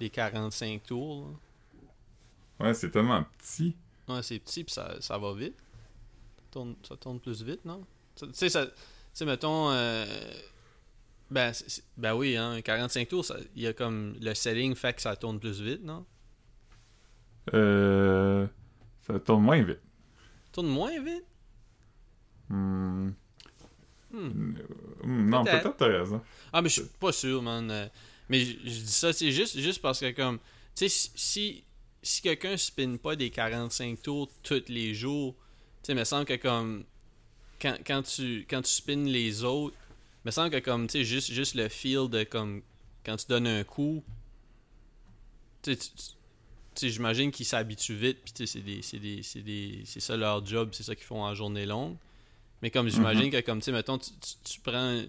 des 0.00 0.10
45 0.10 0.82
tours. 0.84 1.28
là. 2.60 2.66
Ouais, 2.66 2.74
c'est 2.74 2.90
tellement 2.90 3.24
petit. 3.38 3.76
Ouais, 4.08 4.22
c'est 4.22 4.38
petit 4.38 4.64
puis 4.64 4.72
ça, 4.72 4.96
ça 5.00 5.18
va 5.18 5.34
vite. 5.34 5.56
Ça 6.36 6.42
tourne, 6.52 6.74
ça 6.88 6.96
tourne 6.96 7.20
plus 7.20 7.42
vite, 7.42 7.64
non? 7.64 7.84
Tu 8.16 8.26
sais, 8.32 8.48
ça- 8.48 8.66
sais, 9.18 9.24
mettons. 9.24 9.70
euh, 9.70 10.04
ben, 11.30 11.52
ben 11.96 12.14
oui, 12.14 12.36
hein, 12.36 12.60
45 12.62 13.08
tours, 13.08 13.24
il 13.56 13.62
y 13.62 13.66
a 13.66 13.72
comme. 13.72 14.16
Le 14.20 14.34
setting 14.34 14.74
fait 14.74 14.94
que 14.94 15.02
ça 15.02 15.16
tourne 15.16 15.38
plus 15.40 15.60
vite, 15.60 15.82
non? 15.84 16.04
Euh. 17.54 18.46
Ça 19.06 19.18
tourne 19.18 19.42
moins 19.42 19.62
vite. 19.62 19.80
tourne 20.52 20.68
moins 20.68 21.00
vite? 21.02 21.24
Hmm. 22.48 23.10
Hmm. 24.12 24.54
Hmm, 25.02 25.30
non, 25.30 25.42
Peut-être. 25.44 25.62
peut-être 25.62 25.76
t'as 25.78 25.86
raison. 25.98 26.22
Ah, 26.52 26.60
mais 26.62 26.68
je 26.68 26.80
suis 26.82 26.90
pas 27.00 27.12
sûr, 27.12 27.42
man. 27.42 27.70
Euh, 27.70 27.86
Mais 28.28 28.40
je, 28.40 28.52
je 28.64 28.80
dis 28.80 28.86
ça, 28.92 29.12
c'est 29.12 29.32
juste, 29.32 29.58
juste 29.58 29.80
parce 29.80 30.00
que, 30.00 30.10
comme, 30.12 30.38
tu 30.76 30.88
sais, 30.88 31.10
si, 31.16 31.64
si 32.02 32.20
quelqu'un 32.22 32.56
spinne 32.56 32.98
pas 32.98 33.16
des 33.16 33.30
45 33.30 34.00
tours 34.02 34.28
tous 34.42 34.62
les 34.68 34.94
jours, 34.94 35.34
tu 35.82 35.86
sais, 35.86 35.92
il 35.92 35.98
me 35.98 36.04
semble 36.04 36.26
que, 36.26 36.34
comme, 36.36 36.84
quand, 37.62 37.76
quand, 37.86 38.02
tu, 38.02 38.44
quand 38.50 38.60
tu 38.62 38.70
spins 38.70 39.04
les 39.04 39.44
autres, 39.44 39.76
il 40.24 40.26
me 40.26 40.30
semble 40.32 40.50
que, 40.50 40.58
comme, 40.58 40.86
tu 40.88 40.98
sais, 40.98 41.04
juste, 41.04 41.32
juste 41.32 41.54
le 41.54 41.68
feel 41.68 42.08
de, 42.10 42.24
comme, 42.24 42.62
quand 43.04 43.16
tu 43.16 43.26
donnes 43.28 43.46
un 43.46 43.62
coup, 43.64 44.02
tu 45.62 45.76
sais, 46.74 46.88
j'imagine 46.90 47.30
qu'ils 47.30 47.46
s'habituent 47.46 47.94
vite, 47.96 48.18
puis 48.24 48.32
tu 48.32 48.46
sais, 48.46 49.82
c'est 49.84 50.00
ça 50.00 50.16
leur 50.16 50.44
job, 50.44 50.70
c'est 50.72 50.82
ça 50.82 50.94
qu'ils 50.94 51.04
font 51.04 51.22
en 51.22 51.34
journée 51.34 51.66
longue. 51.66 51.96
Mais 52.62 52.70
comme 52.70 52.88
j'imagine 52.88 53.30
que 53.30 53.40
comme 53.40 53.58
tu 53.60 53.66
sais, 53.66 53.72
mettons, 53.72 53.98
tu, 53.98 54.10
tu- 54.20 54.52
tu 54.54 54.60
prends 54.60 55.02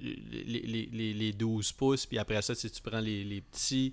les, 0.00 0.14
les, 0.46 0.88
les, 0.92 1.12
les 1.14 1.32
12 1.32 1.72
pouces, 1.72 2.06
puis 2.06 2.18
après 2.18 2.40
ça, 2.42 2.54
tu 2.56 2.68
prends 2.82 3.00
les, 3.00 3.24
les 3.24 3.40
petits. 3.40 3.92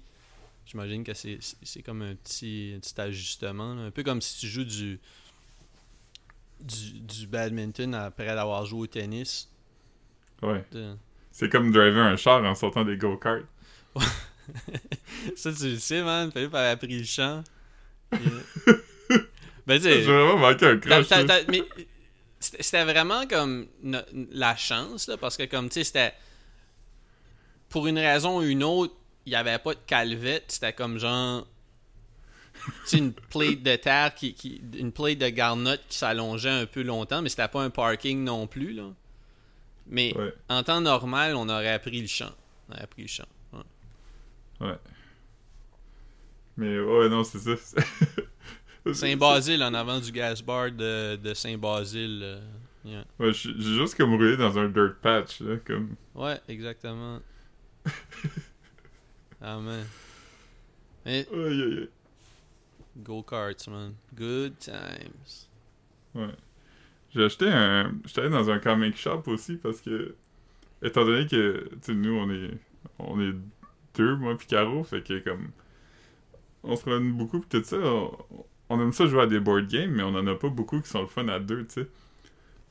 J'imagine 0.65 1.03
que 1.03 1.13
c'est, 1.13 1.39
comme 1.83 2.01
un 2.01 2.15
petit, 2.15 2.73
un 2.75 2.79
petit 2.79 2.99
ajustement. 2.99 3.73
là. 3.75 3.81
Un 3.83 3.91
peu 3.91 4.03
comme 4.03 4.21
si 4.21 4.37
tu 4.39 4.47
joues 4.47 4.65
du, 4.65 4.99
du, 6.59 6.99
du 7.01 7.27
badminton 7.27 7.93
après 7.95 8.27
avoir 8.29 8.65
joué 8.65 8.81
au 8.81 8.87
tennis. 8.87 9.49
Ouais. 10.41 10.63
De- 10.71 10.95
C'est 11.31 11.49
comme 11.49 11.71
driver 11.71 12.03
un 12.05 12.15
char 12.15 12.43
en 12.43 12.55
sortant 12.55 12.83
des 12.85 12.97
go-karts. 12.97 13.43
Ça, 15.35 15.51
tu 15.53 15.69
le 15.69 15.77
sais, 15.77 16.01
man. 16.03 16.31
Philippe 16.31 16.53
avait 16.55 16.69
appris 16.69 16.97
le 16.99 17.03
chant. 17.03 17.43
Ben, 19.65 19.81
J'ai 19.81 20.01
vraiment 20.03 20.37
manqué 20.37 20.65
un 20.65 20.77
T'as- 20.77 21.03
t'as- 21.03 21.25
t'as- 21.25 21.43
mais 21.51 21.61
c'était 22.39 22.63
c'était 22.63 22.83
vraiment 22.85 23.27
comme 23.27 23.67
no- 23.83 23.99
la 24.31 24.55
chance, 24.55 25.07
là, 25.09 25.17
parce 25.17 25.35
que 25.35 25.43
comme, 25.43 25.67
tu 25.67 25.73
sais, 25.73 25.83
c'était... 25.83 26.13
Pour 27.67 27.85
une 27.87 27.99
raison 27.99 28.37
ou 28.39 28.43
une 28.43 28.63
autre, 28.63 28.93
il 29.25 29.31
n'y 29.31 29.35
avait 29.35 29.59
pas 29.59 29.73
de 29.73 29.79
calvette, 29.85 30.45
c'était 30.53 30.71
comme 30.71 30.97
genre... 30.99 31.45
Tu 32.67 32.71
sais, 32.85 32.97
une 32.97 33.13
plate 33.13 33.63
de 33.63 33.75
terre, 33.75 34.13
qui, 34.15 34.33
qui- 34.33 34.61
une 34.77 34.91
plate 34.91 35.17
de 35.19 35.29
garnotte 35.29 35.81
qui 35.87 35.97
s'allongeait 35.97 36.49
un 36.49 36.65
peu 36.65 36.81
longtemps, 36.83 37.21
mais 37.21 37.29
c'était 37.29 37.47
pas 37.47 37.61
un 37.63 37.69
parking 37.69 38.23
non 38.23 38.47
plus, 38.47 38.73
là. 38.73 38.89
Mais 39.89 40.13
Ouais. 40.17 40.33
en 40.49 40.63
temps 40.63 40.81
normal, 40.81 41.35
on 41.35 41.47
aurait 41.49 41.71
appris 41.71 42.01
le 42.01 42.07
chant. 42.07 42.31
On 42.69 42.73
aurait 42.73 42.83
appris 42.83 43.03
le 43.03 43.07
chant. 43.07 43.27
ouais. 44.61 44.75
Mais 46.57 46.79
ouais, 46.79 47.07
non, 47.09 47.23
c'est 47.23 47.39
ça. 47.39 47.55
Saint-Basile, 48.93 49.63
en 49.63 49.73
avant 49.73 49.99
du 49.99 50.11
gas 50.11 50.41
bar 50.45 50.71
de, 50.71 51.17
de 51.17 51.33
Saint-Basile. 51.33 52.21
euh, 52.23 52.39
yeah. 52.85 53.05
Ouais, 53.19 53.33
j'ai 53.33 53.53
juste 53.59 53.95
comme 53.95 54.13
roulé 54.15 54.35
dans 54.37 54.57
un 54.57 54.67
dirt 54.69 54.95
patch, 55.01 55.41
là, 55.41 55.57
comme... 55.65 55.95
Ouais, 56.15 56.39
exactement. 56.47 57.19
ah 59.41 59.57
man. 59.59 59.85
Mais 61.05 61.27
aïe. 62.97 63.03
go-karts, 63.03 63.69
man. 63.69 63.93
Good 64.15 64.57
times. 64.57 65.47
Ouais. 66.15 66.35
J'ai 67.13 67.23
acheté 67.23 67.47
un... 67.47 67.91
J'étais 68.05 68.21
allé 68.21 68.29
dans 68.29 68.49
un 68.49 68.59
comic 68.59 68.97
shop 68.97 69.23
aussi, 69.27 69.55
parce 69.55 69.81
que... 69.81 70.15
Étant 70.81 71.05
donné 71.05 71.27
que, 71.27 71.69
tu 71.83 71.95
nous, 71.95 72.13
on 72.13 72.29
est... 72.29 72.51
On 72.99 73.19
est 73.21 73.33
deux, 73.95 74.15
moi 74.15 74.37
pis 74.37 74.47
Caro, 74.47 74.83
fait 74.83 75.01
que, 75.01 75.19
comme... 75.19 75.49
On 76.63 76.75
se 76.75 76.81
promène 76.81 77.13
beaucoup 77.13 77.39
pis 77.39 77.47
tout 77.47 77.63
ça, 77.63 77.77
on... 78.69 78.81
aime 78.81 78.93
ça 78.93 79.05
jouer 79.05 79.21
à 79.21 79.27
des 79.27 79.39
board 79.39 79.67
games, 79.67 79.91
mais 79.91 80.03
on 80.03 80.15
en 80.15 80.27
a 80.27 80.35
pas 80.35 80.49
beaucoup 80.49 80.81
qui 80.81 80.89
sont 80.89 81.01
le 81.01 81.07
fun 81.07 81.27
à 81.27 81.39
deux, 81.39 81.65
tu 81.65 81.73
sais. 81.81 81.87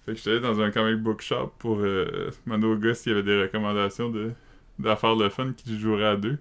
Fait 0.05 0.13
que 0.13 0.19
j'étais 0.19 0.31
allé 0.31 0.41
dans 0.41 0.61
un 0.61 0.71
comic 0.71 1.03
book 1.03 1.21
shop 1.21 1.55
pour 1.59 1.79
euh, 1.81 2.31
demander 2.45 2.67
au 2.67 2.77
gars 2.77 2.93
y 3.07 3.11
avait 3.11 3.23
des 3.23 3.43
recommandations 3.43 4.11
de 4.11 4.33
d'affaires 4.79 5.17
le 5.17 5.31
fun 5.31 5.53
qui 5.53 5.79
jouerait 5.79 6.07
à 6.07 6.17
deux. 6.17 6.39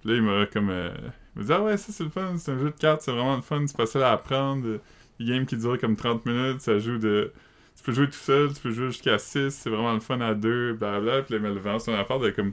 Puis 0.00 0.10
là, 0.10 0.16
il 0.16 0.22
m'a 0.22 0.46
comme... 0.46 0.70
euh, 0.70 0.90
il 1.36 1.40
m'a 1.40 1.44
dit 1.44 1.52
«Ah 1.54 1.62
ouais, 1.62 1.76
ça 1.76 1.92
c'est 1.92 2.04
le 2.04 2.10
fun, 2.10 2.36
c'est 2.38 2.50
un 2.50 2.58
jeu 2.58 2.70
de 2.70 2.76
cartes, 2.76 3.02
c'est 3.02 3.12
vraiment 3.12 3.36
le 3.36 3.42
fun, 3.42 3.62
c'est 3.66 3.76
facile 3.76 4.02
à 4.02 4.12
apprendre. 4.12 4.80
Des 5.20 5.24
games 5.24 5.46
qui 5.46 5.56
durent 5.56 5.78
comme 5.78 5.96
30 5.96 6.26
minutes, 6.26 6.60
ça 6.60 6.78
joue 6.78 6.98
de... 6.98 7.32
Tu 7.76 7.82
peux 7.82 7.92
jouer 7.92 8.06
tout 8.06 8.12
seul, 8.14 8.52
tu 8.54 8.60
peux 8.60 8.70
jouer 8.70 8.86
jusqu'à 8.86 9.18
6, 9.18 9.50
c'est 9.50 9.70
vraiment 9.70 9.92
le 9.92 10.00
fun 10.00 10.20
à 10.20 10.34
deux, 10.34 10.72
blablabla. 10.72 11.22
Puis 11.22 11.34
là, 11.34 11.38
il 11.38 11.42
m'a 11.42 11.50
le 11.50 11.60
vend. 11.60 11.78
C'est 11.78 11.92
une 11.92 11.98
affaire 11.98 12.18
de 12.18 12.30
comme 12.30 12.52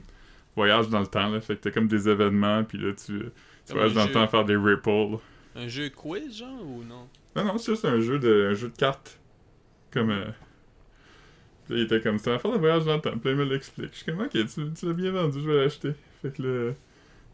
voyage 0.54 0.88
dans 0.90 1.00
le 1.00 1.06
temps, 1.06 1.28
là. 1.28 1.40
Fait 1.40 1.56
que 1.56 1.62
t'as 1.62 1.70
comme 1.70 1.88
des 1.88 2.08
événements, 2.08 2.62
puis 2.62 2.78
là, 2.78 2.92
tu, 2.92 3.20
tu 3.66 3.72
voyages 3.72 3.94
dans 3.94 4.04
le 4.04 4.12
temps 4.12 4.22
à 4.22 4.28
faire 4.28 4.44
des 4.44 4.56
ripples. 4.56 5.18
Un 5.56 5.68
jeu 5.68 5.88
quiz, 5.88 6.38
genre, 6.38 6.62
ou 6.62 6.84
non? 6.84 7.08
Non, 7.36 7.44
non, 7.44 7.58
c'est 7.58 7.72
juste 7.72 7.84
un 7.84 8.00
jeu 8.00 8.18
de, 8.18 8.48
un 8.50 8.54
jeu 8.54 8.68
de 8.68 8.76
cartes. 8.76 9.18
Comme. 9.92 10.10
Euh... 10.10 10.26
Puis 11.64 11.74
là, 11.74 11.80
il 11.80 11.84
était 11.84 12.00
comme, 12.00 12.18
c'est 12.18 12.30
une 12.30 12.36
affaire 12.36 12.52
de 12.52 12.58
voyage 12.58 12.84
dans 12.84 12.96
le 12.96 13.00
temps. 13.00 13.16
Puis 13.16 13.20
là, 13.24 13.30
il 13.30 13.36
me 13.36 13.44
l'explique. 13.44 13.92
Je 13.92 13.96
suis 13.96 14.04
comme, 14.04 14.20
ok, 14.20 14.30
tu, 14.30 14.72
tu 14.72 14.86
l'as 14.86 14.92
bien 14.92 15.10
vendu, 15.10 15.40
je 15.40 15.48
vais 15.48 15.62
l'acheter. 15.62 15.92
Fait 16.20 16.30
que 16.30 16.42
là, 16.42 16.72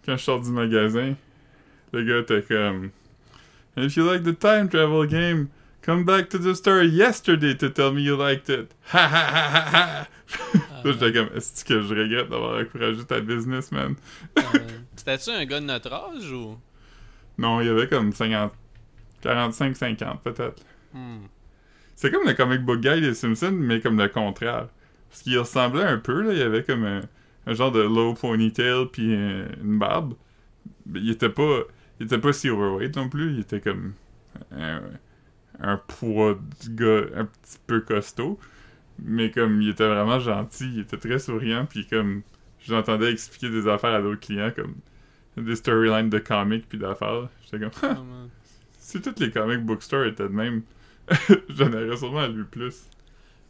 quand 0.05 0.17
je 0.17 0.23
sors 0.23 0.41
du 0.41 0.51
magasin, 0.51 1.15
le 1.93 2.05
gars 2.05 2.19
était 2.19 2.43
comme, 2.43 2.91
if 3.77 3.97
you 3.97 4.05
like 4.05 4.23
the 4.25 4.39
time 4.39 4.69
travel 4.69 5.07
game, 5.07 5.49
come 5.83 6.05
back 6.05 6.29
to 6.31 6.39
the 6.39 6.55
store 6.55 6.83
yesterday 6.83 7.55
to 7.57 7.69
tell 7.71 7.93
me 7.93 8.03
you 8.03 8.17
liked 8.17 8.49
it. 8.49 8.73
Ha 8.93 8.99
ha 9.09 9.27
ha 9.27 9.51
ha 9.51 9.71
ha! 9.73 10.07
Ah, 10.33 10.83
Là, 10.85 10.93
j'étais 10.93 11.13
comme, 11.13 11.29
est-ce 11.37 11.65
que 11.65 11.81
je 11.83 11.95
regrette 11.95 12.29
d'avoir 12.31 12.61
encouragé 12.61 13.05
ta 13.05 13.21
business, 13.21 13.71
man? 13.73 13.97
ah, 14.37 14.43
C'était-tu 14.97 15.31
un 15.31 15.45
gars 15.45 15.61
de 15.61 15.67
notre 15.67 15.93
âge 15.93 16.31
ou? 16.33 16.59
Non, 17.39 17.61
il 17.61 17.67
y 17.67 17.71
avait 17.71 17.89
comme 17.89 18.13
50, 18.13 18.53
45-50 19.25 20.19
peut-être. 20.23 20.63
Hmm. 20.93 21.21
C'est 21.97 22.11
comme 22.11 22.27
le 22.27 22.35
comic 22.35 22.63
book 22.63 22.81
guy 22.81 23.01
des 23.01 23.15
Simpsons, 23.15 23.53
mais 23.53 23.81
comme 23.81 23.99
le 23.99 24.09
contraire. 24.09 24.69
Parce 25.11 25.23
qu'il 25.23 25.39
ressemblait 25.39 25.85
un 25.85 25.99
peu, 25.99 26.23
là. 26.23 26.33
Il 26.33 26.39
y 26.39 26.43
avait 26.43 26.63
comme 26.63 26.85
un, 26.85 27.01
un 27.47 27.55
genre 27.55 27.73
de 27.73 27.81
low 27.83 28.15
ponytail 28.15 28.87
puis 28.93 29.15
un- 29.15 29.49
une 29.63 29.79
barbe. 29.79 30.15
Mais 30.87 31.01
il 31.01 31.11
était 31.11 31.29
pas. 31.29 31.61
Il 32.01 32.07
était 32.07 32.19
pas 32.19 32.33
si 32.33 32.51
overweight 32.51 32.97
non 32.97 33.09
plus. 33.09 33.35
Il 33.35 33.41
était 33.41 33.61
comme 33.61 33.95
un, 34.53 34.83
un 35.61 35.77
poids 35.79 36.39
du 36.63 36.71
gars 36.75 37.05
un 37.17 37.27
petit 37.27 37.59
peu 37.67 37.81
costaud. 37.83 38.39
Mais 39.01 39.31
comme 39.31 39.63
il 39.63 39.71
était 39.71 39.89
vraiment 39.89 40.21
gentil, 40.21 40.71
il 40.75 40.81
était 40.81 40.99
très 40.99 41.19
souriant, 41.19 41.67
puis 41.67 41.87
comme 41.87 42.23
je 42.61 42.75
l'entendais 42.75 43.13
expliquer 43.13 43.51
des 43.51 43.69
affaires 43.69 43.95
à 43.95 44.03
d'autres 44.03 44.21
clients, 44.21 44.53
comme 44.55 44.77
des 45.37 45.57
storylines 45.57 46.11
de 46.11 46.19
comics 46.21 46.69
puis 46.69 46.79
d'affaires. 46.79 47.29
J'étais 47.45 47.61
comme, 47.61 47.73
Ah, 47.83 48.03
man. 48.05 48.31
si 48.79 49.01
tous 49.03 49.21
les 49.21 49.31
comic 49.33 49.61
book 49.65 49.83
stores 49.83 50.07
étaient 50.07 50.25
de 50.25 50.29
même, 50.29 50.63
j'en 51.51 51.73
aurais 51.73 51.97
sûrement 51.97 52.27
lu 52.29 52.45
plus. 52.47 52.87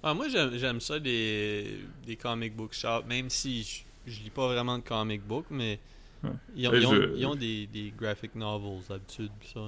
Ah, 0.02 0.14
moi, 0.14 0.28
j'aime 0.28 0.56
j'aime 0.56 0.80
ça 0.80 0.98
des, 0.98 1.86
des 2.06 2.16
comic 2.16 2.56
book 2.56 2.72
shops, 2.72 3.04
même 3.06 3.28
si 3.30 3.62
je, 4.06 4.12
je 4.12 4.22
lis 4.22 4.30
pas 4.30 4.46
vraiment 4.46 4.78
de 4.78 4.82
comic 4.84 5.22
book, 5.22 5.46
mais 5.50 5.78
Ouais. 6.22 6.30
ils, 6.54 6.68
ont, 6.68 6.72
Et 6.74 6.78
ils 6.78 6.86
ont- 6.86 6.94
je- 6.94 7.16
ils 7.16 7.26
ont 7.26 7.34
des, 7.34 7.66
des 7.66 7.92
graphic 7.96 8.34
novels 8.34 8.80
d'habitude, 8.88 9.30
ça. 9.54 9.60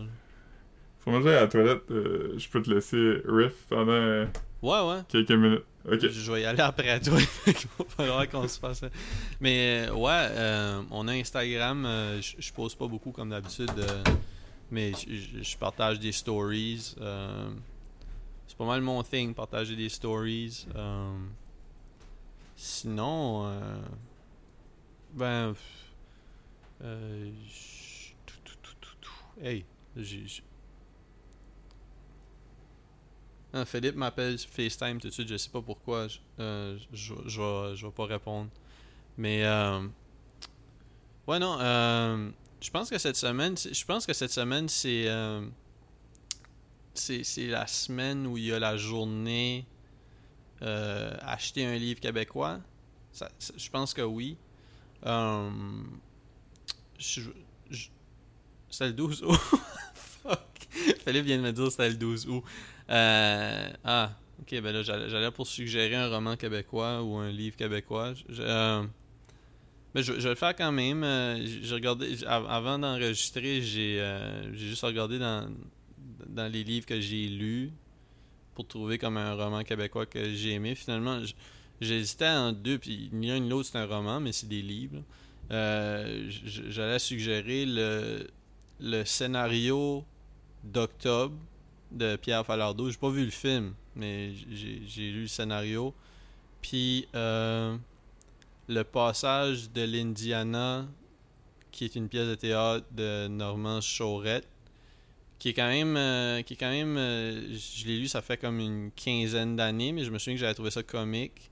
Faut 1.01 1.11
manger 1.11 1.31
à 1.31 1.41
la 1.43 1.49
toilette, 1.49 1.91
euh, 1.91 2.35
je 2.39 2.49
peux 2.49 2.63
te 2.63 2.71
laisser 2.73 3.23
riff 3.27 3.55
pendant 3.69 3.91
euh, 3.93 4.27
Ouais, 4.63 4.81
ouais. 4.89 5.01
quelques 5.09 5.33
minutes. 5.33 5.65
Ok. 5.85 5.99
Je, 6.09 6.31
vais 6.33 6.43
y 6.43 6.45
aller 6.45 6.61
après 6.61 7.01
toi. 7.01 7.19
Il 7.47 7.53
va 7.79 7.85
falloir 7.89 8.29
qu'on 8.29 8.47
se 8.47 8.59
fasse. 8.61 8.79
ça. 8.81 8.89
Mais 9.41 9.87
euh, 9.89 9.95
ouais, 9.95 10.11
euh, 10.13 10.81
on 10.93 11.09
a 11.09 11.13
Instagram. 11.13 11.85
je 12.21 12.35
je 12.39 12.53
pose 12.53 12.75
pas 12.77 12.87
beaucoup 12.87 13.11
comme 13.11 13.31
d'habitude. 13.31 13.71
mais 14.71 14.93
je- 15.09 15.57
partage 15.59 15.99
des 15.99 16.13
stories. 16.13 16.95
c'est 18.47 18.57
pas 18.57 18.67
mal 18.67 18.81
mon 18.83 19.03
thing, 19.03 19.35
partager 19.35 19.75
des 19.75 19.89
stories. 19.89 20.67
sinon, 22.57 23.51
ben. 25.15 25.53
pff, 25.55 25.82
euh, 26.83 27.31
tout. 29.01 29.43
Hey, 29.43 29.65
j'ai. 29.97 30.27
ah, 33.53 33.65
Philippe 33.65 33.97
m'appelle 33.97 34.39
FaceTime 34.39 35.01
tout 35.01 35.09
de 35.09 35.13
suite, 35.13 35.29
je 35.29 35.37
sais 35.37 35.51
pas 35.51 35.63
pourquoi. 35.63 36.09
Je, 36.09 36.19
euh, 36.41 36.79
je, 36.93 37.15
je 37.27 37.87
vais, 37.87 37.93
pas 37.93 38.07
répondre. 38.07 38.51
Mais 39.17 39.45
euh, 39.45 39.87
ouais 41.27 41.39
non, 41.39 41.59
euh, 41.61 42.31
je 42.61 42.71
pense 42.71 42.91
que 42.91 42.99
cette 42.99 43.17
semaine, 43.17 43.57
je 43.57 43.85
pense 43.85 44.07
que 44.07 44.13
cette 44.13 44.31
semaine 44.31 44.69
c'est 44.69 45.09
euh, 45.09 45.47
c'est 46.95 47.23
c'est 47.25 47.47
la 47.47 47.67
semaine 47.67 48.27
où 48.27 48.39
il 48.39 48.47
y 48.47 48.53
a 48.53 48.59
la 48.59 48.77
journée 48.77 49.67
acheter 50.61 51.67
un 51.67 51.75
livre 51.75 52.01
québécois. 52.01 52.61
Je 53.57 53.69
pense 53.71 53.93
que 53.93 54.03
oui. 54.03 54.37
Euh, 55.05 55.51
je, 57.03 57.21
je- 57.71 57.89
c'est 58.71 58.87
le 58.87 58.93
12 58.93 59.23
août. 59.23 59.39
Fuck. 59.95 60.41
Philippe 61.05 61.25
vient 61.27 61.39
de 61.39 61.43
me 61.43 61.53
dire 61.53 61.71
c'était 61.71 61.91
le 61.91 61.97
12 61.97 62.27
août. 62.29 62.43
Ah, 62.89 64.11
ok, 64.41 64.61
ben 64.61 64.73
là, 64.73 64.83
j'allais 64.83 65.31
pour 65.31 65.47
suggérer 65.47 65.97
un 65.97 66.09
roman 66.09 66.37
québécois 66.37 67.03
ou 67.03 67.17
un 67.17 67.31
livre 67.31 67.57
québécois. 67.57 68.15
Je, 68.29 68.43
euh, 68.43 68.83
ben, 69.95 70.03
je, 70.03 70.13
vais 70.13 70.29
le 70.31 70.35
faire 70.35 70.55
quand 70.57 70.73
même. 70.73 71.05
Euh, 71.05 71.45
j'ai 71.45 71.75
regardé, 71.75 72.17
avant 72.27 72.79
d'enregistrer, 72.79 73.61
j'ai 73.63 74.01
euh, 74.01 74.53
j'ai 74.55 74.69
juste 74.69 74.83
regardé 74.83 75.19
dans, 75.19 75.49
dans 76.29 76.51
les 76.51 76.65
livres 76.65 76.87
que 76.87 77.01
j'ai 77.01 77.29
lus 77.29 77.71
pour 78.55 78.67
trouver 78.67 78.99
comme 78.99 79.17
un 79.17 79.35
roman 79.35 79.63
québécois 79.65 80.07
que 80.07 80.33
j'ai 80.35 80.53
aimé. 80.53 80.75
Finalement, 80.75 81.21
j'hésitais 81.81 82.29
en 82.29 82.53
deux, 82.53 82.79
puis 82.79 83.11
ni 83.13 83.29
l'un 83.29 83.41
ni 83.41 83.49
l'autre 83.49 83.69
c'est 83.73 83.79
un 83.79 83.87
roman, 83.87 84.21
mais 84.21 84.33
c'est 84.33 84.49
des 84.49 84.63
livres. 84.63 85.03
Euh, 85.53 86.31
j'allais 86.45 86.99
suggérer 86.99 87.67
le, 87.67 88.27
le 88.81 89.05
scénario 89.05 90.05
d'Octobre 90.65 91.37
de 91.91 92.17
Pierre 92.17 92.47
Falardeau. 92.47 92.91
J'ai 92.91 92.97
pas 92.97 93.11
vu 93.11 93.25
le 93.25 93.31
film, 93.31 93.75
mais 93.95 94.33
j'ai 94.55 95.11
lu 95.11 95.23
le 95.23 95.27
scénario. 95.27 95.95
Puis 96.63 97.07
euh, 97.15 97.77
le 98.69 98.83
passage 98.85 99.71
de 99.71 99.83
l'Indiana, 99.83 100.87
qui 101.71 101.85
est 101.85 101.97
une 101.97 102.09
pièce 102.09 102.29
de 102.29 102.35
théâtre 102.35 102.87
de 102.93 103.29
Normand 103.29 103.81
Chaurette, 103.81 104.49
qui 105.39 105.51
est 105.51 105.55
quand 105.55 105.69
même, 105.69 105.97
euh, 105.97 106.41
qui 106.43 106.55
est 106.55 106.57
quand 106.57 106.71
même, 106.71 106.95
je 106.97 107.87
l'ai 107.87 107.99
lu, 107.99 108.09
ça 108.09 108.23
fait 108.23 108.39
comme 108.39 108.59
une 108.59 108.91
quinzaine 108.93 109.57
d'années, 109.57 109.93
mais 109.93 110.05
je 110.05 110.11
me 110.11 110.19
souviens 110.19 110.35
que 110.35 110.41
j'avais 110.41 110.55
trouvé 110.55 110.71
ça 110.71 110.83
comique. 110.83 111.51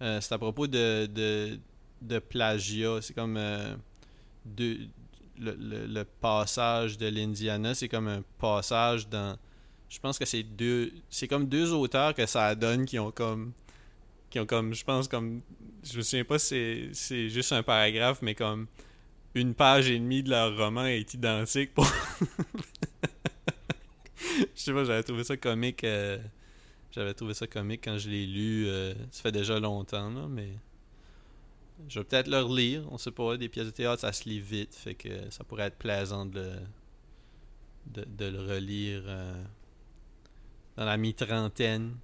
C'est 0.00 0.32
à 0.32 0.38
propos 0.38 0.66
de, 0.66 1.58
de 2.02 2.18
plagiat. 2.18 3.00
C'est 3.02 3.14
comme 3.14 3.36
euh, 3.36 3.74
le, 4.56 4.76
le- 5.38 6.04
passage 6.20 6.98
de 6.98 7.06
l'Indiana, 7.06 7.74
c'est 7.74 7.88
comme 7.88 8.08
un 8.08 8.22
passage 8.38 9.08
dans. 9.08 9.36
Je 9.88 9.98
pense 10.00 10.18
que 10.18 10.24
c'est 10.24 10.42
deux. 10.42 10.92
C'est 11.08 11.28
comme 11.28 11.46
deux 11.48 11.72
auteurs 11.72 12.14
que 12.14 12.26
ça 12.26 12.54
donne 12.54 12.84
qui 12.86 12.98
ont 12.98 13.10
comme. 13.10 13.52
Qui 14.30 14.40
ont 14.40 14.46
comme. 14.46 14.74
Je 14.74 14.84
pense 14.84 15.08
comme. 15.08 15.40
Je 15.84 15.96
me 15.96 16.02
souviens 16.02 16.24
pas 16.24 16.38
si 16.38 16.88
c'est- 16.92 17.28
juste 17.28 17.52
un 17.52 17.62
paragraphe, 17.62 18.20
mais 18.22 18.34
comme. 18.34 18.66
Une 19.34 19.54
page 19.54 19.90
et 19.90 19.98
demie 19.98 20.22
de 20.22 20.30
leur 20.30 20.56
roman 20.56 20.86
est 20.86 21.12
identique 21.14 21.70
je 24.18 24.44
sais 24.54 24.72
pas, 24.72 24.84
j'avais 24.84 25.02
trouvé 25.02 25.22
ça 25.24 25.36
comique. 25.36 25.84
euh, 25.84 26.18
J'avais 26.90 27.14
trouvé 27.14 27.34
ça 27.34 27.46
comique 27.46 27.82
quand 27.84 27.98
je 27.98 28.08
l'ai 28.08 28.26
lu. 28.26 28.66
euh, 28.66 28.94
ça 29.10 29.22
fait 29.22 29.32
déjà 29.32 29.60
longtemps, 29.60 30.10
là, 30.10 30.26
mais. 30.28 30.48
Je 31.88 32.00
vais 32.00 32.04
peut-être 32.04 32.28
le 32.28 32.40
relire, 32.42 32.82
on 32.90 32.98
sait 32.98 33.10
pas. 33.12 33.36
Des 33.36 33.48
pièces 33.48 33.66
de 33.66 33.70
théâtre, 33.70 34.00
ça 34.00 34.12
se 34.12 34.28
lit 34.28 34.40
vite, 34.40 34.74
fait 34.74 34.94
que 34.94 35.30
ça 35.30 35.44
pourrait 35.44 35.64
être 35.64 35.76
plaisant 35.78 36.26
de 36.26 36.40
le, 36.40 36.52
de, 37.86 38.04
de 38.04 38.24
le 38.26 38.40
relire 38.40 39.02
euh, 39.06 39.44
dans 40.76 40.84
la 40.84 40.96
mi-trentaine. 40.96 41.94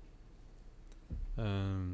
Euh, 1.39 1.93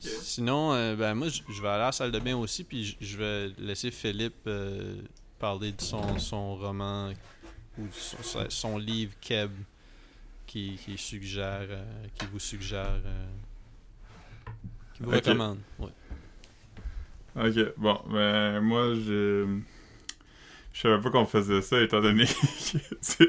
Sinon, 0.00 0.72
euh, 0.72 0.96
ben 0.96 1.14
moi, 1.14 1.28
je 1.28 1.42
vais 1.62 1.68
aller 1.68 1.82
à 1.82 1.86
la 1.86 1.92
salle 1.92 2.10
de 2.10 2.18
bain 2.18 2.34
aussi, 2.36 2.64
puis 2.64 2.96
je- 3.00 3.16
vais 3.16 3.48
laisser 3.58 3.90
Philippe 3.90 4.34
euh, 4.46 5.00
parler 5.38 5.72
de 5.72 5.80
son, 5.80 6.18
son 6.18 6.56
roman 6.56 7.12
ou 7.78 7.82
son, 7.92 8.22
son- 8.22 8.50
son 8.50 8.78
livre 8.78 9.12
Keb 9.20 9.52
qui, 10.46 10.76
qui 10.84 10.96
suggère, 10.98 11.66
euh, 11.68 12.06
qui 12.18 12.26
vous 12.26 12.38
suggère, 12.40 13.00
euh, 13.04 13.26
qui 14.94 15.02
vous 15.02 15.10
recommande. 15.10 15.58
Ouais. 15.78 15.88
Ok, 17.36 17.54
bon, 17.76 18.00
ben 18.10 18.60
moi 18.60 18.94
je. 18.94 19.58
Je 20.72 20.80
savais 20.80 21.00
pas 21.00 21.10
qu'on 21.10 21.24
faisait 21.24 21.62
ça 21.62 21.80
étant 21.80 22.00
donné 22.00 22.24
que 22.26 23.24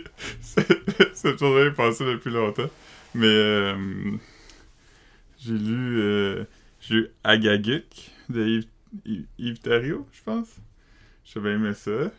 cette 1.13 1.37
journée 1.39 1.67
est 1.67 1.71
passée 1.71 2.03
depuis 2.05 2.31
longtemps. 2.31 2.69
Mais 3.13 3.27
euh, 3.27 4.11
j'ai 5.37 5.53
lu, 5.53 5.99
euh, 6.01 6.43
j'ai 6.81 6.95
lu 6.95 7.07
Agaguk 7.23 8.11
de 8.29 8.63
Yves, 9.05 9.25
Yves, 9.37 9.59
je 10.11 10.23
pense. 10.23 10.55
Bien 11.35 11.53
aimé 11.53 11.73
ça. 11.75 12.11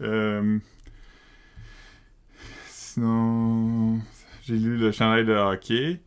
Euh, 0.00 0.58
sinon, 2.68 4.00
j'ai 4.42 4.56
lu 4.56 4.78
Le 4.78 4.90
chandail 4.90 5.26
de 5.26 5.32
hockey. 5.32 6.00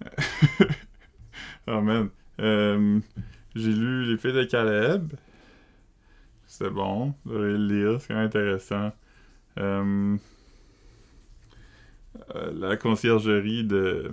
oh 1.68 1.80
man. 1.80 2.10
J'ai 3.54 3.72
lu 3.72 4.04
Les 4.04 4.16
filles 4.16 4.32
de 4.32 4.44
Caleb. 4.44 5.12
C'était 6.46 6.70
bon. 6.70 7.14
Vous 7.24 7.38
le 7.38 7.56
lire, 7.56 8.00
c'est 8.00 8.08
quand 8.08 8.14
même 8.14 8.26
intéressant. 8.26 8.92
Euh, 9.58 10.16
euh, 12.34 12.52
la 12.54 12.76
conciergerie 12.76 13.64
de, 13.64 14.10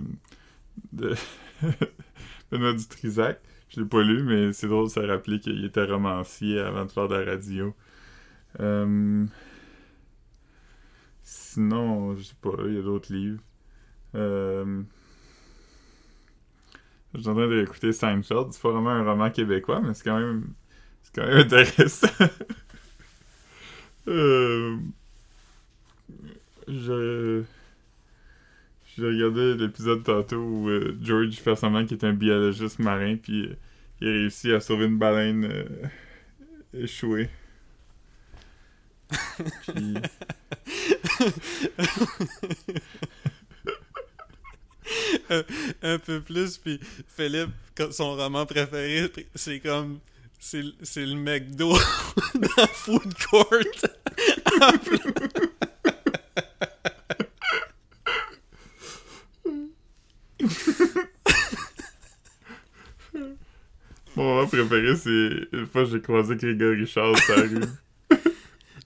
de 0.92 1.16
Benoît 2.52 2.74
Dutrisac. 2.74 3.40
Je 3.70 3.82
l'ai 3.82 3.88
pas 3.88 4.02
lu, 4.04 4.24
mais 4.24 4.52
c'est 4.52 4.68
drôle 4.68 4.88
de 4.88 4.92
se 4.92 5.00
rappeler 5.00 5.40
qu'il 5.40 5.64
était 5.64 5.86
romancier 5.86 6.60
avant 6.60 6.86
de 6.86 6.92
faire 6.92 7.08
de 7.08 7.16
la 7.16 7.32
radio. 7.32 7.74
Euh, 8.60 9.26
sinon, 11.24 12.16
je 12.16 12.24
sais 12.24 12.36
pas, 12.42 12.50
il 12.66 12.74
y 12.76 12.80
a 12.80 12.82
d'autres 12.82 13.14
livres. 13.14 13.42
Je 17.14 17.20
suis 17.22 17.30
en 17.30 17.36
train 17.36 17.48
d'écouter 17.48 17.92
Seinfeld. 17.92 18.52
C'est 18.52 18.62
pas 18.62 18.72
vraiment 18.72 18.92
un 18.92 19.04
roman 19.04 19.30
québécois, 19.32 19.82
mais 19.82 19.94
c'est 19.94 20.04
quand 20.04 20.20
même. 20.20 20.54
C'est 21.04 21.16
quand 21.16 21.28
même 21.28 21.38
intéressant. 21.40 22.08
Euh, 24.08 24.78
je. 26.68 27.44
J'ai 28.98 29.06
regardé 29.06 29.56
l'épisode 29.56 30.04
tantôt 30.04 30.38
où 30.38 30.70
euh, 30.70 30.98
George 31.02 31.36
fait 31.36 31.56
semblant 31.56 31.86
qu'il 31.86 31.98
est 31.98 32.04
un 32.06 32.14
biologiste 32.14 32.80
marin, 32.80 33.16
puis 33.16 33.48
euh, 33.48 33.56
il 34.02 34.08
a 34.08 34.12
réussi 34.12 34.52
à 34.52 34.60
sauver 34.60 34.86
une 34.86 34.98
baleine 34.98 35.46
euh, 35.46 35.66
échouée. 36.74 37.30
Puis- 39.68 39.96
un 45.82 46.00
peu 46.00 46.22
plus, 46.22 46.58
puis 46.58 46.80
Philippe, 47.16 47.52
son 47.92 48.16
roman 48.16 48.46
préféré, 48.46 49.12
c'est 49.36 49.60
comme. 49.60 50.00
C'est 50.42 50.62
le 50.96 51.16
McDo 51.16 51.74
dans 52.36 52.68
Food 52.68 53.14
Court. 53.30 53.46
Mon 64.16 64.24
moment 64.24 64.48
préféré, 64.48 64.96
c'est 64.96 65.58
une 65.58 65.68
fois 65.68 65.84
que 65.84 65.92
j'ai 65.92 66.02
croisé 66.02 66.38
Grégory 66.38 66.88
Charles. 66.88 67.18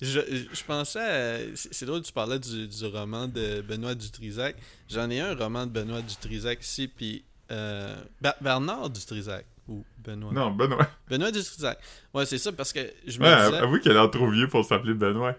Je, 0.03 0.19
je 0.53 0.63
pensais. 0.65 0.99
à- 0.99 1.37
C'est 1.55 1.73
c'est 1.73 1.85
drôle, 1.85 2.01
tu 2.01 2.11
parlais 2.13 2.39
du, 2.39 2.67
du 2.67 2.85
roman 2.85 3.27
de 3.27 3.61
Benoît 3.61 3.95
Dutrisac. 3.95 4.55
J'en 4.89 5.09
ai 5.09 5.19
un 5.21 5.35
roman 5.35 5.65
de 5.65 5.71
Benoît 5.71 6.01
Dutrisac 6.01 6.63
ici, 6.63 6.87
puis. 6.87 7.23
euh, 7.51 7.95
Ber- 8.21 8.35
Bernard 8.41 8.89
Dutrisac. 8.89 9.45
Ou 9.67 9.85
Benoît? 10.03 10.33
Non, 10.33 10.51
Benoît. 10.51 10.87
Benoît 11.09 11.31
Dutrisac. 11.31 11.79
Ouais, 12.13 12.25
c'est 12.25 12.37
ça, 12.37 12.51
parce 12.51 12.73
que 12.73 12.81
je 13.07 13.17
me 13.19 13.25
Ouais, 13.25 13.45
disais. 13.45 13.57
avoue 13.61 13.79
qu'il 13.79 13.91
a 13.91 13.93
l'air 13.93 14.11
trop 14.11 14.29
vieux 14.29 14.47
pour 14.49 14.65
s'appeler 14.65 14.93
Benoît. 14.93 15.35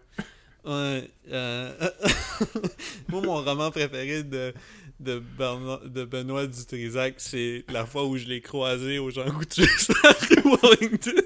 Ouais, 0.64 1.10
euh, 1.30 1.72
Moi, 3.08 3.20
mon 3.20 3.42
roman 3.42 3.70
préféré 3.70 4.22
de, 4.22 4.54
de, 5.00 5.18
Bernard- 5.18 5.84
de 5.84 6.04
Benoît 6.06 6.46
Dutrisac, 6.46 7.16
c'est 7.18 7.64
la 7.68 7.84
fois 7.84 8.06
où 8.06 8.16
je 8.16 8.24
l'ai 8.26 8.40
croisé 8.40 8.98
aux 8.98 9.10
Jean 9.10 9.30
Coutu 9.30 9.66
sur 9.78 9.94
Wellington. 10.62 11.22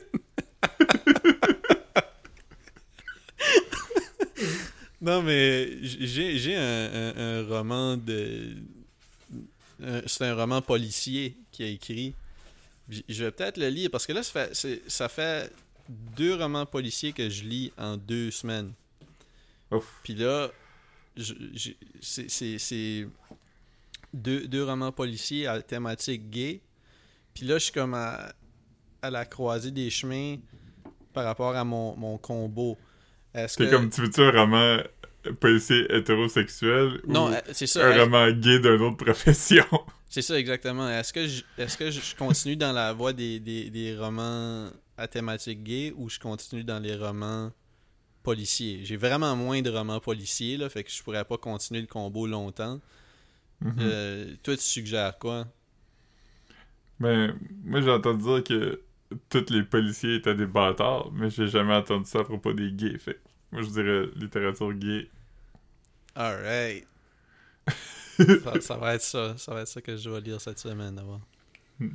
Non, 5.09 5.22
mais 5.22 5.68
j'ai 5.82 6.56
un, 6.56 6.61
un- 6.92 7.14
un 7.16 7.46
roman 7.48 7.96
de. 7.96 8.56
C'est 10.06 10.24
un 10.24 10.34
roman 10.34 10.61
policier 10.62 11.36
qui 11.52 11.62
a 11.62 11.66
écrit. 11.66 12.14
Je 12.88 13.24
vais 13.24 13.30
peut-être 13.30 13.59
le 13.59 13.68
lire 13.68 13.90
parce 13.90 14.06
que 14.06 14.12
là, 14.12 14.22
ça 14.22 14.32
fait, 14.32 14.54
c'est- 14.54 14.82
ça 14.90 15.09
fait 15.09 15.52
deux 15.88 16.34
romans 16.34 16.66
policiers 16.66 17.12
que 17.12 17.28
je 17.28 17.44
lis 17.44 17.72
en 17.78 17.96
deux 17.96 18.30
semaines. 18.30 18.72
Ouf. 19.70 19.84
Puis 20.02 20.14
là, 20.14 20.48
c'est- 22.00 23.06
deux, 24.14 24.48
deux 24.48 24.64
romans 24.64 24.90
policiers 24.92 25.46
à 25.46 25.61
thématique 25.62 26.30
gay. 26.30 26.61
Puis 27.34 27.44
là, 27.46 27.59
je 27.59 27.64
suis 27.64 27.72
comme 27.72 27.94
à, 27.94 28.32
à 29.02 29.11
la 29.11 29.24
croisée 29.26 29.70
des 29.70 29.90
chemins 29.90 30.36
par 31.12 31.24
rapport 31.24 31.54
à 31.54 31.64
mon, 31.64 31.94
mon 31.96 32.18
combo. 32.18 32.76
Est-ce 33.34 33.56
C'est 33.59 33.66
que... 33.66 33.70
comme, 33.70 33.90
tu 33.90 34.00
veux-tu 34.00 34.22
un 34.22 34.30
roman 34.32 34.78
policier 35.33 35.87
hétérosexuel 35.95 37.01
ou 37.07 37.12
Non, 37.12 37.33
euh, 37.33 37.37
c'est 37.53 37.66
ça. 37.66 37.87
un 37.89 38.05
roman 38.05 38.31
gay 38.31 38.59
d'une 38.61 38.81
autre 38.83 38.97
profession? 39.05 39.64
C'est 40.11 40.22
ça, 40.22 40.39
exactement. 40.39 40.89
Est-ce 40.89 41.12
que 41.12 41.26
je, 41.26 41.43
est-ce 41.59 41.76
que 41.76 41.91
je 41.91 42.16
continue 42.16 42.57
dans 42.57 42.72
la 42.72 42.95
voie 42.95 43.12
des, 43.12 43.41
des, 43.41 43.68
des 43.68 43.95
romans 43.95 44.70
à 44.97 45.07
thématique 45.07 45.62
gay 45.62 45.93
ou 45.97 46.09
je 46.09 46.18
continue 46.18 46.64
dans 46.64 46.79
les 46.79 46.97
romans 46.97 47.53
policiers? 48.22 48.81
J'ai 48.85 48.97
vraiment 48.97 49.37
moins 49.37 49.61
de 49.61 49.68
romans 49.68 50.01
policiers, 50.01 50.57
là, 50.57 50.70
fait 50.70 50.83
que 50.83 50.91
je 50.91 51.03
pourrais 51.03 51.26
pas 51.26 51.37
continuer 51.37 51.83
le 51.83 51.87
combo 51.87 52.26
longtemps. 52.26 52.81
Mhm. 53.61 53.74
Euh, 53.81 54.35
toi, 54.43 54.57
tu 54.57 54.62
suggères 54.62 55.18
quoi? 55.18 55.47
Ben, 57.01 57.39
moi 57.64 57.81
j'ai 57.81 57.91
entendu 57.91 58.24
dire 58.24 58.45
que 58.45 58.81
tous 59.29 59.53
les 59.53 59.62
policiers 59.62 60.16
étaient 60.16 60.35
des 60.35 60.47
bâtards, 60.47 61.11
mais 61.12 61.31
j'ai 61.31 61.47
jamais 61.49 61.74
entendu 61.74 62.07
ça 62.07 62.20
à 62.20 62.24
propos 62.24 62.53
des 62.53 62.72
gays. 62.72 62.99
Fait 62.99 63.20
moi 63.53 63.62
je 63.62 63.68
dirais 63.68 64.07
littérature 64.16 64.72
gay. 64.74 65.09
Alright. 66.18 66.84
ça, 68.18 68.60
ça 68.60 68.76
va 68.76 68.96
être 68.96 69.02
ça. 69.02 69.38
Ça 69.38 69.54
va 69.54 69.60
être 69.60 69.68
ça 69.68 69.80
que 69.80 69.96
je 69.96 70.08
dois 70.08 70.18
lire 70.18 70.40
cette 70.40 70.58
semaine 70.58 70.96
d'abord. 70.96 71.20
Il 71.80 71.92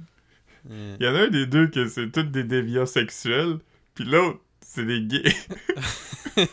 y 1.01 1.07
en 1.07 1.13
a 1.13 1.23
un 1.23 1.27
des 1.27 1.45
deux 1.45 1.67
que 1.67 1.89
c'est 1.89 2.09
tous 2.09 2.23
des 2.23 2.45
déviants 2.45 2.85
sexuels, 2.85 3.59
Puis 3.93 4.05
l'autre, 4.05 4.39
c'est 4.61 4.85
des 4.85 5.01
gays. 5.01 5.35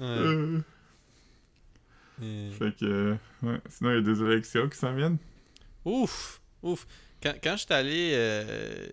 Ouais. 0.00 0.06
Euh, 0.06 0.60
fait 2.52 2.74
que, 2.74 3.16
ouais. 3.42 3.60
Sinon, 3.68 3.90
il 3.90 3.94
y 3.96 3.98
a 3.98 4.00
des 4.00 4.22
élections 4.22 4.66
qui 4.66 4.78
s'en 4.78 4.94
viennent. 4.94 5.18
Ouf, 5.84 6.40
ouf. 6.62 6.86
Quand, 7.22 7.34
quand 7.42 7.52
je 7.52 7.64
suis 7.66 7.74
allé, 7.74 8.12
euh, 8.14 8.86
tu 8.86 8.92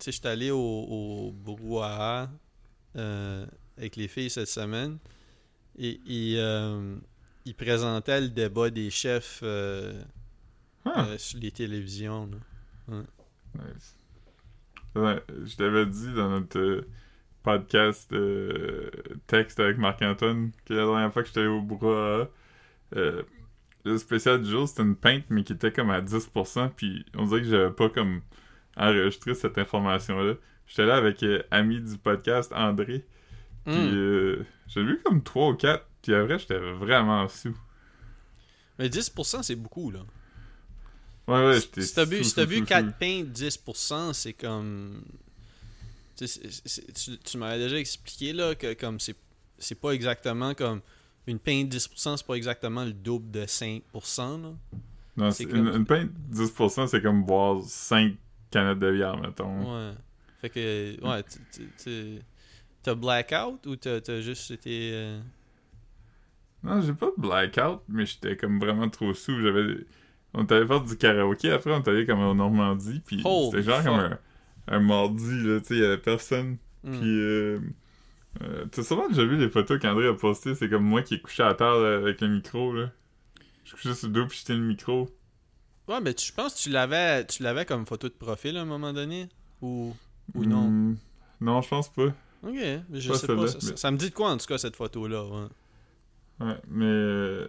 sais, 0.00 0.10
je 0.10 0.16
suis 0.18 0.26
allé 0.26 0.50
au, 0.50 0.58
au 0.58 1.30
brouhaha 1.30 2.28
euh, 2.98 3.46
avec 3.76 3.96
les 3.96 4.08
filles 4.08 4.30
cette 4.30 4.48
semaine, 4.48 4.98
et 5.78 6.00
et, 6.06 6.34
euh, 6.38 6.96
ils 7.44 7.54
présentaient 7.54 8.20
le 8.20 8.28
débat 8.28 8.70
des 8.70 8.90
chefs 8.90 9.40
euh, 9.42 10.02
Ah, 10.84 11.06
sur 11.16 11.38
les 11.40 11.50
télévisions. 11.50 12.28
là. 12.88 13.02
nice. 13.54 13.96
Ouais, 14.94 15.22
je 15.44 15.56
t'avais 15.56 15.86
dit 15.86 16.12
dans 16.14 16.28
notre 16.30 16.84
podcast 17.42 18.12
texte 19.26 19.60
avec 19.60 19.78
Marc-Antoine 19.78 20.50
que 20.64 20.74
la 20.74 20.84
dernière 20.84 21.12
fois 21.12 21.22
que 21.22 21.28
j'étais 21.28 21.46
au 21.46 21.62
euh, 22.96 23.22
le 23.84 23.98
spécial 23.98 24.42
du 24.42 24.50
jour, 24.50 24.68
c'était 24.68 24.82
une 24.82 24.96
pinte, 24.96 25.24
mais 25.30 25.44
qui 25.44 25.52
était 25.52 25.72
comme 25.72 25.90
à 25.90 26.00
10%, 26.00 26.70
puis 26.76 27.04
on 27.14 27.24
dirait 27.26 27.40
que 27.42 27.48
j'avais 27.48 27.70
pas 27.70 27.88
comme 27.88 28.22
enregistré 28.76 29.34
cette 29.34 29.58
information-là. 29.58 30.34
J'étais 30.68 30.86
là 30.86 30.96
avec 30.96 31.22
euh, 31.22 31.42
ami 31.50 31.80
du 31.80 31.96
podcast, 31.98 32.52
André, 32.54 33.04
puis 33.64 33.74
Hmm. 33.74 33.90
euh, 33.94 34.46
j'ai 34.68 34.82
lu 34.82 35.00
comme 35.04 35.22
3 35.22 35.48
ou 35.50 35.54
4, 35.54 35.84
puis 36.02 36.12
vrai, 36.12 36.38
j'étais 36.38 36.58
vraiment 36.58 37.26
sous. 37.28 37.56
Mais 38.78 38.88
10%, 38.88 39.42
c'est 39.42 39.56
beaucoup, 39.56 39.90
là. 39.90 40.00
Ouais, 41.26 41.46
ouais, 41.46 41.54
j'étais 41.60 41.82
si 41.82 41.94
t'as 41.94 42.06
bu, 42.06 42.22
sous, 42.24 42.30
si 42.40 42.46
bu 42.46 42.58
sous, 42.58 42.64
4 42.64 42.86
sous. 42.86 42.92
pintes, 42.98 43.26
10%, 43.32 44.12
c'est 44.14 44.32
comme... 44.34 45.02
Tu, 46.16 46.26
tu, 46.26 47.18
tu 47.18 47.38
m'avais 47.38 47.58
déjà 47.58 47.76
expliqué, 47.78 48.32
là, 48.32 48.54
que 48.54 48.74
comme 48.74 48.98
c'est 49.00 49.16
c'est 49.60 49.74
pas 49.80 49.90
exactement 49.90 50.54
comme... 50.54 50.80
Une 51.26 51.38
pinte 51.40 51.68
10%, 51.74 52.16
c'est 52.16 52.26
pas 52.26 52.34
exactement 52.34 52.84
le 52.84 52.92
double 52.92 53.30
de 53.30 53.42
5%, 53.44 53.82
là. 54.42 54.52
Non, 55.16 55.30
c'est 55.30 55.42
c'est 55.44 55.44
comme- 55.50 55.66
une, 55.68 55.74
une 55.74 55.84
pinte, 55.84 56.10
10%, 56.32 56.86
c'est 56.86 57.02
comme 57.02 57.24
boire 57.24 57.60
5 57.64 58.14
canettes 58.50 58.78
de 58.78 58.92
bière, 58.92 59.16
mettons. 59.18 59.88
Ouais. 59.88 59.92
Fait 60.40 60.50
que, 60.50 60.96
ouais, 61.04 61.22
tu- 61.82 62.18
t'as 62.82 62.94
blackout 62.94 63.66
ou 63.66 63.76
t'as 63.76 64.20
juste 64.20 64.50
été... 64.52 64.90
euh, 64.94 65.20
Non, 66.62 66.80
j'ai 66.80 66.92
pas 66.94 67.06
de 67.16 67.20
blackout, 67.20 67.82
mais 67.88 68.06
j'étais 68.06 68.36
comme 68.36 68.58
vraiment 68.60 68.88
trop 68.88 69.14
sous. 69.14 69.40
J'avais. 69.40 69.84
On 70.34 70.44
allé 70.44 70.66
faire 70.66 70.82
du 70.82 70.96
karaoké 70.96 71.50
après, 71.50 71.72
on 71.72 71.80
allé 71.80 72.06
comme 72.06 72.20
en 72.20 72.34
Normandie, 72.34 73.00
puis 73.04 73.22
c'était 73.50 73.62
genre 73.62 73.76
fuck. 73.82 73.84
comme 73.86 73.94
un, 74.00 74.18
un 74.68 74.80
mardi, 74.80 75.42
là, 75.42 75.60
tu 75.60 75.66
sais, 75.66 75.74
il 75.74 75.80
y 75.80 75.84
avait 75.84 75.98
personne. 75.98 76.58
hmm. 76.84 76.98
Puis, 76.98 77.20
euh, 77.20 77.60
euh, 78.42 78.66
t'as 78.70 78.82
sûrement 78.84 79.08
déjà 79.08 79.24
vu 79.24 79.36
les 79.38 79.48
photos 79.48 79.80
qu'André 79.80 80.06
a 80.06 80.14
postées, 80.14 80.54
c'est 80.54 80.68
comme 80.68 80.84
moi 80.84 81.02
qui 81.02 81.14
est 81.14 81.20
couché 81.20 81.42
à 81.42 81.54
terre 81.54 81.74
là, 81.78 81.96
avec 81.96 82.20
le 82.20 82.28
micro, 82.28 82.72
là. 82.74 82.92
Je 83.64 83.72
couché 83.74 83.94
sur 83.94 84.08
le 84.08 84.12
dos, 84.14 84.26
puis 84.26 84.38
j'étais 84.38 84.54
le 84.54 84.60
micro. 84.60 85.08
Ouais, 85.88 86.00
mais 86.02 86.12
tu, 86.14 86.26
je 86.26 86.32
pense 86.34 86.54
que 86.54 86.60
tu 86.60 86.70
l'avais 86.70 87.26
tu 87.26 87.42
l'avais 87.42 87.64
comme 87.64 87.86
photo 87.86 88.08
de 88.08 88.14
profil 88.14 88.56
à 88.58 88.62
un 88.62 88.64
moment 88.66 88.92
donné? 88.92 89.28
Ou, 89.62 89.96
ou 90.34 90.44
non? 90.44 90.68
Hmm, 90.68 90.96
non, 91.40 91.60
je 91.62 91.68
pense 91.68 91.92
pas. 91.92 92.06
Ok, 92.42 92.54
mais 92.54 92.82
je 93.00 93.08
Pas 93.08 93.14
sais 93.18 93.26
pas. 93.26 93.46
Ça, 93.48 93.60
ça- 93.60 93.70
mais- 93.70 93.76
ça 93.76 93.90
me 93.90 93.96
dit 93.96 94.10
de 94.10 94.14
quoi, 94.14 94.30
en 94.30 94.36
tout 94.36 94.46
cas, 94.46 94.58
cette 94.58 94.76
photo-là? 94.76 95.24
ouais. 95.24 96.46
Ouais, 96.46 96.54
mais 96.68 96.84
euh, 96.86 97.46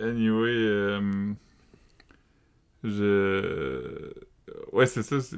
anyway, 0.00 0.50
euh, 0.54 1.32
je 2.84 4.12
ouais 4.72 4.86
c'est 4.86 5.02
ça, 5.02 5.20
c'est 5.20 5.36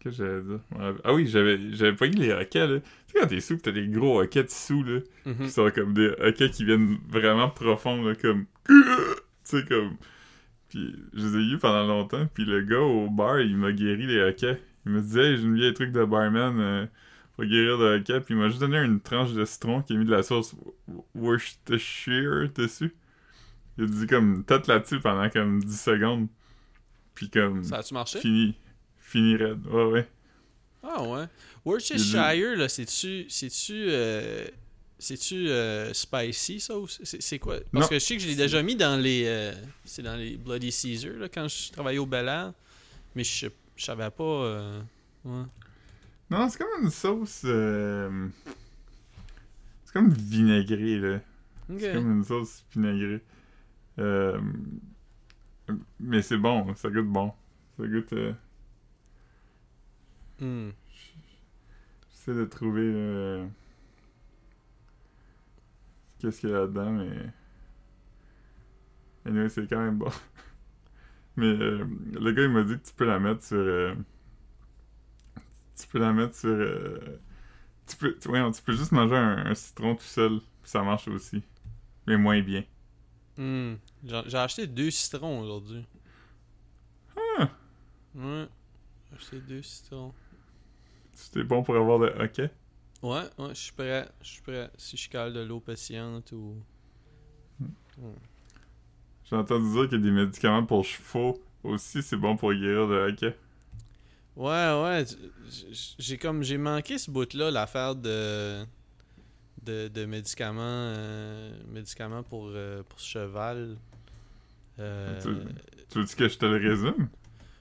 que 0.00 0.10
j'allais 0.10 0.42
dire? 0.42 0.60
Ah 1.04 1.12
oui, 1.12 1.26
j'avais 1.26 1.58
j'avais 1.72 1.94
pogné 1.94 2.16
les 2.26 2.32
hockey 2.32 2.66
là. 2.66 2.80
Tu 2.80 2.84
sais 3.14 3.20
quand 3.20 3.26
t'es 3.26 3.40
sous, 3.40 3.56
pis 3.56 3.62
t'as 3.62 3.72
des 3.72 3.88
gros 3.88 4.20
hockey 4.22 4.42
dessous 4.44 4.82
là, 4.82 5.00
Mhm. 5.26 5.34
qui 5.44 5.50
sont 5.50 5.70
comme 5.70 5.92
des 5.94 6.08
hockey 6.20 6.50
qui 6.50 6.64
viennent 6.64 6.98
vraiment 7.08 7.48
profonds 7.50 8.02
là, 8.02 8.14
comme 8.14 8.46
tu 8.66 8.74
sais 9.44 9.64
comme. 9.66 9.96
Puis 10.68 10.94
je 11.14 11.26
les 11.26 11.36
ai 11.36 11.54
eu 11.54 11.58
pendant 11.58 11.84
longtemps, 11.86 12.26
puis 12.32 12.44
le 12.44 12.62
gars 12.62 12.78
au 12.80 13.10
bar 13.10 13.40
il 13.40 13.56
m'a 13.56 13.72
guéri 13.72 14.06
les 14.06 14.20
hockey. 14.22 14.60
Il 14.86 14.92
me 14.92 15.00
disait 15.00 15.30
hey, 15.32 15.36
j'ai 15.36 15.42
une 15.44 15.54
vieille 15.56 15.74
truc 15.74 15.92
de 15.92 16.04
barman. 16.04 16.58
euh, 16.60 16.86
pour 17.36 17.44
guérir 17.44 17.78
le 17.78 17.96
hockey, 17.96 18.20
puis 18.20 18.34
il 18.34 18.36
m'a 18.38 18.48
juste 18.48 18.60
donné 18.60 18.76
une 18.78 19.00
tranche 19.00 19.32
de 19.32 19.44
citron 19.46 19.80
qui 19.82 19.94
a 19.94 19.96
mis 19.96 20.04
de 20.04 20.10
la 20.10 20.22
sauce 20.22 20.54
Worcestershire 21.14 22.50
dessus. 22.54 22.94
Il 23.78 23.84
a 23.84 23.86
dit 23.86 24.06
comme 24.06 24.44
tête 24.44 24.66
là-dessus 24.66 25.00
pendant 25.00 25.28
comme 25.30 25.62
10 25.62 25.80
secondes. 25.80 26.28
Puis 27.14 27.30
comme 27.30 27.64
Ça 27.64 27.78
a-tu 27.78 27.94
marché? 27.94 28.20
fini. 28.20 28.54
Fini 28.98 29.36
raide. 29.36 29.66
Ouais 29.66 29.84
ouais. 29.84 30.08
Ah 30.82 31.02
ouais. 31.02 31.24
Worcestershire, 31.64 32.56
là, 32.56 32.68
c'est-tu. 32.68 33.26
C'est-tu. 33.28 33.74
euh, 33.88 34.46
C'est-tu 34.98 35.48
euh, 35.48 35.92
spicy, 35.94 36.60
ça? 36.60 36.78
ou 36.78 36.86
C'est 36.88 37.22
c'est 37.22 37.38
quoi? 37.38 37.56
Parce 37.72 37.84
Non. 37.84 37.88
que 37.88 37.94
je 37.94 38.00
sais 38.04 38.16
que 38.16 38.22
je 38.22 38.28
l'ai 38.28 38.36
déjà 38.36 38.62
mis 38.62 38.76
dans 38.76 39.00
les. 39.00 39.24
euh, 39.26 39.52
c'est 39.84 40.02
dans 40.02 40.16
les 40.16 40.36
Bloody 40.36 40.70
Caesar, 40.72 41.12
là, 41.18 41.28
quand 41.28 41.48
je 41.48 41.70
travaillais 41.72 41.98
au 41.98 42.06
Bel 42.06 42.28
Air. 42.28 42.52
Mais 43.14 43.24
je, 43.24 43.46
je 43.80 43.86
savais 43.86 44.10
pas. 44.10 44.22
euh, 44.24 44.82
ouais. 45.24 45.44
Non, 46.30 46.48
c'est 46.50 46.58
comme 46.58 46.84
une 46.84 46.90
sauce. 46.90 47.42
euh, 47.46 48.28
C'est 49.84 49.92
comme 49.94 50.10
vinaigré 50.10 50.98
là. 50.98 51.20
C'est 51.78 51.94
comme 51.94 52.12
une 52.12 52.24
sauce 52.24 52.62
vinaigrée. 52.72 53.22
Euh, 53.98 54.38
Mais 55.98 56.20
c'est 56.20 56.36
bon, 56.36 56.74
ça 56.74 56.90
goûte 56.90 57.06
bon. 57.08 57.32
Ça 57.78 57.86
goûte. 57.86 58.14
Hmm. 60.40 60.70
J'essaie 62.12 62.34
de 62.34 62.44
trouver. 62.44 63.46
Qu'est-ce 66.18 66.40
qu'il 66.40 66.50
y 66.50 66.52
a 66.52 66.60
là-dedans, 66.60 66.92
mais. 66.92 67.10
Anyway, 69.24 69.48
c'est 69.48 69.66
quand 69.68 69.80
même 69.80 69.96
bon. 69.96 70.10
mais 71.40 71.46
euh, 71.64 71.84
le 72.20 72.32
gars, 72.32 72.42
il 72.44 72.50
m'a 72.50 72.62
dit 72.64 72.78
que 72.78 72.86
tu 72.88 72.94
peux 72.94 73.06
la 73.06 73.18
mettre 73.18 73.44
sur. 73.44 73.56
euh, 73.58 73.94
Tu 75.76 75.86
peux 75.88 75.98
la 75.98 76.12
mettre 76.12 76.34
sur. 76.36 76.50
euh, 76.50 77.18
Tu 77.86 77.96
peux, 77.96 78.18
tu, 78.18 78.28
ouais, 78.28 78.50
tu 78.52 78.62
peux 78.62 78.72
juste 78.72 78.92
manger 78.92 79.16
un, 79.16 79.46
un 79.46 79.54
citron 79.54 79.96
tout 79.96 80.02
seul, 80.04 80.38
puis 80.62 80.70
ça 80.70 80.82
marche 80.82 81.08
aussi. 81.08 81.42
Mais 82.06 82.16
moins 82.16 82.40
bien. 82.42 82.64
Hmm. 83.36 83.74
J'ai 84.04 84.36
acheté 84.38 84.66
deux 84.66 84.90
citrons 84.90 85.40
aujourd'hui. 85.40 85.84
Ah! 87.16 87.50
Ouais. 88.14 88.48
J'ai 89.10 89.16
acheté 89.16 89.40
deux 89.40 89.62
citrons. 89.62 90.14
C'était 91.12 91.44
bon 91.44 91.62
pour 91.62 91.76
avoir 91.76 91.98
le 91.98 92.08
hockey? 92.20 92.50
Ouais, 93.02 93.24
ouais, 93.38 93.48
je 93.50 93.54
suis 93.60 93.72
prêt. 93.72 94.08
Je 94.22 94.28
suis 94.28 94.42
prêt. 94.42 94.70
Si 94.76 94.96
je 94.96 95.08
cale 95.10 95.32
de 95.32 95.40
l'eau 95.40 95.60
patiente 95.60 96.32
ou. 96.32 96.62
J'ai 99.30 99.36
entendu 99.36 99.70
dire 99.72 99.88
qu'il 99.88 99.98
y 99.98 100.02
a 100.02 100.04
des 100.04 100.10
médicaments 100.10 100.64
pour 100.66 100.84
chevaux 100.84 101.40
aussi, 101.62 102.02
c'est 102.02 102.16
bon 102.16 102.36
pour 102.36 102.52
guérir 102.52 102.86
le 102.86 103.08
hockey. 103.08 103.36
Ouais, 104.36 104.82
ouais. 104.82 105.04
J'ai 105.98 106.18
comme. 106.18 106.42
J'ai 106.42 106.58
manqué 106.58 106.98
ce 106.98 107.10
bout-là, 107.10 107.50
l'affaire 107.50 107.94
de. 107.94 108.64
De, 109.62 109.88
de 109.88 110.04
médicaments. 110.06 110.60
euh, 110.62 111.52
médicaments 111.68 112.22
pour, 112.22 112.48
euh, 112.48 112.82
pour 112.88 112.98
cheval. 112.98 113.76
Euh, 114.78 115.20
Tu 115.90 115.98
veux-tu 115.98 116.16
que 116.16 116.28
je 116.28 116.38
te 116.38 116.46
le 116.46 116.56
résume? 116.68 117.08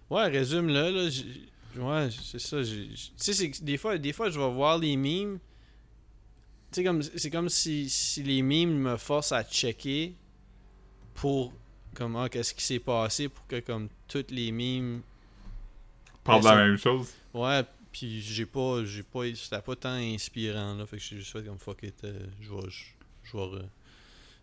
Ouais, 0.10 0.28
résume-le, 0.28 0.74
là. 0.74 1.10
Ouais, 1.78 2.10
c'est 2.10 2.40
ça. 2.40 2.64
Tu 2.64 2.96
sais, 3.18 3.34
c'est 3.34 3.52
que 3.52 3.62
des 3.64 3.78
fois, 3.78 3.98
des 3.98 4.14
fois, 4.14 4.30
je 4.30 4.40
vais 4.40 4.50
voir 4.52 4.78
les 4.78 4.96
memes. 4.96 5.40
Tu 6.72 6.76
sais, 6.76 6.84
comme, 6.84 7.02
c'est 7.04 7.30
comme 7.30 7.50
si, 7.50 7.90
si 7.90 8.24
les 8.24 8.42
memes 8.42 8.78
me 8.78 8.96
forcent 8.98 9.34
à 9.34 9.44
checker 9.44 10.16
pour, 11.16 11.52
comme, 11.96 12.16
ah, 12.16 12.30
qu'est-ce 12.30 12.54
qui 12.54 12.64
s'est 12.64 12.80
passé 12.80 13.30
pour 13.30 13.46
que, 13.48 13.60
comme, 13.60 13.90
toutes 14.08 14.32
les 14.32 14.52
memes. 14.52 15.02
Parle 16.24 16.42
de 16.42 16.46
la 16.48 16.56
même 16.68 16.78
chose. 16.78 17.14
Ouais, 17.34 17.64
puis 17.92 18.22
j'ai 18.22 18.46
pas, 18.46 18.84
j'ai 18.86 19.04
pas, 19.04 19.24
c'était 19.36 19.62
pas 19.62 19.76
tant 19.76 19.94
inspirant, 19.94 20.76
là. 20.76 20.86
Fait 20.86 20.98
que 20.98 21.04
j'ai 21.04 21.18
juste 21.18 21.32
fait 21.32 21.44
comme, 21.44 21.58
fuck 21.58 21.82
it, 21.84 22.04
euh, 22.04 22.20
je 22.42 22.50
vais, 22.54 22.70
je, 23.24 23.38
vais, 23.38 23.62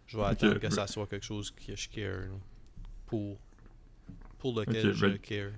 je 0.07 0.17
vais 0.17 0.25
attendre 0.25 0.59
que 0.59 0.71
ça 0.71 0.87
soit 0.87 1.07
quelque 1.07 1.25
chose 1.27 1.51
que 1.51 1.77
je 1.77 1.89
care, 1.89 2.21
là. 2.21 2.37
Pour, 3.07 3.39
pour 4.39 4.59
lequel 4.59 4.93
je 4.93 5.07
ben- 5.07 5.19
care. 5.19 5.51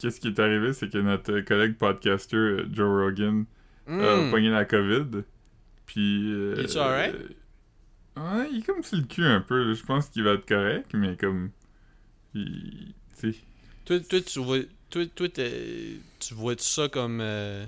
Qu'est-ce 0.00 0.20
qui 0.20 0.28
est 0.28 0.38
arrivé, 0.38 0.72
c'est 0.72 0.90
que 0.90 0.98
notre 0.98 1.40
collègue 1.40 1.76
podcaster 1.76 2.36
euh, 2.36 2.68
Joe 2.72 2.88
Rogan 3.06 3.44
a 3.86 3.90
Hmm. 4.16 4.30
pogné 4.30 4.50
la 4.50 4.64
COVID. 4.64 5.22
Puis. 5.86 6.32
euh, 6.32 6.54
Il 6.58 6.64
est-tu 6.64 6.78
alright? 6.78 7.14
euh, 7.14 7.28
Ouais, 8.16 8.48
il 8.52 8.58
est 8.58 8.62
comme 8.62 8.82
sur 8.82 8.96
le 8.98 9.04
cul 9.04 9.24
un 9.24 9.40
peu. 9.40 9.74
Je 9.74 9.82
pense 9.84 10.08
qu'il 10.08 10.22
va 10.22 10.32
être 10.34 10.46
correct, 10.46 10.90
mais 10.94 11.16
comme. 11.16 11.50
Il. 12.34 12.94
Tu 13.20 13.32
sais. 13.32 13.38
Toi, 13.84 14.00
toi, 14.00 14.20
tu 14.20 14.38
vois, 14.40 14.58
toi, 14.90 15.04
tu 16.20 16.34
vois 16.34 16.54
ça 16.58 16.88
comme, 16.88 17.20
euh, 17.20 17.66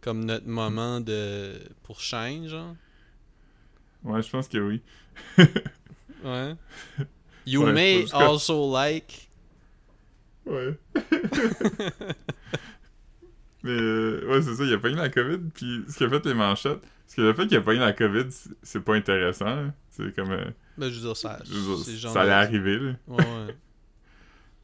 comme 0.00 0.24
notre 0.24 0.46
moment 0.46 1.00
de 1.00 1.54
pour 1.82 2.00
change, 2.00 2.48
genre? 2.48 2.74
Ouais, 4.04 4.22
je 4.22 4.30
pense 4.30 4.48
que 4.48 4.58
oui. 4.58 4.82
Ouais. 6.24 6.54
You 7.44 7.62
Ouais, 7.62 7.72
may 7.72 8.06
also 8.12 8.70
like. 8.70 9.28
Ouais. 10.46 10.78
Mais 13.62 13.70
euh, 13.72 14.26
ouais, 14.28 14.42
c'est 14.42 14.54
ça, 14.54 14.64
il 14.64 14.72
a 14.72 14.78
pas 14.78 14.90
eu 14.90 14.94
la 14.94 15.08
COVID, 15.08 15.38
puis 15.54 15.84
ce 15.88 15.96
qui 15.98 16.04
a 16.04 16.08
fait 16.08 16.24
les 16.26 16.34
manchettes, 16.34 16.80
parce 16.80 17.14
que 17.16 17.22
le 17.22 17.34
fait 17.34 17.46
qu'il 17.46 17.56
a 17.56 17.60
pas 17.60 17.74
eu 17.74 17.78
la 17.78 17.92
COVID, 17.92 18.30
c'est- 18.30 18.50
c'est 18.62 18.80
pas 18.80 18.94
intéressant. 18.94 19.46
hein. 19.46 19.74
C'est 19.96 20.14
comme. 20.14 20.30
euh, 20.30 20.44
Ben, 20.78 20.88
je 20.90 20.96
veux 20.96 21.06
dire, 21.06 21.16
ça. 21.16 21.38
je 21.44 21.52
veux 21.54 21.74
dire, 21.76 21.84
c'est 21.84 21.96
genre 21.96 22.12
ça 22.12 22.20
allait 22.22 22.30
de- 22.30 22.34
arriver, 22.34 22.78
là. 22.78 22.92
Ouais, 23.08 23.16
ouais. 23.16 23.56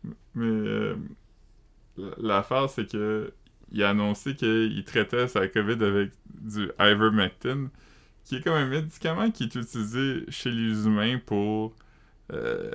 Mais 0.34 0.46
euh, 0.46 0.94
l'affaire, 2.18 2.68
c'est 2.70 2.90
que 2.90 3.32
il 3.70 3.82
a 3.82 3.90
annoncé 3.90 4.34
qu'il 4.34 4.84
traitait 4.84 5.28
sa 5.28 5.48
COVID 5.48 5.82
avec 5.84 6.10
du 6.42 6.68
ivermectin, 6.78 7.70
qui 8.24 8.36
est 8.36 8.40
comme 8.42 8.54
un 8.54 8.66
médicament 8.66 9.30
qui 9.30 9.44
est 9.44 9.54
utilisé 9.54 10.24
chez 10.28 10.50
les 10.50 10.84
humains 10.86 11.18
pour 11.24 11.74
euh, 12.32 12.70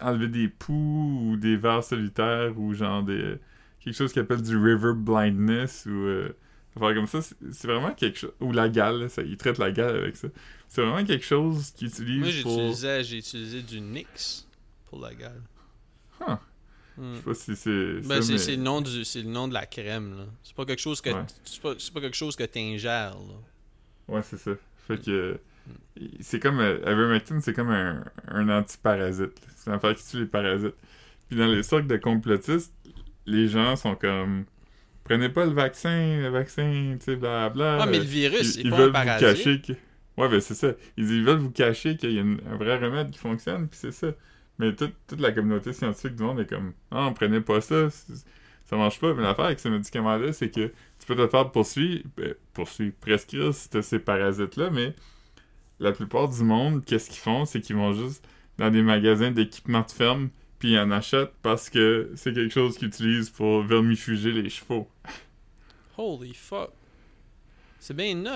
enlever 0.00 0.28
des 0.28 0.48
poux 0.48 1.20
ou 1.26 1.36
des 1.36 1.56
vers 1.56 1.84
solitaires 1.84 2.58
ou 2.58 2.72
genre 2.72 3.02
des 3.02 3.36
quelque 3.80 3.94
chose 3.96 4.12
qu'il 4.12 4.22
appelle 4.22 4.42
du 4.42 4.56
river 4.56 4.92
blindness 4.94 5.86
ou 5.86 5.90
euh, 6.06 6.34
comme 6.78 7.06
ça. 7.06 7.20
C'est 7.22 7.66
vraiment 7.66 7.92
quelque 7.92 8.18
chose 8.18 8.32
ou 8.40 8.52
la 8.52 8.68
gale, 8.70 9.10
ça, 9.10 9.22
il 9.22 9.36
traite 9.36 9.58
la 9.58 9.70
gale 9.72 9.96
avec 9.96 10.16
ça. 10.16 10.28
C'est 10.72 10.82
vraiment 10.82 11.04
quelque 11.04 11.24
chose 11.24 11.72
qu'il 11.72 11.88
utilise 11.88 12.20
Moi, 12.20 12.28
pour. 12.44 12.52
j'utilisais, 12.52 13.02
j'ai 13.02 13.16
utilisé 13.18 13.60
du 13.62 13.80
Nix 13.80 14.46
pour 14.88 15.00
la 15.00 15.12
gale. 15.12 15.42
Huh. 16.20 16.34
Hmm. 16.96 17.14
Je 17.14 17.16
sais 17.16 17.22
pas 17.24 17.34
si 17.34 17.56
c'est. 17.56 18.08
Ben, 18.08 18.22
c'est 18.22 18.32
mais- 18.50 18.56
le 18.56 18.62
nom 18.62 18.80
du 18.80 19.04
c'est 19.04 19.22
le 19.22 19.28
nom 19.30 19.48
de 19.48 19.54
la 19.54 19.66
crème 19.66 20.16
là. 20.16 20.24
C'est 20.44 20.54
pas 20.54 20.64
quelque 20.64 20.78
chose 20.80 21.00
que 21.00 21.10
Ouais. 21.10 21.24
c'est 21.44 21.60
pas, 21.60 21.74
c'est 21.76 21.92
pas 21.92 22.00
quelque 22.00 22.16
chose 22.16 22.36
que 22.36 22.44
t'ingères 22.44 23.16
là. 23.16 23.34
Ouais, 24.14 24.22
c'est 24.22 24.38
ça. 24.38 24.52
Fait 24.86 24.96
que. 25.02 25.40
C'est 26.20 26.38
comme. 26.40 26.60
euh, 26.60 26.78
Ivermectin, 26.86 27.40
c'est 27.40 27.52
comme 27.52 27.70
un, 27.70 28.04
un 28.28 28.48
antiparasite. 28.48 29.32
C'est 29.56 29.70
une 29.70 29.76
affaire 29.76 29.94
qui 29.96 30.04
tue 30.06 30.20
les 30.20 30.26
parasites. 30.26 30.74
Puis 31.28 31.36
dans 31.38 31.46
les 31.46 31.62
cercles 31.64 31.86
de 31.88 31.96
complotistes, 31.96 32.72
les 33.26 33.48
gens 33.48 33.74
sont 33.76 33.96
comme. 33.96 34.44
Prenez 35.04 35.28
pas 35.30 35.44
le 35.46 35.52
vaccin, 35.52 36.18
le 36.20 36.28
vaccin, 36.28 36.96
tu 36.98 37.04
sais, 37.04 37.16
blablabla. 37.16 37.84
Ouais, 37.84 37.90
mais 37.90 37.98
le 37.98 38.04
virus, 38.04 38.54
c'est 38.54 38.68
pas 38.68 38.84
un 38.86 38.90
parasite. 38.90 39.26
vous 39.28 39.34
cacher 39.34 39.60
que. 39.60 39.72
Ouais, 40.16 40.28
ben 40.28 40.40
c'est 40.40 40.54
ça. 40.54 40.72
Ils, 40.96 41.10
ils 41.10 41.24
veulent 41.24 41.38
vous 41.38 41.50
cacher 41.50 41.96
qu'il 41.96 42.12
y 42.12 42.18
a 42.18 42.22
une- 42.22 42.40
un 42.50 42.56
vrai 42.56 42.76
remède 42.78 43.10
qui 43.10 43.18
fonctionne, 43.18 43.68
puis 43.68 43.78
c'est 43.80 43.92
ça. 43.92 44.08
Mais 44.58 44.74
toute, 44.74 44.94
toute 45.06 45.20
la 45.20 45.32
communauté 45.32 45.72
scientifique 45.72 46.16
du 46.16 46.22
monde 46.22 46.40
est 46.40 46.46
comme. 46.46 46.72
Non, 46.92 47.12
prenez 47.14 47.40
pas 47.40 47.60
ça. 47.60 47.88
Ça 47.90 48.76
marche 48.76 49.00
pas. 49.00 49.14
Mais 49.14 49.22
l'affaire 49.22 49.46
avec 49.46 49.58
ces 49.60 49.70
médicaments-là, 49.70 50.32
c'est 50.32 50.50
que 50.50 50.66
tu 50.98 51.06
peux 51.06 51.16
te 51.16 51.26
faire 51.26 51.50
poursuivre, 51.50 52.04
ben, 52.16 52.34
poursuivre, 52.52 52.94
prescrire 53.00 53.54
si 53.54 53.70
t'as 53.70 53.82
ces 53.82 53.98
parasites-là, 53.98 54.70
mais 54.70 54.94
la 55.78 55.92
plupart 55.92 56.28
du 56.28 56.42
monde, 56.42 56.84
qu'est-ce 56.84 57.08
qu'ils 57.08 57.18
font? 57.20 57.46
C'est 57.46 57.60
qu'ils 57.62 57.76
vont 57.76 57.92
juste 57.94 58.26
dans 58.58 58.70
des 58.70 58.82
magasins 58.82 59.30
d'équipement 59.30 59.80
de 59.80 59.90
ferme, 59.90 60.28
puis 60.58 60.72
ils 60.72 60.78
en 60.78 60.90
achètent 60.90 61.32
parce 61.42 61.70
que 61.70 62.12
c'est 62.16 62.34
quelque 62.34 62.52
chose 62.52 62.76
qu'ils 62.76 62.88
utilisent 62.88 63.30
pour 63.30 63.62
vermifuger 63.62 64.30
les 64.32 64.50
chevaux. 64.50 64.86
Holy 65.96 66.34
fuck. 66.34 66.70
C'est 67.78 67.96
bien 67.96 68.14
nuts. 68.14 68.28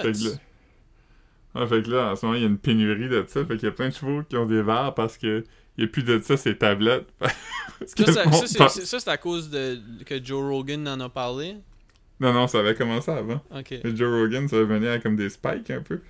Ouais, 1.55 1.66
fait 1.68 1.82
que 1.82 1.90
là, 1.90 2.12
en 2.12 2.16
ce 2.16 2.26
moment, 2.26 2.36
il 2.36 2.42
y 2.42 2.44
a 2.44 2.48
une 2.48 2.59
pénurie 2.59 3.09
de 3.09 3.24
ça. 3.28 3.44
Fait 3.44 3.55
qu'il 3.57 3.64
y 3.64 3.68
a 3.68 3.72
plein 3.72 3.88
de 3.88 3.94
chevaux 3.94 4.22
qui 4.28 4.36
ont 4.36 4.46
des 4.46 4.62
verres 4.62 4.92
parce 4.94 5.16
que 5.18 5.44
il 5.76 5.84
n'y 5.84 5.88
a 5.88 5.92
plus 5.92 6.02
de 6.05 6.20
ça, 6.20 6.36
ces 6.36 6.57
tablettes. 6.57 7.07
Ça, 7.86 8.68
c'est- 8.68 9.09
à 9.09 9.16
cause 9.16 9.50
de 9.50 9.80
que 10.07 10.22
Joe 10.24 10.42
Rogan 10.48 10.86
en 10.88 11.00
a 11.00 11.09
parlé? 11.09 11.57
Non, 12.20 12.32
non, 12.32 12.46
ça 12.46 12.61
avait 12.61 12.74
commencé 12.76 13.11
avant. 13.11 13.42
Ok. 13.50 13.74
Mais 13.82 13.96
Joe 13.96 14.09
Rogan, 14.22 14.46
ça 14.48 14.62
venait 14.62 14.88
à 14.88 14.98
comme 15.00 15.16
des 15.16 15.28
spikes 15.30 15.70
un 15.70 15.82
peu. 15.82 16.00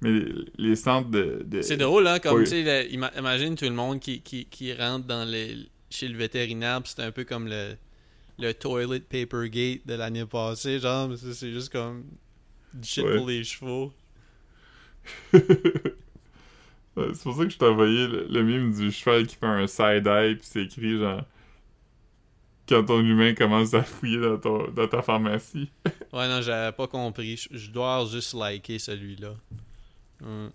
Mais 0.00 0.10
les, 0.10 0.34
les 0.58 0.76
centres 0.76 1.08
de. 1.10 1.42
de- 1.46 1.62
C'est 1.62 1.76
drôle, 1.76 2.06
hein, 2.08 2.18
comme, 2.18 2.38
Oui. 2.38 2.44
tu 2.44 2.50
sais, 2.50 2.88
imagine 2.90 3.54
tout 3.54 3.64
le 3.64 3.70
monde 3.70 4.00
qui, 4.00 4.20
qui, 4.20 4.44
qui 4.46 4.74
rentre 4.74 5.06
dans 5.06 5.24
les, 5.24 5.56
chez 5.90 6.08
le 6.08 6.18
vétérinaire, 6.18 6.80
c'est 6.84 7.00
un 7.00 7.12
peu 7.12 7.22
comme 7.24 7.46
le, 7.46 7.74
le 8.40 8.52
toilet 8.52 8.98
paper 9.00 9.48
gate 9.48 9.86
de 9.86 9.94
l'année 9.94 10.26
passée, 10.26 10.80
genre, 10.80 11.10
c'est 11.16 11.32
c'est 11.32 11.52
juste 11.52 11.70
comme 11.72 12.04
du 12.74 12.86
shit 12.88 13.04
Ouais. 13.04 13.16
pour 13.16 13.28
les 13.28 13.44
chevaux. 13.44 13.92
C'est 16.96 17.22
pour 17.24 17.36
ça 17.36 17.44
que 17.44 17.50
je 17.50 17.58
t'ai 17.58 17.66
envoyé 17.66 18.06
le, 18.06 18.26
le 18.30 18.42
mime 18.44 18.72
du 18.72 18.92
cheval 18.92 19.26
qui 19.26 19.34
fait 19.36 19.46
un 19.46 19.66
side-eye, 19.66 20.36
puis 20.36 20.46
c'est 20.46 20.62
écrit 20.62 20.98
genre. 20.98 21.24
Quand 22.68 22.84
ton 22.84 23.00
humain 23.00 23.34
commence 23.34 23.74
à 23.74 23.82
fouiller 23.82 24.20
dans, 24.20 24.38
ton, 24.38 24.70
dans 24.70 24.88
ta 24.88 25.02
pharmacie. 25.02 25.70
Ouais, 26.12 26.28
non, 26.28 26.40
j'avais 26.40 26.72
pas 26.72 26.86
compris. 26.86 27.36
Je, 27.36 27.48
je 27.58 27.70
dois 27.70 28.06
juste 28.06 28.32
liker 28.34 28.78
celui-là. 28.78 29.34
Hum. 30.22 30.50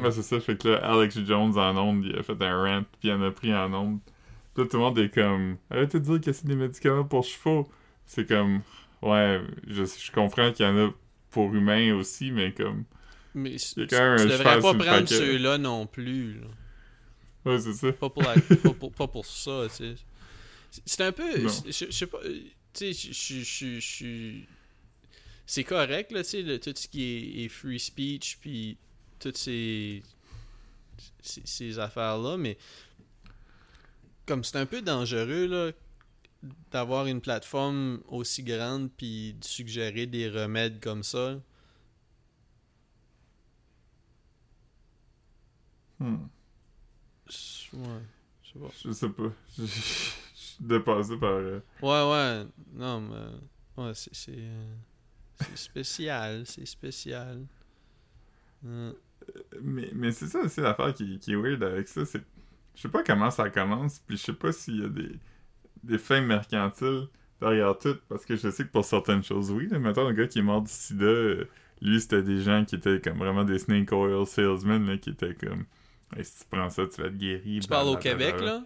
Ouais, 0.00 0.10
c'est 0.10 0.22
ça. 0.22 0.38
Fait 0.40 0.56
que 0.56 0.68
là, 0.68 0.76
Alex 0.78 1.18
Jones 1.24 1.56
en 1.56 1.76
onde, 1.76 2.04
il 2.04 2.16
a 2.16 2.22
fait 2.22 2.40
un 2.42 2.62
rant, 2.62 2.82
puis 3.00 3.08
il 3.08 3.12
en 3.12 3.22
a 3.22 3.30
pris 3.30 3.54
en 3.54 3.72
onde. 3.72 3.98
Puis 4.54 4.64
là, 4.64 4.68
tout 4.68 4.76
le 4.76 4.82
monde 4.82 4.98
est 4.98 5.12
comme. 5.12 5.56
Arrêtez 5.70 6.00
de 6.00 6.04
dire 6.04 6.20
que 6.20 6.32
c'est 6.32 6.46
des 6.46 6.56
médicaments 6.56 7.04
pour 7.04 7.24
chevaux. 7.24 7.68
C'est 8.06 8.28
comme. 8.28 8.60
Ouais, 9.02 9.40
je, 9.66 9.84
je 9.84 10.12
comprends 10.12 10.52
qu'il 10.52 10.66
y 10.66 10.68
en 10.68 10.76
a 10.76 10.90
pour 11.30 11.54
humains 11.54 11.94
aussi, 11.94 12.30
mais 12.30 12.52
comme. 12.52 12.84
Mais 13.38 13.56
tu, 13.56 13.86
quand 13.86 13.98
même 13.98 14.16
tu 14.18 14.22
un 14.22 14.26
devrais 14.26 14.60
pas 14.60 14.74
prendre 14.74 15.08
ceux-là 15.08 15.58
non 15.58 15.86
plus. 15.86 16.40
là. 16.40 16.46
Ouais, 17.44 17.60
c'est 17.60 17.72
ça. 17.72 17.92
Pas 17.92 18.10
pour, 18.10 18.22
la, 18.22 18.34
pas, 18.34 18.74
pour, 18.74 18.92
pas 18.92 19.06
pour 19.08 19.24
ça, 19.26 19.66
tu 19.70 19.74
sais. 19.76 19.94
C'est- 20.84 21.00
un 21.02 21.12
peu. 21.12 21.48
Je 21.66 21.86
je 21.86 21.90
sais 21.90 22.06
pas. 22.06 22.18
euh, 22.24 22.40
Tu 22.74 22.92
sais, 22.92 23.12
je-. 23.80 24.40
C'est 25.46 25.64
correct, 25.64 26.12
là, 26.12 26.22
tu 26.22 26.28
sais, 26.30 26.42
le- 26.42 26.60
tout 26.60 26.74
ce 26.76 26.86
qui 26.88 27.02
est, 27.02 27.44
est 27.44 27.48
free 27.48 27.80
speech, 27.80 28.38
puis 28.40 28.76
toutes 29.18 29.38
ces. 29.38 30.02
ces, 31.22 31.42
ces 31.44 31.78
affaires-là, 31.78 32.36
mais. 32.36 32.58
Comme 34.26 34.44
c'est 34.44 34.58
un 34.58 34.66
peu 34.66 34.82
dangereux, 34.82 35.46
là, 35.46 35.70
d'avoir 36.70 37.06
une 37.06 37.20
plateforme 37.22 38.02
aussi 38.08 38.42
grande, 38.42 38.90
puis 38.94 39.34
de 39.40 39.44
suggérer 39.44 40.04
des 40.06 40.28
remèdes 40.28 40.80
comme 40.80 41.02
ça. 41.02 41.40
Hmm. 46.00 46.16
Je- 47.28 47.76
Ouais, 47.76 48.02
je 48.42 48.50
sais 48.52 48.58
pas. 48.58 48.70
Je 48.84 48.92
sais 48.92 49.08
pas. 49.10 49.32
Je, 49.56 49.62
je 49.66 49.66
suis 50.34 50.56
dépassé 50.64 51.16
par. 51.18 51.30
euh, 51.32 51.60
Ouais, 51.82 52.10
ouais. 52.12 52.46
Non, 52.74 53.00
mais. 53.00 53.82
Ouais, 53.82 53.92
c'est. 53.94 54.14
C'est 54.14 54.32
euh, 54.36 54.74
c'est 55.40 55.56
spécial. 55.58 56.42
C'est 56.46 56.66
spécial. 56.66 57.44
Hum. 58.64 58.94
Mais, 59.62 59.90
mais 59.94 60.12
c'est 60.12 60.26
ça 60.26 60.40
aussi 60.40 60.60
l'affaire 60.60 60.94
qui, 60.94 61.18
qui 61.18 61.32
est 61.32 61.36
weird 61.36 61.62
avec 61.62 61.88
ça. 61.88 62.04
C'est. 62.06 62.22
Je 62.74 62.82
sais 62.82 62.88
pas 62.88 63.02
comment 63.02 63.30
ça 63.30 63.50
commence, 63.50 63.98
puis 64.06 64.16
je 64.16 64.22
sais 64.22 64.32
pas 64.32 64.52
s'il 64.52 64.80
y 64.80 64.84
a 64.84 64.88
des, 64.88 65.10
des 65.82 65.98
fins 65.98 66.20
mercantiles 66.20 67.08
derrière 67.40 67.76
tout, 67.76 67.96
parce 68.08 68.24
que 68.24 68.36
je 68.36 68.50
sais 68.50 68.64
que 68.64 68.70
pour 68.70 68.84
certaines 68.84 69.24
choses, 69.24 69.50
oui. 69.50 69.66
Là, 69.68 69.78
mettons, 69.80 70.08
le 70.08 70.14
gars 70.14 70.28
qui 70.28 70.38
est 70.38 70.42
mort 70.42 70.62
du 70.62 70.70
sida, 70.70 71.04
euh, 71.04 71.48
lui, 71.82 72.00
c'était 72.00 72.22
des 72.22 72.40
gens 72.40 72.64
qui 72.64 72.76
étaient 72.76 73.00
comme 73.00 73.18
vraiment 73.18 73.44
des 73.44 73.58
snake 73.58 73.90
oil 73.92 74.24
salesmen, 74.26 74.86
là, 74.86 74.96
qui 74.96 75.10
étaient 75.10 75.34
comme. 75.34 75.64
Hey, 76.16 76.24
si 76.24 76.40
tu 76.40 76.44
prends 76.50 76.70
ça, 76.70 76.86
tu 76.86 77.00
vas 77.00 77.08
être 77.08 77.18
guéri. 77.18 77.60
Tu 77.60 77.68
parles 77.68 77.88
au. 77.88 77.96
Québec, 77.96 78.40
là? 78.40 78.64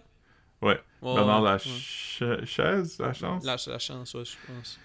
Ouais. 0.61 0.79
Ouais, 1.01 1.13
Bernard 1.13 1.41
la 1.41 1.53
ouais. 1.53 1.59
Ch- 1.59 2.45
chaise, 2.45 2.97
la 2.99 3.13
chance. 3.13 3.43
La, 3.43 3.57
la 3.67 3.79
chance, 3.79 4.13
ouais, 4.13 4.23
je 4.25 4.37
pense. 4.47 4.79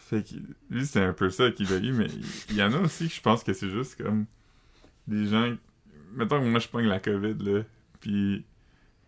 Fait 0.00 0.22
que 0.22 0.34
lui, 0.70 0.84
c'est 0.86 1.02
un 1.02 1.12
peu 1.12 1.30
ça 1.30 1.50
qu'il 1.50 1.72
a 1.72 1.76
eu, 1.78 1.92
mais 1.92 2.06
il 2.50 2.56
y 2.56 2.62
en 2.62 2.72
a 2.72 2.78
aussi 2.78 3.08
que 3.08 3.14
je 3.14 3.20
pense 3.20 3.44
que 3.44 3.52
c'est 3.52 3.70
juste 3.70 4.02
comme 4.02 4.26
des 5.08 5.26
gens. 5.26 5.54
Mettons 6.14 6.40
que 6.40 6.46
moi, 6.46 6.60
je 6.60 6.68
pogne 6.68 6.86
la 6.86 7.00
COVID, 7.00 7.36
là, 7.40 7.62
puis 8.00 8.44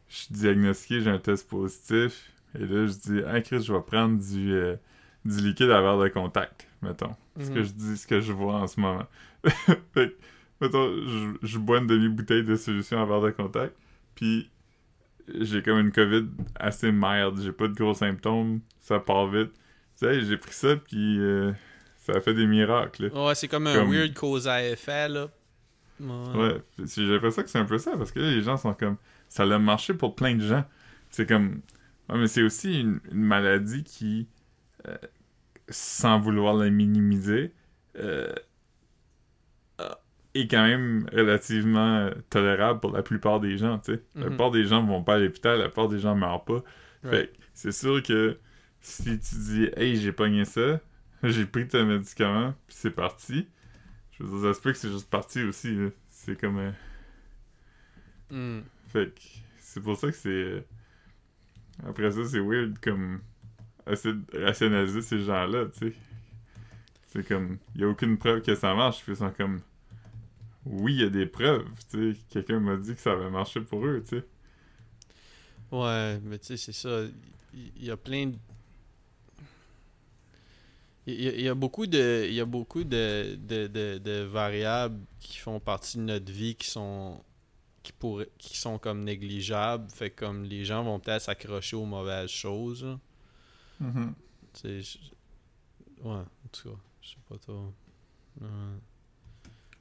je 0.09 0.17
suis 0.17 0.35
diagnostiqué, 0.35 1.01
j'ai 1.03 1.11
un 1.11 1.19
test 1.19 1.49
positif, 1.49 2.33
et 2.55 2.61
là, 2.67 2.87
je 2.87 2.93
dis, 2.95 3.21
ah, 3.27 3.41
Chris, 3.41 3.63
je 3.63 3.73
vais 3.73 3.83
prendre 3.83 4.19
du, 4.23 4.53
euh, 4.55 4.77
du 5.25 5.39
liquide 5.41 5.71
à 5.71 5.81
verre 5.83 5.99
de 5.99 6.09
contact, 6.09 6.69
mettons. 6.83 7.15
Ce 7.41 7.51
que 7.51 7.61
Mhm. 7.61 7.65
je 7.65 7.73
dis, 7.73 7.97
ce 7.99 8.07
que 8.07 8.21
je 8.21 8.33
vois 8.33 8.55
en 8.57 8.67
ce 8.67 8.81
moment. 8.81 9.07
fait 9.95 10.11
que, 10.11 10.17
mettons, 10.61 10.89
je, 11.07 11.35
je 11.43 11.59
bois 11.59 11.79
une 11.79 11.87
demi-bouteille 11.87 12.45
de 12.45 12.57
solution 12.57 13.01
à 13.01 13.05
verre 13.07 13.21
de 13.23 13.31
contact, 13.31 13.77
puis 14.15 14.51
j'ai 15.41 15.63
comme 15.63 15.79
une 15.79 15.93
COVID 15.93 16.27
assez 16.57 16.93
merde, 16.93 17.41
j'ai 17.43 17.53
pas 17.53 17.69
de 17.69 17.75
gros 17.75 17.95
symptômes, 17.95 18.61
ça 18.81 19.01
part 19.01 19.29
vite. 19.29 19.53
Tu 19.99 20.07
sais, 20.07 20.21
j'ai 20.23 20.37
pris 20.37 20.53
ça, 20.53 20.77
puis 20.77 21.19
euh, 21.21 21.53
ça 21.99 22.13
a 22.17 22.21
fait 22.21 22.35
des 22.35 22.47
miracles. 22.47 23.07
là. 23.07 23.27
Ouais, 23.27 23.35
c'est 23.35 23.49
comme 23.49 23.67
un 23.67 23.85
weird 23.85 24.13
cause 24.15 24.49
à 24.49 24.63
effet, 24.67 25.09
là. 25.09 25.29
Ouais. 26.01 26.37
Ouais, 26.37 26.63
j'ai 26.85 27.07
l'impression 27.07 27.43
que 27.43 27.49
c'est 27.49 27.59
un 27.59 27.65
peu 27.65 27.79
ça, 27.79 27.97
parce 27.97 28.11
que 28.11 28.19
là, 28.19 28.31
les 28.31 28.43
gens 28.43 28.57
sont 28.57 28.75
comme... 28.75 28.97
Ça 29.29 29.45
a 29.45 29.59
marché 29.59 29.95
pour 29.95 30.15
plein 30.15 30.35
de 30.35 30.43
gens. 30.47 30.65
C'est 31.11 31.27
comme... 31.27 31.61
Ouais, 32.09 32.19
mais 32.19 32.27
c'est 32.27 32.43
aussi 32.43 32.81
une, 32.81 33.01
une 33.11 33.23
maladie 33.23 33.85
qui, 33.85 34.29
euh, 34.87 34.97
sans 35.69 36.19
vouloir 36.19 36.55
la 36.55 36.69
minimiser, 36.69 37.53
euh, 37.97 38.33
est 40.35 40.49
quand 40.49 40.65
même 40.65 41.07
relativement 41.13 41.97
euh, 41.99 42.11
tolérable 42.31 42.81
pour 42.81 42.93
la 42.93 43.03
plupart 43.03 43.41
des 43.41 43.57
gens, 43.57 43.79
tu 43.79 43.95
sais. 43.95 44.03
La 44.15 44.23
Mhm. 44.23 44.29
plupart 44.31 44.51
des 44.51 44.65
gens 44.65 44.85
vont 44.85 45.03
pas 45.03 45.15
à 45.15 45.19
l'hôpital, 45.19 45.59
la 45.59 45.67
plupart 45.67 45.89
des 45.89 45.99
gens 46.01 46.15
meurent 46.17 46.45
pas. 46.45 46.63
Ouais. 47.05 47.11
Fait 47.11 47.27
que 47.29 47.33
c'est 47.55 47.73
sûr 47.73 48.03
que 48.03 48.39
si 48.81 49.19
tu 49.19 49.35
dis 49.37 49.69
«Hey, 49.77 49.97
j'ai 49.97 50.13
pogné 50.13 50.45
ça, 50.45 50.81
j'ai 51.23 51.47
pris 51.47 51.67
tes 51.69 51.85
médicaments, 51.85 52.55
puis 52.67 52.77
c'est 52.77 52.91
parti», 52.91 53.47
je 54.19 54.25
veux 54.25 54.31
dire, 54.41 54.49
ça 54.49 54.55
se 54.55 54.61
peut 54.63 54.73
que 54.73 54.79
c'est 54.79 54.91
juste 54.91 55.09
parti 55.11 55.43
aussi. 55.43 55.77
C'est 56.11 56.39
comme... 56.41 56.59
euh, 56.59 56.71
Hum. 58.31 58.65
Fait 58.89 59.15
que 59.15 59.21
c'est 59.59 59.83
pour 59.83 59.97
ça 59.97 60.09
que 60.09 60.17
c'est... 60.17 60.29
euh, 60.29 60.61
Après 61.87 62.11
ça, 62.11 62.25
c'est 62.25 62.41
weird 62.41 62.79
comme 62.81 63.21
essayer 63.91 64.15
de 64.15 64.45
rationaliser 64.45 65.03
ces 65.03 65.19
gens-là, 65.21 65.67
tu 65.67 65.91
sais. 65.91 65.95
C'est 67.07 67.27
comme, 67.29 67.59
il 67.77 67.85
a 67.85 67.89
aucune 67.89 68.17
preuve 68.19 68.43
que 68.43 68.55
ça 68.55 68.75
marche, 68.75 69.03
puis 69.03 69.13
ils 69.13 69.17
sont 69.17 69.31
comme, 69.31 69.61
oui, 70.67 70.95
il 70.95 71.01
y 71.01 71.05
a 71.05 71.11
des 71.11 71.27
preuves, 71.27 71.69
tu 71.91 72.15
sais. 72.15 72.19
Quelqu'un 72.31 72.61
m'a 72.61 72.77
dit 72.77 72.95
que 72.95 73.01
ça 73.01 73.13
avait 73.13 73.31
marché 73.31 73.61
pour 73.61 73.85
eux, 73.85 74.03
tu 74.09 74.19
sais. 74.19 74.25
Ouais, 75.71 76.21
mais 76.23 76.39
tu 76.39 76.47
sais, 76.47 76.57
c'est 76.57 76.73
ça. 76.73 77.03
Il 77.53 77.85
y, 77.85 77.91
a 77.91 77.97
plein 77.97 78.27
de. 78.27 78.37
Il 81.07 81.21
y, 81.21 81.29
a, 81.29 81.33
il 81.33 81.41
y 81.43 81.49
a 81.49 81.55
beaucoup 81.55 81.87
de, 81.87 82.25
il 82.27 82.35
y 82.35 82.41
a 82.41 82.45
beaucoup 82.45 82.83
de, 82.85 83.37
de, 83.37 83.67
de, 83.67 83.99
de 83.99 84.23
variables 84.23 85.01
qui 85.21 85.39
font 85.39 85.61
partie 85.61 85.99
de 85.99 86.03
notre 86.03 86.33
vie 86.33 86.55
qui 86.55 86.67
sont 86.69 87.23
qui 87.83 87.93
pourraient 87.93 88.31
qui 88.39 88.57
sont 88.57 88.79
comme 88.79 89.05
négligeables 89.05 89.91
fait 89.91 90.11
que 90.11 90.25
comme 90.25 90.45
les 90.45 90.65
gens 90.65 90.83
vont 90.83 90.99
peut-être 90.99 91.21
s'accrocher 91.23 91.77
aux 91.77 91.85
mauvaises 91.85 92.31
choses 92.31 92.85
là. 92.85 92.99
Mhm. 93.81 94.15
Tu 94.55 94.61
sais, 94.61 94.81
je- 94.81 96.03
ouais 96.03 96.15
en 96.15 96.49
tout 96.51 96.71
cas 96.71 96.77
je 97.03 97.09
sais 97.11 97.17
pas 97.29 97.37
trop 97.37 97.73
ouais, 98.41 98.49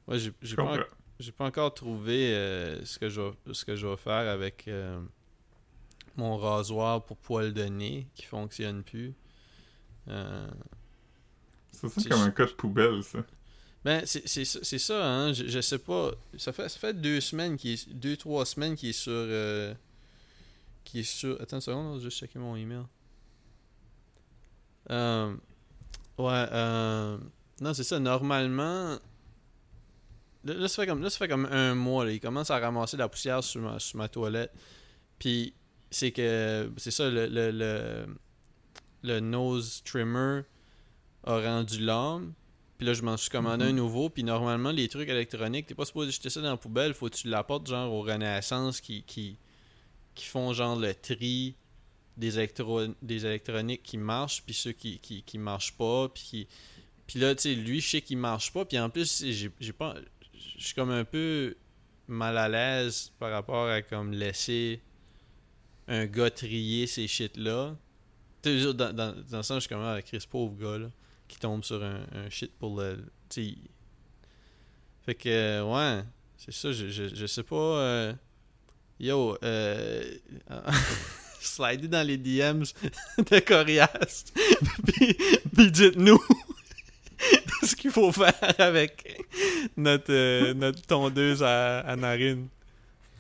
ouais 0.08 0.20
j'ai 0.20 0.56
pas, 0.56 0.64
en- 0.64 1.32
pas 1.38 1.46
encore 1.46 1.74
trouvé 1.74 2.34
euh, 2.36 2.84
ce 2.86 3.00
que 3.00 3.10
je 3.10 3.22
vais, 3.22 3.32
ce 3.54 3.64
que 3.66 3.76
je 3.76 3.88
vais 3.88 3.98
faire 3.98 4.30
avec 4.32 4.68
euh, 4.68 5.02
mon 6.18 6.38
rasoir 6.38 7.04
pour 7.06 7.18
poils 7.18 7.54
de 7.54 7.64
nez 7.64 8.08
qui 8.16 8.26
fonctionne 8.26 8.84
plus 8.84 9.14
Euh, 10.10 10.50
Ça 11.72 11.88
c'est- 11.90 12.10
comme 12.10 12.22
un 12.22 12.32
cas 12.32 12.46
de 12.46 12.52
poubelle, 12.52 13.02
ça. 13.04 13.20
Ben, 13.86 14.02
c'est 14.06 14.28
ça, 14.46 14.60
c'est 14.62 14.80
ça, 14.80 15.06
hein. 15.06 15.34
Je, 15.34 15.48
je 15.48 15.60
sais 15.62 15.78
pas. 15.80 16.12
Ça 16.38 16.54
fait, 16.54 16.70
ça 16.70 16.80
fait 16.80 16.94
deux 16.94 17.20
semaines, 17.22 17.58
qui 17.58 17.74
est, 17.74 17.90
deux, 17.90 18.16
trois 18.18 18.46
semaines 18.46 18.76
qu'il 18.76 18.90
est 18.90 18.94
sur. 18.94 19.12
euh, 19.14 19.74
qui 20.86 21.00
est 21.00 21.04
sur. 21.04 21.42
Attends 21.42 21.58
une 21.58 21.62
seconde, 21.62 21.94
je 21.94 21.98
vais 22.00 22.04
juste 22.10 22.20
checker 22.20 22.40
mon 22.40 22.56
email. 22.56 22.84
Euh, 24.90 25.34
ouais, 26.18 26.46
euh, 26.52 27.18
non, 27.62 27.74
c'est 27.74 27.84
ça. 27.84 28.00
Normalement. 28.00 28.98
Là, 30.46 30.68
ça 30.68 30.84
fait 30.84 30.88
comme, 30.88 31.02
là, 31.02 31.10
ça 31.10 31.18
fait 31.18 31.28
comme 31.28 31.46
un 31.46 31.74
mois. 31.76 32.06
Là, 32.06 32.12
il 32.12 32.20
commence 32.20 32.52
à 32.52 32.60
ramasser 32.60 32.98
de 32.98 33.02
la 33.02 33.10
poussière 33.10 33.44
sur 33.44 33.62
ma, 33.62 33.80
sur 33.80 33.98
ma 33.98 34.08
toilette. 34.10 34.52
Puis, 35.20 35.54
c'est 35.90 36.12
que. 36.12 36.72
C'est 36.78 36.92
ça, 36.92 37.10
le, 37.10 37.28
le, 37.28 37.52
le, 37.52 38.06
le 39.04 39.20
nose 39.20 39.82
trimmer 39.86 40.42
a 41.26 41.40
rendu 41.40 41.80
l'âme. 41.80 42.34
Puis 42.78 42.88
là, 42.88 42.94
je 42.94 43.02
m'en 43.04 43.16
suis 43.16 43.30
commandé 43.30 43.64
Mhm. 43.66 43.70
un 43.70 43.74
nouveau. 43.74 44.10
Puis 44.10 44.24
normalement, 44.24 44.72
les 44.72 44.90
trucs 44.90 45.08
électroniques, 45.08 45.68
t'es 45.68 45.76
pas 45.76 45.86
supposé 45.86 46.12
jeter 46.12 46.30
ça 46.30 46.42
dans 46.42 46.50
la 46.52 46.58
poubelle. 46.58 46.94
Faut 46.94 47.08
que 47.10 47.16
tu 47.16 47.30
l'apportes 47.30 47.68
genre 47.68 47.94
aux 47.94 48.02
Renaissance 48.02 48.82
qui, 48.82 49.04
qui, 49.04 49.38
qui 50.16 50.26
font 50.26 50.52
genre 50.54 50.76
le 50.78 50.94
tri 50.94 51.56
des, 52.18 52.38
électro 52.38 52.82
des 53.02 53.26
électroniques 53.26 53.84
qui 53.84 53.98
marchent, 53.98 54.44
puis 54.44 54.54
ceux 54.54 54.72
qui, 54.74 55.00
qui, 55.00 55.24
qui 55.24 55.38
marchent 55.38 55.74
pas. 55.78 56.10
Puis, 56.10 56.24
qui- 56.24 56.48
puis 57.08 57.20
là, 57.20 57.36
tu 57.36 57.44
sais, 57.44 57.56
lui, 57.56 57.80
je 57.80 57.90
sais 57.90 58.02
qu'il 58.02 58.18
marche 58.18 58.52
pas. 58.52 58.66
Puis 58.66 58.80
en 58.80 58.90
plus, 58.90 59.24
j'ai 59.26 59.74
pas. 59.74 59.96
Je 60.64 60.68
suis 60.68 60.76
comme 60.76 60.92
un 60.92 61.04
peu 61.04 61.58
mal 62.08 62.38
à 62.38 62.48
l'aise 62.48 63.12
par 63.20 63.32
rapport 63.32 63.68
à 63.68 63.82
comme 63.82 64.14
laisser 64.14 64.82
un 65.90 66.06
gars 66.06 66.30
trier 66.30 66.88
ces 66.88 67.06
shit-là. 67.06 67.76
Dans, 68.46 68.96
dans, 68.96 69.14
le 69.30 69.44
sens, 69.44 69.56
je 69.56 69.60
suis 69.60 69.68
comme, 69.68 69.84
ah, 69.84 70.02
Chris, 70.02 70.26
pauvre 70.30 70.56
gars, 70.56 70.78
là, 70.78 70.88
qui 71.28 71.38
tombe 71.38 71.66
sur 71.66 71.84
un, 71.84 72.30
shit 72.30 72.58
pour 72.58 72.80
le. 72.80 72.96
Tu 73.28 73.44
sais. 73.44 73.58
Fait 75.06 75.16
que, 75.16 75.64
ouais, 75.64 76.06
c'est 76.38 76.54
ça, 76.54 76.72
je, 76.72 76.88
je, 76.88 77.14
je 77.14 77.26
sais 77.26 77.44
pas. 77.44 77.56
euh, 77.56 78.14
yo, 79.02 79.38
euh. 79.44 80.16
dans 81.90 82.08
les 82.08 82.18
DMs 82.18 82.64
de 83.18 83.40
Corias. 83.40 84.24
puis, 84.88 85.14
puis 85.54 85.72
dites-nous 85.72 86.24
ce 87.66 87.76
qu'il 87.76 87.92
faut 87.92 88.12
faire 88.12 88.34
avec 88.60 89.22
notre, 89.78 90.12
euh, 90.12 90.54
notre 90.54 90.82
tondeuse 90.82 91.44
à, 91.44 91.80
à 91.80 91.96
narine. 91.96 92.48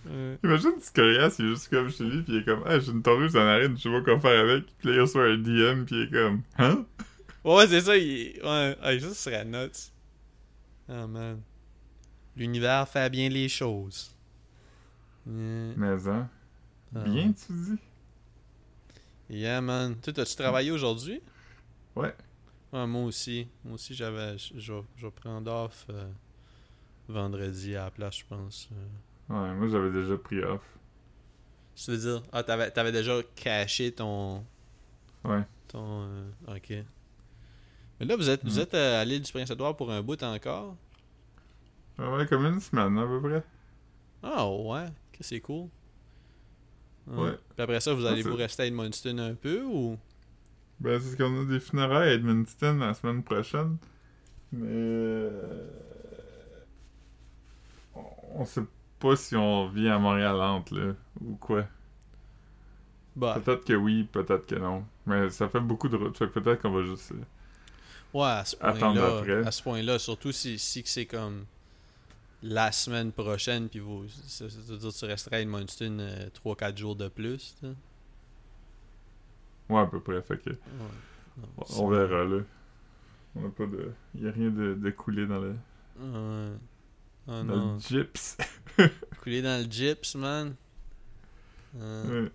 Euh, 0.09 0.35
Imagine 0.43 0.73
si 0.79 0.91
Corias, 0.91 1.35
il 1.39 1.45
est 1.45 1.49
juste 1.49 1.69
comme 1.69 1.89
chez 1.89 2.03
lui, 2.03 2.21
puis 2.23 2.33
il 2.33 2.39
est 2.39 2.45
comme, 2.45 2.63
ah, 2.65 2.77
j'ai 2.79 2.91
une 2.91 3.01
tondeuse 3.01 3.33
la 3.35 3.45
narine, 3.45 3.77
je 3.77 3.83
sais 3.83 3.89
pas 3.89 4.01
quoi 4.01 4.19
faire 4.19 4.39
avec. 4.41 4.65
Puis 4.77 4.89
là, 4.89 4.95
il 4.95 5.01
reçoit 5.01 5.25
un 5.25 5.37
DM, 5.37 5.85
puis 5.85 5.95
il 5.95 6.01
est 6.03 6.11
comme, 6.11 6.41
hein? 6.57 6.85
Ouais, 7.43 7.67
c'est 7.67 7.81
ça, 7.81 7.95
il... 7.97 8.39
ouais, 8.43 8.77
ouais, 8.83 8.99
ça 8.99 9.13
serait 9.13 9.45
nuts. 9.45 9.91
Oh 10.89 11.07
man. 11.07 11.41
L'univers 12.35 12.87
fait 12.87 13.09
bien 13.09 13.29
les 13.29 13.47
choses. 13.47 14.13
Yeah. 15.25 15.73
Mais, 15.77 16.07
hein? 16.07 16.29
Ah. 16.95 16.99
Bien, 16.99 17.31
tu 17.31 17.53
dis? 17.53 17.79
Yeah, 19.29 19.61
man. 19.61 19.95
Toi, 20.01 20.13
t'as-tu 20.13 20.35
travaillé 20.35 20.71
aujourd'hui? 20.71 21.21
Ouais. 21.95 22.13
Moi 22.71 23.03
aussi. 23.03 23.47
Moi 23.63 23.75
aussi, 23.75 23.93
j'avais. 23.93 24.37
Je 24.37 24.59
je 24.59 24.73
vais 24.73 24.81
je 24.97 25.05
vais 25.05 25.11
prendre 25.11 25.51
off 25.51 25.85
euh, 25.89 26.09
vendredi 27.07 27.75
à 27.75 27.85
la 27.85 27.91
place, 27.91 28.17
je 28.19 28.25
pense. 28.27 28.69
Euh, 28.71 28.75
Ouais, 29.29 29.53
moi, 29.55 29.67
j'avais 29.67 29.89
déjà 29.91 30.17
pris 30.17 30.43
off. 30.43 30.61
Tu 31.75 31.91
veux 31.91 31.97
dire, 31.97 32.21
ah, 32.31 32.43
t'avais, 32.43 32.69
t'avais 32.71 32.91
déjà 32.91 33.19
caché 33.35 33.91
ton. 33.91 34.43
Ouais. 35.23 35.41
Ton. 35.69 36.03
euh, 36.03 36.29
ok. 36.47 36.73
Mais 37.99 38.05
là, 38.05 38.15
vous 38.17 38.29
êtes, 38.29 38.43
vous 38.43 38.55
Mhm. 38.55 38.59
êtes 38.59 38.73
euh, 38.73 39.01
à 39.01 39.05
l'île 39.05 39.21
du 39.21 39.31
Prince-Édouard 39.31 39.75
pour 39.77 39.91
un 39.91 40.01
bout 40.01 40.21
encore? 40.23 40.75
Ah 41.97 42.11
Ouais, 42.11 42.25
comme 42.27 42.45
une 42.45 42.59
semaine, 42.59 42.97
à 42.97 43.05
peu 43.07 43.21
près. 43.21 43.43
Ah, 44.21 44.47
ouais. 44.49 44.87
Que 45.13 45.23
c'est 45.23 45.39
cool. 45.39 45.69
Ouais. 47.07 47.31
Puis 47.55 47.63
après 47.63 47.79
ça, 47.79 47.93
vous 47.93 48.05
Ah, 48.05 48.11
allez 48.11 48.23
vous 48.23 48.35
rester 48.35 48.63
à 48.63 48.65
Edmundston 48.67 49.17
un 49.19 49.35
peu 49.35 49.63
ou? 49.63 49.97
Ben, 50.79 50.99
c'est 50.99 51.11
ce 51.11 51.17
qu'on 51.17 51.41
a 51.41 51.45
des 51.45 51.59
funérailles 51.59 52.09
à 52.09 52.13
Edmonton 52.13 52.79
la 52.79 52.93
semaine 52.93 53.23
prochaine. 53.23 53.77
Mais. 54.51 54.67
euh, 54.67 55.67
On- 58.36 58.45
sait 58.45 58.63
pas 58.99 59.15
si 59.15 59.36
on 59.36 59.67
vit 59.69 59.89
à 59.89 59.99
Montréal 59.99 60.36
entre, 60.41 60.75
là, 60.75 60.93
ou 61.21 61.36
quoi. 61.36 61.65
Bah, 63.15 63.39
Peut-être 63.43 63.65
que 63.65 63.73
oui, 63.73 64.03
peut-être 64.11 64.47
que 64.47 64.55
non. 64.55 64.86
Mais 65.05 65.29
ça 65.29 65.47
fait 65.49 65.59
beaucoup 65.59 65.88
de 65.89 65.97
route, 65.97 66.17
peut-être 66.17 66.61
qu'on 66.61 66.71
va 66.71 66.84
juste. 66.84 67.11
euh, 67.11 67.17
ouais, 68.17 68.23
à 68.25 68.45
ce 68.45 68.55
Attendre 68.59 68.99
point-là. 69.01 69.17
après. 69.19 69.47
À 69.47 69.51
ce 69.51 69.61
point-là, 69.63 69.99
surtout 69.99 70.31
si, 70.31 70.57
si 70.57 70.81
c'est 70.86 71.05
comme 71.05 71.45
la 72.41 72.71
semaine 72.71 73.11
prochaine, 73.11 73.69
puis 73.69 73.79
vous. 73.79 74.07
Ça, 74.09 74.49
ça 74.49 74.55
veut 74.67 74.77
dire 74.77 74.89
que 74.91 74.97
tu 74.97 75.05
resterais 75.05 75.36
à 75.38 75.41
Edmundston 75.41 75.97
3-4 76.43 76.77
jours 76.77 76.95
de 76.95 77.07
plus. 77.07 77.55
Ouais, 79.69 79.79
à 79.79 79.86
peu 79.86 79.99
près, 79.99 80.21
fait 80.21 80.38
que. 80.38 80.49
Ouais. 80.49 80.57
Non, 81.38 81.47
On 81.79 81.88
verra, 81.89 82.23
là. 82.25 82.41
On 83.36 83.45
a 83.47 83.49
pas 83.49 83.65
de. 83.65 83.91
Y 84.15 84.27
a 84.27 84.31
rien 84.31 84.49
de, 84.49 84.73
de 84.75 84.89
coulé 84.91 85.25
dans 85.25 85.39
le. 85.39 85.55
Ouais. 85.99 86.57
Oh 87.28 87.32
dans 87.32 87.43
non. 87.43 87.74
le 87.76 87.80
gyps. 87.80 88.38
Couler 89.21 89.41
dans 89.41 89.63
le 89.65 89.71
gyps, 89.71 90.15
man. 90.15 90.55
Euh, 91.78 92.24
Ouais. 92.26 92.32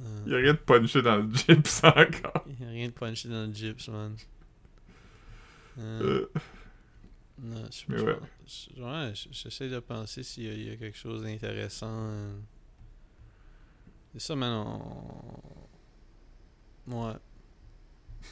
euh, 0.00 0.22
Y 0.26 0.34
a 0.34 0.36
rien 0.38 0.52
de 0.54 0.58
punché 0.58 1.00
dans 1.02 1.16
le 1.16 1.32
gyps 1.32 1.84
encore. 1.84 2.44
y 2.60 2.64
a 2.64 2.68
rien 2.68 2.88
de 2.88 2.92
punché 2.92 3.28
dans 3.28 3.46
le 3.46 3.52
gyps, 3.52 3.88
man. 3.88 4.16
Euh, 5.78 6.26
non, 7.42 7.64
je, 7.70 7.84
mais 7.92 8.00
ouais. 8.00 8.18
ouais, 8.78 9.12
j'essaie 9.32 9.68
de 9.68 9.80
penser 9.80 10.22
s'il 10.22 10.44
y, 10.44 10.48
a- 10.48 10.52
il 10.54 10.64
y 10.68 10.70
a 10.70 10.76
quelque 10.76 10.96
chose 10.98 11.22
d'intéressant. 11.22 11.88
euh. 11.90 12.38
C'est 14.12 14.20
ça, 14.20 14.36
man. 14.36 14.52
On... 16.88 17.08
Ouais. 17.08 17.14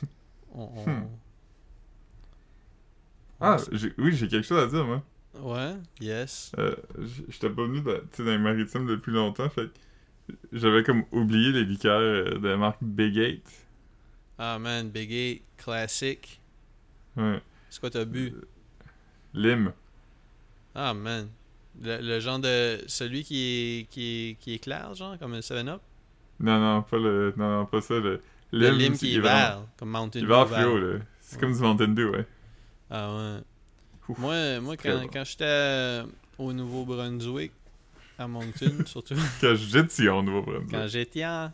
On, 0.55 0.63
on- 0.63 0.87
Hmm. 0.87 1.09
Ah, 3.41 3.57
oui, 3.99 4.15
j'ai 4.15 4.29
quelque 4.29 4.43
chose 4.47 4.63
à 4.63 4.67
dire, 4.69 4.85
moi. 4.87 5.03
Ouais, 5.41 5.75
yes. 6.01 6.53
Euh, 6.59 6.75
j- 7.01 7.25
J'étais 7.29 7.49
pas 7.51 7.63
venu 7.63 7.81
dans, 7.81 7.93
dans 7.93 8.25
les 8.31 8.39
maritimes 8.39 8.87
depuis 8.87 9.13
longtemps, 9.13 9.49
fait 9.49 9.69
que 9.69 10.35
j'avais 10.53 10.83
comme 10.83 11.05
oublié 11.11 11.53
les 11.53 11.65
liqueurs 11.65 12.01
euh, 12.01 12.39
de 12.39 12.49
la 12.49 12.57
marque 12.57 12.83
Big 12.83 13.17
Eight. 13.17 13.67
Ah, 14.39 14.59
man, 14.59 14.91
Big 14.91 15.11
Eight, 15.13 15.43
classique. 15.57 16.41
Ouais. 17.17 17.41
C'est 17.71 17.81
quoi 17.81 17.91
t'as 17.91 18.05
bu? 18.05 18.35
Lime. 19.35 19.73
Ah, 20.75 20.93
man. 20.95 21.29
Le, 21.83 21.99
le 22.03 22.21
genre 22.21 22.39
de. 22.39 22.79
Celui 22.87 23.25
qui 23.25 23.39
est, 23.81 23.85
qui 23.91 24.31
est, 24.31 24.35
qui 24.39 24.55
est 24.55 24.59
clair, 24.59 24.95
genre, 24.95 25.19
comme 25.19 25.33
le 25.33 25.41
7-Up? 25.41 25.81
Non, 26.41 26.59
non, 26.61 26.83
pas 26.83 26.99
le. 26.99 27.33
Non, 27.37 27.59
non, 27.61 27.67
pas 27.67 27.81
ça. 27.81 27.95
Le 27.99 28.21
Le 28.53 28.71
lime, 28.71 28.93
qui 28.97 29.17
est 29.17 29.21
vert, 29.21 29.67
comme 29.79 29.91
Mountain 29.91 30.21
Il 30.21 30.27
Dew. 30.27 30.29
va 30.29 30.45
vert. 30.45 30.59
fluo, 30.61 30.79
là. 30.79 30.99
C'est 31.21 31.41
comme 31.41 31.53
du 31.55 31.61
Mountain 31.61 31.89
Dew, 31.89 32.11
ouais. 32.11 32.27
Ah, 32.91 33.15
ouais. 33.17 33.41
Ouf, 34.09 34.19
Moi, 34.19 34.61
moi 34.61 34.77
quand, 34.77 35.01
bon. 35.03 35.09
quand 35.13 35.25
j'étais 35.25 35.45
euh, 35.47 36.05
au 36.39 36.53
Nouveau-Brunswick, 36.53 37.53
à 38.19 38.27
Moncton, 38.29 38.73
surtout 38.87 39.15
Quand 39.41 39.49
on 39.55 40.23
va 40.25 40.43
prendre 40.43 40.71
quand 40.71 40.87
j'étais 40.89 41.25
en. 41.25 41.53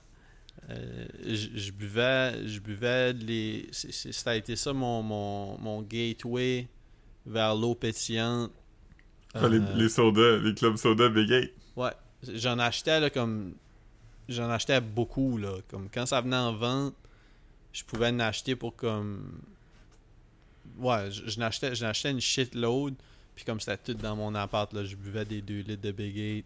euh, 0.71 1.07
je 1.25 1.49
je 1.55 1.71
buvais, 1.73 2.47
je 2.47 2.59
buvais 2.61 3.13
les. 3.13 3.69
c'est- 3.71 3.93
c'est- 3.93 4.13
Ça 4.13 4.31
a 4.31 4.35
été 4.37 4.57
ça 4.57 4.73
mon, 4.73 5.03
mon, 5.03 5.59
mon 5.59 5.83
gateway 5.83 6.69
vers 7.27 7.55
l'eau 7.55 7.75
pétillante. 7.75 8.51
Ah, 9.35 9.47
les, 9.49 9.59
Euh, 9.59 9.75
les 9.77 9.89
sodas, 9.89 10.39
les 10.39 10.55
clubs 10.55 10.77
soda 10.77 11.09
Big. 11.11 11.53
Ouais, 11.77 11.93
j'en 12.23 12.59
achetais 12.59 12.99
là 12.99 13.11
comme 13.11 13.55
j'en 14.29 14.49
achetais 14.51 14.81
beaucoup, 14.81 15.37
là. 15.39 15.53
Comme 15.69 15.89
quand 15.93 16.07
ça 16.07 16.21
venait 16.23 16.37
en 16.37 16.55
vente, 16.55 16.95
je 17.73 17.85
pouvais 17.85 18.09
en 18.09 18.19
acheter 18.21 18.57
pour 18.57 18.75
comme. 18.75 19.41
Ouais, 20.79 21.11
je, 21.11 21.29
je 21.29 21.39
n'achetais, 21.39 21.75
je 21.75 21.85
n'achetais 21.85 22.11
une 22.11 22.21
shitload. 22.21 22.95
Puis 23.35 23.45
comme 23.45 23.61
c'était 23.61 23.77
tout 23.79 23.95
dans 23.95 24.17
mon 24.17 24.35
appart, 24.35 24.73
là, 24.73 24.85
je 24.85 24.97
buvais 24.97 25.25
des 25.25 25.41
2 25.43 25.61
litres 25.61 25.83
de 25.83 25.93
Big 25.93 26.17
8, 26.17 26.45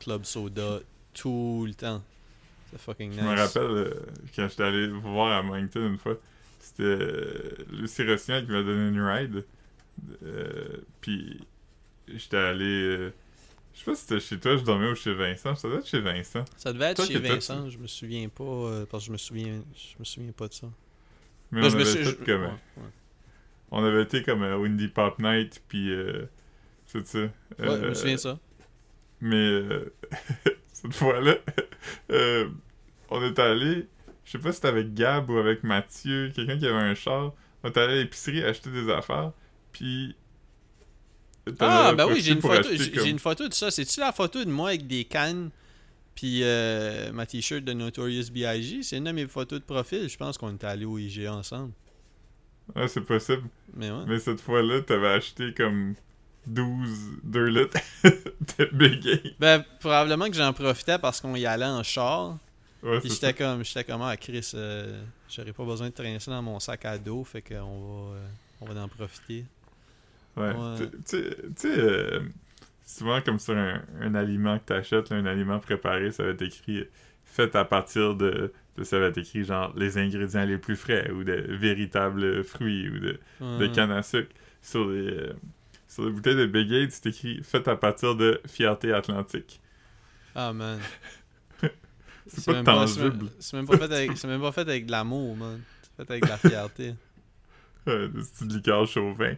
Club 0.00 0.24
Soda, 0.24 0.80
tout 1.14 1.64
le 1.66 1.74
temps. 1.74 2.02
C'est 2.70 2.80
fucking 2.80 3.10
nice. 3.10 3.20
Je 3.20 3.24
me 3.24 3.36
rappelle 3.36 3.62
euh, 3.62 3.94
quand 4.34 4.48
j'étais 4.48 4.62
allé 4.64 4.88
vous 4.88 5.00
voir 5.00 5.38
à 5.38 5.42
Moncton 5.42 5.86
une 5.86 5.96
fois, 5.98 6.16
c'était 6.60 6.82
euh, 6.82 7.56
Lucie 7.72 8.02
Rossignol 8.04 8.44
qui 8.46 8.50
m'a 8.52 8.62
donné 8.62 8.88
une 8.88 9.00
ride. 9.00 9.44
Euh, 10.24 10.78
puis 11.00 11.40
j'étais 12.08 12.36
allé. 12.36 12.64
euh, 12.64 13.12
je 13.74 13.78
sais 13.78 13.84
pas 13.84 13.94
si 13.94 14.02
c'était 14.02 14.20
chez 14.20 14.38
toi, 14.40 14.56
je 14.56 14.64
dormais 14.64 14.90
ou 14.90 14.94
chez 14.96 15.14
Vincent. 15.14 15.54
Ça 15.54 15.68
doit 15.68 15.78
être 15.78 15.86
chez 15.86 16.00
Vincent. 16.00 16.44
Ça 16.56 16.72
devait 16.72 16.86
être 16.86 16.96
Toi 16.96 17.06
chez 17.06 17.18
Vincent, 17.18 17.70
je 17.70 17.78
me 17.78 17.86
souviens 17.86 18.28
pas, 18.28 18.84
parce 18.90 19.04
que 19.04 19.06
je 19.08 19.12
me 19.12 19.16
souviens, 19.18 19.62
je 19.74 19.98
me 19.98 20.04
souviens 20.04 20.32
pas 20.32 20.48
de 20.48 20.54
ça. 20.54 20.66
Mais 21.52 21.60
Là, 21.60 21.66
on 21.68 21.70
je 21.70 21.76
me 21.78 21.84
suis- 21.84 22.04
je- 22.04 22.10
comme. 22.10 22.42
ouais, 22.42 22.48
ouais. 22.48 22.82
On 23.70 23.84
avait 23.84 24.02
été 24.02 24.22
comme 24.22 24.42
à 24.42 24.56
Windy 24.58 24.88
Pop 24.88 25.18
Night, 25.18 25.62
puis 25.68 25.90
euh, 25.92 26.26
tout 26.90 27.02
ça. 27.04 27.18
Ouais, 27.18 27.30
je 27.58 27.64
Euh, 27.64 27.88
me 27.90 27.94
souviens 27.94 28.14
de 28.14 28.20
ça. 28.20 28.38
Mais 29.20 29.36
euh, 29.36 29.92
cette 30.72 30.94
fois-là, 30.94 31.34
euh, 32.12 32.48
on 33.10 33.22
est 33.22 33.38
allé, 33.38 33.86
je 34.24 34.30
sais 34.32 34.38
pas 34.38 34.50
si 34.52 34.56
c'était 34.56 34.68
avec 34.68 34.94
Gab 34.94 35.28
ou 35.30 35.36
avec 35.38 35.62
Mathieu, 35.64 36.30
quelqu'un 36.34 36.58
qui 36.58 36.66
avait 36.66 36.76
un 36.78 36.94
char. 36.94 37.32
On 37.62 37.68
est 37.68 37.76
allé 37.76 37.92
à 37.92 37.96
l'épicerie 37.96 38.42
acheter 38.44 38.70
des 38.70 38.90
affaires, 38.90 39.32
puis. 39.72 40.14
Ah, 41.60 41.94
ben 41.96 42.06
oui, 42.06 42.20
j'ai 42.20 42.32
une 42.32 42.42
photo, 42.42 42.68
comme- 42.94 43.06
une 43.06 43.18
photo 43.18 43.48
de 43.48 43.54
ça. 43.54 43.70
C'est-tu 43.70 44.00
la 44.00 44.12
photo 44.12 44.44
de 44.44 44.50
moi 44.50 44.68
avec 44.70 44.86
des 44.86 45.04
cannes 45.04 45.50
puis 46.14 46.40
euh, 46.42 47.10
ma 47.12 47.24
t-shirt 47.26 47.64
de 47.64 47.72
Notorious 47.72 48.30
B.I.G.? 48.32 48.82
C'est 48.82 48.98
une 48.98 49.04
de 49.04 49.12
mes 49.12 49.26
photos 49.26 49.60
de 49.60 49.64
profil. 49.64 50.08
Je 50.10 50.16
pense 50.18 50.36
qu'on 50.36 50.54
était 50.54 50.66
allés 50.66 50.84
au 50.84 50.98
IGA 50.98 51.32
ensemble. 51.32 51.72
Ouais, 52.76 52.88
c'est 52.88 53.00
possible. 53.00 53.42
Mais 53.74 53.90
ouais. 53.90 54.04
Mais 54.06 54.18
cette 54.18 54.40
fois-là, 54.40 54.80
t'avais 54.82 55.08
acheté 55.08 55.52
comme 55.54 55.94
12, 56.46 57.18
2 57.24 57.44
litres 57.46 57.78
de 58.04 58.84
Eight. 58.84 59.34
Ben, 59.38 59.64
probablement 59.80 60.26
que 60.28 60.34
j'en 60.34 60.52
profitais 60.52 60.98
parce 60.98 61.20
qu'on 61.20 61.34
y 61.34 61.46
allait 61.46 61.64
en 61.66 61.82
char. 61.82 62.38
Ouais, 62.82 63.00
Puis 63.00 63.10
j'étais 63.10 63.32
comme, 63.34 63.64
j'étais 63.64 63.84
comme, 63.84 64.02
ah, 64.02 64.16
Chris, 64.16 64.52
euh, 64.54 65.02
j'aurais 65.28 65.52
pas 65.52 65.64
besoin 65.64 65.88
de 65.88 65.94
traîner 65.94 66.20
ça 66.20 66.30
dans 66.30 66.42
mon 66.42 66.60
sac 66.60 66.84
à 66.84 66.96
dos. 66.96 67.24
Fait 67.24 67.42
qu'on 67.42 67.54
va, 67.54 68.16
euh, 68.16 68.26
on 68.60 68.66
va 68.66 68.80
en 68.82 68.88
profiter. 68.88 69.44
Ouais. 70.36 70.52
Ouais. 70.54 70.88
Tu- 71.08 71.24
sais, 71.56 71.66
euh, 71.66 72.20
souvent 72.84 73.20
comme 73.20 73.38
sur 73.40 73.56
un, 73.56 73.82
un 74.00 74.14
aliment 74.14 74.58
que 74.58 74.64
t'achètes, 74.66 75.10
là, 75.10 75.16
un 75.16 75.26
aliment 75.26 75.58
préparé, 75.58 76.12
ça 76.12 76.22
va 76.22 76.30
être 76.30 76.42
écrit 76.42 76.84
fait 77.24 77.54
à 77.56 77.64
partir 77.64 78.14
de- 78.14 78.52
ça 78.84 78.98
va 78.98 79.06
être 79.06 79.18
écrit 79.18 79.44
genre 79.44 79.72
les 79.76 79.98
ingrédients 79.98 80.44
les 80.44 80.58
plus 80.58 80.76
frais 80.76 81.10
ou 81.10 81.24
de 81.24 81.32
véritables 81.48 82.44
fruits 82.44 82.88
ou 82.88 82.98
de, 82.98 83.18
de 83.40 83.66
canne 83.68 83.90
à 83.92 84.02
sucre. 84.02 84.30
Sur 84.62 84.88
les, 84.88 85.06
euh, 85.08 85.32
sur 85.86 86.04
les 86.04 86.10
bouteilles 86.12 86.34
de 86.34 86.74
Eight, 86.82 86.92
c'est 86.92 87.06
écrit 87.06 87.42
fait 87.42 87.66
à 87.68 87.76
partir 87.76 88.14
de 88.16 88.40
fierté 88.46 88.92
atlantique. 88.92 89.60
Ah, 90.34 90.52
man. 90.52 90.78
C'est 92.26 92.44
pas 92.44 92.52
même 92.52 92.64
c'est 92.64 92.64
même- 92.64 92.64
tangible. 92.64 93.30
C'est 93.38 93.56
même, 93.56 93.66
pas 93.66 93.78
fait 93.78 93.84
avec- 93.92 94.18
c'est 94.18 94.28
même 94.28 94.40
pas 94.42 94.52
fait 94.52 94.60
avec 94.60 94.84
de 94.86 94.90
l'amour, 94.90 95.34
man. 95.34 95.60
C'est 95.96 96.04
fait 96.06 96.10
avec 96.12 96.24
de 96.24 96.28
la 96.28 96.36
fierté. 96.36 96.94
Ouais, 97.86 98.06
c'est 98.34 98.46
du 98.46 98.56
liqueur 98.56 98.86
chauvin. 98.86 99.34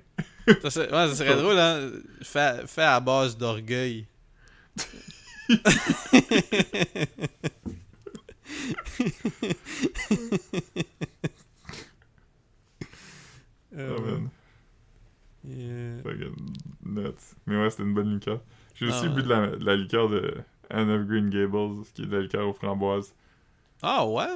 Ça, 0.63 0.71
serait- 0.71 0.91
ouais, 0.93 1.09
ça 1.09 1.15
serait 1.15 1.37
drôle, 1.37 1.57
hein? 1.57 1.89
Fait, 2.23 2.67
fait 2.67 2.83
à 2.83 2.99
base 2.99 3.37
d'orgueil. 3.37 4.07
Euh, 13.77 13.97
Oh, 13.97 14.01
man. 14.03 14.31
yeah. 15.45 16.03
Fucking 16.03 16.35
nuts. 16.85 17.35
Mais 17.47 17.57
ouais, 17.61 17.71
c'était 17.71 17.85
une 17.85 17.95
bonne 17.95 18.15
liqueur. 18.15 18.41
J'ai 18.75 18.87
aussi 18.87 19.05
Ah, 19.05 19.09
bu 19.09 19.23
de 19.23 19.29
la, 19.29 19.47
de 19.49 19.65
la 19.65 19.77
liqueur 19.77 20.09
de 20.09 20.35
Anne 20.71 20.91
of 20.91 21.07
Green 21.07 21.31
Gables, 21.31 21.85
qui 21.95 22.03
est 22.03 22.07
de 22.07 22.17
la 22.17 22.23
liqueur 22.23 22.49
aux 22.49 22.53
framboises. 22.53 23.13
Ah 23.83 24.07
ouais? 24.07 24.27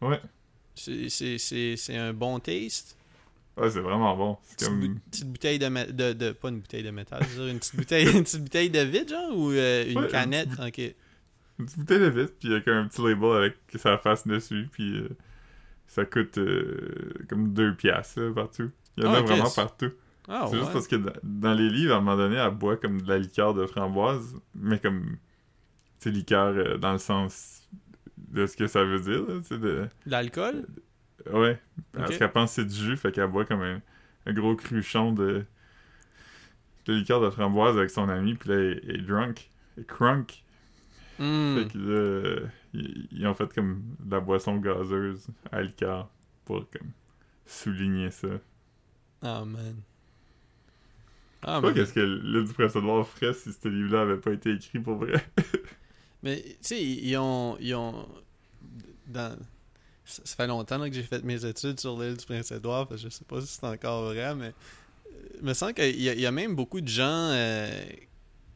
Ouais. 0.00 0.20
C'est- 0.74 1.08
C'est 1.10 1.38
c'est- 1.38 1.76
c'est 1.76 1.96
un 1.96 2.12
bon 2.14 2.38
taste? 2.38 2.96
Ouais, 3.56 3.70
c'est 3.70 3.80
vraiment 3.80 4.16
bon. 4.16 4.38
C'est 4.44 4.56
Petite, 4.56 4.68
comme. 4.68 4.80
bou- 4.94 5.00
petite 5.10 5.28
bouteille 5.32 5.58
de, 5.58 5.92
de, 5.92 6.12
de- 6.14 6.32
Pas 6.32 6.48
une 6.48 6.60
bouteille 6.60 6.82
de 6.82 6.90
métal, 6.90 7.22
je 7.24 7.28
veux 7.36 7.44
dire, 7.44 7.52
une 7.52 7.58
petite 7.58 7.76
bouteille, 7.76 8.04
une 8.16 8.22
petite 8.24 8.42
bouteille 8.42 8.70
de 8.70 8.80
vide, 8.80 9.08
genre, 9.10 9.36
ou 9.36 9.50
euh, 9.50 9.84
une 9.90 9.98
Ouais, 9.98 10.04
une 10.04 10.10
canette? 10.10 10.48
petite 10.50 10.78
Ok. 10.88 10.94
Une 11.60 11.66
petite 11.66 11.78
bouteille 11.80 12.00
de 12.00 12.06
vitre, 12.08 12.32
puis 12.38 12.48
il 12.48 12.52
y 12.52 12.56
a 12.56 12.60
comme 12.60 12.74
un 12.74 12.88
petit 12.88 13.02
label 13.02 13.32
avec 13.36 13.56
sa 13.76 13.98
face 13.98 14.26
dessus, 14.26 14.68
puis 14.72 14.98
euh, 14.98 15.08
ça 15.86 16.04
coûte 16.04 16.38
euh, 16.38 17.12
comme 17.28 17.52
2 17.52 17.74
piastres 17.74 18.20
là, 18.20 18.32
partout. 18.34 18.70
Il 18.96 19.04
y 19.04 19.06
en 19.06 19.12
Ah, 19.12 19.18
a 19.18 19.20
ok, 19.20 19.26
vraiment 19.28 19.50
partout. 19.50 19.92
Ah 20.28 20.46
c'est 20.48 20.56
ouais. 20.56 20.60
juste 20.60 20.72
parce 20.72 20.88
que 20.88 20.96
dans, 21.22 21.54
les 21.54 21.68
livres, 21.70 21.94
à 21.94 21.98
un 21.98 22.00
moment 22.00 22.16
donné, 22.16 22.36
elle 22.36 22.50
boit 22.54 22.76
comme 22.76 23.02
de 23.02 23.08
la 23.08 23.18
liqueur 23.18 23.54
de 23.54 23.66
framboise, 23.66 24.36
mais 24.54 24.78
comme, 24.78 25.16
tu 25.16 25.16
sais, 26.00 26.10
liqueur 26.10 26.54
euh, 26.56 26.78
dans 26.78 26.92
le 26.92 26.98
sens 26.98 27.68
de 28.18 28.46
ce 28.46 28.56
que 28.56 28.66
ça 28.66 28.84
veut 28.84 29.00
dire, 29.00 29.22
là, 29.26 29.40
tu 29.46 29.58
de... 29.58 29.86
L'alcool? 30.06 30.66
Ouais, 31.32 31.60
parce 31.92 32.16
qu'elle 32.16 32.32
pense 32.32 32.50
que 32.56 32.62
c'est 32.62 32.68
du 32.68 32.74
jus, 32.76 32.96
fait 32.96 33.12
qu'elle 33.12 33.28
boit 33.28 33.44
comme 33.44 33.62
un, 33.62 33.80
un 34.26 34.32
gros 34.32 34.56
cruchon 34.56 35.12
de, 35.12 35.44
de 36.86 36.92
liqueur 36.94 37.20
de 37.20 37.30
framboise 37.30 37.76
avec 37.76 37.90
son 37.90 38.08
ami, 38.08 38.34
puis 38.34 38.48
là, 38.50 38.56
elle 38.56 38.80
elle 38.88 38.96
est 38.96 39.02
drunk, 39.02 39.50
elle 39.76 39.82
est 39.82 39.86
crunk. 39.86 40.44
Hmm. 41.20 41.54
Fait 41.54 41.66
que 41.66 41.78
là, 41.78 42.48
ils, 42.74 43.08
ils 43.12 43.26
ont 43.26 43.34
fait 43.34 43.52
comme 43.54 43.82
de 44.00 44.10
la 44.12 44.20
boisson 44.20 44.56
gazeuse 44.58 45.28
à 45.52 45.62
pour 46.44 46.68
comme 46.70 46.92
souligner 47.46 48.10
ça. 48.10 48.28
Ah, 49.22 49.44
man. 49.44 49.84
Je 51.52 51.52
Ah, 51.52 51.60
sais 51.60 51.60
pas 51.60 51.72
qu'est-ce 51.72 51.92
que 51.92 52.00
le 52.00 52.44
du 52.44 52.52
Prince 52.54 52.76
Edward 52.76 53.06
ferait 53.06 53.34
si 53.34 53.52
ce 53.52 53.68
livre-là 53.68 54.02
avait 54.02 54.16
pas 54.18 54.32
été 54.32 54.52
écrit 54.52 54.78
pour 54.80 54.96
vrai? 54.96 55.22
Mais, 56.22 56.42
tu 56.42 56.56
sais, 56.62 56.82
ils 56.84 57.16
ont. 57.16 57.56
Ils 57.60 57.74
ont 57.74 58.06
dans... 59.06 59.36
ça, 60.04 60.22
ça 60.24 60.36
fait 60.36 60.46
longtemps 60.48 60.78
là, 60.78 60.88
que 60.90 60.96
j'ai 60.96 61.02
fait 61.04 61.24
mes 61.24 61.44
études 61.46 61.80
sur 61.80 62.00
l'île 62.00 62.16
du 62.16 62.26
Prince-Édouard. 62.26 62.88
Je 62.96 63.08
sais 63.10 63.24
pas 63.26 63.40
si 63.40 63.48
c'est 63.48 63.64
encore 63.66 64.04
vrai, 64.06 64.34
mais. 64.34 64.48
euh, 64.48 65.28
Il 65.40 65.44
me 65.46 65.54
semble 65.54 65.74
qu'il 65.74 66.00
y, 66.02 66.08
a- 66.10 66.14
il 66.14 66.20
y 66.20 66.26
a 66.26 66.32
même 66.32 66.56
beaucoup 66.56 66.80
de 66.82 66.88
gens. 66.88 67.04
euh, 67.32 67.82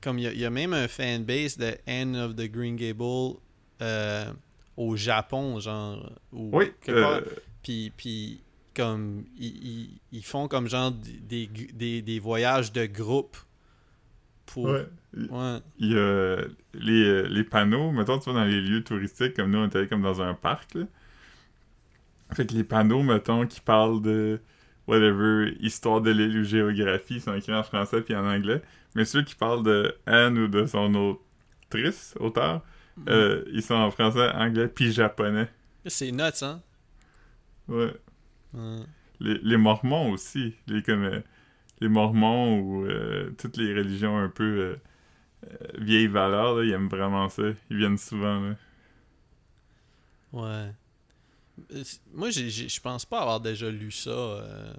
comme 0.04 0.18
il 0.18 0.24
y, 0.24 0.26
a, 0.28 0.32
il 0.32 0.38
y 0.38 0.44
a 0.44 0.50
même 0.50 0.74
un 0.74 0.86
fanbase 0.86 1.56
de 1.56 1.74
Anne 1.86 2.14
of 2.16 2.36
the 2.36 2.50
Green 2.50 2.76
Gable 2.76 3.38
euh, 3.82 4.30
au 4.76 4.94
Japon, 4.96 5.58
genre. 5.58 6.12
Ou 6.32 6.50
Oui, 6.52 6.66
euh, 6.90 7.20
Puis, 7.62 7.90
puis 7.96 8.40
comme, 8.76 9.24
ils, 9.38 9.88
font 10.22 10.46
comme 10.48 10.68
genre 10.68 10.92
des, 10.92 11.48
des, 11.72 12.02
des 12.02 12.18
voyages 12.18 12.72
de 12.72 12.84
groupe 12.86 13.36
pour. 14.46 14.66
ouais. 14.66 14.86
Il- 15.16 15.30
Ouais. 15.30 15.58
Il 15.78 15.92
y 15.92 15.96
a 15.98 16.36
les, 16.74 17.28
les 17.28 17.44
panneaux, 17.44 17.92
mettons, 17.92 18.18
tu 18.18 18.30
vas 18.30 18.40
dans 18.40 18.44
les 18.44 18.60
lieux 18.60 18.82
touristiques, 18.82 19.34
comme 19.34 19.50
nous, 19.52 19.58
on 19.58 19.66
était 19.68 19.78
allé 19.78 19.88
comme 19.88 20.02
dans 20.02 20.20
un 20.20 20.34
parc, 20.34 20.74
là. 20.74 20.82
Fait 22.32 22.44
que 22.46 22.52
les 22.52 22.64
panneaux, 22.64 23.02
mettons, 23.04 23.46
qui 23.46 23.60
parlent 23.60 24.02
de 24.02 24.40
whatever, 24.86 25.56
histoire 25.60 26.00
de 26.00 26.10
l'île 26.10 26.38
ou 26.38 26.44
géographie, 26.44 27.20
sont 27.20 27.34
écrits 27.34 27.54
en 27.54 27.62
français 27.62 28.00
puis 28.02 28.14
en 28.14 28.26
anglais. 28.26 28.62
Mais 28.94 29.04
ceux 29.04 29.22
qui 29.22 29.34
parlent 29.34 29.62
de 29.62 29.94
Anne 30.06 30.38
ou 30.38 30.48
de 30.48 30.66
son 30.66 30.94
autrice, 30.94 32.14
auteur, 32.20 32.62
euh, 33.08 33.44
ils 33.52 33.62
sont 33.62 33.74
en 33.74 33.90
français, 33.90 34.30
anglais 34.30 34.68
puis 34.68 34.92
japonais. 34.92 35.48
C'est 35.86 36.12
nuts, 36.12 36.42
hein? 36.42 36.60
Ouais. 37.68 37.92
Les, 39.20 39.38
les 39.42 39.56
mormons 39.56 40.12
aussi, 40.12 40.54
les 40.66 40.82
comme 40.82 41.04
euh, 41.04 41.20
les 41.80 41.88
mormons 41.88 42.60
ou 42.60 42.86
euh, 42.86 43.30
toutes 43.38 43.56
les 43.56 43.74
religions 43.74 44.16
un 44.18 44.28
peu 44.28 44.76
vieilles 45.78 46.06
valeurs, 46.06 46.54
là, 46.56 46.64
ils 46.64 46.72
aiment 46.72 46.88
vraiment 46.88 47.28
ça. 47.28 47.42
Ils 47.70 47.76
viennent 47.76 47.98
souvent, 47.98 48.40
là. 48.40 48.54
Ouais. 50.32 50.72
Euh, 51.72 51.82
Moi, 52.12 52.30
je 52.30 52.80
pense 52.80 53.04
pas 53.04 53.20
avoir 53.20 53.40
déjà 53.40 53.70
lu 53.70 53.90
ça. 53.90 54.10
euh, 54.10 54.72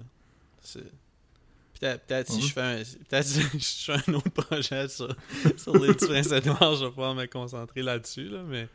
Peut-être 1.78 2.06
peut 2.06 2.32
si 2.32 2.36
Mhm. 2.40 2.42
je 2.46 2.52
fais 2.52 2.60
un, 2.62 2.76
peut-être 3.08 3.26
si 3.60 3.84
je 3.86 3.92
fais 3.92 4.10
un 4.10 4.14
autre 4.14 4.30
projet 4.30 4.88
sur, 4.88 5.14
sur 5.58 5.74
les 5.76 5.88
du 5.94 6.06
Prince-Édouard, 6.06 6.74
je 6.76 6.84
vais 6.86 6.90
pouvoir 6.90 7.14
me 7.14 7.26
concentrer 7.26 7.82
là-dessus, 7.82 8.28
là, 8.28 8.42
mais... 8.44 8.66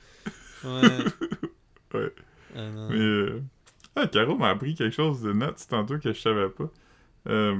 Ouais. 0.64 0.98
Ouais. 1.96 2.14
Ah. 2.56 2.88
Mais 2.92 3.00
euh... 3.00 3.42
ah, 3.96 4.06
Caro 4.08 4.38
m'a 4.38 4.50
appris 4.50 4.76
quelque 4.76 4.94
chose 4.96 5.22
de 5.22 5.34
net 5.34 5.66
tantôt 5.68 5.98
que 5.98 6.14
je 6.14 6.20
savais 6.20 6.50
pas. 6.50 6.70
Euh, 7.28 7.60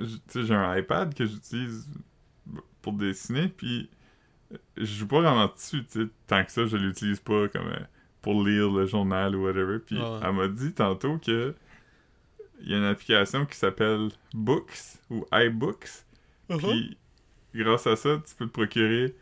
j- 0.00 0.20
tu 0.28 0.40
sais, 0.40 0.46
j'ai 0.46 0.54
un 0.54 0.76
iPad 0.76 1.14
que 1.14 1.24
j'utilise 1.24 1.88
pour 2.80 2.94
dessiner, 2.94 3.46
puis 3.48 3.88
je 4.76 4.84
joue 4.84 5.06
pas 5.06 5.20
vraiment 5.20 5.46
dessus, 5.46 5.84
tu 5.86 6.02
sais, 6.02 6.08
tant 6.26 6.44
que 6.44 6.50
ça, 6.50 6.66
je 6.66 6.76
l'utilise 6.76 7.20
pas 7.20 7.48
comme 7.48 7.68
pour 8.22 8.44
lire 8.46 8.70
le 8.70 8.86
journal 8.86 9.34
ou 9.36 9.44
whatever. 9.44 9.78
Puis 9.80 9.98
Ouais. 10.00 10.20
elle 10.22 10.32
m'a 10.32 10.48
dit 10.48 10.72
tantôt 10.72 11.18
que 11.18 11.54
il 12.62 12.70
y 12.70 12.74
a 12.74 12.78
une 12.78 12.84
application 12.84 13.44
qui 13.44 13.56
s'appelle 13.56 14.08
Books 14.32 14.98
ou 15.10 15.26
iBooks, 15.32 15.88
Uh-huh. 16.50 16.58
puis 16.60 16.98
grâce 17.54 17.86
à 17.86 17.96
ça, 17.96 18.20
tu 18.26 18.34
peux 18.34 18.46
te 18.46 18.52
procurer 18.52 19.14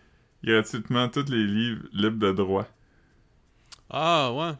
gratuitement 0.42 1.08
tous 1.08 1.26
les 1.30 1.44
livres 1.44 1.82
libres 1.92 2.18
de 2.18 2.32
droit. 2.32 2.66
Ah, 3.88 4.32
ouais. 4.32 4.52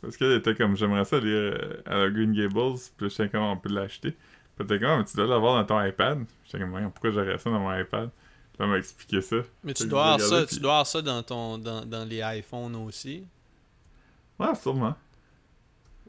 Parce 0.00 0.16
qu'elle 0.16 0.32
était 0.32 0.54
comme, 0.54 0.76
j'aimerais 0.76 1.04
ça 1.04 1.18
lire 1.18 1.28
euh, 1.54 1.82
à 1.86 1.98
la 1.98 2.10
Green 2.10 2.32
Gables, 2.32 2.78
puis 2.96 3.08
je 3.08 3.14
sais 3.14 3.28
comment 3.28 3.52
on 3.52 3.56
peut 3.56 3.68
l'acheter. 3.68 4.16
Puis 4.56 4.66
t'es 4.66 4.78
comme, 4.78 4.98
mais 5.00 5.04
tu 5.04 5.16
dois 5.16 5.26
l'avoir 5.26 5.56
dans 5.56 5.64
ton 5.66 5.84
iPad. 5.86 6.24
J'étais 6.44 6.58
comme, 6.60 6.90
pourquoi 6.90 7.10
j'aurais 7.10 7.38
ça 7.38 7.50
dans 7.50 7.60
mon 7.60 7.74
iPad? 7.78 8.10
Puis 8.52 8.62
elle 8.62 8.66
m'a 8.68 8.78
expliqué 8.78 9.20
ça. 9.20 9.36
Mais 9.64 9.74
tu 9.74 9.86
dois, 9.86 10.14
avoir 10.14 10.20
ça, 10.20 10.46
tu 10.46 10.58
dois 10.60 10.72
avoir 10.72 10.86
ça 10.86 11.02
dans, 11.02 11.22
ton, 11.22 11.58
dans, 11.58 11.84
dans 11.84 12.04
les 12.08 12.20
iPhones 12.38 12.76
aussi. 12.76 13.24
Ouais, 14.40 14.54
sûrement. 14.56 14.96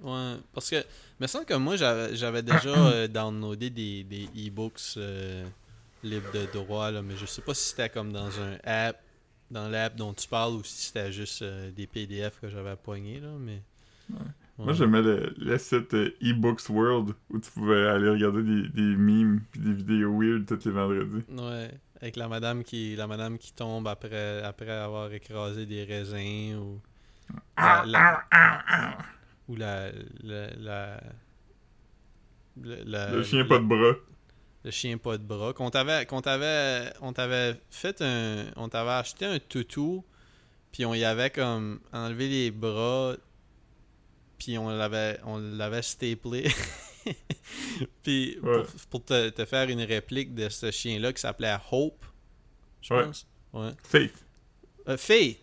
Ouais, 0.01 0.35
parce 0.53 0.69
que, 0.69 0.83
me 1.19 1.27
semble 1.27 1.45
que 1.45 1.53
moi, 1.53 1.75
j'avais 1.75 2.41
déjà 2.41 2.69
euh, 2.75 3.07
downloadé 3.07 3.69
des, 3.69 4.03
des 4.03 4.25
e-books 4.47 4.95
euh, 4.97 5.45
libres 6.03 6.31
de 6.33 6.45
droit, 6.51 6.89
là, 6.91 7.01
mais 7.01 7.15
je 7.17 7.25
sais 7.25 7.41
pas 7.41 7.53
si 7.53 7.69
c'était 7.69 7.89
comme 7.89 8.11
dans 8.11 8.39
un 8.39 8.57
app, 8.63 8.99
dans 9.51 9.67
l'app 9.69 9.95
dont 9.95 10.13
tu 10.13 10.27
parles, 10.27 10.53
ou 10.53 10.63
si 10.63 10.87
c'était 10.87 11.11
juste 11.11 11.43
euh, 11.43 11.71
des 11.71 11.85
PDF 11.87 12.39
que 12.39 12.49
j'avais 12.49 12.75
pognés, 12.75 13.19
là, 13.19 13.29
mais... 13.39 13.61
Moi, 14.63 14.73
Ouais. 14.73 14.73
j'aimais 14.73 15.01
le, 15.01 15.33
le 15.37 15.57
site 15.57 15.95
eBooks 16.21 16.69
World 16.69 17.15
où 17.31 17.39
tu 17.39 17.49
pouvais 17.51 17.87
aller 17.87 18.09
regarder 18.09 18.43
des, 18.43 18.67
des 18.69 18.95
memes 18.95 19.41
puis 19.51 19.61
des 19.61 19.73
vidéos 19.73 20.15
weird 20.19 20.45
tous 20.45 20.65
les 20.65 20.71
vendredis. 20.71 21.23
Ouais, 21.29 21.71
avec 21.99 22.15
la 22.15 22.27
madame 22.27 22.63
qui 22.63 22.95
la 22.95 23.07
madame 23.07 23.37
qui 23.39 23.53
tombe 23.53 23.87
après 23.87 24.43
après 24.43 24.69
avoir 24.69 25.11
écrasé 25.13 25.65
des 25.65 25.83
raisins 25.83 26.57
ou 26.59 26.79
la, 27.57 27.83
la- 27.85 28.97
ou 29.47 29.55
la 29.55 29.91
la, 30.23 30.47
la- 30.57 31.03
le, 32.61 32.83
la- 32.85 33.11
le 33.11 33.23
chien 33.23 33.45
pas 33.45 33.59
de 33.59 33.63
bras. 33.65 33.93
le 34.63 34.71
chien 34.71 34.97
pas 34.97 35.17
de 35.17 35.23
bras 35.23 35.53
qu'on 35.53 35.69
t'avait 35.69 36.05
qu'on 36.05 36.21
t'avait 36.21 36.91
on 37.01 37.13
t'avait 37.13 37.59
fait 37.69 38.01
un 38.01 38.45
on 38.55 38.67
t'avait 38.69 38.91
acheté 38.91 39.25
un 39.25 39.39
toutou 39.39 40.03
puis 40.71 40.85
on 40.85 40.93
y 40.93 41.03
avait 41.03 41.29
comme 41.29 41.79
enlevé 41.93 42.27
les 42.29 42.51
bras 42.51 43.15
puis 44.37 44.57
on 44.57 44.69
l'avait 44.69 45.19
on 45.23 45.37
l'avait 45.37 45.81
staplé 45.81 46.49
puis 48.03 48.37
Ouais. 48.43 48.63
pour, 48.63 48.67
pour 48.89 49.05
te, 49.05 49.29
te 49.29 49.45
faire 49.45 49.69
une 49.69 49.81
réplique 49.81 50.33
de 50.35 50.49
ce 50.49 50.71
chien 50.71 50.99
là 50.99 51.11
qui 51.13 51.21
s'appelait 51.21 51.55
Hope 51.71 52.05
je 52.81 52.93
Ouais. 52.93 53.05
pense 53.05 53.27
ouais 53.53 53.71
Faith. 53.83 54.25
Euh, 54.87 54.97
Faith 54.97 55.39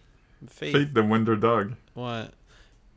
Faith 0.47 0.93
the 0.95 0.99
Wonder 0.99 1.37
Dog. 1.37 1.75
ouais 1.97 2.25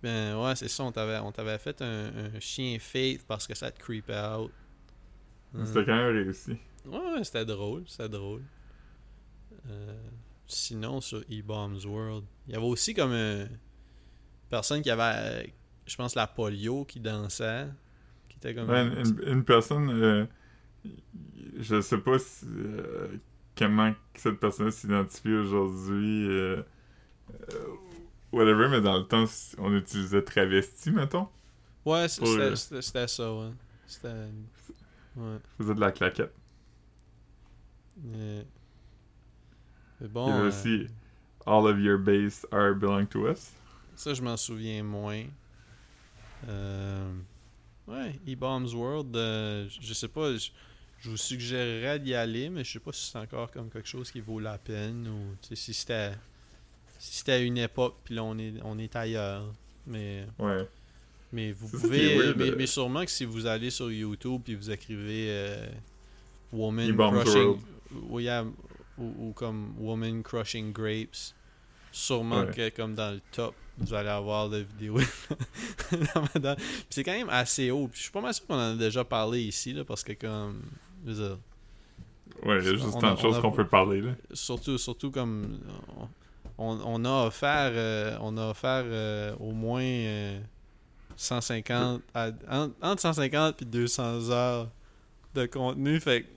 ben 0.04 0.36
ouais 0.38 0.56
c'est 0.56 0.68
ça 0.68 0.84
on 0.84 0.92
t'avait 0.92 1.18
on 1.20 1.32
t'avait 1.32 1.58
fait 1.58 1.82
un, 1.82 2.12
un 2.36 2.40
chien 2.40 2.78
Faith 2.80 3.26
parce 3.28 3.48
que 3.48 3.56
ça 3.56 3.72
te 3.72 3.80
creepait 3.80 4.18
out 4.18 4.52
C'était 5.64 5.86
quand 5.86 5.96
même 5.96 6.14
réussi. 6.16 6.58
Ouais, 6.86 7.24
c'était 7.24 7.46
drôle, 7.46 7.84
c'était 7.88 8.10
drôle. 8.10 8.42
Euh, 9.70 10.02
sinon, 10.48 11.02
sur 11.02 11.20
E-Bombs 11.20 11.86
World, 11.86 12.26
il 12.48 12.54
y 12.54 12.56
avait 12.56 12.66
aussi 12.66 12.94
comme 12.94 13.12
une 13.12 13.50
personne 14.50 14.82
qui 14.82 14.90
avait, 14.90 15.54
je 15.86 15.96
pense, 15.96 16.16
la 16.16 16.26
polio 16.28 16.86
qui 16.86 17.00
dansait. 17.00 17.68
Qui 18.30 18.38
était 18.38 18.56
comme. 18.56 18.70
Ouais, 18.70 18.82
une, 18.82 19.22
une 19.28 19.44
personne, 19.44 19.90
euh, 19.90 20.26
je 21.60 21.82
sais 21.82 22.00
pas 22.00 22.18
si, 22.18 22.46
euh, 22.48 23.18
comment 23.58 23.94
cette 24.16 24.40
personne 24.40 24.72
s'identifie 24.72 25.34
aujourd'hui, 25.34 26.28
euh, 26.30 26.64
whatever, 28.32 28.68
mais 28.70 28.82
dans 28.82 28.98
le 28.98 29.06
temps, 29.08 29.26
on 29.58 29.76
utilisait 29.76 30.22
travesti, 30.24 30.92
mettons. 30.92 31.28
Ouais, 31.86 32.08
c'était 32.08 32.28
euh, 32.30 32.56
c'était- 32.56 33.08
ça, 33.08 33.34
ouais. 33.34 33.52
C'était. 33.88 34.10
Ouais. 35.16 35.38
Faisait 35.58 35.76
de 35.76 35.80
la 35.80 35.92
claquette. 35.92 36.34
euh, 38.14 38.44
Mais 40.00 40.08
Il 40.08 40.08
bon, 40.08 40.28
y 40.28 40.32
avait 40.32 40.42
euh, 40.42 40.48
aussi 40.48 40.88
All 41.46 41.66
of 41.68 41.80
your 41.80 41.98
base 41.98 42.46
are 42.52 42.74
belong 42.76 43.08
to 43.08 43.28
us. 43.28 43.52
ça, 43.96 44.14
je 44.14 44.22
m'en 44.22 44.38
souviens 44.38 44.84
moins. 44.84 45.26
Euh, 46.48 47.14
Ouais, 47.88 48.20
E-Bombs 48.28 48.74
World, 48.76 49.16
euh, 49.18 49.68
je 49.82 49.94
sais 49.94 50.08
pas, 50.08 50.34
je, 50.38 50.50
je 51.00 51.10
vous 51.10 51.18
suggérerais 51.18 52.00
d'y 52.00 52.14
aller, 52.14 52.50
mais 52.50 52.64
je 52.64 52.74
sais 52.74 52.80
pas 52.80 52.94
si 52.94 53.10
c'est 53.12 53.18
encore 53.18 53.52
comme 53.52 53.70
quelque 53.70 53.88
chose 53.90 54.12
qui 54.12 54.22
vaut 54.22 54.40
la 54.40 54.58
peine 54.58 55.08
ou 55.08 55.36
si 55.56 55.74
c'était 55.74 56.14
c'était 57.10 57.32
à 57.34 57.40
une 57.40 57.58
époque 57.58 57.96
puis 58.04 58.16
là 58.16 58.24
on 58.24 58.38
est 58.38 58.54
on 58.64 58.78
est 58.78 58.96
ailleurs. 58.96 59.44
Mais 59.88 60.26
Ouais. 60.40 60.68
mais 61.32 61.52
vous 61.52 61.68
pouvez 61.68 62.14
est 62.14 62.18
weird, 62.18 62.38
mais, 62.38 62.50
euh. 62.52 62.56
mais 62.58 62.68
sûrement 62.68 63.04
que 63.04 63.12
si 63.12 63.26
vous 63.26 63.46
allez 63.48 63.70
sur 63.72 63.92
YouTube 63.92 64.42
puis 64.44 64.56
vous 64.56 64.70
écrivez 64.70 65.28
euh, 65.30 65.68
Woman 66.54 66.96
Crushing 66.96 67.58
ou, 68.10 68.20
yeah, 68.20 68.46
ou, 68.98 69.14
ou 69.30 69.32
comme 69.34 69.74
Woman 69.80 70.22
Crushing 70.24 70.72
Grapes, 70.72 71.34
sûrement 71.92 72.42
Ouais. 72.42 72.52
que 72.54 72.70
comme 72.70 72.94
dans 72.96 73.12
le 73.12 73.22
top 73.32 73.56
vous 73.80 73.94
allez 73.94 74.10
avoir 74.10 74.48
la 74.50 74.60
vidéo 74.62 74.98
c'est 76.90 77.04
quand 77.04 77.12
même 77.14 77.30
assez 77.30 77.72
haut. 77.72 77.88
Puis 77.88 77.98
je 77.98 78.04
suis 78.04 78.12
pas 78.12 78.22
mal 78.22 78.34
sûr 78.34 78.46
qu'on 78.46 78.56
en 78.56 78.74
a 78.74 78.76
déjà 78.76 79.04
parlé 79.04 79.42
ici, 79.42 79.74
là, 79.74 79.84
parce 79.84 80.04
que 80.04 80.14
comme. 80.14 80.62
je 81.06 81.12
veux 81.12 81.28
dire, 81.28 81.38
Ouais, 82.44 82.60
il 82.60 82.66
y 82.66 82.70
a 82.70 82.76
juste 82.76 83.00
tant 83.00 83.14
de 83.14 83.20
choses 83.20 83.40
qu'on 83.40 83.52
peut 83.52 83.68
parler, 83.68 84.02
là. 84.02 84.12
surtout, 84.34 84.78
surtout 84.78 85.12
comme. 85.12 85.60
On, 85.98 86.08
on 86.64 87.06
a 87.06 87.28
offert, 87.28 87.72
euh, 87.74 88.18
on 88.22 88.38
a 88.38 88.50
offert 88.50 88.84
euh, 88.86 89.36
au 89.40 89.52
moins 89.52 89.82
euh, 89.84 90.40
150. 91.16 92.02
à- 92.14 92.30
en- 92.50 92.72
entre 92.82 93.02
150 93.02 93.62
et 93.62 93.66
200 93.66 94.30
heures 94.30 94.70
de 95.34 95.46
contenu. 95.46 96.00
Fait 96.00 96.24
que 96.24 96.28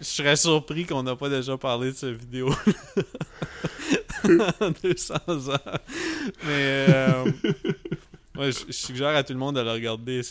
je- 0.00 0.04
serais 0.04 0.36
surpris 0.36 0.84
qu'on 0.86 1.02
n'a 1.04 1.14
pas 1.16 1.28
déjà 1.28 1.56
parlé 1.56 1.92
de 1.92 1.96
cette 1.96 2.16
vidéo. 2.16 2.50
200 4.82 5.14
heures. 5.48 5.78
Mais. 6.44 6.86
euh, 6.88 7.24
ouais, 8.36 8.52
je, 8.52 8.66
je 8.68 8.72
suggère 8.72 9.08
à 9.16 9.22
tout 9.24 9.32
le 9.32 9.38
monde 9.38 9.56
de 9.56 9.60
le 9.60 9.70
regarder. 9.70 10.22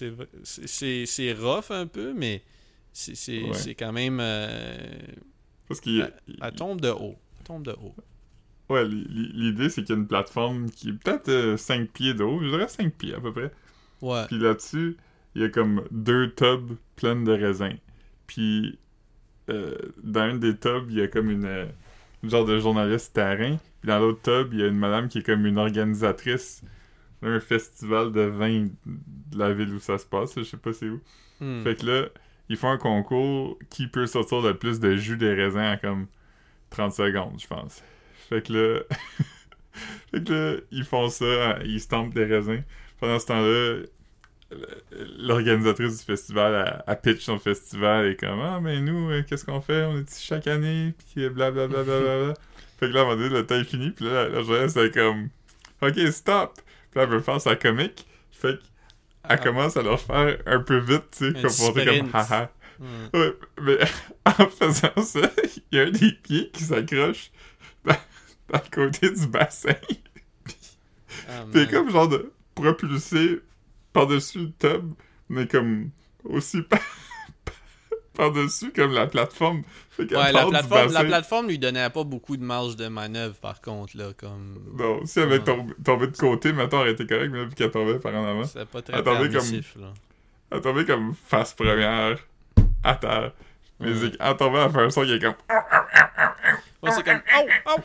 C'est 0.44 1.34
rough 1.34 1.72
un 1.72 1.88
peu, 1.88 2.14
mais 2.14 2.42
c'est 2.94 3.42
Ouais. 3.44 3.76
quand 3.76 3.92
même. 3.92 4.20
euh, 4.22 4.78
Parce 5.68 5.82
qu'il 5.82 6.12
elle 6.42 6.52
tombe 6.54 6.80
de 6.82 6.90
haut. 6.90 7.16
Elle 7.40 7.44
tombe 7.46 7.64
de 7.66 7.72
haut. 7.72 7.96
Ouais, 8.72 8.86
l'i- 8.86 9.06
l'i- 9.10 9.32
l'idée, 9.34 9.70
c'est 9.70 9.84
qu'il 9.84 9.96
y 9.96 9.98
a 9.98 10.02
une 10.02 10.08
plateforme 10.08 10.70
qui 10.70 10.90
est 10.90 10.94
peut-être 10.94 11.58
5 11.58 11.90
pieds 11.92 12.14
de 12.14 12.24
haut. 12.24 12.40
Je 12.42 12.48
dirais 12.50 12.68
5 12.68 12.94
pieds, 12.94 13.14
à 13.16 13.20
peu 13.20 13.32
près. 13.34 13.52
Ouais. 14.02 14.26
Puis 14.28 14.40
là-dessus, 14.40 14.98
il 15.36 15.42
y 15.42 15.46
a 15.46 15.50
comme 15.50 15.84
deux 15.92 16.32
tubs 16.34 16.72
pleines 16.96 17.24
de 17.24 17.32
raisins. 17.34 17.78
Puis 18.28 18.78
euh, 19.50 19.76
dans 20.04 20.22
un 20.22 20.36
des 20.38 20.56
tubs, 20.58 20.86
il 20.90 20.98
y 20.98 21.02
a 21.02 21.08
comme 21.08 21.30
une, 21.30 21.46
euh, 21.46 21.66
une 22.24 22.30
genre 22.30 22.46
de 22.46 22.58
journaliste 22.60 23.14
terrain. 23.14 23.58
Puis 23.82 23.88
dans 23.88 24.00
l'autre 24.00 24.22
tub, 24.22 24.54
il 24.54 24.60
y 24.60 24.64
a 24.64 24.68
une 24.68 24.78
madame 24.78 25.08
qui 25.10 25.20
est 25.20 25.24
comme 25.24 25.46
une 25.46 25.58
organisatrice 25.58 26.62
d'un 27.22 27.40
festival 27.40 28.12
de 28.12 28.22
vin 28.22 28.68
de 28.86 29.38
la 29.38 29.54
ville 29.54 29.74
où 29.74 29.80
ça 29.80 29.98
se 29.98 30.06
passe. 30.06 30.34
Je 30.38 30.44
sais 30.44 30.58
pas 30.58 30.74
c'est 30.74 30.90
où. 30.90 31.00
Hmm. 31.40 31.62
Fait 31.64 31.76
que 31.76 31.86
là, 31.86 32.06
ils 32.50 32.58
font 32.58 32.70
un 32.70 32.78
concours 32.78 33.58
qui 33.70 33.88
peut 33.88 34.06
sortir 34.08 34.42
le 34.42 34.56
plus 34.56 34.80
de 34.80 34.96
jus 34.96 35.18
des 35.18 35.34
raisins 35.34 35.60
en 35.60 35.78
comme 35.78 36.08
30 36.70 36.94
secondes, 36.94 37.40
je 37.40 37.48
pense. 37.48 37.84
Fait 38.32 38.42
que 38.42 38.54
là, 38.54 38.80
fait 40.12 40.24
que 40.24 40.32
là, 40.32 40.58
ils 40.72 40.86
font 40.86 41.10
ça, 41.10 41.60
ils 41.66 41.82
stampent 41.82 42.14
des 42.14 42.24
raisins. 42.24 42.64
Pendant 43.00 43.20
ce 43.20 43.26
temps-là, 43.26 43.82
l'organisatrice 45.18 46.00
du 46.00 46.06
festival, 46.06 46.84
elle 46.88 47.00
pitch 47.02 47.24
son 47.24 47.40
festival 47.40 48.08
et 48.08 48.16
comme 48.16 48.40
Ah, 48.40 48.60
mais 48.62 48.80
nous, 48.80 49.10
euh, 49.12 49.24
qu'est-ce 49.28 49.44
qu'on 49.46 49.60
fait? 49.62 49.84
On 49.84 49.98
est 49.98 50.10
ici 50.10 50.26
chaque 50.26 50.48
année, 50.48 50.94
puis 51.14 51.28
blablabla. 51.30 51.84
Bla, 51.84 52.00
bla, 52.00 52.24
bla. 52.26 52.34
fait 52.80 52.88
que 52.88 52.94
là, 52.94 53.00
à 53.02 53.04
un 53.04 53.06
moment 53.08 53.18
donné, 53.22 53.36
le 53.36 53.46
temps 53.46 53.56
est 53.56 53.64
fini, 53.66 53.92
puis 53.92 54.06
là, 54.06 54.30
la, 54.30 54.40
elle 54.40 54.86
est 54.86 54.94
comme 54.94 55.30
Ok, 55.82 55.98
stop. 56.12 56.54
Puis 56.92 56.98
là, 57.00 57.04
elle 57.04 57.10
veut 57.10 57.20
faire 57.20 57.42
sa 57.42 57.56
comique. 57.56 58.06
Fait 58.32 58.54
qu'elle 58.60 58.60
Ah. 59.24 59.38
commence 59.38 59.76
à 59.78 59.82
leur 59.82 60.00
faire 60.00 60.38
un 60.46 60.60
peu 60.60 60.78
vite, 60.78 61.04
tu 61.18 61.34
sais, 61.34 61.42
comme 61.42 61.52
pour 61.52 61.74
comme 61.74 62.10
haha. 62.14 62.52
Hmm. 62.80 63.18
Ouais, 63.18 63.34
mais 63.62 63.78
en 64.26 64.48
faisant 64.48 65.02
ça, 65.04 65.32
il 65.72 65.78
y 65.78 65.80
a 65.80 65.84
un 65.84 65.92
des 65.92 66.12
pieds 66.14 66.50
qui 66.52 66.64
s'accroche 66.64 67.32
le 68.58 68.70
côté 68.86 69.10
du 69.12 69.28
bassin. 69.28 69.74
Puis 71.52 71.62
man. 71.62 71.68
comme 71.70 71.90
genre 71.92 72.08
de 72.08 72.32
propulsé 72.56 73.40
par-dessus 73.94 74.40
le 74.40 74.52
tub, 74.60 74.94
mais 75.30 75.48
comme 75.48 75.90
aussi 76.24 76.62
par- 76.70 76.80
par-dessus 78.14 78.72
comme 78.72 78.92
la 78.92 79.08
plateforme. 79.08 79.64
Fait 79.90 80.04
Ouais, 80.16 80.32
la 80.32 80.46
plateforme, 80.46 80.92
la 80.92 81.04
plateforme 81.04 81.48
lui 81.48 81.60
donnait 81.60 81.90
pas 81.90 82.04
beaucoup 82.04 82.38
de 82.38 82.44
marge 82.44 82.76
de 82.76 82.88
manœuvre, 82.88 83.36
par 83.36 83.62
contre, 83.62 83.98
là, 83.98 84.12
comme... 84.16 84.60
Non, 84.78 85.06
si 85.06 85.20
elle 85.20 85.26
avait 85.26 85.40
tombé, 85.40 85.74
tombé 85.84 86.08
de 86.08 86.18
côté, 86.18 86.54
mettons, 86.54 86.84
elle 86.84 86.92
été 86.92 87.06
correcte, 87.06 87.32
mais 87.32 87.46
vu 87.46 87.52
qu'elle 87.52 87.72
tombait 87.72 88.00
par 88.00 88.14
en 88.16 88.26
avant, 88.26 88.44
C'était 88.44 88.66
pas 88.66 88.82
très 88.82 89.04
permissif, 89.04 89.76
là. 89.80 89.94
elle 90.52 90.62
tombait 90.62 90.86
comme 90.86 91.14
face 91.14 91.54
première 91.54 92.20
à 92.84 92.96
terre. 92.96 93.32
Mais 93.82 93.90
Ouais. 93.92 93.96
c'est 94.12 94.18
qu'en 94.18 94.34
tombant, 94.36 94.66
elle 94.66 94.72
fait 94.72 94.80
un 94.82 94.90
son 94.90 95.04
qui 95.04 95.14
est 95.14 95.20
comme. 95.20 95.34
Ouais, 96.84 96.92
c'est 96.92 97.04
comme... 97.04 97.22
Oh, 97.38 97.48
oh, 97.68 97.82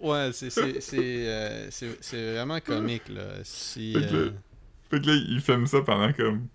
oh! 0.00 0.08
Ouais, 0.10 0.30
c'est 0.32 0.50
c'est- 0.50 0.80
c'est, 0.80 0.96
euh, 1.00 1.66
c'est- 1.70 2.32
vraiment 2.34 2.60
comique, 2.60 3.08
là. 3.08 3.22
Si... 3.42 3.92
Fait 3.94 4.00
que 4.00 4.14
euh, 4.14 4.24
le- 4.26 4.34
Fait 4.90 5.00
que 5.02 5.06
là, 5.08 5.14
il 5.28 5.40
filme 5.40 5.66
ça 5.66 5.80
pendant 5.82 6.12
comme. 6.12 6.46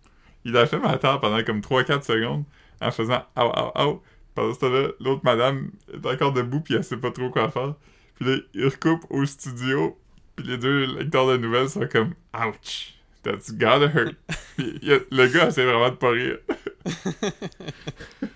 Il 0.46 0.56
a 0.58 0.66
fait 0.66 0.80
à 0.84 0.98
terre 0.98 1.20
pendant 1.20 1.44
comme 1.44 1.60
3-4 1.62 2.04
secondes 2.04 2.44
en 2.80 2.92
faisant 2.92 3.24
au 3.38 3.42
au 3.42 3.82
au. 3.82 4.04
pendant 4.34 4.54
ce 4.54 4.60
temps-là, 4.60 4.88
l'autre 5.02 5.22
madame 5.24 5.72
est 5.94 6.06
encore 6.06 6.32
debout, 6.34 6.62
puis 6.62 6.76
elle 6.76 6.84
sait 6.84 6.98
pas 6.98 7.12
trop 7.12 7.30
quoi 7.30 7.50
faire. 7.52 7.76
Puis 8.16 8.26
là, 8.26 8.38
il 8.54 8.66
recoupe 8.68 9.06
au 9.10 9.26
studio, 9.26 9.98
puis 10.36 10.48
les 10.48 10.58
deux 10.58 10.86
lecteurs 10.98 11.28
de 11.28 11.38
nouvelles 11.38 11.70
sont 11.70 11.86
comme 11.92 12.14
«Ouch! 12.34 12.94
That's 13.24 13.52
gotta 13.54 13.88
hurt!» 13.94 14.16
Puis 14.58 14.80
a- 14.94 15.00
le 15.12 15.28
gars 15.28 15.48
essaie 15.50 15.66
vraiment 15.66 15.90
de 15.90 15.96
pas 15.96 16.10
rire. 16.12 16.38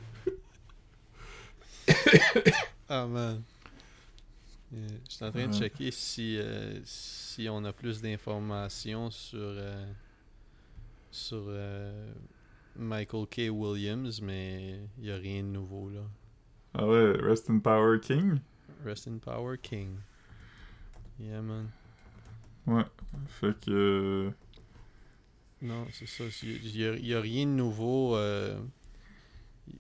Ah 2.90 3.06
man. 3.08 3.42
Euh, 4.74 4.88
Je 5.08 5.16
suis 5.16 5.26
en 5.26 5.32
train 5.32 5.48
de 5.48 5.54
checker 5.54 5.92
si, 5.92 6.38
euh, 6.38 6.80
si 6.84 7.48
on 7.50 7.64
a 7.66 7.74
plus 7.74 8.02
d'informations 8.02 9.10
sur, 9.10 9.40
euh, 9.40 9.86
sur 11.12 11.46
euh, 11.48 12.12
Michael 12.76 13.26
K. 13.28 13.50
Williams, 13.50 14.22
mais 14.22 14.80
il 14.98 15.04
n'y 15.04 15.12
a 15.12 15.16
rien 15.16 15.42
de 15.44 15.48
nouveau 15.48 15.90
là. 15.90 16.02
Ah 16.74 16.86
ouais, 16.88 17.14
Rest 17.22 17.50
in 17.50 17.60
Power 17.60 18.00
King? 18.02 18.40
Rest 18.84 19.08
in 19.08 19.18
Power 19.18 19.58
King. 19.58 19.96
Yeah 21.20 21.42
man. 21.42 21.70
Ouais. 22.68 22.86
Fait 23.28 23.58
que... 23.62 24.32
Non, 25.62 25.88
c'est 25.92 26.08
ça. 26.08 26.26
Il 26.44 27.00
n'y 27.02 27.14
a 27.14 27.22
rien 27.22 27.46
de 27.46 27.52
nouveau. 27.52 28.18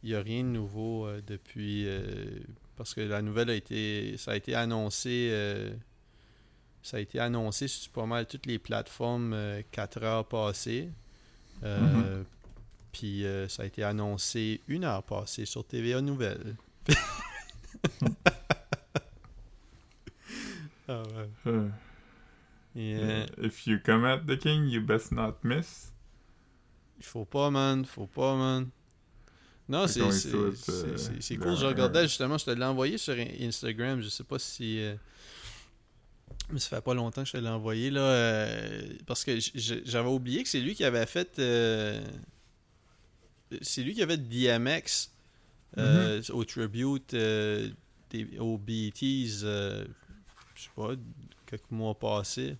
Il 0.04 0.10
y 0.10 0.16
a 0.16 0.22
rien 0.22 0.44
de 0.44 0.50
nouveau 0.50 1.06
euh, 1.08 1.22
depuis. 1.26 1.84
euh, 1.88 2.40
parce 2.76 2.94
que 2.94 3.02
la 3.02 3.22
nouvelle 3.22 3.50
a 3.50 3.56
été. 3.56 4.18
Ça 4.18 4.32
a 4.32 4.36
été 4.36 4.56
annoncé. 4.56 5.30
euh, 5.32 5.72
ça 6.82 6.98
a 6.98 7.00
été 7.00 7.20
annoncé 7.20 7.68
sur 7.68 7.92
pas 7.92 8.06
mal 8.06 8.28
toutes 8.28 8.46
les 8.46 8.60
plateformes 8.60 9.36
4 9.72 10.04
heures 10.04 10.28
passées. 10.28 10.90
Euh, 11.64 12.24
Puis 12.92 13.26
ça 13.50 13.64
a 13.64 13.66
été 13.66 13.82
annoncé 13.84 14.62
une 14.68 14.84
heure 14.84 15.02
passée 15.04 15.46
sur 15.46 15.66
TVA 15.66 16.02
Nouvelles. 16.02 16.56
ah 20.88 21.02
ouais. 21.46 21.70
euh, 22.78 23.26
If 23.42 23.66
you 23.68 23.80
come 23.84 24.06
at 24.06 24.20
the 24.28 24.38
king, 24.38 24.66
you 24.68 24.82
best 24.82 25.12
not 25.12 25.36
miss. 25.44 25.92
Il 27.00 27.06
faut 27.06 27.26
pas, 27.26 27.50
man. 27.50 27.86
Faut 27.86 28.08
pas, 28.08 28.36
man. 28.36 28.70
Non, 29.68 29.88
c'est 29.88 30.00
euh, 30.02 30.52
cool. 31.38 31.58
Je 31.58 31.66
regardais 31.66 32.04
justement, 32.04 32.38
je 32.38 32.46
te 32.46 32.52
l'ai 32.52 32.64
envoyé 32.66 32.98
sur 32.98 33.14
In- 33.16 33.48
Instagram. 33.48 34.02
Je 34.02 34.10
sais 34.10 34.24
pas 34.24 34.38
si. 34.40 34.80
euh, 34.80 34.96
Mais 36.52 36.60
ça 36.60 36.70
fait 36.78 36.82
pas 36.84 36.94
longtemps 36.94 37.22
que 37.24 37.28
je 37.28 37.34
te 37.34 37.38
l'ai 37.38 37.50
envoyé, 37.50 37.90
là. 37.90 38.02
euh, 38.02 38.82
Parce 39.08 39.24
que 39.24 39.38
j'avais 39.40 40.10
oublié 40.10 40.44
que 40.44 40.50
c'est 40.50 40.60
lui 40.62 40.76
qui 40.76 40.84
avait 40.84 41.06
fait. 41.08 41.40
euh, 41.40 42.00
C'est 43.62 43.82
lui 43.84 43.94
qui 43.94 44.04
avait 44.04 44.18
DMX 44.18 45.12
euh, 45.78 46.20
Mm-hmm. 46.22 46.32
au 46.32 46.46
tribute 46.46 47.14
euh, 47.16 47.70
des, 48.12 48.38
aux 48.40 48.58
BETs, 48.58 49.02
euh, 49.44 49.86
je 50.56 50.62
sais 50.64 50.70
pas, 50.76 50.92
quelques 51.46 51.72
mois 51.72 51.98
passés. 51.98 52.56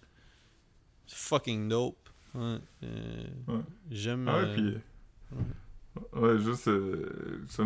C'est 1.08 1.18
fucking 1.18 1.70
dope. 1.70 2.10
Ouais, 2.34 2.58
euh, 2.84 3.24
Ouais. 3.48 3.62
J'aime. 3.92 4.28
Ah 4.28 4.40
ouais, 4.40 4.44
euh, 4.50 4.54
puis... 4.54 4.64
Ouais, 5.32 5.44
juste 6.40 6.68
euh, 6.68 7.44
sur 7.50 7.66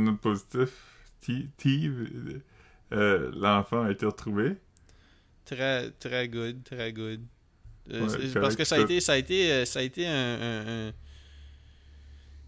T- 1.22 1.47
Steve, 1.57 2.07
euh, 2.93 3.31
l'enfant 3.35 3.84
a 3.84 3.91
été 3.91 4.06
retrouvé. 4.06 4.57
Très, 5.45 5.89
très 5.91 6.27
good, 6.30 6.64
très 6.64 6.93
good. 6.93 7.22
Euh, 7.91 8.07
Ouais, 8.07 8.34
parce 8.39 8.56
que 8.56 8.64
ça 8.64 8.76
a 8.76 8.80
été, 8.80 8.99
ça 9.01 9.14
a 9.14 9.18
été, 9.18 9.51
euh, 9.51 9.65
ça 9.65 9.80
a 9.80 9.81
été 9.84 10.07
un, 10.07 10.14
un- 10.14 10.88
un- 10.89 10.93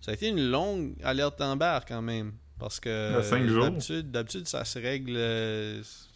ça 0.02 0.12
a 0.12 0.14
été 0.14 0.30
une 0.30 0.50
longue 0.50 0.96
alerte 1.04 1.40
d'embarque 1.40 1.90
quand 1.90 2.02
même, 2.02 2.34
parce 2.60 2.80
que 2.80 2.90
d'habitude, 3.60 4.12
d'habitude 4.12 4.48
ça 4.48 4.66
se 4.66 4.80
règle, 4.80 5.16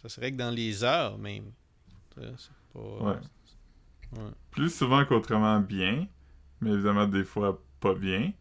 ça 0.02 0.08
se 0.08 0.20
règle 0.20 0.36
dans 0.38 0.50
les 0.50 0.82
heures 0.84 1.18
même. 1.18 1.52
Pas, 2.14 2.22
Ouais. 2.74 3.16
ouais. 4.12 4.30
Plus 4.50 4.70
souvent 4.74 5.04
qu'autrement 5.04 5.60
bien, 5.60 6.06
mais 6.60 6.70
évidemment 6.72 7.06
des 7.06 7.24
fois 7.24 7.62
pas 7.80 7.94
bien. 7.94 8.32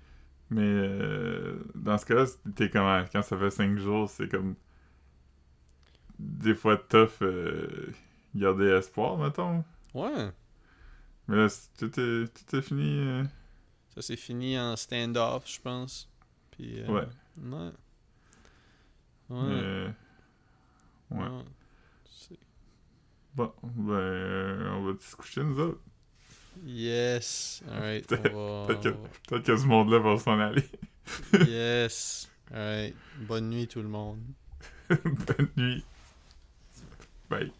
Mais 0.49 0.61
euh, 0.63 1.57
dans 1.73 1.97
ce 1.97 2.05
cas-là, 2.05 2.25
t'es 2.55 2.69
comment 2.69 3.03
quand 3.11 3.21
ça 3.23 3.37
fait 3.37 3.49
5 3.49 3.77
jours, 3.77 4.09
c'est 4.09 4.29
comme 4.29 4.55
des 6.19 6.53
fois 6.55 6.77
tough 6.77 7.21
euh, 7.23 7.91
garder 8.35 8.67
espoir, 8.67 9.17
mettons. 9.17 9.63
Ouais, 9.93 10.31
Mais 11.27 11.35
là, 11.37 11.49
c'est- 11.49 11.69
tout 11.77 11.99
est, 11.99 12.27
tout 12.27 12.55
est 12.55 12.61
fini. 12.61 12.99
euh, 12.99 13.23
ça 13.95 14.01
s'est 14.01 14.15
fini 14.17 14.59
en 14.59 14.75
stand-off, 14.75 15.43
je 15.51 15.59
pense. 15.61 16.09
Puis, 16.51 16.81
euh, 16.81 16.87
Ouais. 16.87 17.07
Ouais. 17.41 17.71
Ouais. 19.29 19.93
ouais. 21.11 21.17
ouais. 21.17 21.43
C'est- 22.05 22.39
Bon, 23.33 23.51
ben, 23.63 24.67
on 24.73 24.83
va 24.83 24.93
se 24.99 25.15
coucher 25.15 25.43
nous 25.43 25.59
autres. 25.59 25.81
Yes. 26.63 27.61
Alright. 27.69 28.07
Peut-être 28.07 28.33
on 28.35 28.67
peut-être 28.67 28.81
que, 28.81 29.35
va- 29.35 29.39
que 29.41 29.57
ce 29.57 29.65
monde-là 29.65 29.99
va 29.99 30.17
s'en 30.17 30.39
aller. 30.39 30.63
Yes. 31.47 32.29
Alright. 32.53 32.95
Bonne 33.21 33.49
nuit 33.49 33.67
tout 33.67 33.81
le 33.81 33.87
monde. 33.89 34.19
Bonne 34.89 35.49
nuit. 35.57 35.83
Bye. 37.29 37.51